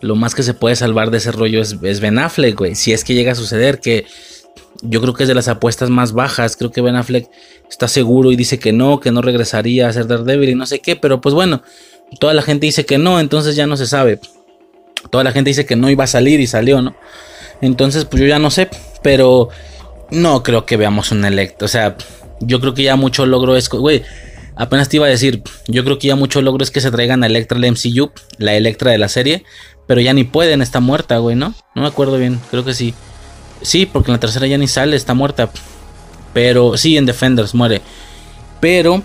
Lo 0.00 0.14
más 0.14 0.34
que 0.34 0.42
se 0.42 0.54
puede 0.54 0.76
salvar 0.76 1.10
de 1.10 1.18
ese 1.18 1.32
rollo 1.32 1.60
es, 1.60 2.00
Ben 2.00 2.18
Affleck, 2.18 2.56
güey. 2.56 2.74
Si 2.74 2.92
es 2.92 3.04
que 3.04 3.14
llega 3.14 3.32
a 3.32 3.34
suceder, 3.34 3.80
que 3.80 4.06
yo 4.82 5.00
creo 5.00 5.14
que 5.14 5.24
es 5.24 5.28
de 5.28 5.34
las 5.34 5.48
apuestas 5.48 5.90
más 5.90 6.12
bajas. 6.12 6.56
Creo 6.56 6.70
que 6.70 6.80
Ben 6.80 6.96
Affleck 6.96 7.28
está 7.68 7.88
seguro 7.88 8.30
y 8.30 8.36
dice 8.36 8.58
que 8.58 8.72
no, 8.72 9.00
que 9.00 9.10
no 9.10 9.22
regresaría 9.22 9.88
a 9.88 9.92
ser 9.92 10.06
Daredevil 10.06 10.50
y 10.50 10.54
no 10.54 10.66
sé 10.66 10.80
qué. 10.80 10.96
Pero 10.96 11.20
pues 11.20 11.34
bueno, 11.34 11.62
toda 12.20 12.34
la 12.34 12.42
gente 12.42 12.66
dice 12.66 12.86
que 12.86 12.98
no, 12.98 13.20
entonces 13.20 13.56
ya 13.56 13.66
no 13.66 13.76
se 13.76 13.86
sabe. 13.86 14.20
Toda 15.10 15.24
la 15.24 15.32
gente 15.32 15.50
dice 15.50 15.66
que 15.66 15.76
no 15.76 15.90
iba 15.90 16.04
a 16.04 16.08
salir 16.08 16.40
y 16.40 16.46
salió, 16.46 16.82
¿no? 16.82 16.94
Entonces, 17.60 18.04
pues 18.04 18.20
yo 18.20 18.28
ya 18.28 18.38
no 18.38 18.50
sé. 18.50 18.68
Pero 19.02 19.48
no 20.10 20.42
creo 20.42 20.66
que 20.66 20.76
veamos 20.76 21.12
un 21.12 21.24
Electra. 21.24 21.64
O 21.66 21.68
sea, 21.68 21.96
yo 22.40 22.60
creo 22.60 22.74
que 22.74 22.82
ya 22.82 22.96
mucho 22.96 23.26
logro 23.26 23.56
es. 23.56 23.68
Güey, 23.68 24.02
apenas 24.56 24.88
te 24.88 24.96
iba 24.96 25.06
a 25.06 25.10
decir. 25.10 25.42
Yo 25.66 25.84
creo 25.84 25.98
que 25.98 26.08
ya 26.08 26.16
mucho 26.16 26.42
logro 26.42 26.62
es 26.62 26.70
que 26.70 26.80
se 26.80 26.90
traigan 26.90 27.22
a 27.22 27.26
Electra 27.26 27.58
al 27.58 27.64
MCU, 27.64 28.10
la 28.38 28.54
Electra 28.54 28.90
de 28.90 28.98
la 28.98 29.08
serie. 29.08 29.44
Pero 29.88 30.00
ya 30.00 30.12
ni 30.12 30.22
pueden, 30.22 30.62
está 30.62 30.78
muerta, 30.78 31.18
güey, 31.18 31.34
¿no? 31.34 31.54
No 31.74 31.82
me 31.82 31.88
acuerdo 31.88 32.16
bien, 32.16 32.38
creo 32.50 32.64
que 32.64 32.74
sí. 32.74 32.94
Sí, 33.60 33.86
porque 33.86 34.12
en 34.12 34.14
la 34.14 34.20
tercera 34.20 34.46
ya 34.46 34.56
ni 34.56 34.68
sale, 34.68 34.94
está 34.94 35.14
muerta. 35.14 35.50
Pero 36.32 36.76
sí, 36.76 36.96
en 36.96 37.06
Defenders 37.06 37.56
muere. 37.56 37.82
Pero, 38.60 39.02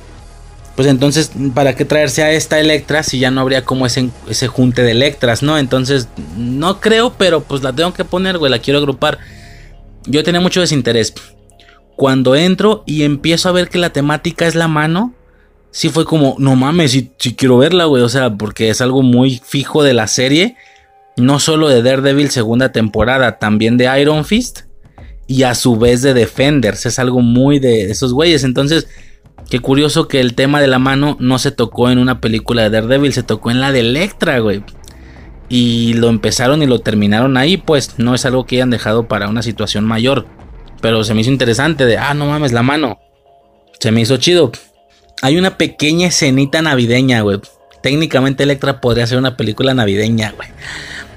pues 0.75 0.87
entonces, 0.87 1.31
¿para 1.55 1.75
qué 1.75 1.85
traerse 1.85 2.21
a 2.21 2.31
esta 2.31 2.59
Electra 2.59 3.01
si 3.01 3.17
ya 3.17 3.31
no 3.31 3.41
habría 3.41 3.65
como 3.65 3.87
ese, 3.87 4.11
ese 4.29 4.47
junte 4.47 4.83
de 4.83 4.91
Electras, 4.91 5.41
¿no? 5.41 5.57
Entonces, 5.57 6.07
no 6.37 6.79
creo, 6.79 7.13
pero 7.17 7.41
pues 7.41 7.63
la 7.63 7.73
tengo 7.73 7.91
que 7.91 8.05
poner, 8.05 8.37
güey, 8.37 8.51
la 8.51 8.59
quiero 8.59 8.77
agrupar 8.77 9.17
yo 10.05 10.23
tenía 10.23 10.41
mucho 10.41 10.61
desinterés. 10.61 11.13
Cuando 11.95 12.35
entro 12.35 12.83
y 12.85 13.03
empiezo 13.03 13.49
a 13.49 13.51
ver 13.51 13.69
que 13.69 13.77
la 13.77 13.91
temática 13.91 14.47
es 14.47 14.55
la 14.55 14.67
mano, 14.67 15.13
sí 15.71 15.89
fue 15.89 16.05
como, 16.05 16.35
no 16.39 16.55
mames, 16.55 16.91
si, 16.91 17.35
quiero 17.35 17.57
verla, 17.57 17.85
güey. 17.85 18.03
O 18.03 18.09
sea, 18.09 18.33
porque 18.33 18.69
es 18.69 18.81
algo 18.81 19.01
muy 19.01 19.41
fijo 19.43 19.83
de 19.83 19.93
la 19.93 20.07
serie. 20.07 20.55
No 21.17 21.39
solo 21.39 21.69
de 21.69 21.83
Daredevil 21.83 22.29
segunda 22.29 22.71
temporada, 22.71 23.39
también 23.39 23.77
de 23.77 23.89
Iron 23.99 24.25
Fist. 24.25 24.61
Y 25.27 25.43
a 25.43 25.55
su 25.55 25.77
vez 25.77 26.01
de 26.01 26.13
Defenders. 26.13 26.85
Es 26.85 26.99
algo 26.99 27.21
muy 27.21 27.59
de 27.59 27.91
esos 27.91 28.13
güeyes. 28.13 28.43
Entonces, 28.43 28.87
qué 29.49 29.59
curioso 29.59 30.07
que 30.07 30.19
el 30.19 30.35
tema 30.35 30.59
de 30.59 30.67
la 30.67 30.79
mano 30.79 31.17
no 31.19 31.39
se 31.39 31.51
tocó 31.51 31.89
en 31.89 31.97
una 31.97 32.19
película 32.19 32.63
de 32.63 32.69
Daredevil, 32.69 33.13
se 33.13 33.23
tocó 33.23 33.51
en 33.51 33.61
la 33.61 33.71
de 33.71 33.81
Electra, 33.81 34.39
güey 34.39 34.63
y 35.49 35.93
lo 35.93 36.09
empezaron 36.09 36.63
y 36.63 36.65
lo 36.65 36.79
terminaron 36.79 37.37
ahí, 37.37 37.57
pues 37.57 37.99
no 37.99 38.15
es 38.15 38.25
algo 38.25 38.45
que 38.47 38.55
hayan 38.55 38.71
dejado 38.71 39.07
para 39.07 39.29
una 39.29 39.43
situación 39.43 39.85
mayor. 39.85 40.25
Pero 40.81 41.03
se 41.03 41.13
me 41.13 41.21
hizo 41.21 41.29
interesante 41.29 41.85
de, 41.85 41.97
ah, 41.97 42.15
no 42.15 42.25
mames, 42.25 42.53
la 42.53 42.63
mano. 42.63 42.99
Se 43.79 43.91
me 43.91 44.01
hizo 44.01 44.17
chido. 44.17 44.51
Hay 45.21 45.37
una 45.37 45.57
pequeña 45.57 46.07
escenita 46.07 46.63
navideña, 46.63 47.21
güey. 47.21 47.39
Técnicamente 47.83 48.43
Electra 48.43 48.79
podría 48.79 49.05
ser 49.05 49.17
una 49.17 49.35
película 49.35 49.73
navideña, 49.73 50.31
güey. 50.31 50.47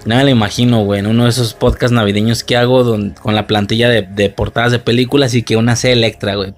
No 0.05 0.16
me 0.16 0.24
la 0.24 0.30
imagino, 0.30 0.84
güey, 0.84 0.98
en 0.98 1.06
uno 1.06 1.22
de 1.22 1.30
esos 1.30 1.55
podcasts 1.55 1.94
navideños 1.94 2.43
que 2.43 2.56
hago 2.56 2.84
con 3.22 3.34
la 3.36 3.47
plantilla 3.47 3.88
de, 3.88 4.30
portadas 4.30 4.72
de 4.72 4.80
películas 4.80 5.34
y 5.34 5.44
que 5.44 5.56
una 5.56 5.76
sea 5.76 5.93
Electra, 5.93 6.34
güey. 6.34 6.55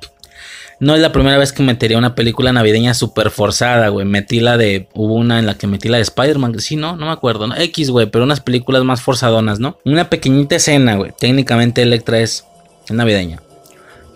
No 0.81 0.95
es 0.95 1.03
la 1.03 1.13
primera 1.13 1.37
vez 1.37 1.53
que 1.53 1.63
metería 1.63 1.99
una 1.99 2.15
película 2.15 2.55
navideña 2.55 2.95
súper 2.95 3.31
forzada, 3.31 3.89
güey. 3.89 4.07
Metí 4.07 4.41
la 4.41 4.57
de. 4.57 4.89
Hubo 4.95 5.13
una 5.13 5.39
en 5.39 5.45
la 5.45 5.59
que 5.59 5.67
metí 5.67 5.91
la 5.91 5.99
de 5.99 6.05
Spider-Man. 6.05 6.59
Sí, 6.61 6.77
no, 6.77 6.97
no 6.97 7.05
me 7.05 7.13
acuerdo. 7.13 7.47
X, 7.55 7.91
güey, 7.91 8.07
pero 8.07 8.25
unas 8.25 8.41
películas 8.41 8.85
más 8.85 9.03
forzadonas, 9.03 9.61
¿no? 9.61 9.79
Una 9.85 10.09
pequeñita 10.09 10.57
escena, 10.57 10.95
güey. 10.95 11.13
Técnicamente 11.19 11.83
Electra 11.83 12.21
es 12.21 12.47
navideña. 12.89 13.43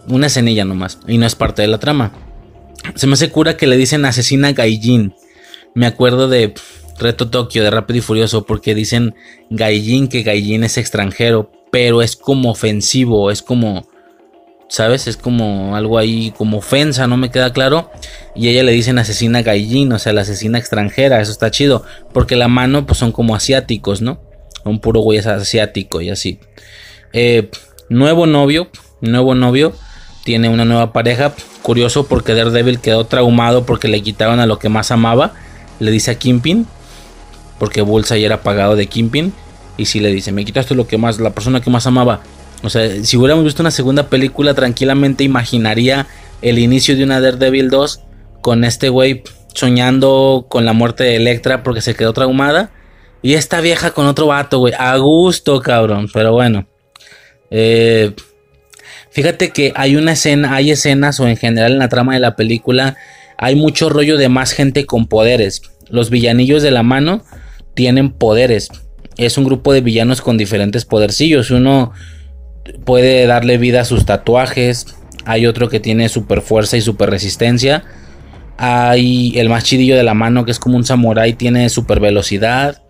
Una 0.08 0.28
escenilla 0.28 0.64
nomás. 0.64 1.00
Y 1.06 1.18
no 1.18 1.26
es 1.26 1.34
parte 1.34 1.60
de 1.60 1.68
la 1.68 1.78
trama. 1.78 2.12
Se 2.94 3.06
me 3.06 3.12
hace 3.12 3.30
cura 3.30 3.58
que 3.58 3.66
le 3.66 3.76
dicen 3.76 4.06
asesina 4.06 4.52
Gaijin. 4.52 5.14
Me 5.74 5.86
acuerdo 5.86 6.28
de 6.28 6.54
Reto 6.98 7.30
Tokio, 7.30 7.62
de 7.62 7.70
Rápido 7.70 7.98
y 7.98 8.02
Furioso, 8.02 8.44
porque 8.44 8.74
dicen 8.74 9.14
Gaijin 9.50 10.08
que 10.08 10.22
Gaijin 10.22 10.64
es 10.64 10.78
extranjero. 10.78 11.50
Pero 11.70 12.02
es 12.02 12.16
como 12.16 12.50
ofensivo, 12.50 13.30
es 13.30 13.42
como 13.42 13.86
¿sabes? 14.72 15.06
Es 15.06 15.18
como 15.18 15.76
algo 15.76 15.98
ahí, 15.98 16.32
como 16.34 16.56
ofensa, 16.56 17.06
no 17.06 17.18
me 17.18 17.30
queda 17.30 17.52
claro. 17.52 17.90
Y 18.34 18.48
ella 18.48 18.62
le 18.62 18.72
dicen 18.72 18.98
asesina 18.98 19.42
gallín, 19.42 19.92
o 19.92 19.98
sea, 19.98 20.14
la 20.14 20.22
asesina 20.22 20.58
extranjera, 20.58 21.20
eso 21.20 21.30
está 21.30 21.50
chido. 21.50 21.84
Porque 22.14 22.36
la 22.36 22.48
mano, 22.48 22.86
pues 22.86 22.98
son 22.98 23.12
como 23.12 23.34
asiáticos, 23.34 24.00
¿no? 24.00 24.22
Un 24.64 24.80
puro 24.80 25.00
güey 25.00 25.18
es 25.18 25.26
asiático 25.26 26.00
y 26.00 26.08
así. 26.08 26.40
Eh, 27.12 27.50
nuevo 27.90 28.26
novio, 28.26 28.70
nuevo 29.02 29.34
novio, 29.34 29.74
tiene 30.24 30.48
una 30.48 30.64
nueva 30.64 30.90
pareja. 30.94 31.34
Curioso 31.60 32.06
porque 32.06 32.34
Daredevil 32.34 32.80
quedó 32.80 33.04
traumado 33.04 33.66
porque 33.66 33.88
le 33.88 34.00
quitaron 34.00 34.40
a 34.40 34.46
lo 34.46 34.58
que 34.58 34.70
más 34.70 34.90
amaba. 34.90 35.34
Le 35.82 35.90
dice 35.90 36.12
a 36.12 36.14
Kimpin, 36.14 36.66
porque 37.58 37.82
Bullseye 37.82 38.24
era 38.24 38.42
pagado 38.42 38.76
de 38.76 38.86
Kimpin. 38.86 39.32
Y 39.76 39.86
si 39.86 39.98
le 39.98 40.12
dice, 40.12 40.30
me 40.30 40.44
quitaste 40.44 40.74
lo 40.74 40.86
que 40.86 40.96
más, 40.96 41.18
la 41.18 41.30
persona 41.30 41.60
que 41.60 41.70
más 41.70 41.86
amaba. 41.86 42.20
O 42.62 42.70
sea, 42.70 43.02
si 43.04 43.16
hubiéramos 43.16 43.44
visto 43.44 43.62
una 43.62 43.72
segunda 43.72 44.08
película, 44.08 44.54
tranquilamente 44.54 45.24
imaginaría 45.24 46.06
el 46.40 46.60
inicio 46.60 46.96
de 46.96 47.02
una 47.02 47.20
Daredevil 47.20 47.68
2 47.68 48.00
con 48.40 48.62
este 48.64 48.90
güey 48.90 49.24
soñando 49.54 50.46
con 50.48 50.64
la 50.64 50.72
muerte 50.72 51.02
de 51.02 51.16
Electra 51.16 51.64
porque 51.64 51.80
se 51.80 51.94
quedó 51.94 52.12
traumada. 52.12 52.70
Y 53.20 53.34
esta 53.34 53.60
vieja 53.60 53.90
con 53.90 54.06
otro 54.06 54.28
vato, 54.28 54.58
güey. 54.58 54.74
A 54.78 54.96
gusto, 54.98 55.60
cabrón. 55.60 56.08
Pero 56.12 56.32
bueno. 56.32 56.66
Eh, 57.50 58.14
fíjate 59.10 59.50
que 59.50 59.72
hay 59.74 59.96
una 59.96 60.12
escena, 60.12 60.54
hay 60.54 60.70
escenas 60.70 61.18
o 61.18 61.26
en 61.26 61.36
general 61.36 61.72
en 61.72 61.78
la 61.80 61.88
trama 61.88 62.14
de 62.14 62.20
la 62.20 62.36
película 62.36 62.96
hay 63.42 63.56
mucho 63.56 63.88
rollo 63.88 64.18
de 64.18 64.28
más 64.28 64.52
gente 64.52 64.86
con 64.86 65.08
poderes. 65.08 65.62
Los 65.92 66.08
villanillos 66.08 66.62
de 66.62 66.70
la 66.70 66.82
mano 66.82 67.22
tienen 67.74 68.10
poderes. 68.10 68.70
Es 69.18 69.36
un 69.36 69.44
grupo 69.44 69.74
de 69.74 69.82
villanos 69.82 70.22
con 70.22 70.38
diferentes 70.38 70.86
podercillos. 70.86 71.50
Uno 71.50 71.92
puede 72.84 73.26
darle 73.26 73.58
vida 73.58 73.82
a 73.82 73.84
sus 73.84 74.06
tatuajes. 74.06 74.86
Hay 75.26 75.44
otro 75.46 75.68
que 75.68 75.80
tiene 75.80 76.08
super 76.08 76.40
fuerza 76.40 76.78
y 76.78 76.80
super 76.80 77.10
resistencia. 77.10 77.84
Hay 78.56 79.38
el 79.38 79.50
más 79.50 79.64
chidillo 79.64 79.94
de 79.94 80.02
la 80.02 80.14
mano 80.14 80.46
que 80.46 80.50
es 80.50 80.58
como 80.58 80.76
un 80.76 80.84
samurai, 80.84 81.34
tiene 81.34 81.68
super 81.68 82.00
velocidad. 82.00 82.80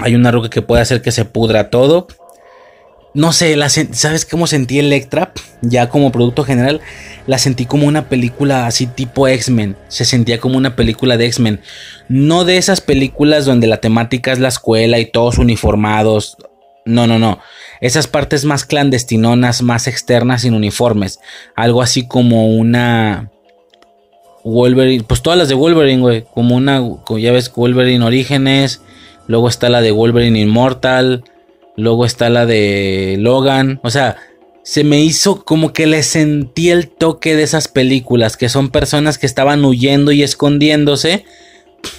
Hay 0.00 0.16
una 0.16 0.32
roca 0.32 0.50
que 0.50 0.62
puede 0.62 0.82
hacer 0.82 1.02
que 1.02 1.12
se 1.12 1.24
pudra 1.24 1.70
todo. 1.70 2.08
No 3.16 3.32
sé, 3.32 3.56
¿sabes 3.92 4.26
cómo 4.26 4.46
sentí 4.46 4.78
Electra? 4.78 5.32
Ya 5.62 5.88
como 5.88 6.12
producto 6.12 6.44
general, 6.44 6.82
la 7.26 7.38
sentí 7.38 7.64
como 7.64 7.86
una 7.86 8.10
película 8.10 8.66
así 8.66 8.86
tipo 8.86 9.26
X-Men. 9.26 9.74
Se 9.88 10.04
sentía 10.04 10.38
como 10.38 10.58
una 10.58 10.76
película 10.76 11.16
de 11.16 11.24
X-Men. 11.24 11.62
No 12.10 12.44
de 12.44 12.58
esas 12.58 12.82
películas 12.82 13.46
donde 13.46 13.68
la 13.68 13.78
temática 13.78 14.32
es 14.32 14.38
la 14.38 14.48
escuela 14.48 14.98
y 14.98 15.06
todos 15.06 15.38
uniformados. 15.38 16.36
No, 16.84 17.06
no, 17.06 17.18
no. 17.18 17.38
Esas 17.80 18.06
partes 18.06 18.44
más 18.44 18.66
clandestinonas, 18.66 19.62
más 19.62 19.86
externas, 19.86 20.42
sin 20.42 20.52
uniformes. 20.52 21.18
Algo 21.54 21.80
así 21.80 22.06
como 22.06 22.48
una. 22.48 23.30
Wolverine. 24.44 25.04
Pues 25.04 25.22
todas 25.22 25.38
las 25.38 25.48
de 25.48 25.54
Wolverine, 25.54 26.02
güey. 26.02 26.24
Como 26.34 26.54
una. 26.54 26.82
ya 27.18 27.32
ves, 27.32 27.50
Wolverine 27.50 28.04
Orígenes. 28.04 28.82
Luego 29.26 29.48
está 29.48 29.70
la 29.70 29.80
de 29.80 29.92
Wolverine 29.92 30.38
Immortal. 30.38 31.24
Luego 31.76 32.06
está 32.06 32.30
la 32.30 32.46
de 32.46 33.16
Logan. 33.18 33.80
O 33.82 33.90
sea, 33.90 34.16
se 34.62 34.84
me 34.84 35.00
hizo 35.00 35.44
como 35.44 35.72
que 35.72 35.86
le 35.86 36.02
sentí 36.02 36.70
el 36.70 36.88
toque 36.88 37.36
de 37.36 37.42
esas 37.42 37.68
películas. 37.68 38.36
Que 38.36 38.48
son 38.48 38.70
personas 38.70 39.18
que 39.18 39.26
estaban 39.26 39.64
huyendo 39.64 40.12
y 40.12 40.22
escondiéndose. 40.22 41.24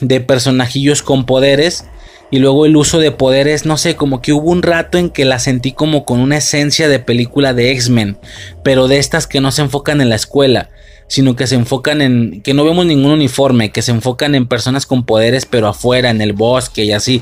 De 0.02 0.20
personajillos 0.20 1.02
con 1.02 1.26
poderes 1.26 1.86
y 2.30 2.40
luego 2.40 2.66
el 2.66 2.76
uso 2.76 3.00
de 3.00 3.12
poderes, 3.12 3.66
no 3.66 3.78
sé, 3.78 3.96
como 3.96 4.22
que 4.22 4.34
hubo 4.34 4.52
un 4.52 4.62
rato 4.62 4.98
en 4.98 5.10
que 5.10 5.24
la 5.26 5.40
sentí 5.40 5.72
como 5.72 6.04
con 6.04 6.20
una 6.20 6.38
esencia 6.38 6.90
de 6.90 7.00
película 7.00 7.54
de 7.54 7.72
X-Men, 7.72 8.18
pero 8.64 8.88
de 8.88 8.98
estas 8.98 9.28
que 9.28 9.40
no 9.40 9.52
se 9.52 9.62
enfocan 9.62 10.02
en 10.02 10.10
la 10.10 10.16
escuela, 10.16 10.70
sino 11.08 11.36
que 11.36 11.48
se 11.48 11.56
enfocan 11.56 12.02
en 12.02 12.42
que 12.42 12.54
no 12.54 12.66
vemos 12.66 12.86
ningún 12.86 13.12
uniforme, 13.12 13.72
que 13.72 13.82
se 13.82 13.92
enfocan 13.92 14.36
en 14.36 14.48
personas 14.48 14.86
con 14.86 15.06
poderes 15.06 15.46
pero 15.46 15.68
afuera, 15.68 16.10
en 16.10 16.22
el 16.22 16.34
bosque 16.34 16.84
y 16.84 16.92
así, 16.92 17.22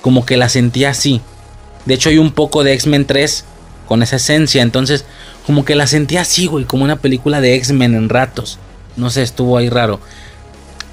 como 0.00 0.24
que 0.24 0.38
la 0.38 0.48
sentí 0.48 0.84
así. 0.84 1.20
De 1.86 1.94
hecho, 1.94 2.10
hay 2.10 2.18
un 2.18 2.32
poco 2.32 2.64
de 2.64 2.72
X-Men 2.74 3.06
3 3.06 3.44
con 3.86 4.02
esa 4.02 4.16
esencia. 4.16 4.62
Entonces, 4.62 5.04
como 5.46 5.64
que 5.64 5.74
la 5.74 5.86
sentía 5.86 6.22
así, 6.22 6.46
güey, 6.46 6.64
como 6.64 6.84
una 6.84 6.96
película 6.96 7.40
de 7.40 7.54
X-Men 7.54 7.94
en 7.94 8.08
ratos. 8.08 8.58
No 8.96 9.10
sé, 9.10 9.22
estuvo 9.22 9.56
ahí 9.56 9.68
raro. 9.68 10.00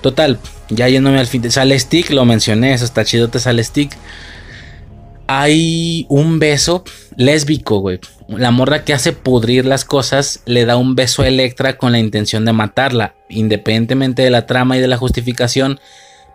Total, 0.01 0.39
ya 0.69 0.87
yéndome 0.89 1.19
al 1.19 1.27
fin. 1.27 1.49
Sale 1.49 1.77
Stick, 1.79 2.11
lo 2.11 2.25
mencioné, 2.25 2.73
eso 2.73 2.85
está 2.85 3.03
chido, 3.05 3.29
te 3.29 3.39
sale 3.39 3.63
Stick. 3.63 3.97
Hay 5.27 6.05
un 6.09 6.39
beso 6.39 6.83
lésbico, 7.15 7.79
güey. 7.79 7.99
La 8.27 8.51
morra 8.51 8.83
que 8.83 8.93
hace 8.93 9.13
pudrir 9.13 9.65
las 9.65 9.85
cosas 9.85 10.41
le 10.45 10.65
da 10.65 10.75
un 10.75 10.95
beso 10.95 11.21
a 11.21 11.27
Electra 11.27 11.77
con 11.77 11.93
la 11.93 11.99
intención 11.99 12.45
de 12.45 12.53
matarla. 12.53 13.15
Independientemente 13.29 14.21
de 14.21 14.29
la 14.29 14.45
trama 14.45 14.77
y 14.77 14.81
de 14.81 14.87
la 14.87 14.97
justificación, 14.97 15.79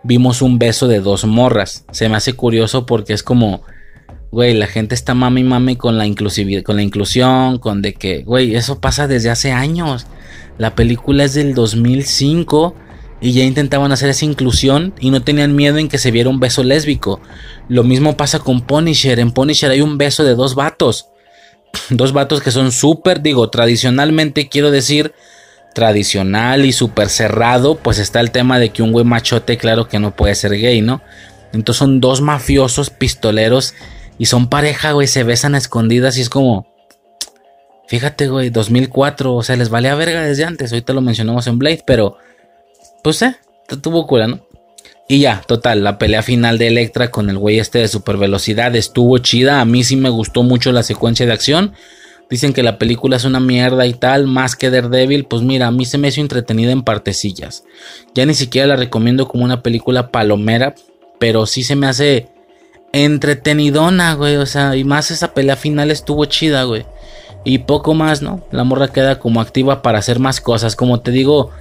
vimos 0.03 0.41
un 0.41 0.59
beso 0.59 0.87
de 0.87 0.99
dos 0.99 1.25
morras. 1.25 1.85
Se 1.91 2.09
me 2.09 2.17
hace 2.17 2.33
curioso 2.33 2.85
porque 2.85 3.13
es 3.13 3.21
como, 3.21 3.61
güey, 4.31 4.53
la 4.53 4.67
gente 4.67 4.95
está 4.95 5.13
mami 5.13 5.43
mami 5.43 5.75
con 5.75 5.97
la 5.97 6.05
inclusividad, 6.05 6.63
con 6.63 6.75
la 6.75 6.83
inclusión, 6.83 7.57
con 7.57 7.81
de 7.81 7.93
que, 7.93 8.23
güey, 8.23 8.55
eso 8.55 8.79
pasa 8.79 9.07
desde 9.07 9.29
hace 9.29 9.51
años. 9.51 10.07
La 10.57 10.75
película 10.75 11.23
es 11.23 11.33
del 11.33 11.53
2005 11.55 12.75
y 13.21 13.33
ya 13.33 13.43
intentaban 13.43 13.91
hacer 13.91 14.09
esa 14.09 14.25
inclusión 14.25 14.93
y 14.99 15.09
no 15.09 15.21
tenían 15.21 15.55
miedo 15.55 15.77
en 15.77 15.89
que 15.89 15.97
se 15.97 16.11
viera 16.11 16.29
un 16.29 16.39
beso 16.39 16.63
lésbico. 16.63 17.19
Lo 17.67 17.83
mismo 17.83 18.17
pasa 18.17 18.39
con 18.39 18.61
Punisher. 18.61 19.19
En 19.19 19.31
Punisher 19.31 19.71
hay 19.71 19.81
un 19.81 19.97
beso 19.97 20.23
de 20.23 20.35
dos 20.35 20.55
vatos. 20.55 21.07
Dos 21.91 22.13
vatos 22.13 22.41
que 22.41 22.49
son 22.49 22.71
súper, 22.71 23.21
digo, 23.21 23.51
tradicionalmente 23.51 24.49
quiero 24.49 24.71
decir, 24.71 25.13
tradicional 25.75 26.65
y 26.65 26.71
súper 26.71 27.09
cerrado, 27.09 27.75
pues 27.75 27.99
está 27.99 28.21
el 28.21 28.31
tema 28.31 28.57
de 28.57 28.69
que 28.69 28.81
un 28.81 28.91
güey 28.91 29.05
machote, 29.05 29.57
claro 29.57 29.87
que 29.87 29.99
no 29.99 30.15
puede 30.15 30.33
ser 30.33 30.53
gay, 30.53 30.81
¿no? 30.81 31.03
Entonces 31.53 31.77
son 31.77 32.01
dos 32.01 32.21
mafiosos 32.21 32.89
pistoleros 32.89 33.75
y 34.19 34.25
son 34.25 34.49
pareja, 34.49 34.91
güey, 34.91 35.07
se 35.07 35.23
besan 35.23 35.55
a 35.55 35.57
escondidas 35.57 36.17
y 36.17 36.21
es 36.21 36.29
como, 36.29 36.67
fíjate, 37.87 38.27
güey, 38.27 38.51
2004, 38.51 39.33
o 39.33 39.41
sea, 39.41 39.55
les 39.55 39.69
vale 39.69 39.89
a 39.89 39.95
verga 39.95 40.21
desde 40.21 40.43
antes, 40.43 40.71
ahorita 40.71 40.93
lo 40.93 41.01
mencionamos 41.01 41.47
en 41.47 41.57
Blade, 41.57 41.83
pero 41.87 42.17
pues 43.01 43.21
eh, 43.23 43.35
tuvo 43.81 44.05
cura, 44.05 44.27
¿no? 44.27 44.41
Y 45.11 45.21
ya, 45.21 45.41
total, 45.47 45.83
la 45.83 45.97
pelea 45.97 46.21
final 46.21 46.59
de 46.59 46.67
Electra 46.67 47.09
con 47.09 47.31
el 47.31 47.37
güey 47.39 47.57
este 47.57 47.79
de 47.79 47.87
super 47.87 48.17
velocidad 48.17 48.75
estuvo 48.75 49.17
chida. 49.17 49.59
A 49.59 49.65
mí 49.65 49.83
sí 49.83 49.95
me 49.95 50.09
gustó 50.09 50.43
mucho 50.43 50.71
la 50.71 50.83
secuencia 50.83 51.25
de 51.25 51.33
acción. 51.33 51.73
Dicen 52.29 52.53
que 52.53 52.61
la 52.61 52.77
película 52.77 53.17
es 53.17 53.25
una 53.25 53.39
mierda 53.39 53.87
y 53.87 53.93
tal, 53.95 54.27
más 54.27 54.55
que 54.55 54.69
Daredevil. 54.69 55.25
Pues 55.25 55.41
mira, 55.41 55.65
a 55.65 55.71
mí 55.71 55.85
se 55.85 55.97
me 55.97 56.09
hizo 56.09 56.21
entretenida 56.21 56.71
en 56.71 56.83
partecillas. 56.83 57.63
Ya 58.13 58.27
ni 58.27 58.35
siquiera 58.35 58.67
la 58.67 58.75
recomiendo 58.75 59.27
como 59.27 59.43
una 59.43 59.63
película 59.63 60.11
palomera, 60.11 60.75
pero 61.17 61.47
sí 61.47 61.63
se 61.63 61.75
me 61.75 61.87
hace 61.87 62.27
entretenidona, 62.93 64.13
güey. 64.13 64.37
O 64.37 64.45
sea, 64.45 64.75
y 64.75 64.83
más 64.83 65.11
esa 65.11 65.33
pelea 65.33 65.55
final 65.55 65.91
estuvo 65.91 66.25
chida, 66.25 66.63
güey. 66.63 66.85
Y 67.45 67.59
poco 67.59 67.93
más, 67.93 68.21
¿no? 68.21 68.43
La 68.51 68.63
morra 68.63 68.89
queda 68.89 69.19
como 69.19 69.41
activa 69.41 69.81
para 69.81 69.99
hacer 69.99 70.19
más 70.19 70.41
cosas. 70.41 70.75
Como 70.75 70.99
te 70.99 71.11
digo, 71.11 71.51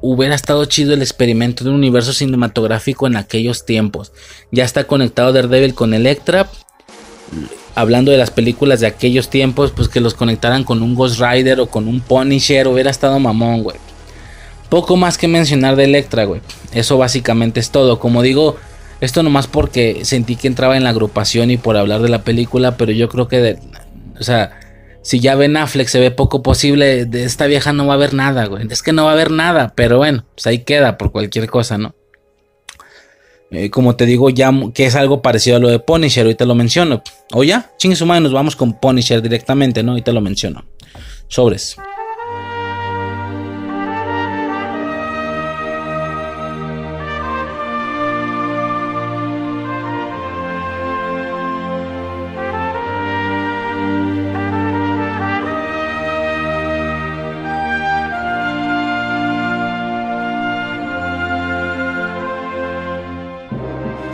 hubiera 0.00 0.34
estado 0.34 0.64
chido 0.64 0.94
el 0.94 1.02
experimento 1.02 1.64
de 1.64 1.70
un 1.70 1.76
universo 1.76 2.12
cinematográfico 2.12 3.06
en 3.06 3.16
aquellos 3.16 3.66
tiempos. 3.66 4.12
Ya 4.50 4.64
está 4.64 4.84
conectado 4.84 5.32
Daredevil 5.32 5.74
con 5.74 5.94
Electra. 5.94 6.48
Hablando 7.74 8.10
de 8.10 8.18
las 8.18 8.30
películas 8.30 8.80
de 8.80 8.88
aquellos 8.88 9.28
tiempos, 9.30 9.70
pues 9.70 9.88
que 9.88 10.00
los 10.00 10.14
conectaran 10.14 10.64
con 10.64 10.82
un 10.82 10.94
Ghost 10.94 11.20
Rider 11.20 11.60
o 11.60 11.66
con 11.66 11.86
un 11.86 12.00
Punisher, 12.00 12.66
hubiera 12.66 12.90
estado 12.90 13.18
mamón, 13.20 13.62
güey. 13.62 13.76
Poco 14.68 14.96
más 14.96 15.18
que 15.18 15.28
mencionar 15.28 15.76
de 15.76 15.84
Electra, 15.84 16.24
güey. 16.24 16.40
Eso 16.72 16.98
básicamente 16.98 17.60
es 17.60 17.70
todo. 17.70 17.98
Como 17.98 18.22
digo, 18.22 18.56
esto 19.00 19.22
nomás 19.22 19.46
porque 19.46 20.04
sentí 20.04 20.36
que 20.36 20.48
entraba 20.48 20.76
en 20.76 20.84
la 20.84 20.90
agrupación 20.90 21.50
y 21.50 21.56
por 21.56 21.76
hablar 21.76 22.02
de 22.02 22.08
la 22.08 22.22
película, 22.22 22.76
pero 22.76 22.92
yo 22.92 23.08
creo 23.08 23.28
que, 23.28 23.38
de, 23.38 23.58
o 24.18 24.22
sea, 24.22 24.58
si 25.02 25.20
ya 25.20 25.34
Ben 25.34 25.56
Affleck 25.56 25.88
se 25.88 26.00
ve 26.00 26.10
poco 26.10 26.42
posible, 26.42 27.06
de 27.06 27.24
esta 27.24 27.46
vieja 27.46 27.72
no 27.72 27.86
va 27.86 27.94
a 27.94 27.96
haber 27.96 28.14
nada, 28.14 28.46
güey. 28.46 28.66
Es 28.70 28.82
que 28.82 28.92
no 28.92 29.04
va 29.04 29.10
a 29.10 29.14
haber 29.14 29.30
nada, 29.30 29.72
pero 29.74 29.98
bueno, 29.98 30.26
pues 30.34 30.46
ahí 30.46 30.60
queda 30.60 30.98
por 30.98 31.12
cualquier 31.12 31.48
cosa, 31.48 31.78
¿no? 31.78 31.94
Eh, 33.50 33.70
como 33.70 33.96
te 33.96 34.06
digo, 34.06 34.30
ya 34.30 34.52
que 34.74 34.86
es 34.86 34.94
algo 34.94 35.22
parecido 35.22 35.56
a 35.56 35.60
lo 35.60 35.68
de 35.68 35.80
Punisher, 35.80 36.24
ahorita 36.24 36.44
lo 36.44 36.54
menciono. 36.54 37.02
O 37.32 37.42
ya, 37.42 37.72
chingue 37.78 37.96
su 37.96 38.06
nos 38.06 38.32
vamos 38.32 38.54
con 38.54 38.78
Punisher 38.78 39.20
directamente, 39.22 39.82
¿no? 39.82 39.92
Ahorita 39.92 40.12
lo 40.12 40.20
menciono. 40.20 40.64
Sobres. 41.26 41.76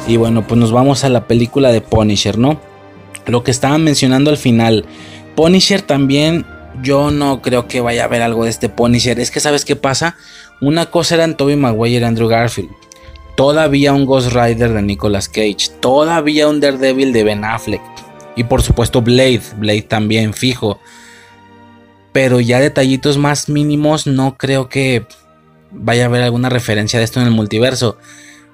Y 0.07 0.17
bueno, 0.17 0.47
pues 0.47 0.59
nos 0.59 0.71
vamos 0.71 1.03
a 1.05 1.09
la 1.09 1.27
película 1.27 1.73
de 1.73 1.81
Punisher, 1.81 2.39
¿no? 2.39 2.61
Lo 3.27 3.43
que 3.43 3.51
estaban 3.51 3.83
mencionando 3.83 4.31
al 4.31 4.37
final. 4.37 4.85
Punisher 5.35 5.83
también, 5.83 6.47
yo 6.83 7.11
no 7.11 7.43
creo 7.43 7.67
que 7.67 7.81
vaya 7.81 8.03
a 8.03 8.05
haber 8.07 8.23
algo 8.23 8.45
de 8.45 8.51
este 8.51 8.69
Punisher. 8.69 9.19
Es 9.19 9.31
que, 9.31 9.41
¿sabes 9.41 9.65
qué 9.65 9.75
pasa? 9.75 10.17
Una 10.61 10.87
cosa 10.87 11.17
eran 11.17 11.37
Toby 11.37 11.57
Maguire 11.57 12.01
y 12.01 12.05
Andrew 12.05 12.29
Garfield. 12.29 12.71
Todavía 13.37 13.93
un 13.93 14.07
Ghost 14.07 14.33
Rider 14.33 14.73
de 14.73 14.83
Nicolas 14.83 15.29
Cage. 15.29 15.71
Todavía 15.81 16.49
un 16.49 16.61
Daredevil 16.61 17.13
de 17.13 17.25
Ben 17.25 17.45
Affleck. 17.45 17.83
Y 18.37 18.45
por 18.45 18.63
supuesto 18.63 19.03
Blade. 19.03 19.43
Blade 19.57 19.83
también 19.83 20.33
fijo. 20.33 20.81
Pero 22.13 22.41
ya 22.41 22.61
detallitos 22.61 23.19
más 23.19 23.49
mínimos 23.49 24.07
no 24.07 24.39
creo 24.39 24.69
que 24.69 25.05
vaya 25.71 26.05
a 26.05 26.07
haber 26.07 26.23
alguna 26.23 26.49
referencia 26.49 26.99
de 26.99 27.05
esto 27.05 27.21
en 27.21 27.27
el 27.27 27.33
multiverso. 27.33 27.99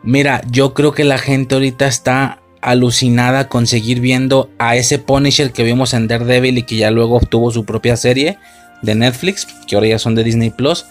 Mira, 0.02 0.42
yo 0.50 0.74
creo 0.74 0.92
que 0.92 1.04
la 1.04 1.18
gente 1.18 1.54
ahorita 1.54 1.86
está 1.86 2.40
alucinada 2.60 3.48
con 3.48 3.66
seguir 3.66 4.00
viendo 4.00 4.50
a 4.58 4.76
ese 4.76 4.98
Punisher 4.98 5.52
que 5.52 5.64
vimos 5.64 5.94
en 5.94 6.08
Daredevil 6.08 6.58
y 6.58 6.62
que 6.62 6.76
ya 6.76 6.90
luego 6.90 7.16
obtuvo 7.16 7.50
su 7.50 7.64
propia 7.64 7.96
serie 7.96 8.38
de 8.82 8.94
Netflix, 8.94 9.46
que 9.66 9.74
ahora 9.74 9.88
ya 9.88 9.98
son 9.98 10.14
de 10.14 10.24
Disney 10.24 10.50
Plus. 10.50 10.86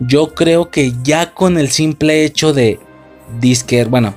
Yo 0.00 0.34
creo 0.34 0.70
que 0.70 0.92
ya 1.02 1.32
con 1.32 1.58
el 1.58 1.70
simple 1.70 2.24
hecho 2.24 2.52
de 2.52 2.78
Disque, 3.40 3.84
bueno, 3.84 4.14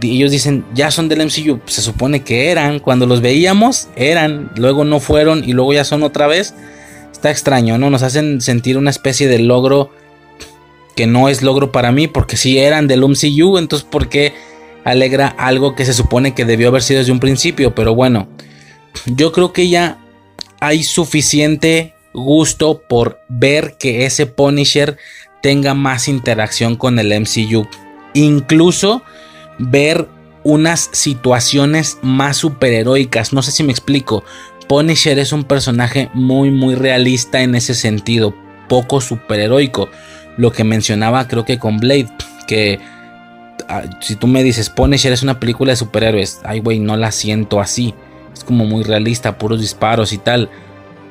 ellos 0.00 0.30
dicen 0.30 0.64
ya 0.74 0.90
son 0.90 1.08
del 1.08 1.24
MCU, 1.24 1.60
se 1.66 1.82
supone 1.82 2.22
que 2.22 2.50
eran, 2.50 2.78
cuando 2.78 3.06
los 3.06 3.20
veíamos 3.20 3.88
eran, 3.96 4.50
luego 4.56 4.84
no 4.84 5.00
fueron 5.00 5.42
y 5.44 5.52
luego 5.52 5.72
ya 5.72 5.84
son 5.84 6.02
otra 6.02 6.26
vez. 6.26 6.54
Está 7.12 7.30
extraño, 7.30 7.78
¿no? 7.78 7.88
Nos 7.90 8.02
hacen 8.02 8.40
sentir 8.40 8.76
una 8.76 8.90
especie 8.90 9.28
de 9.28 9.38
logro 9.38 9.90
que 10.94 11.06
no 11.06 11.28
es 11.28 11.42
logro 11.42 11.72
para 11.72 11.92
mí, 11.92 12.08
porque 12.08 12.36
si 12.36 12.58
eran 12.58 12.86
del 12.86 13.00
MCU, 13.00 13.58
entonces 13.58 13.86
¿por 13.88 14.08
qué 14.08 14.34
alegra 14.84 15.28
algo 15.28 15.74
que 15.74 15.84
se 15.84 15.94
supone 15.94 16.34
que 16.34 16.44
debió 16.44 16.68
haber 16.68 16.82
sido 16.82 17.00
desde 17.00 17.12
un 17.12 17.20
principio? 17.20 17.74
Pero 17.74 17.94
bueno, 17.94 18.28
yo 19.06 19.32
creo 19.32 19.52
que 19.52 19.68
ya 19.68 19.98
hay 20.60 20.82
suficiente 20.82 21.94
gusto 22.12 22.82
por 22.88 23.20
ver 23.28 23.76
que 23.78 24.04
ese 24.04 24.26
Punisher 24.26 24.98
tenga 25.42 25.74
más 25.74 26.08
interacción 26.08 26.76
con 26.76 26.98
el 26.98 27.08
MCU. 27.20 27.66
Incluso 28.14 29.02
ver 29.58 30.08
unas 30.44 30.90
situaciones 30.92 31.98
más 32.02 32.36
superheroicas. 32.36 33.32
No 33.32 33.42
sé 33.42 33.50
si 33.50 33.62
me 33.62 33.72
explico. 33.72 34.24
Punisher 34.68 35.18
es 35.18 35.32
un 35.32 35.44
personaje 35.44 36.10
muy 36.14 36.50
muy 36.50 36.74
realista 36.74 37.42
en 37.42 37.54
ese 37.54 37.74
sentido, 37.74 38.34
poco 38.68 39.00
superheroico 39.00 39.88
lo 40.36 40.52
que 40.52 40.64
mencionaba 40.64 41.28
creo 41.28 41.44
que 41.44 41.58
con 41.58 41.78
Blade, 41.78 42.08
que 42.46 42.80
ah, 43.68 43.82
si 44.00 44.16
tú 44.16 44.26
me 44.26 44.42
dices 44.42 44.70
Punisher 44.70 45.12
es 45.12 45.22
una 45.22 45.40
película 45.40 45.72
de 45.72 45.76
superhéroes, 45.76 46.40
ay 46.44 46.60
güey, 46.60 46.78
no 46.78 46.96
la 46.96 47.12
siento 47.12 47.60
así, 47.60 47.94
es 48.32 48.44
como 48.44 48.64
muy 48.64 48.82
realista, 48.82 49.38
puros 49.38 49.60
disparos 49.60 50.12
y 50.12 50.18
tal, 50.18 50.50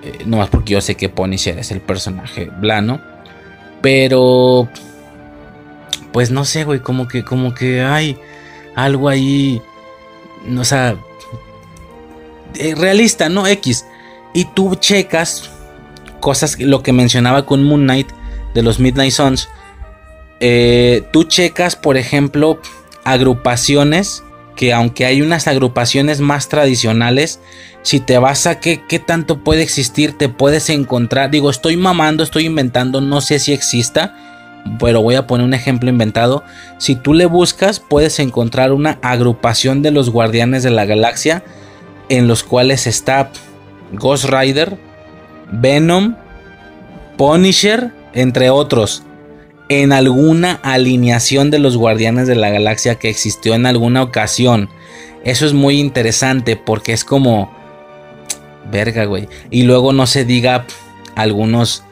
eh, 0.03 0.19
no 0.25 0.37
más 0.37 0.49
porque 0.49 0.73
yo 0.73 0.81
sé 0.81 0.95
que 0.95 1.09
Punisher 1.09 1.59
es 1.59 1.71
el 1.71 1.81
personaje 1.81 2.45
blano, 2.59 2.99
pero 3.81 4.67
pues 6.11 6.31
no 6.31 6.45
sé 6.45 6.63
güey, 6.63 6.79
como 6.79 7.07
que, 7.07 7.23
como 7.23 7.53
que 7.53 7.81
hay 7.81 8.17
algo 8.75 9.09
ahí, 9.09 9.61
o 10.57 10.65
sea, 10.65 10.95
eh, 12.55 12.75
realista, 12.75 13.29
¿no? 13.29 13.47
X. 13.47 13.85
Y 14.33 14.45
tú 14.45 14.75
checas 14.75 15.49
cosas, 16.19 16.59
lo 16.59 16.83
que 16.83 16.93
mencionaba 16.93 17.45
con 17.45 17.63
Moon 17.63 17.83
Knight, 17.83 18.09
de 18.53 18.61
los 18.61 18.79
Midnight 18.79 19.11
Suns, 19.11 19.49
eh, 20.39 21.03
tú 21.11 21.23
checas, 21.25 21.75
por 21.75 21.97
ejemplo, 21.97 22.59
agrupaciones 23.03 24.23
que 24.55 24.73
aunque 24.73 25.05
hay 25.05 25.21
unas 25.21 25.47
agrupaciones 25.47 26.19
más 26.19 26.49
tradicionales, 26.49 27.39
si 27.81 27.99
te 27.99 28.17
vas 28.17 28.45
a 28.45 28.59
qué, 28.59 28.83
qué 28.87 28.99
tanto 28.99 29.43
puede 29.43 29.63
existir, 29.63 30.17
te 30.17 30.29
puedes 30.29 30.69
encontrar, 30.69 31.31
digo, 31.31 31.49
estoy 31.49 31.77
mamando, 31.77 32.23
estoy 32.23 32.45
inventando, 32.45 33.01
no 33.01 33.21
sé 33.21 33.39
si 33.39 33.53
exista, 33.53 34.15
pero 34.79 35.01
voy 35.01 35.15
a 35.15 35.25
poner 35.25 35.45
un 35.45 35.53
ejemplo 35.53 35.89
inventado. 35.89 36.43
Si 36.77 36.95
tú 36.95 37.13
le 37.13 37.25
buscas, 37.25 37.79
puedes 37.79 38.19
encontrar 38.19 38.71
una 38.71 38.99
agrupación 39.01 39.81
de 39.81 39.91
los 39.91 40.09
Guardianes 40.09 40.63
de 40.63 40.69
la 40.69 40.85
Galaxia 40.85 41.43
en 42.09 42.27
los 42.27 42.43
cuales 42.43 42.87
está 42.87 43.31
Ghost 43.93 44.25
Rider, 44.25 44.77
Venom, 45.51 46.15
Punisher, 47.17 47.91
entre 48.13 48.49
otros. 48.49 49.03
En 49.69 49.93
alguna 49.93 50.59
alineación 50.63 51.49
de 51.49 51.59
los 51.59 51.77
Guardianes 51.77 52.27
de 52.27 52.35
la 52.35 52.49
Galaxia 52.49 52.95
que 52.95 53.09
existió 53.09 53.53
en 53.53 53.65
alguna 53.65 54.03
ocasión. 54.03 54.69
Eso 55.23 55.45
es 55.45 55.53
muy 55.53 55.79
interesante 55.79 56.55
porque 56.55 56.93
es 56.93 57.05
como... 57.05 57.51
Verga, 58.69 59.05
güey. 59.05 59.27
Y 59.49 59.63
luego 59.63 59.93
no 59.93 60.07
se 60.07 60.25
diga 60.25 60.65
algunos 61.15 61.83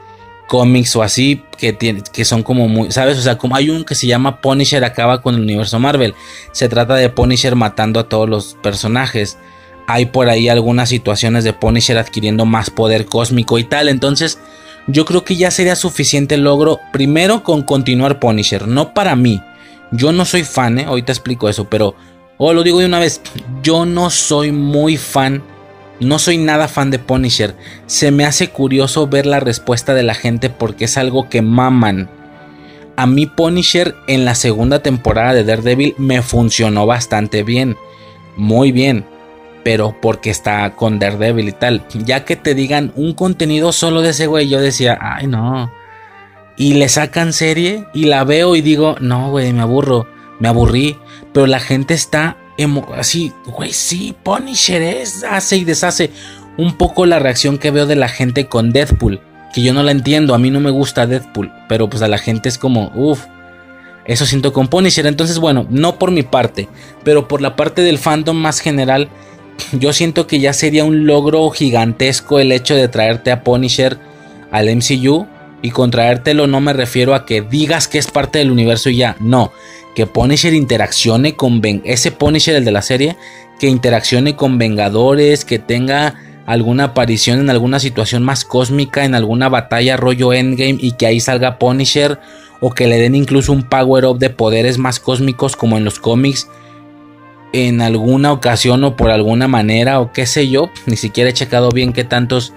cómics 0.49 0.95
o 0.95 1.03
así 1.03 1.43
que, 1.57 1.77
que 2.11 2.25
son 2.25 2.43
como 2.43 2.67
muy, 2.67 2.91
¿sabes? 2.91 3.17
O 3.17 3.21
sea, 3.21 3.37
como 3.37 3.55
hay 3.55 3.69
un 3.69 3.85
que 3.85 3.95
se 3.95 4.07
llama 4.07 4.41
Punisher 4.41 4.83
acaba 4.83 5.21
con 5.21 5.35
el 5.35 5.41
universo 5.41 5.79
Marvel. 5.79 6.15
Se 6.51 6.67
trata 6.67 6.95
de 6.95 7.09
Punisher 7.09 7.55
matando 7.55 7.99
a 7.99 8.09
todos 8.09 8.27
los 8.27 8.57
personajes. 8.61 9.37
Hay 9.87 10.07
por 10.07 10.29
ahí 10.29 10.49
algunas 10.49 10.89
situaciones 10.89 11.43
de 11.43 11.53
Punisher 11.53 11.97
adquiriendo 11.97 12.45
más 12.45 12.69
poder 12.69 13.05
cósmico 13.05 13.59
y 13.59 13.63
tal. 13.63 13.89
Entonces, 13.89 14.39
yo 14.91 15.05
creo 15.05 15.23
que 15.23 15.35
ya 15.35 15.51
sería 15.51 15.75
suficiente 15.75 16.37
logro 16.37 16.79
primero 16.91 17.43
con 17.43 17.63
continuar 17.63 18.19
Punisher. 18.19 18.67
No 18.67 18.93
para 18.93 19.15
mí. 19.15 19.41
Yo 19.91 20.11
no 20.11 20.25
soy 20.25 20.43
fan, 20.43 20.79
¿eh? 20.79 20.85
Ahorita 20.85 21.11
explico 21.11 21.49
eso, 21.49 21.69
pero... 21.69 21.95
O 22.37 22.53
lo 22.53 22.63
digo 22.63 22.79
de 22.79 22.85
una 22.85 22.99
vez, 22.99 23.21
yo 23.63 23.85
no 23.85 24.09
soy 24.09 24.51
muy 24.53 24.95
fan 24.95 25.43
no 25.99 26.17
soy 26.17 26.37
nada 26.37 26.67
fan 26.67 26.91
de 26.91 26.99
Punisher. 26.99 27.55
Se 27.85 28.11
me 28.11 28.25
hace 28.25 28.49
curioso 28.49 29.07
ver 29.07 29.25
la 29.25 29.39
respuesta 29.39 29.93
de 29.93 30.03
la 30.03 30.13
gente 30.13 30.49
porque 30.49 30.85
es 30.85 30.97
algo 30.97 31.27
que 31.29 31.41
maman. 31.41 32.09
A 32.95 33.05
mí 33.05 33.25
Punisher 33.25 33.95
en 34.07 34.25
la 34.25 34.35
segunda 34.35 34.79
temporada 34.81 35.33
de 35.33 35.43
Daredevil 35.43 35.95
me 35.97 36.21
funcionó 36.21 36.85
bastante 36.85 37.43
bien. 37.43 37.75
Muy 38.37 38.71
bien. 38.71 39.05
Pero 39.69 39.95
porque 40.01 40.31
está 40.31 40.71
con 40.75 40.97
Daredevil 40.97 41.47
y 41.47 41.51
tal. 41.51 41.85
Ya 41.93 42.25
que 42.25 42.35
te 42.35 42.55
digan 42.55 42.91
un 42.95 43.13
contenido 43.13 43.71
solo 43.71 44.01
de 44.01 44.09
ese 44.09 44.25
güey, 44.25 44.49
yo 44.49 44.59
decía, 44.59 44.97
ay 44.99 45.27
no. 45.27 45.71
Y 46.57 46.73
le 46.73 46.89
sacan 46.89 47.33
serie 47.33 47.85
y 47.93 48.05
la 48.05 48.23
veo 48.23 48.55
y 48.55 48.61
digo, 48.61 48.95
no, 48.99 49.29
güey, 49.29 49.53
me 49.53 49.61
aburro. 49.61 50.07
Me 50.39 50.47
aburrí. 50.47 50.97
Pero 51.33 51.45
la 51.45 51.59
gente 51.59 51.93
está 51.93 52.35
así, 52.97 53.31
güey, 53.45 53.71
sí, 53.71 54.15
Punisher 54.23 54.81
es, 54.81 55.23
hace 55.23 55.57
y 55.57 55.65
deshace. 55.65 56.09
Un 56.57 56.75
poco 56.75 57.05
la 57.05 57.19
reacción 57.19 57.59
que 57.59 57.69
veo 57.69 57.85
de 57.85 57.95
la 57.95 58.09
gente 58.09 58.47
con 58.47 58.71
Deadpool, 58.71 59.21
que 59.53 59.61
yo 59.61 59.71
no 59.71 59.83
la 59.83 59.91
entiendo, 59.91 60.33
a 60.33 60.39
mí 60.39 60.49
no 60.49 60.61
me 60.61 60.71
gusta 60.71 61.05
Deadpool, 61.05 61.53
pero 61.67 61.91
pues 61.91 62.01
a 62.01 62.07
la 62.07 62.17
gente 62.17 62.49
es 62.49 62.57
como, 62.57 62.91
uff, 62.95 63.23
eso 64.05 64.25
siento 64.25 64.51
con 64.51 64.67
Punisher. 64.67 65.05
Entonces, 65.05 65.37
bueno, 65.37 65.67
no 65.69 65.99
por 65.99 66.09
mi 66.09 66.23
parte, 66.23 66.67
pero 67.03 67.27
por 67.27 67.39
la 67.39 67.55
parte 67.55 67.83
del 67.83 67.99
fandom 67.99 68.35
más 68.35 68.61
general, 68.61 69.09
yo 69.73 69.93
siento 69.93 70.27
que 70.27 70.39
ya 70.39 70.53
sería 70.53 70.83
un 70.83 71.05
logro 71.05 71.49
gigantesco 71.49 72.39
el 72.39 72.51
hecho 72.51 72.75
de 72.75 72.87
traerte 72.87 73.31
a 73.31 73.43
Punisher 73.43 73.97
al 74.51 74.73
MCU. 74.75 75.27
Y 75.61 75.71
con 75.71 75.91
traértelo 75.91 76.47
no 76.47 76.61
me 76.61 76.71
refiero 76.71 77.13
a 77.13 77.25
que 77.25 77.41
digas 77.41 77.89
que 77.89 77.97
es 77.97 78.07
parte 78.07 78.39
del 78.39 78.49
universo 78.49 78.89
y 78.89 78.95
ya, 78.95 79.17
no 79.19 79.51
que 79.99 80.07
Punisher 80.07 80.53
interaccione 80.53 81.35
con 81.35 81.61
ese 81.83 82.11
Punisher 82.11 82.55
el 82.55 82.63
de 82.63 82.71
la 82.71 82.81
serie 82.81 83.17
que 83.59 83.67
interaccione 83.67 84.37
con 84.37 84.57
Vengadores, 84.57 85.43
que 85.43 85.59
tenga 85.59 86.15
alguna 86.45 86.85
aparición 86.85 87.39
en 87.41 87.49
alguna 87.49 87.79
situación 87.79 88.23
más 88.23 88.45
cósmica, 88.45 89.03
en 89.03 89.13
alguna 89.13 89.49
batalla 89.49 89.97
rollo 89.97 90.31
Endgame 90.31 90.77
y 90.79 90.93
que 90.93 91.05
ahí 91.05 91.19
salga 91.19 91.59
Punisher 91.59 92.17
o 92.61 92.71
que 92.71 92.87
le 92.87 92.97
den 92.97 93.13
incluso 93.13 93.51
un 93.51 93.63
power 93.63 94.05
up 94.05 94.19
de 94.19 94.29
poderes 94.29 94.77
más 94.77 94.99
cósmicos 94.99 95.55
como 95.55 95.77
en 95.77 95.83
los 95.83 95.99
cómics 95.99 96.47
en 97.53 97.81
alguna 97.81 98.31
ocasión 98.31 98.83
o 98.83 98.95
por 98.95 99.11
alguna 99.11 99.47
manera 99.47 99.99
o 99.99 100.11
qué 100.11 100.25
sé 100.25 100.49
yo, 100.49 100.69
ni 100.85 100.95
siquiera 100.95 101.29
he 101.29 101.33
checado 101.33 101.69
bien 101.69 101.93
qué 101.93 102.03
tantos 102.03 102.53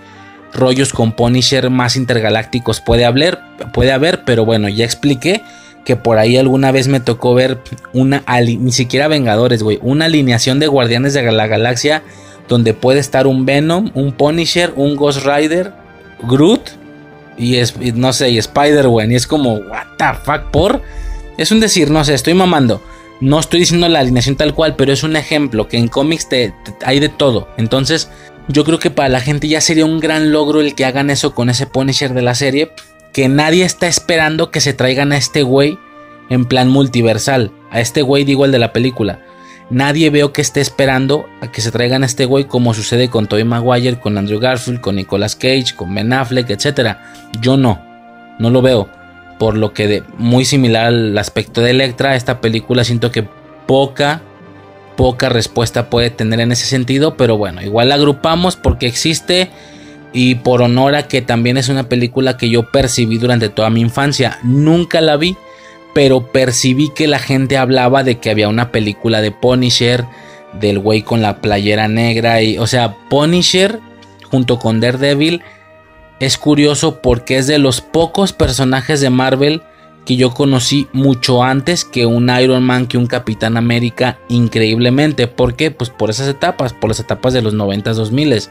rollos 0.53 0.93
con 0.93 1.13
Punisher 1.13 1.71
más 1.71 1.97
intergalácticos 1.97 2.81
puede 2.81 3.05
haber, 3.05 3.39
puede 3.73 3.93
haber, 3.93 4.25
pero 4.25 4.45
bueno, 4.45 4.69
ya 4.69 4.85
expliqué 4.85 5.43
que 5.85 5.97
por 5.97 6.19
ahí 6.19 6.37
alguna 6.37 6.71
vez 6.73 6.89
me 6.89 7.01
tocó 7.01 7.35
ver 7.35 7.59
una, 7.93 8.23
ni 8.45 8.73
siquiera 8.73 9.09
Vengadores, 9.09 9.63
güey, 9.63 9.79
una 9.83 10.05
alineación 10.05 10.61
de 10.61 10.67
Guardianes 10.67 11.15
de 11.15 11.23
la 11.33 11.47
Galaxia 11.47 12.03
donde 12.49 12.75
puede 12.75 13.01
estar 13.01 13.27
un 13.27 13.47
Venom, 13.47 13.91
un 13.95 14.13
Punisher, 14.13 14.73
un 14.77 14.97
Ghost 14.97 15.25
Rider, 15.25 15.73
Groot 16.23 16.71
y, 17.39 17.57
es, 17.57 17.77
no 17.95 18.13
sé, 18.13 18.31
y 18.31 18.39
Spider, 18.39 18.89
güey, 18.89 19.11
y 19.11 19.15
es 19.15 19.27
como, 19.27 19.55
what 19.55 19.87
the 19.97 20.05
fuck, 20.25 20.51
por... 20.51 20.83
Es 21.39 21.51
un 21.51 21.61
decir, 21.61 21.91
no 21.91 22.05
sé, 22.05 22.13
estoy 22.13 22.35
mamando. 22.35 22.83
No 23.23 23.39
estoy 23.39 23.61
diciendo 23.61 23.89
la 23.89 24.01
alineación 24.01 24.35
tal 24.35 24.53
cual, 24.53 24.75
pero 24.75 24.93
es 24.93 25.05
un 25.05 25.15
ejemplo 25.15 25.69
que 25.69 25.77
en 25.77 25.87
cómics 25.87 26.29
te, 26.29 26.53
hay 26.85 26.99
de 26.99 27.09
todo. 27.09 27.47
Entonces, 27.57 28.11
yo 28.49 28.65
creo 28.65 28.81
que 28.81 28.91
para 28.91 29.09
la 29.09 29.21
gente 29.21 29.47
ya 29.47 29.61
sería 29.61 29.85
un 29.85 30.01
gran 30.01 30.33
logro 30.33 30.61
el 30.61 30.75
que 30.75 30.85
hagan 30.85 31.09
eso 31.09 31.33
con 31.33 31.49
ese 31.49 31.69
Punisher 31.69 32.15
de 32.15 32.23
la 32.23 32.35
serie 32.35 32.73
que 33.13 33.29
nadie 33.29 33.65
está 33.65 33.87
esperando 33.87 34.51
que 34.51 34.61
se 34.61 34.73
traigan 34.73 35.13
a 35.13 35.19
este 35.19 35.45
güey 35.45 35.79
en 36.31 36.47
plan 36.47 36.69
multiversal. 36.69 37.53
A 37.71 37.81
este 37.81 38.03
güey 38.03 38.25
digo 38.25 38.45
el 38.45 38.51
de 38.51 38.59
la 38.59 38.73
película. 38.73 39.21
Nadie 39.71 40.11
veo 40.11 40.33
que 40.33 40.43
esté 40.43 40.61
esperando 40.61 41.27
a 41.41 41.53
que 41.53 41.61
se 41.61 41.71
traigan 41.71 42.03
a 42.03 42.07
este 42.07 42.25
güey 42.25 42.47
como 42.47 42.75
sucede 42.75 43.09
con 43.09 43.29
Tobey 43.29 43.45
Maguire, 43.45 44.01
con 44.01 44.19
Andrew 44.19 44.41
Garfield, 44.41 44.81
con 44.81 44.97
Nicolas 44.97 45.37
Cage, 45.37 45.77
con 45.77 45.95
Ben 45.95 46.13
Affleck, 46.13 46.51
etc. 46.51 46.97
Yo 47.41 47.57
no, 47.57 47.81
no 48.41 48.51
lo 48.51 48.63
veo. 48.63 48.89
Por 49.39 49.57
lo 49.57 49.73
que 49.73 49.89
de, 49.89 50.03
muy 50.19 50.45
similar 50.45 50.87
al 50.87 51.19
aspecto 51.19 51.61
de 51.61 51.71
Electra, 51.71 52.17
esta 52.17 52.41
película 52.41 52.85
siento 52.85 53.11
que 53.11 53.27
poca, 53.67 54.23
poca 54.97 55.29
respuesta 55.29 55.91
puede 55.91 56.11
tener 56.11 56.41
en 56.41 56.53
ese 56.53 56.67
sentido. 56.67 57.17
Pero 57.17 57.37
bueno, 57.37 57.63
igual 57.63 57.89
la 57.89 57.97
agrupamos 57.97 58.57
porque 58.57 58.87
existe 58.87 59.51
y 60.13 60.37
por 60.37 60.63
honor 60.63 60.95
a 60.95 61.09
que 61.09 61.23
también 61.23 61.57
es 61.57 61.69
una 61.69 61.89
película 61.89 62.37
que 62.37 62.51
yo 62.51 62.71
percibí 62.71 63.19
durante 63.19 63.49
toda 63.49 63.71
mi 63.71 63.81
infancia. 63.81 64.39
Nunca 64.43 65.01
la 65.01 65.17
vi, 65.17 65.37
pero 65.95 66.31
percibí 66.31 66.91
que 66.95 67.09
la 67.09 67.19
gente 67.19 67.57
hablaba 67.57 68.05
de 68.05 68.19
que 68.19 68.31
había 68.31 68.49
una 68.49 68.71
película 68.71 69.21
de 69.21 69.33
Punisher, 69.33 70.05
del 70.61 70.79
güey 70.79 71.03
con 71.03 71.23
la 71.23 71.41
playera 71.41 71.89
negra. 71.89 72.43
Y, 72.43 72.59
o 72.59 72.67
sea, 72.67 72.95
Punisher 73.09 73.81
junto 74.31 74.59
con 74.59 74.81
Daredevil 74.81 75.43
es 76.23 76.39
curioso 76.39 77.01
porque 77.01 77.37
es 77.37 77.49
de 77.49 77.59
los 77.59 77.81
pocos 77.81 78.33
personajes 78.33 79.01
de 79.01 79.11
Marvel 79.11 79.61
que 80.07 80.15
yo 80.15 80.33
conocí 80.33 80.87
mucho 80.93 81.43
antes 81.43 81.85
que 81.85 82.07
un 82.07 82.31
Iron 82.31 82.63
Man, 82.63 82.87
que 82.87 82.97
un 82.97 83.09
Capitán 83.09 83.57
América, 83.57 84.19
increíblemente. 84.29 85.27
¿Por 85.27 85.57
qué? 85.57 85.73
Pues 85.73 85.91
por 85.91 86.11
esas 86.11 86.29
etapas, 86.29 86.75
por 86.75 86.91
las 86.91 87.01
etapas 87.01 87.33
de 87.33 87.43
los 87.43 87.55
90s, 87.55 87.95
2000s 87.95 88.51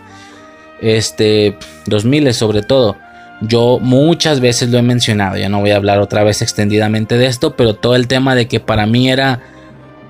este 0.81 1.57
2000 1.85 2.33
sobre 2.33 2.61
todo. 2.61 2.97
Yo 3.39 3.79
muchas 3.79 4.41
veces 4.41 4.69
lo 4.69 4.77
he 4.77 4.81
mencionado, 4.81 5.37
ya 5.37 5.47
no 5.47 5.61
voy 5.61 5.71
a 5.71 5.77
hablar 5.77 5.99
otra 5.99 6.25
vez 6.25 6.41
extendidamente 6.41 7.17
de 7.17 7.27
esto, 7.27 7.55
pero 7.55 7.73
todo 7.73 7.95
el 7.95 8.07
tema 8.07 8.35
de 8.35 8.49
que 8.49 8.59
para 8.59 8.85
mí 8.85 9.09
era 9.09 9.39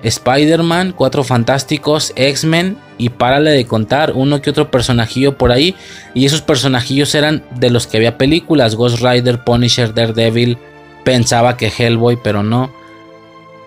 Spider-Man, 0.02 0.92
Cuatro 0.92 1.24
Fantásticos, 1.24 2.12
X-Men 2.16 2.76
y 2.98 3.10
párale 3.10 3.50
de 3.50 3.66
contar 3.66 4.12
uno 4.14 4.42
que 4.42 4.50
otro 4.50 4.70
personajillo 4.70 5.36
por 5.36 5.52
ahí. 5.52 5.74
Y 6.14 6.26
esos 6.26 6.42
personajillos 6.42 7.14
eran 7.14 7.44
de 7.56 7.70
los 7.70 7.86
que 7.86 7.96
había 7.96 8.18
películas, 8.18 8.74
Ghost 8.74 9.00
Rider, 9.00 9.44
Punisher, 9.44 9.94
Daredevil, 9.94 10.58
pensaba 11.04 11.56
que 11.56 11.72
Hellboy, 11.76 12.18
pero 12.22 12.42
no. 12.42 12.72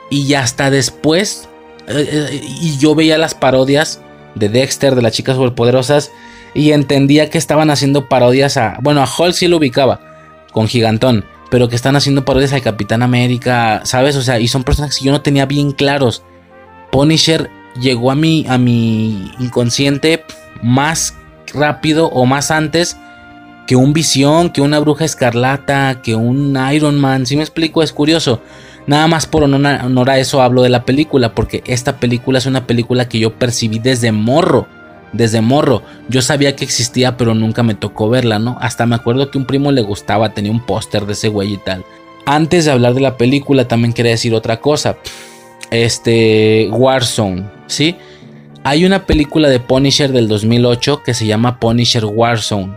Y 0.10 0.34
hasta 0.34 0.70
después, 0.70 1.50
eh, 1.88 2.08
eh, 2.12 2.42
y 2.62 2.78
yo 2.78 2.96
veía 2.96 3.18
las 3.18 3.34
parodias 3.34 4.02
de 4.36 4.50
Dexter, 4.50 4.96
de 4.96 5.02
las 5.02 5.14
chicas 5.14 5.36
superpoderosas, 5.36 6.12
y 6.54 6.72
entendía 6.72 7.30
que 7.30 7.38
estaban 7.38 7.70
haciendo 7.70 8.08
parodias 8.08 8.58
a. 8.58 8.78
Bueno, 8.82 9.02
a 9.02 9.10
Hulk 9.10 9.34
sí 9.34 9.48
lo 9.48 9.58
ubicaba 9.58 10.00
con 10.52 10.68
Gigantón, 10.68 11.26
pero 11.50 11.70
que 11.70 11.76
están 11.76 11.96
haciendo 11.96 12.26
parodias 12.26 12.54
a 12.54 12.62
Capitán 12.62 13.04
América, 13.04 13.82
¿sabes? 13.84 14.16
O 14.16 14.22
sea, 14.22 14.40
y 14.40 14.48
son 14.48 14.64
personajes 14.64 15.00
que 15.00 15.06
yo 15.06 15.12
no 15.12 15.22
tenía 15.22 15.46
bien 15.46 15.72
claros. 15.72 16.24
Punisher 16.92 17.50
llegó 17.80 18.12
a 18.12 18.16
mi, 18.16 18.46
a 18.48 18.58
mi 18.58 19.32
inconsciente 19.40 20.24
más 20.62 21.16
rápido 21.54 22.08
o 22.08 22.26
más 22.26 22.52
antes 22.52 22.98
que 23.68 23.76
un 23.76 23.94
Visión, 23.94 24.50
que 24.50 24.62
una 24.62 24.80
Bruja 24.80 25.06
Escarlata, 25.06 26.02
que 26.02 26.16
un 26.16 26.58
Iron 26.72 27.00
Man. 27.00 27.26
Si 27.26 27.36
me 27.36 27.44
explico, 27.44 27.84
es 27.84 27.92
curioso. 27.92 28.42
Nada 28.88 29.08
más 29.08 29.26
por 29.26 29.44
honor 29.44 30.10
a 30.10 30.20
eso 30.20 30.42
hablo 30.42 30.62
de 30.62 30.70
la 30.70 30.86
película, 30.86 31.34
porque 31.34 31.64
esta 31.66 31.98
película 31.98 32.38
es 32.38 32.46
una 32.46 32.68
película 32.68 33.10
que 33.10 33.18
yo 33.18 33.34
percibí 33.34 33.80
desde 33.80 34.12
morro 34.12 34.68
desde 35.16 35.42
morro. 35.42 35.82
Yo 36.10 36.22
sabía 36.22 36.56
que 36.56 36.64
existía, 36.64 37.18
pero 37.18 37.34
nunca 37.34 37.64
me 37.64 37.76
tocó 37.76 38.10
verla, 38.10 38.40
¿no? 38.40 38.58
Hasta 38.60 38.86
me 38.86 38.96
acuerdo 38.96 39.32
que 39.32 39.38
un 39.38 39.46
primo 39.46 39.72
le 39.72 39.82
gustaba, 39.82 40.34
tenía 40.34 40.52
un 40.52 40.66
póster 40.66 41.06
de 41.06 41.14
ese 41.14 41.30
güey 41.30 41.54
y 41.54 41.58
tal. 41.58 41.84
Antes 42.26 42.66
de 42.66 42.72
hablar 42.72 42.94
de 42.94 43.02
la 43.02 43.18
película, 43.18 43.68
también 43.68 43.94
quería 43.94 44.12
decir 44.12 44.34
otra 44.34 44.60
cosa. 44.60 44.98
Este, 45.72 46.70
Warzone, 46.72 47.44
¿sí? 47.68 47.96
Hay 48.64 48.84
una 48.86 49.06
película 49.06 49.50
de 49.50 49.60
Punisher 49.60 50.12
del 50.12 50.28
2008 50.28 51.04
que 51.04 51.14
se 51.14 51.28
llama 51.28 51.60
Punisher 51.60 52.06
Warzone. 52.06 52.74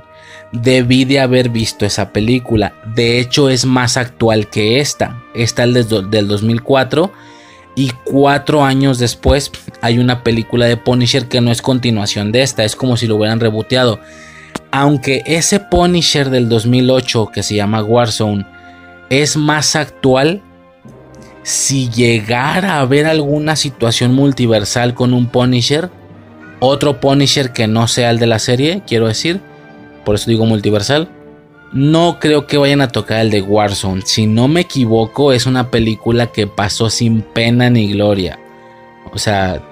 debí 0.53 1.05
de 1.05 1.21
haber 1.21 1.49
visto 1.51 1.85
esa 1.85 2.13
película. 2.13 2.75
De 2.95 3.19
hecho, 3.19 3.49
es 3.51 3.65
más 3.65 3.97
actual 3.97 4.49
que 4.49 4.81
esta. 4.81 5.23
Esta 5.35 5.65
es 5.65 5.89
del 5.89 6.29
2004. 6.29 7.11
Y 7.79 7.93
cuatro 8.03 8.65
años 8.65 8.99
después 8.99 9.53
hay 9.83 10.01
una 10.01 10.25
película 10.25 10.67
de 10.67 10.77
Punisher 10.77 11.29
que 11.29 11.41
no 11.41 11.53
es 11.53 11.63
continuación 11.63 12.33
de 12.33 12.43
esta. 12.43 12.65
Es 12.65 12.75
como 12.75 12.97
si 12.97 13.07
lo 13.07 13.15
hubieran 13.15 13.39
reboteado. 13.39 14.01
Aunque 14.73 15.23
ese 15.27 15.61
Punisher 15.61 16.29
del 16.29 16.49
2008 16.49 17.31
que 17.33 17.45
se 17.45 17.55
llama 17.55 17.85
Warzone 17.85 18.45
es 19.11 19.37
más 19.37 19.77
actual. 19.77 20.43
Si 21.45 21.89
llegara 21.89 22.75
a 22.75 22.81
haber 22.81 23.07
alguna 23.07 23.55
situación 23.55 24.13
multiversal 24.13 24.95
con 24.95 25.15
un 25.15 25.29
Punisher, 25.29 25.89
otro 26.59 26.99
Punisher 26.99 27.53
que 27.53 27.69
no 27.69 27.87
sea 27.87 28.11
el 28.11 28.19
de 28.19 28.27
la 28.27 28.41
serie, 28.41 28.83
quiero 28.89 29.07
decir, 29.07 29.41
por 30.05 30.17
eso 30.17 30.29
digo 30.29 30.47
multiversal. 30.47 31.09
No 31.73 32.19
creo 32.19 32.47
que 32.47 32.57
vayan 32.57 32.81
a 32.81 32.89
tocar 32.89 33.21
el 33.21 33.31
de 33.31 33.43
Warzone. 33.43 34.03
Si 34.05 34.27
no 34.27 34.49
me 34.49 34.63
equivoco, 34.63 35.33
es 35.33 35.47
una 35.47 35.71
película 35.71 36.29
que 36.33 36.47
pasó 36.47 36.89
sin 36.89 37.21
pena 37.21 37.69
ni 37.69 37.93
gloria. 37.93 38.39
O 39.13 39.19
sea, 39.19 39.63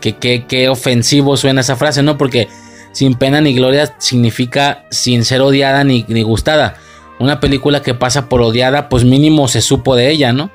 que, 0.00 0.68
ofensivo 0.68 1.36
suena 1.36 1.60
esa 1.60 1.76
frase, 1.76 2.02
¿no? 2.02 2.16
Porque 2.16 2.48
sin 2.92 3.14
pena 3.14 3.40
ni 3.40 3.54
gloria 3.54 3.94
significa 3.98 4.84
sin 4.90 5.24
ser 5.24 5.42
odiada 5.42 5.84
ni, 5.84 6.04
ni 6.08 6.22
gustada. 6.22 6.76
Una 7.18 7.40
película 7.40 7.82
que 7.82 7.94
pasa 7.94 8.28
por 8.28 8.40
odiada, 8.40 8.88
pues 8.88 9.04
mínimo 9.04 9.48
se 9.48 9.60
supo 9.60 9.94
de 9.94 10.10
ella, 10.10 10.32
¿no? 10.32 10.50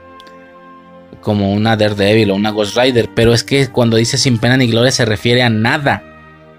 Como 1.21 1.53
una 1.53 1.77
Daredevil 1.77 2.31
o 2.31 2.35
una 2.35 2.49
Ghost 2.49 2.75
Rider. 2.75 3.09
Pero 3.15 3.33
es 3.33 3.43
que 3.43 3.67
cuando 3.69 3.97
dice 3.97 4.17
sin 4.17 4.39
pena 4.39 4.57
ni 4.57 4.67
gloria 4.67 4.91
se 4.91 5.05
refiere 5.05 5.43
a 5.43 5.49
nada. 5.49 6.03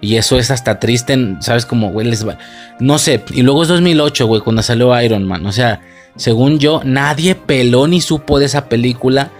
Y 0.01 0.15
eso 0.15 0.37
es 0.37 0.51
hasta 0.51 0.79
triste, 0.79 1.17
¿sabes? 1.41 1.65
Como, 1.65 1.91
güey, 1.91 2.07
les 2.07 2.27
va. 2.27 2.37
No 2.79 2.97
sé. 2.97 3.23
Y 3.31 3.41
luego 3.41 3.63
es 3.63 3.69
2008, 3.69 4.27
güey, 4.27 4.41
cuando 4.41 4.61
salió 4.61 4.99
Iron 5.01 5.25
Man. 5.25 5.45
O 5.45 5.51
sea, 5.51 5.81
según 6.15 6.59
yo, 6.59 6.81
nadie 6.85 7.35
peló 7.35 7.87
ni 7.87 8.01
supo 8.01 8.39
de 8.39 8.45
esa 8.45 8.69
película. 8.69 9.31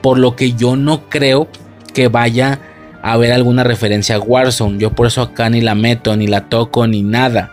Por 0.00 0.18
lo 0.18 0.36
que 0.36 0.52
yo 0.52 0.76
no 0.76 1.08
creo 1.08 1.48
que 1.94 2.08
vaya 2.08 2.60
a 3.02 3.12
haber 3.12 3.32
alguna 3.32 3.64
referencia 3.64 4.16
a 4.16 4.20
Warzone. 4.20 4.78
Yo 4.78 4.90
por 4.90 5.06
eso 5.06 5.22
acá 5.22 5.50
ni 5.50 5.60
la 5.60 5.74
meto, 5.74 6.16
ni 6.16 6.26
la 6.26 6.48
toco, 6.48 6.86
ni 6.86 7.02
nada. 7.02 7.52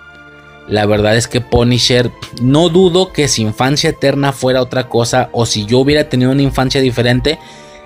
La 0.67 0.87
verdad 0.87 1.15
es 1.15 1.27
que 1.27 1.41
Punisher, 1.41 2.09
no 2.41 2.69
dudo 2.69 3.13
que 3.13 3.27
si 3.27 3.43
infancia 3.43 3.91
eterna 3.91 4.31
fuera 4.31 4.61
otra 4.61 4.89
cosa 4.89 5.29
o 5.31 5.45
si 5.45 5.65
yo 5.65 5.79
hubiera 5.79 6.09
tenido 6.09 6.31
una 6.31 6.41
infancia 6.41 6.81
diferente, 6.81 7.37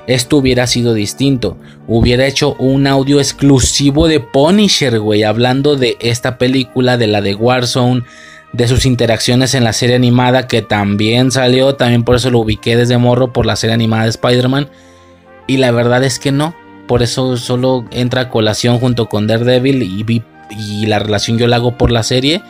esto 0.10 0.38
hubiera 0.38 0.65
sido 0.65 0.95
distinto. 0.95 1.56
Hubiera 1.88 2.26
hecho 2.26 2.56
un 2.56 2.88
audio 2.88 3.19
exclusivo 3.19 4.07
de 4.07 4.19
Punisher, 4.19 4.99
güey, 4.99 5.22
hablando 5.22 5.76
de 5.76 5.98
esta 5.99 6.40
película, 6.40 6.98
de 6.98 7.06
la 7.06 7.22
de 7.22 7.36
Warzone, 7.36 8.02
de 8.52 8.68
sus 8.68 8.88
interacciones 8.88 9.53
en 9.53 9.64
la 9.64 9.72
serie 9.72 9.95
animada 9.95 10.48
que 10.48 10.64
también 10.64 11.30
salió, 11.31 11.76
también 11.76 12.03
por 12.03 12.15
eso 12.15 12.31
lo 12.31 12.40
ubiqué 12.40 12.76
desde 12.76 12.98
morro 12.98 13.31
por 13.31 13.45
la 13.45 13.56
serie 13.56 13.76
animada 13.76 14.06
de 14.06 14.10
Spider-Man. 14.10 14.69
Y 15.45 15.57
la 15.57 15.69
verdad 15.69 16.03
es 16.03 16.18
que 16.18 16.31
no, 16.31 16.56
por 16.88 17.03
eso 17.03 17.38
solo 17.38 17.86
entra 17.91 18.22
a 18.22 18.30
colación 18.30 18.80
junto 18.80 19.10
con 19.10 19.27
Daredevil 19.27 19.84
y, 19.84 20.23
y 20.49 20.88
la 20.88 20.98
relación 20.98 21.38
yo 21.38 21.45
la 21.45 21.57
hago 21.57 21.77
por 21.77 21.91
la 21.91 22.02
serie, 22.02 22.41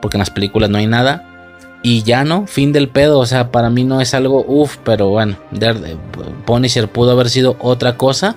porque 0.00 0.16
en 0.16 0.20
las 0.20 0.30
películas 0.30 0.70
no 0.70 0.78
hay 0.78 0.86
nada 0.86 1.33
y 1.84 2.02
ya 2.02 2.24
no, 2.24 2.46
fin 2.46 2.72
del 2.72 2.88
pedo. 2.88 3.18
O 3.18 3.26
sea, 3.26 3.52
para 3.52 3.68
mí 3.68 3.84
no 3.84 4.00
es 4.00 4.14
algo 4.14 4.42
uff, 4.48 4.78
pero 4.82 5.10
bueno, 5.10 5.36
Punisher 6.46 6.88
pudo 6.88 7.12
haber 7.12 7.28
sido 7.28 7.56
otra 7.60 7.98
cosa. 7.98 8.36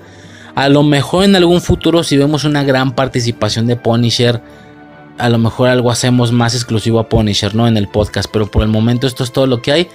A 0.53 0.67
lo 0.67 0.83
mejor 0.83 1.23
en 1.23 1.35
algún 1.35 1.61
futuro, 1.61 2.03
si 2.03 2.17
vemos 2.17 2.43
una 2.43 2.65
gran 2.65 2.93
participación 2.93 3.65
de 3.65 3.77
Punisher, 3.77 4.41
a 5.17 5.29
lo 5.29 5.37
mejor 5.37 5.69
algo 5.69 5.91
hacemos 5.91 6.33
más 6.33 6.55
exclusivo 6.55 6.99
a 6.99 7.07
Punisher, 7.07 7.55
¿no? 7.55 7.69
En 7.69 7.77
el 7.77 7.87
podcast, 7.87 8.29
pero 8.33 8.51
por 8.51 8.63
el 8.63 8.67
momento 8.67 9.07
esto 9.07 9.23
es 9.23 9.31
todo 9.31 9.47
lo 9.47 9.61
que 9.61 9.71
hay. 9.71 9.87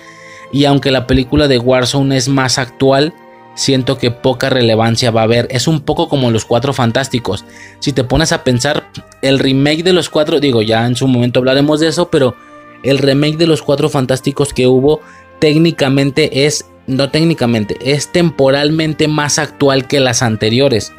Y 0.51 0.65
aunque 0.65 0.91
la 0.91 1.07
película 1.07 1.47
de 1.47 1.59
Warzone 1.59 2.17
es 2.17 2.29
más 2.29 2.57
actual, 2.57 3.13
siento 3.55 3.99
que 3.99 4.11
poca 4.11 4.49
relevancia 4.49 5.11
va 5.11 5.21
a 5.21 5.25
haber. 5.25 5.47
Es 5.51 5.69
un 5.69 5.83
poco 5.83 6.09
como 6.09 6.31
los 6.31 6.47
Cuatro 6.47 6.73
Fantásticos. 6.73 7.45
Si 7.81 7.93
te 7.93 8.03
pones 8.03 8.33
a 8.33 8.45
pensar, 8.45 8.89
el 9.21 9.39
remake 9.39 9.83
de 9.83 9.93
los 9.93 10.09
Cuatro, 10.09 10.41
digo, 10.41 10.63
ya 10.63 10.87
en 10.87 10.97
su 10.97 11.07
momento 11.07 11.41
hablaremos 11.41 11.81
de 11.81 11.89
eso, 11.89 12.09
pero 12.09 12.35
el 12.83 12.99
remake 12.99 13.37
de 13.37 13.47
los 13.47 13.63
Cuatro 13.63 13.89
Fantásticos 13.89 14.53
que 14.53 14.67
hubo 14.67 15.01
técnicamente 15.39 16.47
es, 16.47 16.67
no 16.87 17.11
técnicamente, 17.11 17.77
es 17.81 18.13
temporalmente 18.13 19.09
más 19.09 19.39
actual 19.39 19.87
que 19.87 20.01
las 20.01 20.23
anteriores. 20.23 20.93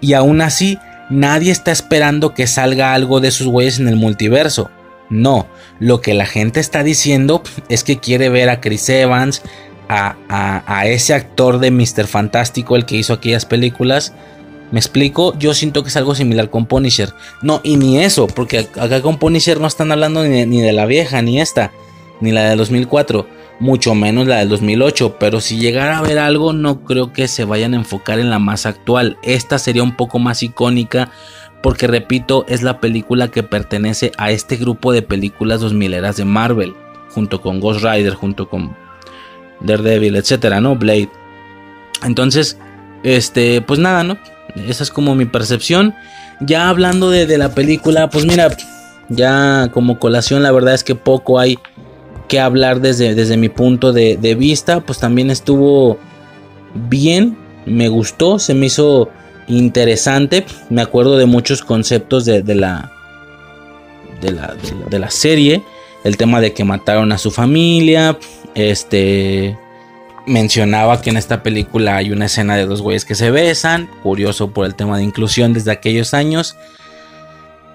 Y 0.00 0.14
aún 0.14 0.40
así, 0.40 0.78
nadie 1.10 1.52
está 1.52 1.70
esperando 1.70 2.34
que 2.34 2.46
salga 2.46 2.94
algo 2.94 3.20
de 3.20 3.30
sus 3.30 3.46
güeyes 3.46 3.78
en 3.78 3.88
el 3.88 3.96
multiverso. 3.96 4.70
No, 5.10 5.46
lo 5.78 6.00
que 6.00 6.14
la 6.14 6.26
gente 6.26 6.60
está 6.60 6.82
diciendo 6.82 7.42
es 7.68 7.84
que 7.84 7.98
quiere 7.98 8.30
ver 8.30 8.48
a 8.48 8.60
Chris 8.60 8.88
Evans, 8.88 9.42
a, 9.88 10.16
a 10.28 10.86
ese 10.86 11.12
actor 11.12 11.58
de 11.58 11.70
Mr. 11.70 12.06
Fantástico, 12.06 12.76
el 12.76 12.86
que 12.86 12.96
hizo 12.96 13.12
aquellas 13.12 13.44
películas, 13.44 14.14
¿Me 14.72 14.80
explico? 14.80 15.38
Yo 15.38 15.52
siento 15.52 15.82
que 15.82 15.90
es 15.90 15.96
algo 15.98 16.14
similar 16.14 16.48
con 16.48 16.64
Punisher. 16.64 17.12
No, 17.42 17.60
y 17.62 17.76
ni 17.76 17.98
eso, 17.98 18.26
porque 18.26 18.58
acá 18.58 19.02
con 19.02 19.18
Punisher 19.18 19.60
no 19.60 19.66
están 19.66 19.92
hablando 19.92 20.24
ni 20.24 20.60
de, 20.62 20.72
la 20.72 20.86
vieja, 20.86 21.20
ni 21.20 21.40
esta, 21.40 21.70
ni 22.22 22.32
la 22.32 22.48
del 22.48 22.58
2004, 22.58 23.28
mucho 23.60 23.94
menos 23.94 24.26
la 24.26 24.38
del 24.38 24.48
2008. 24.48 25.16
Pero 25.20 25.42
si 25.42 25.58
llegara 25.58 25.98
a 25.98 26.02
ver 26.02 26.18
algo, 26.18 26.54
no 26.54 26.84
creo 26.84 27.12
que 27.12 27.28
se 27.28 27.44
vayan 27.44 27.74
a 27.74 27.76
enfocar 27.76 28.18
en 28.18 28.30
la 28.30 28.38
más 28.38 28.64
actual. 28.64 29.18
Esta 29.22 29.58
sería 29.58 29.82
un 29.82 29.94
poco 29.94 30.18
más 30.18 30.42
icónica, 30.42 31.10
porque 31.62 31.86
repito, 31.86 32.46
es 32.48 32.62
la 32.62 32.80
película 32.80 33.28
que 33.28 33.42
pertenece 33.42 34.10
a 34.16 34.30
este 34.30 34.56
grupo 34.56 34.92
de 34.92 35.02
películas 35.02 35.60
2000 35.60 35.92
eras 35.92 36.16
de 36.16 36.24
Marvel, 36.24 36.74
junto 37.10 37.42
con 37.42 37.60
Ghost 37.60 37.84
Rider, 37.84 38.14
junto 38.14 38.48
con 38.48 38.74
Daredevil, 39.60 40.16
etcétera, 40.16 40.62
¿no? 40.62 40.76
Blade. 40.76 41.10
Entonces, 42.02 42.56
este, 43.02 43.60
pues 43.60 43.78
nada, 43.78 44.02
¿no? 44.02 44.16
Esa 44.56 44.82
es 44.82 44.90
como 44.90 45.14
mi 45.14 45.24
percepción. 45.24 45.94
Ya 46.40 46.68
hablando 46.68 47.10
de, 47.10 47.38
la 47.38 47.54
película, 47.54 48.10
pues 48.10 48.26
mira, 48.26 48.48
ya 49.08 49.70
como 49.72 49.98
colación, 49.98 50.42
la 50.42 50.52
verdad 50.52 50.74
es 50.74 50.84
que 50.84 50.94
poco 50.94 51.38
hay 51.38 51.58
que 52.28 52.40
hablar 52.40 52.80
desde, 52.80 53.14
desde 53.14 53.36
mi 53.36 53.48
punto 53.48 53.92
de, 53.92 54.36
vista. 54.38 54.80
Pues 54.80 54.98
también 54.98 55.30
estuvo 55.30 55.98
bien, 56.74 57.36
me 57.66 57.88
gustó, 57.88 58.38
se 58.38 58.54
me 58.54 58.66
hizo 58.66 59.08
interesante. 59.48 60.44
Me 60.70 60.82
acuerdo 60.82 61.16
de 61.16 61.26
muchos 61.26 61.62
conceptos 61.62 62.24
de, 62.24 62.42
la, 62.54 62.92
de, 64.20 64.32
la, 64.32 64.54
de 64.90 64.98
la 64.98 65.10
serie. 65.10 65.62
El 66.04 66.16
tema 66.16 66.40
de 66.40 66.52
que 66.52 66.64
mataron 66.64 67.12
a 67.12 67.18
su 67.18 67.30
familia. 67.30 68.18
Este 68.54 69.56
mencionaba 70.26 71.00
que 71.00 71.10
en 71.10 71.16
esta 71.16 71.42
película 71.42 71.96
hay 71.96 72.12
una 72.12 72.26
escena 72.26 72.56
de 72.56 72.66
dos 72.66 72.82
güeyes 72.82 73.04
que 73.04 73.14
se 73.14 73.30
besan, 73.30 73.88
curioso 74.02 74.50
por 74.50 74.66
el 74.66 74.74
tema 74.74 74.98
de 74.98 75.04
inclusión 75.04 75.52
desde 75.52 75.72
aquellos 75.72 76.14
años. 76.14 76.56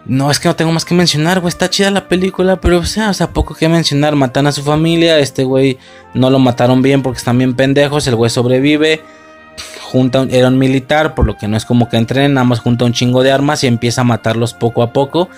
No, 0.05 0.31
es 0.31 0.39
que 0.39 0.47
no 0.47 0.55
tengo 0.55 0.71
más 0.71 0.85
que 0.85 0.95
mencionar, 0.95 1.41
güey, 1.41 1.49
está 1.49 1.69
chida 1.69 1.91
la 1.91 2.07
película, 2.07 2.61
pero 2.61 2.79
o 2.79 2.85
sea, 2.85 3.13
poco 3.33 3.53
que 3.53 3.67
mencionar, 3.67 4.15
matan 4.15 4.47
a 4.47 4.53
su 4.53 4.63
familia, 4.63 5.19
este 5.19 5.43
güey 5.43 5.77
no 6.13 6.29
lo 6.29 6.39
mataron 6.39 6.81
bien 6.81 7.01
porque 7.01 7.17
están 7.17 7.37
bien 7.37 7.55
pendejos, 7.55 8.07
el 8.07 8.15
güey 8.15 8.31
sobrevive, 8.31 9.01
junta 9.81 10.25
era 10.29 10.47
un 10.47 10.57
militar, 10.57 11.13
por 11.13 11.25
lo 11.25 11.37
que 11.37 11.49
no 11.49 11.57
es 11.57 11.65
como 11.65 11.89
que 11.89 11.97
entrenen, 11.97 12.35
nada 12.35 12.45
más 12.45 12.59
junta 12.59 12.85
un 12.85 12.93
chingo 12.93 13.21
de 13.21 13.33
armas 13.33 13.65
y 13.65 13.67
empieza 13.67 14.01
a 14.01 14.05
matarlos 14.05 14.53
poco 14.53 14.81
a 14.81 14.93
poco, 14.93 15.29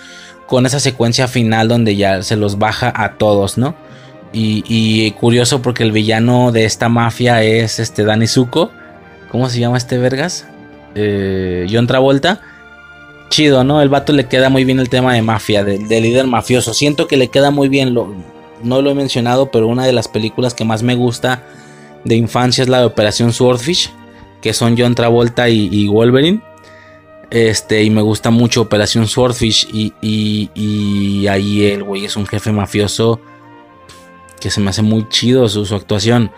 con 0.46 0.68
esa 0.68 0.80
secuencia 0.80 1.28
final 1.28 1.68
donde 1.68 1.96
ya 1.96 2.22
se 2.22 2.36
los 2.36 2.60
baja 2.60 2.94
a 2.96 3.14
todos, 3.14 3.58
¿no? 3.58 3.74
Y, 4.32 5.12
curioso 5.12 5.62
porque 5.62 5.84
el 5.84 5.92
villano 5.92 6.52
de 6.52 6.66
esta 6.66 6.90
mafia 6.90 7.44
es 7.44 7.80
este 7.80 8.04
Danny 8.04 8.28
Zuko. 8.28 8.72
¿Cómo 9.32 9.50
se 9.50 9.60
llama 9.60 9.78
este 9.78 9.98
vergas? 9.98 10.48
Eh, 10.96 11.68
John 11.72 11.88
Travolta. 11.88 12.42
Chido, 13.30 13.64
¿no? 13.64 13.82
El 13.82 13.90
vato 13.90 14.14
le 14.14 14.26
queda 14.26 14.50
muy 14.50 14.66
bien 14.66 14.80
el 14.80 14.90
tema 14.90 15.14
de 15.14 15.22
mafia, 15.22 15.64
de, 15.64 15.80
líder 16.02 16.26
mafioso. 16.28 16.74
Siento 16.74 17.08
que 17.08 17.18
le 17.18 17.30
queda 17.30 17.52
muy 17.52 17.70
bien. 17.70 17.94
Lo, 17.94 18.14
no 18.64 18.82
lo 18.82 18.92
he 18.92 18.96
mencionado, 18.96 19.52
pero 19.52 19.68
una 19.68 19.86
de 19.86 19.94
las 19.94 20.08
películas 20.08 20.54
que 20.54 20.66
más 20.66 20.84
me 20.84 20.96
gusta 20.96 21.44
de 22.06 22.16
infancia 22.16 22.64
es 22.64 22.70
la 22.70 22.80
de 22.80 22.86
Operación 22.86 23.34
Swordfish. 23.34 23.92
Que 24.42 24.54
son 24.54 24.76
John 24.78 24.96
Travolta 24.96 25.50
y, 25.50 25.88
Wolverine. 25.88 26.42
Este, 27.30 27.84
y 27.84 27.90
me 27.90 28.02
gusta 28.02 28.30
mucho 28.30 28.62
Operación 28.62 29.08
Swordfish. 29.08 29.68
Y, 29.74 29.94
y 30.02 31.28
ahí 31.28 31.66
el 31.66 31.84
güey 31.84 32.06
es 32.06 32.16
un 32.16 32.26
jefe 32.26 32.52
mafioso 32.52 33.20
que 34.40 34.52
se 34.52 34.62
me 34.62 34.70
hace 34.70 34.82
muy 34.82 35.08
chido 35.10 35.48
su, 35.50 35.76
actuación. 35.76 36.32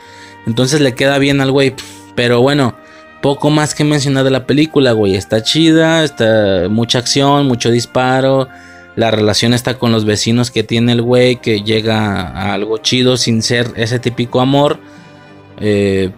Entonces 0.46 0.82
le 0.82 0.96
queda 0.96 1.18
bien 1.18 1.42
al 1.42 1.52
güey. 1.52 1.74
Pero 2.16 2.42
bueno, 2.42 2.76
poco 3.22 3.50
más 3.50 3.76
que 3.76 3.84
mencionar 3.84 4.24
de 4.24 4.32
la 4.32 4.46
película, 4.46 4.92
güey. 4.92 5.16
Está 5.16 5.44
chida, 5.44 6.04
está 6.04 6.68
mucha 6.70 7.00
acción, 7.00 7.48
mucho 7.48 7.72
disparo. 7.72 8.48
La 8.96 9.12
relación 9.12 9.54
está 9.54 9.76
con 9.76 9.92
los 9.92 10.06
vecinos 10.06 10.52
que 10.52 10.64
tiene 10.64 10.92
el 10.92 11.02
güey, 11.02 11.38
que 11.38 11.62
llega 11.62 12.28
a 12.28 12.54
algo 12.54 12.78
chido 12.80 13.16
sin 13.16 13.42
ser 13.42 13.72
ese 13.76 14.00
típico 14.00 14.42
amor. 14.42 14.80
Eh, 15.60 16.12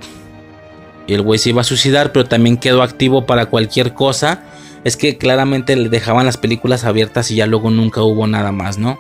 y 1.06 1.14
el 1.14 1.22
güey 1.22 1.38
se 1.38 1.50
iba 1.50 1.62
a 1.62 1.66
suicidar, 1.66 2.12
pero 2.12 2.26
también 2.26 2.58
quedó 2.58 2.82
activo 2.82 3.26
para 3.26 3.48
cualquier 3.48 3.94
cosa. 3.94 4.44
es 4.84 4.98
que 4.98 5.18
claramente 5.18 5.78
le 5.78 5.88
dejaban 5.88 6.26
las 6.26 6.36
películas 6.36 6.84
abiertas 6.84 7.32
y 7.32 7.36
ya 7.36 7.46
luego 7.48 7.70
nunca 7.70 8.02
hubo 8.02 8.28
nada 8.28 8.52
más, 8.52 8.78
¿no? 8.78 9.00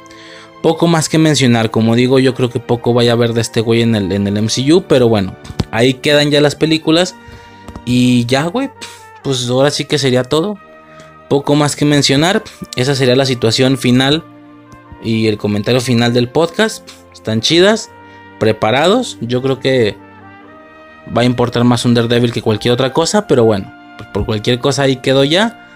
Poco 0.64 0.88
más 0.88 1.10
que 1.10 1.18
mencionar, 1.18 1.72
como 1.72 1.94
digo, 1.94 2.20
yo 2.20 2.34
creo 2.34 2.50
que 2.50 2.62
poco 2.62 2.94
vaya 2.94 3.12
a 3.12 3.18
ver 3.18 3.34
de 3.34 3.42
este 3.42 3.60
güey 3.60 3.82
en 3.82 3.96
el, 3.96 4.14
en 4.14 4.28
el 4.28 4.42
MCU, 4.42 4.86
pero 4.88 5.10
bueno, 5.10 5.36
ahí 5.72 5.96
quedan 5.96 6.32
ya 6.32 6.40
las 6.40 6.56
películas 6.56 7.16
y 7.84 8.26
ya, 8.28 8.46
güey, 8.46 8.70
pues 9.24 9.50
ahora 9.50 9.72
sí 9.72 9.84
que 9.84 9.98
sería 9.98 10.24
todo. 10.24 10.58
Poco 11.28 11.56
más 11.56 11.76
que 11.76 11.84
mencionar, 11.84 12.44
esa 12.78 12.96
sería 12.96 13.18
la 13.18 13.26
situación 13.26 13.78
final 13.78 14.24
y 15.04 15.28
el 15.28 15.38
comentario 15.38 15.82
final 15.82 16.14
del 16.14 16.30
podcast. 16.30 16.90
Están 17.12 17.42
chidas, 17.42 17.90
preparados, 18.40 19.18
yo 19.20 19.42
creo 19.42 19.60
que 19.60 19.98
va 21.16 21.24
a 21.24 21.26
importar 21.26 21.66
más 21.66 21.84
un 21.84 21.94
Daredevil 21.94 22.32
que 22.32 22.42
cualquier 22.42 22.74
otra 22.74 22.94
cosa, 22.94 23.28
pero 23.28 23.44
bueno, 23.44 23.70
pues 23.98 24.08
por 24.14 24.26
cualquier 24.26 24.60
cosa 24.60 24.84
ahí 24.84 24.96
quedó 24.96 25.26
ya. 25.26 25.68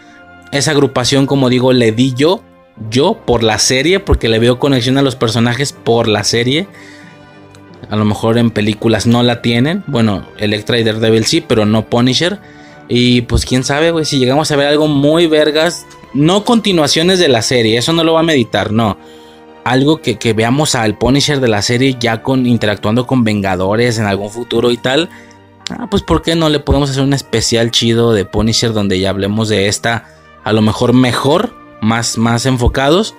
Esa 0.54 0.72
agrupación, 0.72 1.26
como 1.26 1.50
digo, 1.50 1.74
le 1.74 1.92
di 1.92 2.14
yo, 2.14 2.42
yo 2.90 3.20
por 3.26 3.44
la 3.44 3.60
serie, 3.60 4.00
porque 4.00 4.30
le 4.30 4.40
veo 4.40 4.60
conexión 4.60 4.98
a 4.98 5.02
los 5.02 5.16
personajes 5.16 5.74
por 5.74 6.08
la 6.08 6.24
serie. 6.24 6.68
A 7.90 7.96
lo 7.96 8.06
mejor 8.06 8.38
en 8.38 8.52
películas 8.52 9.08
no 9.08 9.24
la 9.24 9.42
tienen. 9.42 9.84
Bueno, 9.88 10.26
Electra 10.38 10.78
y 10.78 10.84
Daredevil 10.84 11.26
sí, 11.26 11.42
pero 11.42 11.66
no 11.66 11.90
Punisher. 11.90 12.40
Y 12.90 13.22
pues 13.22 13.46
quién 13.46 13.64
sabe, 13.64 13.92
güey, 13.92 14.06
si 14.06 14.20
llegamos 14.20 14.52
a 14.52 14.56
ver 14.56 14.68
algo 14.68 14.88
muy 14.88 15.28
vergas. 15.28 15.86
No 16.14 16.44
continuaciones 16.46 17.20
de 17.20 17.28
la 17.28 17.42
serie, 17.42 17.78
eso 17.78 17.94
no 17.94 18.04
lo 18.04 18.14
va 18.14 18.22
a 18.22 18.24
meditar, 18.24 18.72
no. 18.72 18.98
Algo 19.64 20.02
que, 20.02 20.34
veamos 20.34 20.76
al 20.76 20.98
Punisher 20.98 21.42
de 21.42 21.50
la 21.50 21.62
serie 21.62 21.98
ya 22.00 22.24
con 22.24 22.46
interactuando 22.46 23.06
con 23.06 23.26
Vengadores 23.26 24.00
en 24.00 24.06
algún 24.06 24.30
futuro 24.30 24.72
y 24.72 24.78
tal. 24.78 25.10
Ah, 25.70 25.88
pues 25.92 26.04
¿por 26.04 26.22
qué 26.22 26.36
no 26.36 26.48
le 26.48 26.62
podemos 26.62 26.90
hacer 26.90 27.04
un 27.04 27.12
especial 27.12 27.72
chido 27.72 28.14
de 28.14 28.24
Punisher 28.24 28.72
donde 28.72 29.00
ya 29.00 29.10
hablemos 29.10 29.50
de 29.50 29.68
esta, 29.68 30.06
a 30.46 30.54
lo 30.54 30.62
mejor 30.62 30.94
mejor, 30.94 31.54
más, 31.82 32.18
más 32.18 32.46
enfocados? 32.46 33.16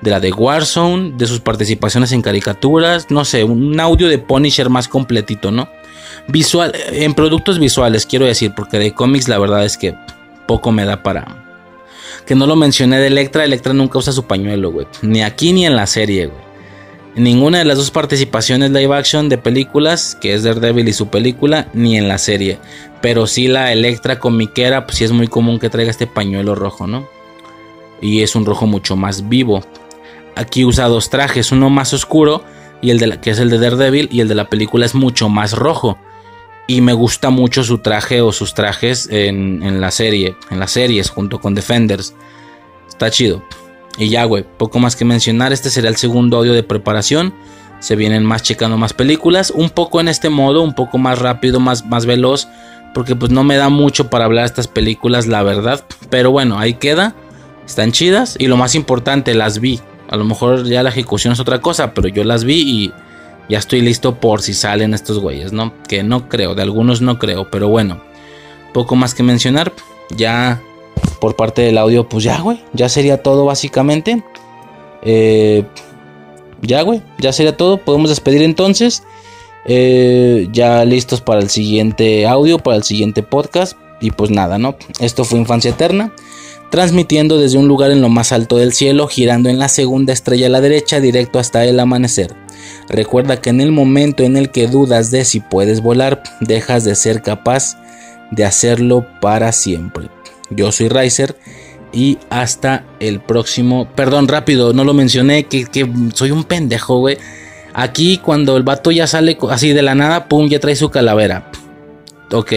De 0.00 0.10
la 0.10 0.20
de 0.20 0.32
Warzone, 0.32 1.12
de 1.16 1.26
sus 1.26 1.40
participaciones 1.40 2.12
en 2.12 2.22
caricaturas, 2.22 3.10
no 3.10 3.24
sé, 3.24 3.44
un 3.44 3.78
audio 3.78 4.08
de 4.08 4.18
Punisher 4.18 4.70
más 4.70 4.88
completito, 4.88 5.50
¿no? 5.50 5.68
Visual, 6.26 6.72
en 6.92 7.12
productos 7.14 7.58
visuales, 7.58 8.06
quiero 8.06 8.24
decir, 8.24 8.52
porque 8.56 8.78
de 8.78 8.94
cómics 8.94 9.28
la 9.28 9.38
verdad 9.38 9.64
es 9.64 9.76
que 9.76 9.94
poco 10.46 10.72
me 10.72 10.84
da 10.84 11.02
para... 11.02 11.44
Que 12.26 12.34
no 12.34 12.46
lo 12.46 12.56
mencioné 12.56 12.98
de 12.98 13.08
Electra, 13.08 13.44
Electra 13.44 13.72
nunca 13.72 13.98
usa 13.98 14.12
su 14.12 14.24
pañuelo, 14.24 14.70
güey. 14.70 14.86
Ni 15.02 15.22
aquí 15.22 15.52
ni 15.52 15.66
en 15.66 15.76
la 15.76 15.86
serie, 15.86 16.26
güey. 16.26 16.50
En 17.16 17.24
ninguna 17.24 17.58
de 17.58 17.64
las 17.64 17.76
dos 17.76 17.90
participaciones 17.90 18.70
live 18.70 18.94
action 18.94 19.28
de 19.28 19.36
películas, 19.36 20.16
que 20.20 20.32
es 20.32 20.44
Daredevil 20.44 20.88
y 20.88 20.92
su 20.92 21.08
película, 21.08 21.68
ni 21.72 21.96
en 21.96 22.08
la 22.08 22.18
serie. 22.18 22.58
Pero 23.00 23.26
sí 23.26 23.48
la 23.48 23.72
Electra 23.72 24.18
comiquera, 24.18 24.86
pues 24.86 24.98
sí 24.98 25.04
es 25.04 25.12
muy 25.12 25.26
común 25.26 25.58
que 25.58 25.70
traiga 25.70 25.90
este 25.90 26.06
pañuelo 26.06 26.54
rojo, 26.54 26.86
¿no? 26.86 27.08
Y 28.00 28.22
es 28.22 28.34
un 28.34 28.46
rojo 28.46 28.66
mucho 28.66 28.96
más 28.96 29.28
vivo. 29.28 29.62
Aquí 30.36 30.64
usa 30.64 30.88
dos 30.88 31.10
trajes, 31.10 31.52
uno 31.52 31.70
más 31.70 31.92
oscuro, 31.92 32.44
y 32.80 32.90
el 32.90 32.98
de 32.98 33.06
la, 33.06 33.20
que 33.20 33.30
es 33.30 33.38
el 33.38 33.50
de 33.50 33.58
Daredevil, 33.58 34.08
y 34.10 34.20
el 34.20 34.28
de 34.28 34.34
la 34.34 34.48
película 34.48 34.86
es 34.86 34.94
mucho 34.94 35.28
más 35.28 35.52
rojo. 35.52 35.98
Y 36.66 36.82
me 36.82 36.92
gusta 36.92 37.30
mucho 37.30 37.64
su 37.64 37.78
traje 37.78 38.20
o 38.20 38.30
sus 38.30 38.54
trajes 38.54 39.08
en, 39.10 39.80
la 39.80 39.90
serie, 39.90 40.36
en 40.50 40.60
las 40.60 40.70
series, 40.70 41.10
junto 41.10 41.40
con 41.40 41.54
Defenders. 41.54 42.14
Está 42.88 43.10
chido. 43.10 43.42
Y 43.98 44.08
ya, 44.08 44.24
güey, 44.24 44.44
poco 44.56 44.78
más 44.78 44.94
que 44.94 45.04
mencionar. 45.04 45.52
Este 45.52 45.68
será 45.68 45.88
el 45.88 45.96
segundo 45.96 46.36
audio 46.36 46.52
de 46.52 46.62
preparación. 46.62 47.34
Se 47.80 47.96
vienen 47.96 48.24
más 48.24 48.44
checando 48.44 48.76
más 48.76 48.92
películas. 48.92 49.50
Un 49.50 49.70
poco 49.70 50.00
en 50.00 50.06
este 50.06 50.28
modo, 50.28 50.62
un 50.62 50.74
poco 50.74 50.96
más 50.96 51.18
rápido, 51.18 51.58
más, 51.58 51.84
más 51.86 52.06
veloz. 52.06 52.46
Porque 52.94 53.16
pues 53.16 53.32
no 53.32 53.42
me 53.42 53.56
da 53.56 53.68
mucho 53.68 54.08
para 54.08 54.26
hablar 54.26 54.44
de 54.44 54.50
estas 54.50 54.68
películas, 54.68 55.26
la 55.26 55.42
verdad. 55.42 55.84
Pero 56.08 56.30
bueno, 56.30 56.58
ahí 56.60 56.74
queda. 56.74 57.16
Están 57.66 57.92
chidas. 57.92 58.36
Y 58.38 58.46
lo 58.46 58.56
más 58.56 58.74
importante, 58.74 59.34
las 59.34 59.60
vi. 59.60 59.80
A 60.08 60.16
lo 60.16 60.24
mejor 60.24 60.66
ya 60.66 60.82
la 60.82 60.90
ejecución 60.90 61.32
es 61.32 61.40
otra 61.40 61.60
cosa. 61.60 61.94
Pero 61.94 62.08
yo 62.08 62.24
las 62.24 62.44
vi 62.44 62.60
y 62.60 62.92
ya 63.48 63.58
estoy 63.58 63.80
listo 63.80 64.14
por 64.14 64.42
si 64.42 64.54
salen 64.54 64.94
estos 64.94 65.18
güeyes, 65.18 65.52
¿no? 65.52 65.74
Que 65.88 66.02
no 66.02 66.28
creo, 66.28 66.54
de 66.54 66.62
algunos 66.62 67.00
no 67.00 67.18
creo. 67.18 67.50
Pero 67.50 67.68
bueno, 67.68 68.00
poco 68.72 68.96
más 68.96 69.14
que 69.14 69.22
mencionar. 69.22 69.72
Ya 70.16 70.60
por 71.20 71.36
parte 71.36 71.62
del 71.62 71.78
audio, 71.78 72.08
pues 72.08 72.24
ya, 72.24 72.40
güey, 72.40 72.60
ya 72.72 72.88
sería 72.88 73.22
todo 73.22 73.44
básicamente. 73.44 74.22
Eh, 75.02 75.64
ya, 76.62 76.82
güey, 76.82 77.02
ya 77.18 77.32
sería 77.32 77.56
todo. 77.56 77.78
Podemos 77.78 78.10
despedir 78.10 78.42
entonces. 78.42 79.02
Eh, 79.66 80.48
ya 80.52 80.84
listos 80.84 81.20
para 81.20 81.40
el 81.40 81.50
siguiente 81.50 82.26
audio, 82.26 82.58
para 82.58 82.76
el 82.76 82.82
siguiente 82.82 83.22
podcast. 83.22 83.76
Y 84.00 84.10
pues 84.12 84.30
nada, 84.30 84.58
¿no? 84.58 84.76
Esto 84.98 85.24
fue 85.24 85.38
Infancia 85.38 85.70
Eterna. 85.70 86.12
Transmitiendo 86.70 87.36
desde 87.36 87.58
un 87.58 87.66
lugar 87.66 87.90
en 87.90 88.00
lo 88.00 88.08
más 88.08 88.30
alto 88.30 88.56
del 88.56 88.72
cielo, 88.72 89.08
girando 89.08 89.48
en 89.48 89.58
la 89.58 89.68
segunda 89.68 90.12
estrella 90.12 90.46
a 90.46 90.50
la 90.50 90.60
derecha, 90.60 91.00
directo 91.00 91.40
hasta 91.40 91.64
el 91.64 91.80
amanecer. 91.80 92.32
Recuerda 92.88 93.40
que 93.40 93.50
en 93.50 93.60
el 93.60 93.72
momento 93.72 94.22
en 94.22 94.36
el 94.36 94.50
que 94.50 94.68
dudas 94.68 95.10
de 95.10 95.24
si 95.24 95.40
puedes 95.40 95.80
volar, 95.80 96.22
dejas 96.40 96.84
de 96.84 96.94
ser 96.94 97.22
capaz 97.22 97.76
de 98.30 98.44
hacerlo 98.44 99.04
para 99.20 99.50
siempre. 99.50 100.08
Yo 100.50 100.70
soy 100.70 100.88
Riser 100.88 101.36
y 101.92 102.18
hasta 102.30 102.84
el 103.00 103.20
próximo. 103.20 103.88
Perdón, 103.96 104.28
rápido, 104.28 104.72
no 104.72 104.84
lo 104.84 104.94
mencioné, 104.94 105.44
que, 105.44 105.66
soy 106.14 106.30
un 106.30 106.44
pendejo, 106.44 106.98
güey. 106.98 107.18
Aquí 107.72 108.18
cuando 108.18 108.56
el 108.56 108.62
vato 108.62 108.92
ya 108.92 109.08
sale 109.08 109.36
así 109.48 109.72
de 109.72 109.82
la 109.82 109.96
nada, 109.96 110.28
pum, 110.28 110.48
ya 110.48 110.60
trae 110.60 110.76
su 110.76 110.90
calavera. 110.90 111.50
Ok, 112.32 112.52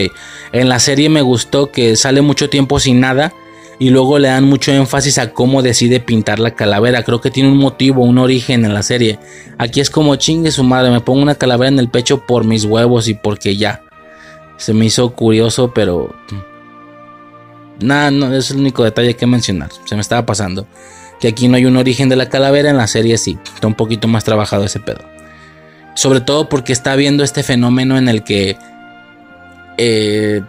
en 0.51 0.69
la 0.69 0.79
serie 0.79 1.09
me 1.09 1.23
gustó 1.23 1.71
que 1.71 1.95
sale 1.95 2.21
mucho 2.21 2.47
tiempo 2.49 2.79
sin 2.79 2.99
nada 2.99 3.33
y 3.79 3.89
luego 3.89 4.19
le 4.19 4.27
dan 4.27 4.45
mucho 4.45 4.71
énfasis 4.71 5.17
a 5.17 5.31
cómo 5.31 5.61
decide 5.61 5.99
pintar 5.99 6.39
la 6.39 6.51
calavera. 6.51 7.03
Creo 7.03 7.21
que 7.21 7.31
tiene 7.31 7.49
un 7.49 7.57
motivo, 7.57 8.03
un 8.03 8.17
origen 8.17 8.65
en 8.65 8.73
la 8.73 8.83
serie. 8.83 9.19
Aquí 9.57 9.79
es 9.81 9.89
como 9.89 10.15
chingue 10.15 10.51
su 10.51 10.63
madre, 10.63 10.91
me 10.91 11.01
pongo 11.01 11.21
una 11.21 11.35
calavera 11.35 11.69
en 11.69 11.79
el 11.79 11.89
pecho 11.89 12.25
por 12.25 12.43
mis 12.43 12.65
huevos 12.65 13.07
y 13.07 13.13
porque 13.13 13.55
ya. 13.55 13.83
Se 14.57 14.73
me 14.73 14.85
hizo 14.85 15.13
curioso, 15.13 15.73
pero 15.73 16.15
Nada, 17.83 18.11
no, 18.11 18.33
es 18.33 18.51
el 18.51 18.57
único 18.57 18.83
detalle 18.83 19.15
que 19.15 19.27
mencionar. 19.27 19.69
Se 19.85 19.95
me 19.95 20.01
estaba 20.01 20.25
pasando. 20.25 20.67
Que 21.19 21.27
aquí 21.27 21.47
no 21.47 21.57
hay 21.57 21.65
un 21.65 21.77
origen 21.77 22.09
de 22.09 22.15
la 22.15 22.29
calavera, 22.29 22.69
en 22.69 22.77
la 22.77 22.87
serie 22.87 23.17
sí. 23.17 23.37
Está 23.53 23.67
un 23.67 23.75
poquito 23.75 24.07
más 24.07 24.23
trabajado 24.23 24.63
ese 24.63 24.79
pedo. 24.79 25.01
Sobre 25.95 26.21
todo 26.21 26.49
porque 26.49 26.73
está 26.73 26.95
viendo 26.95 27.23
este 27.23 27.43
fenómeno 27.43 27.97
en 27.97 28.09
el 28.09 28.23
que... 28.23 28.57
Eh, 29.77 30.41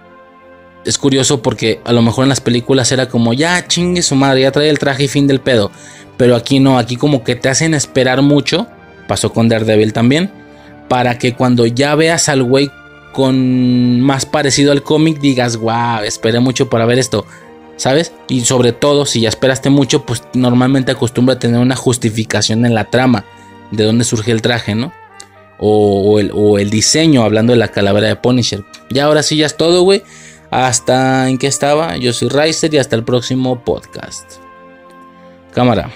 es 0.84 0.98
curioso 0.98 1.42
porque 1.42 1.80
a 1.84 1.92
lo 1.92 2.02
mejor 2.02 2.24
en 2.24 2.28
las 2.28 2.40
películas 2.40 2.92
era 2.92 3.08
como, 3.08 3.32
ya 3.32 3.66
chingue 3.66 4.02
su 4.02 4.14
madre, 4.14 4.42
ya 4.42 4.52
trae 4.52 4.68
el 4.68 4.78
traje 4.78 5.04
y 5.04 5.08
fin 5.08 5.26
del 5.26 5.40
pedo. 5.40 5.70
Pero 6.16 6.36
aquí 6.36 6.60
no, 6.60 6.78
aquí 6.78 6.96
como 6.96 7.24
que 7.24 7.34
te 7.34 7.48
hacen 7.48 7.74
esperar 7.74 8.22
mucho. 8.22 8.66
Pasó 9.08 9.32
con 9.32 9.48
Daredevil 9.48 9.92
también. 9.92 10.30
Para 10.88 11.18
que 11.18 11.34
cuando 11.34 11.66
ya 11.66 11.94
veas 11.94 12.28
al 12.28 12.42
güey 12.42 12.70
con 13.12 14.00
más 14.00 14.26
parecido 14.26 14.72
al 14.72 14.82
cómic 14.82 15.20
digas, 15.20 15.56
wow, 15.56 16.02
esperé 16.04 16.40
mucho 16.40 16.68
para 16.68 16.84
ver 16.84 16.98
esto, 16.98 17.24
¿sabes? 17.76 18.12
Y 18.28 18.40
sobre 18.42 18.72
todo, 18.72 19.06
si 19.06 19.20
ya 19.20 19.28
esperaste 19.28 19.70
mucho, 19.70 20.04
pues 20.04 20.22
normalmente 20.34 20.92
acostumbra 20.92 21.36
a 21.36 21.38
tener 21.38 21.60
una 21.60 21.76
justificación 21.76 22.66
en 22.66 22.74
la 22.74 22.90
trama 22.90 23.24
de 23.70 23.84
dónde 23.84 24.04
surge 24.04 24.32
el 24.32 24.42
traje, 24.42 24.74
¿no? 24.74 24.92
O, 25.58 26.18
el, 26.18 26.32
o 26.34 26.58
el 26.58 26.70
diseño, 26.70 27.22
hablando 27.22 27.52
de 27.52 27.58
la 27.58 27.68
calavera 27.68 28.08
de 28.08 28.16
Punisher. 28.16 28.64
Ya 28.90 29.04
ahora 29.04 29.22
sí, 29.22 29.36
ya 29.36 29.46
es 29.46 29.56
todo, 29.56 29.82
güey. 29.82 30.02
Hasta 30.54 31.28
en 31.28 31.36
qué 31.36 31.48
estaba. 31.48 31.96
Yo 31.96 32.12
soy 32.12 32.28
Riser 32.28 32.72
y 32.72 32.78
hasta 32.78 32.94
el 32.94 33.02
próximo 33.02 33.64
podcast. 33.64 34.34
Cámara. 35.52 35.90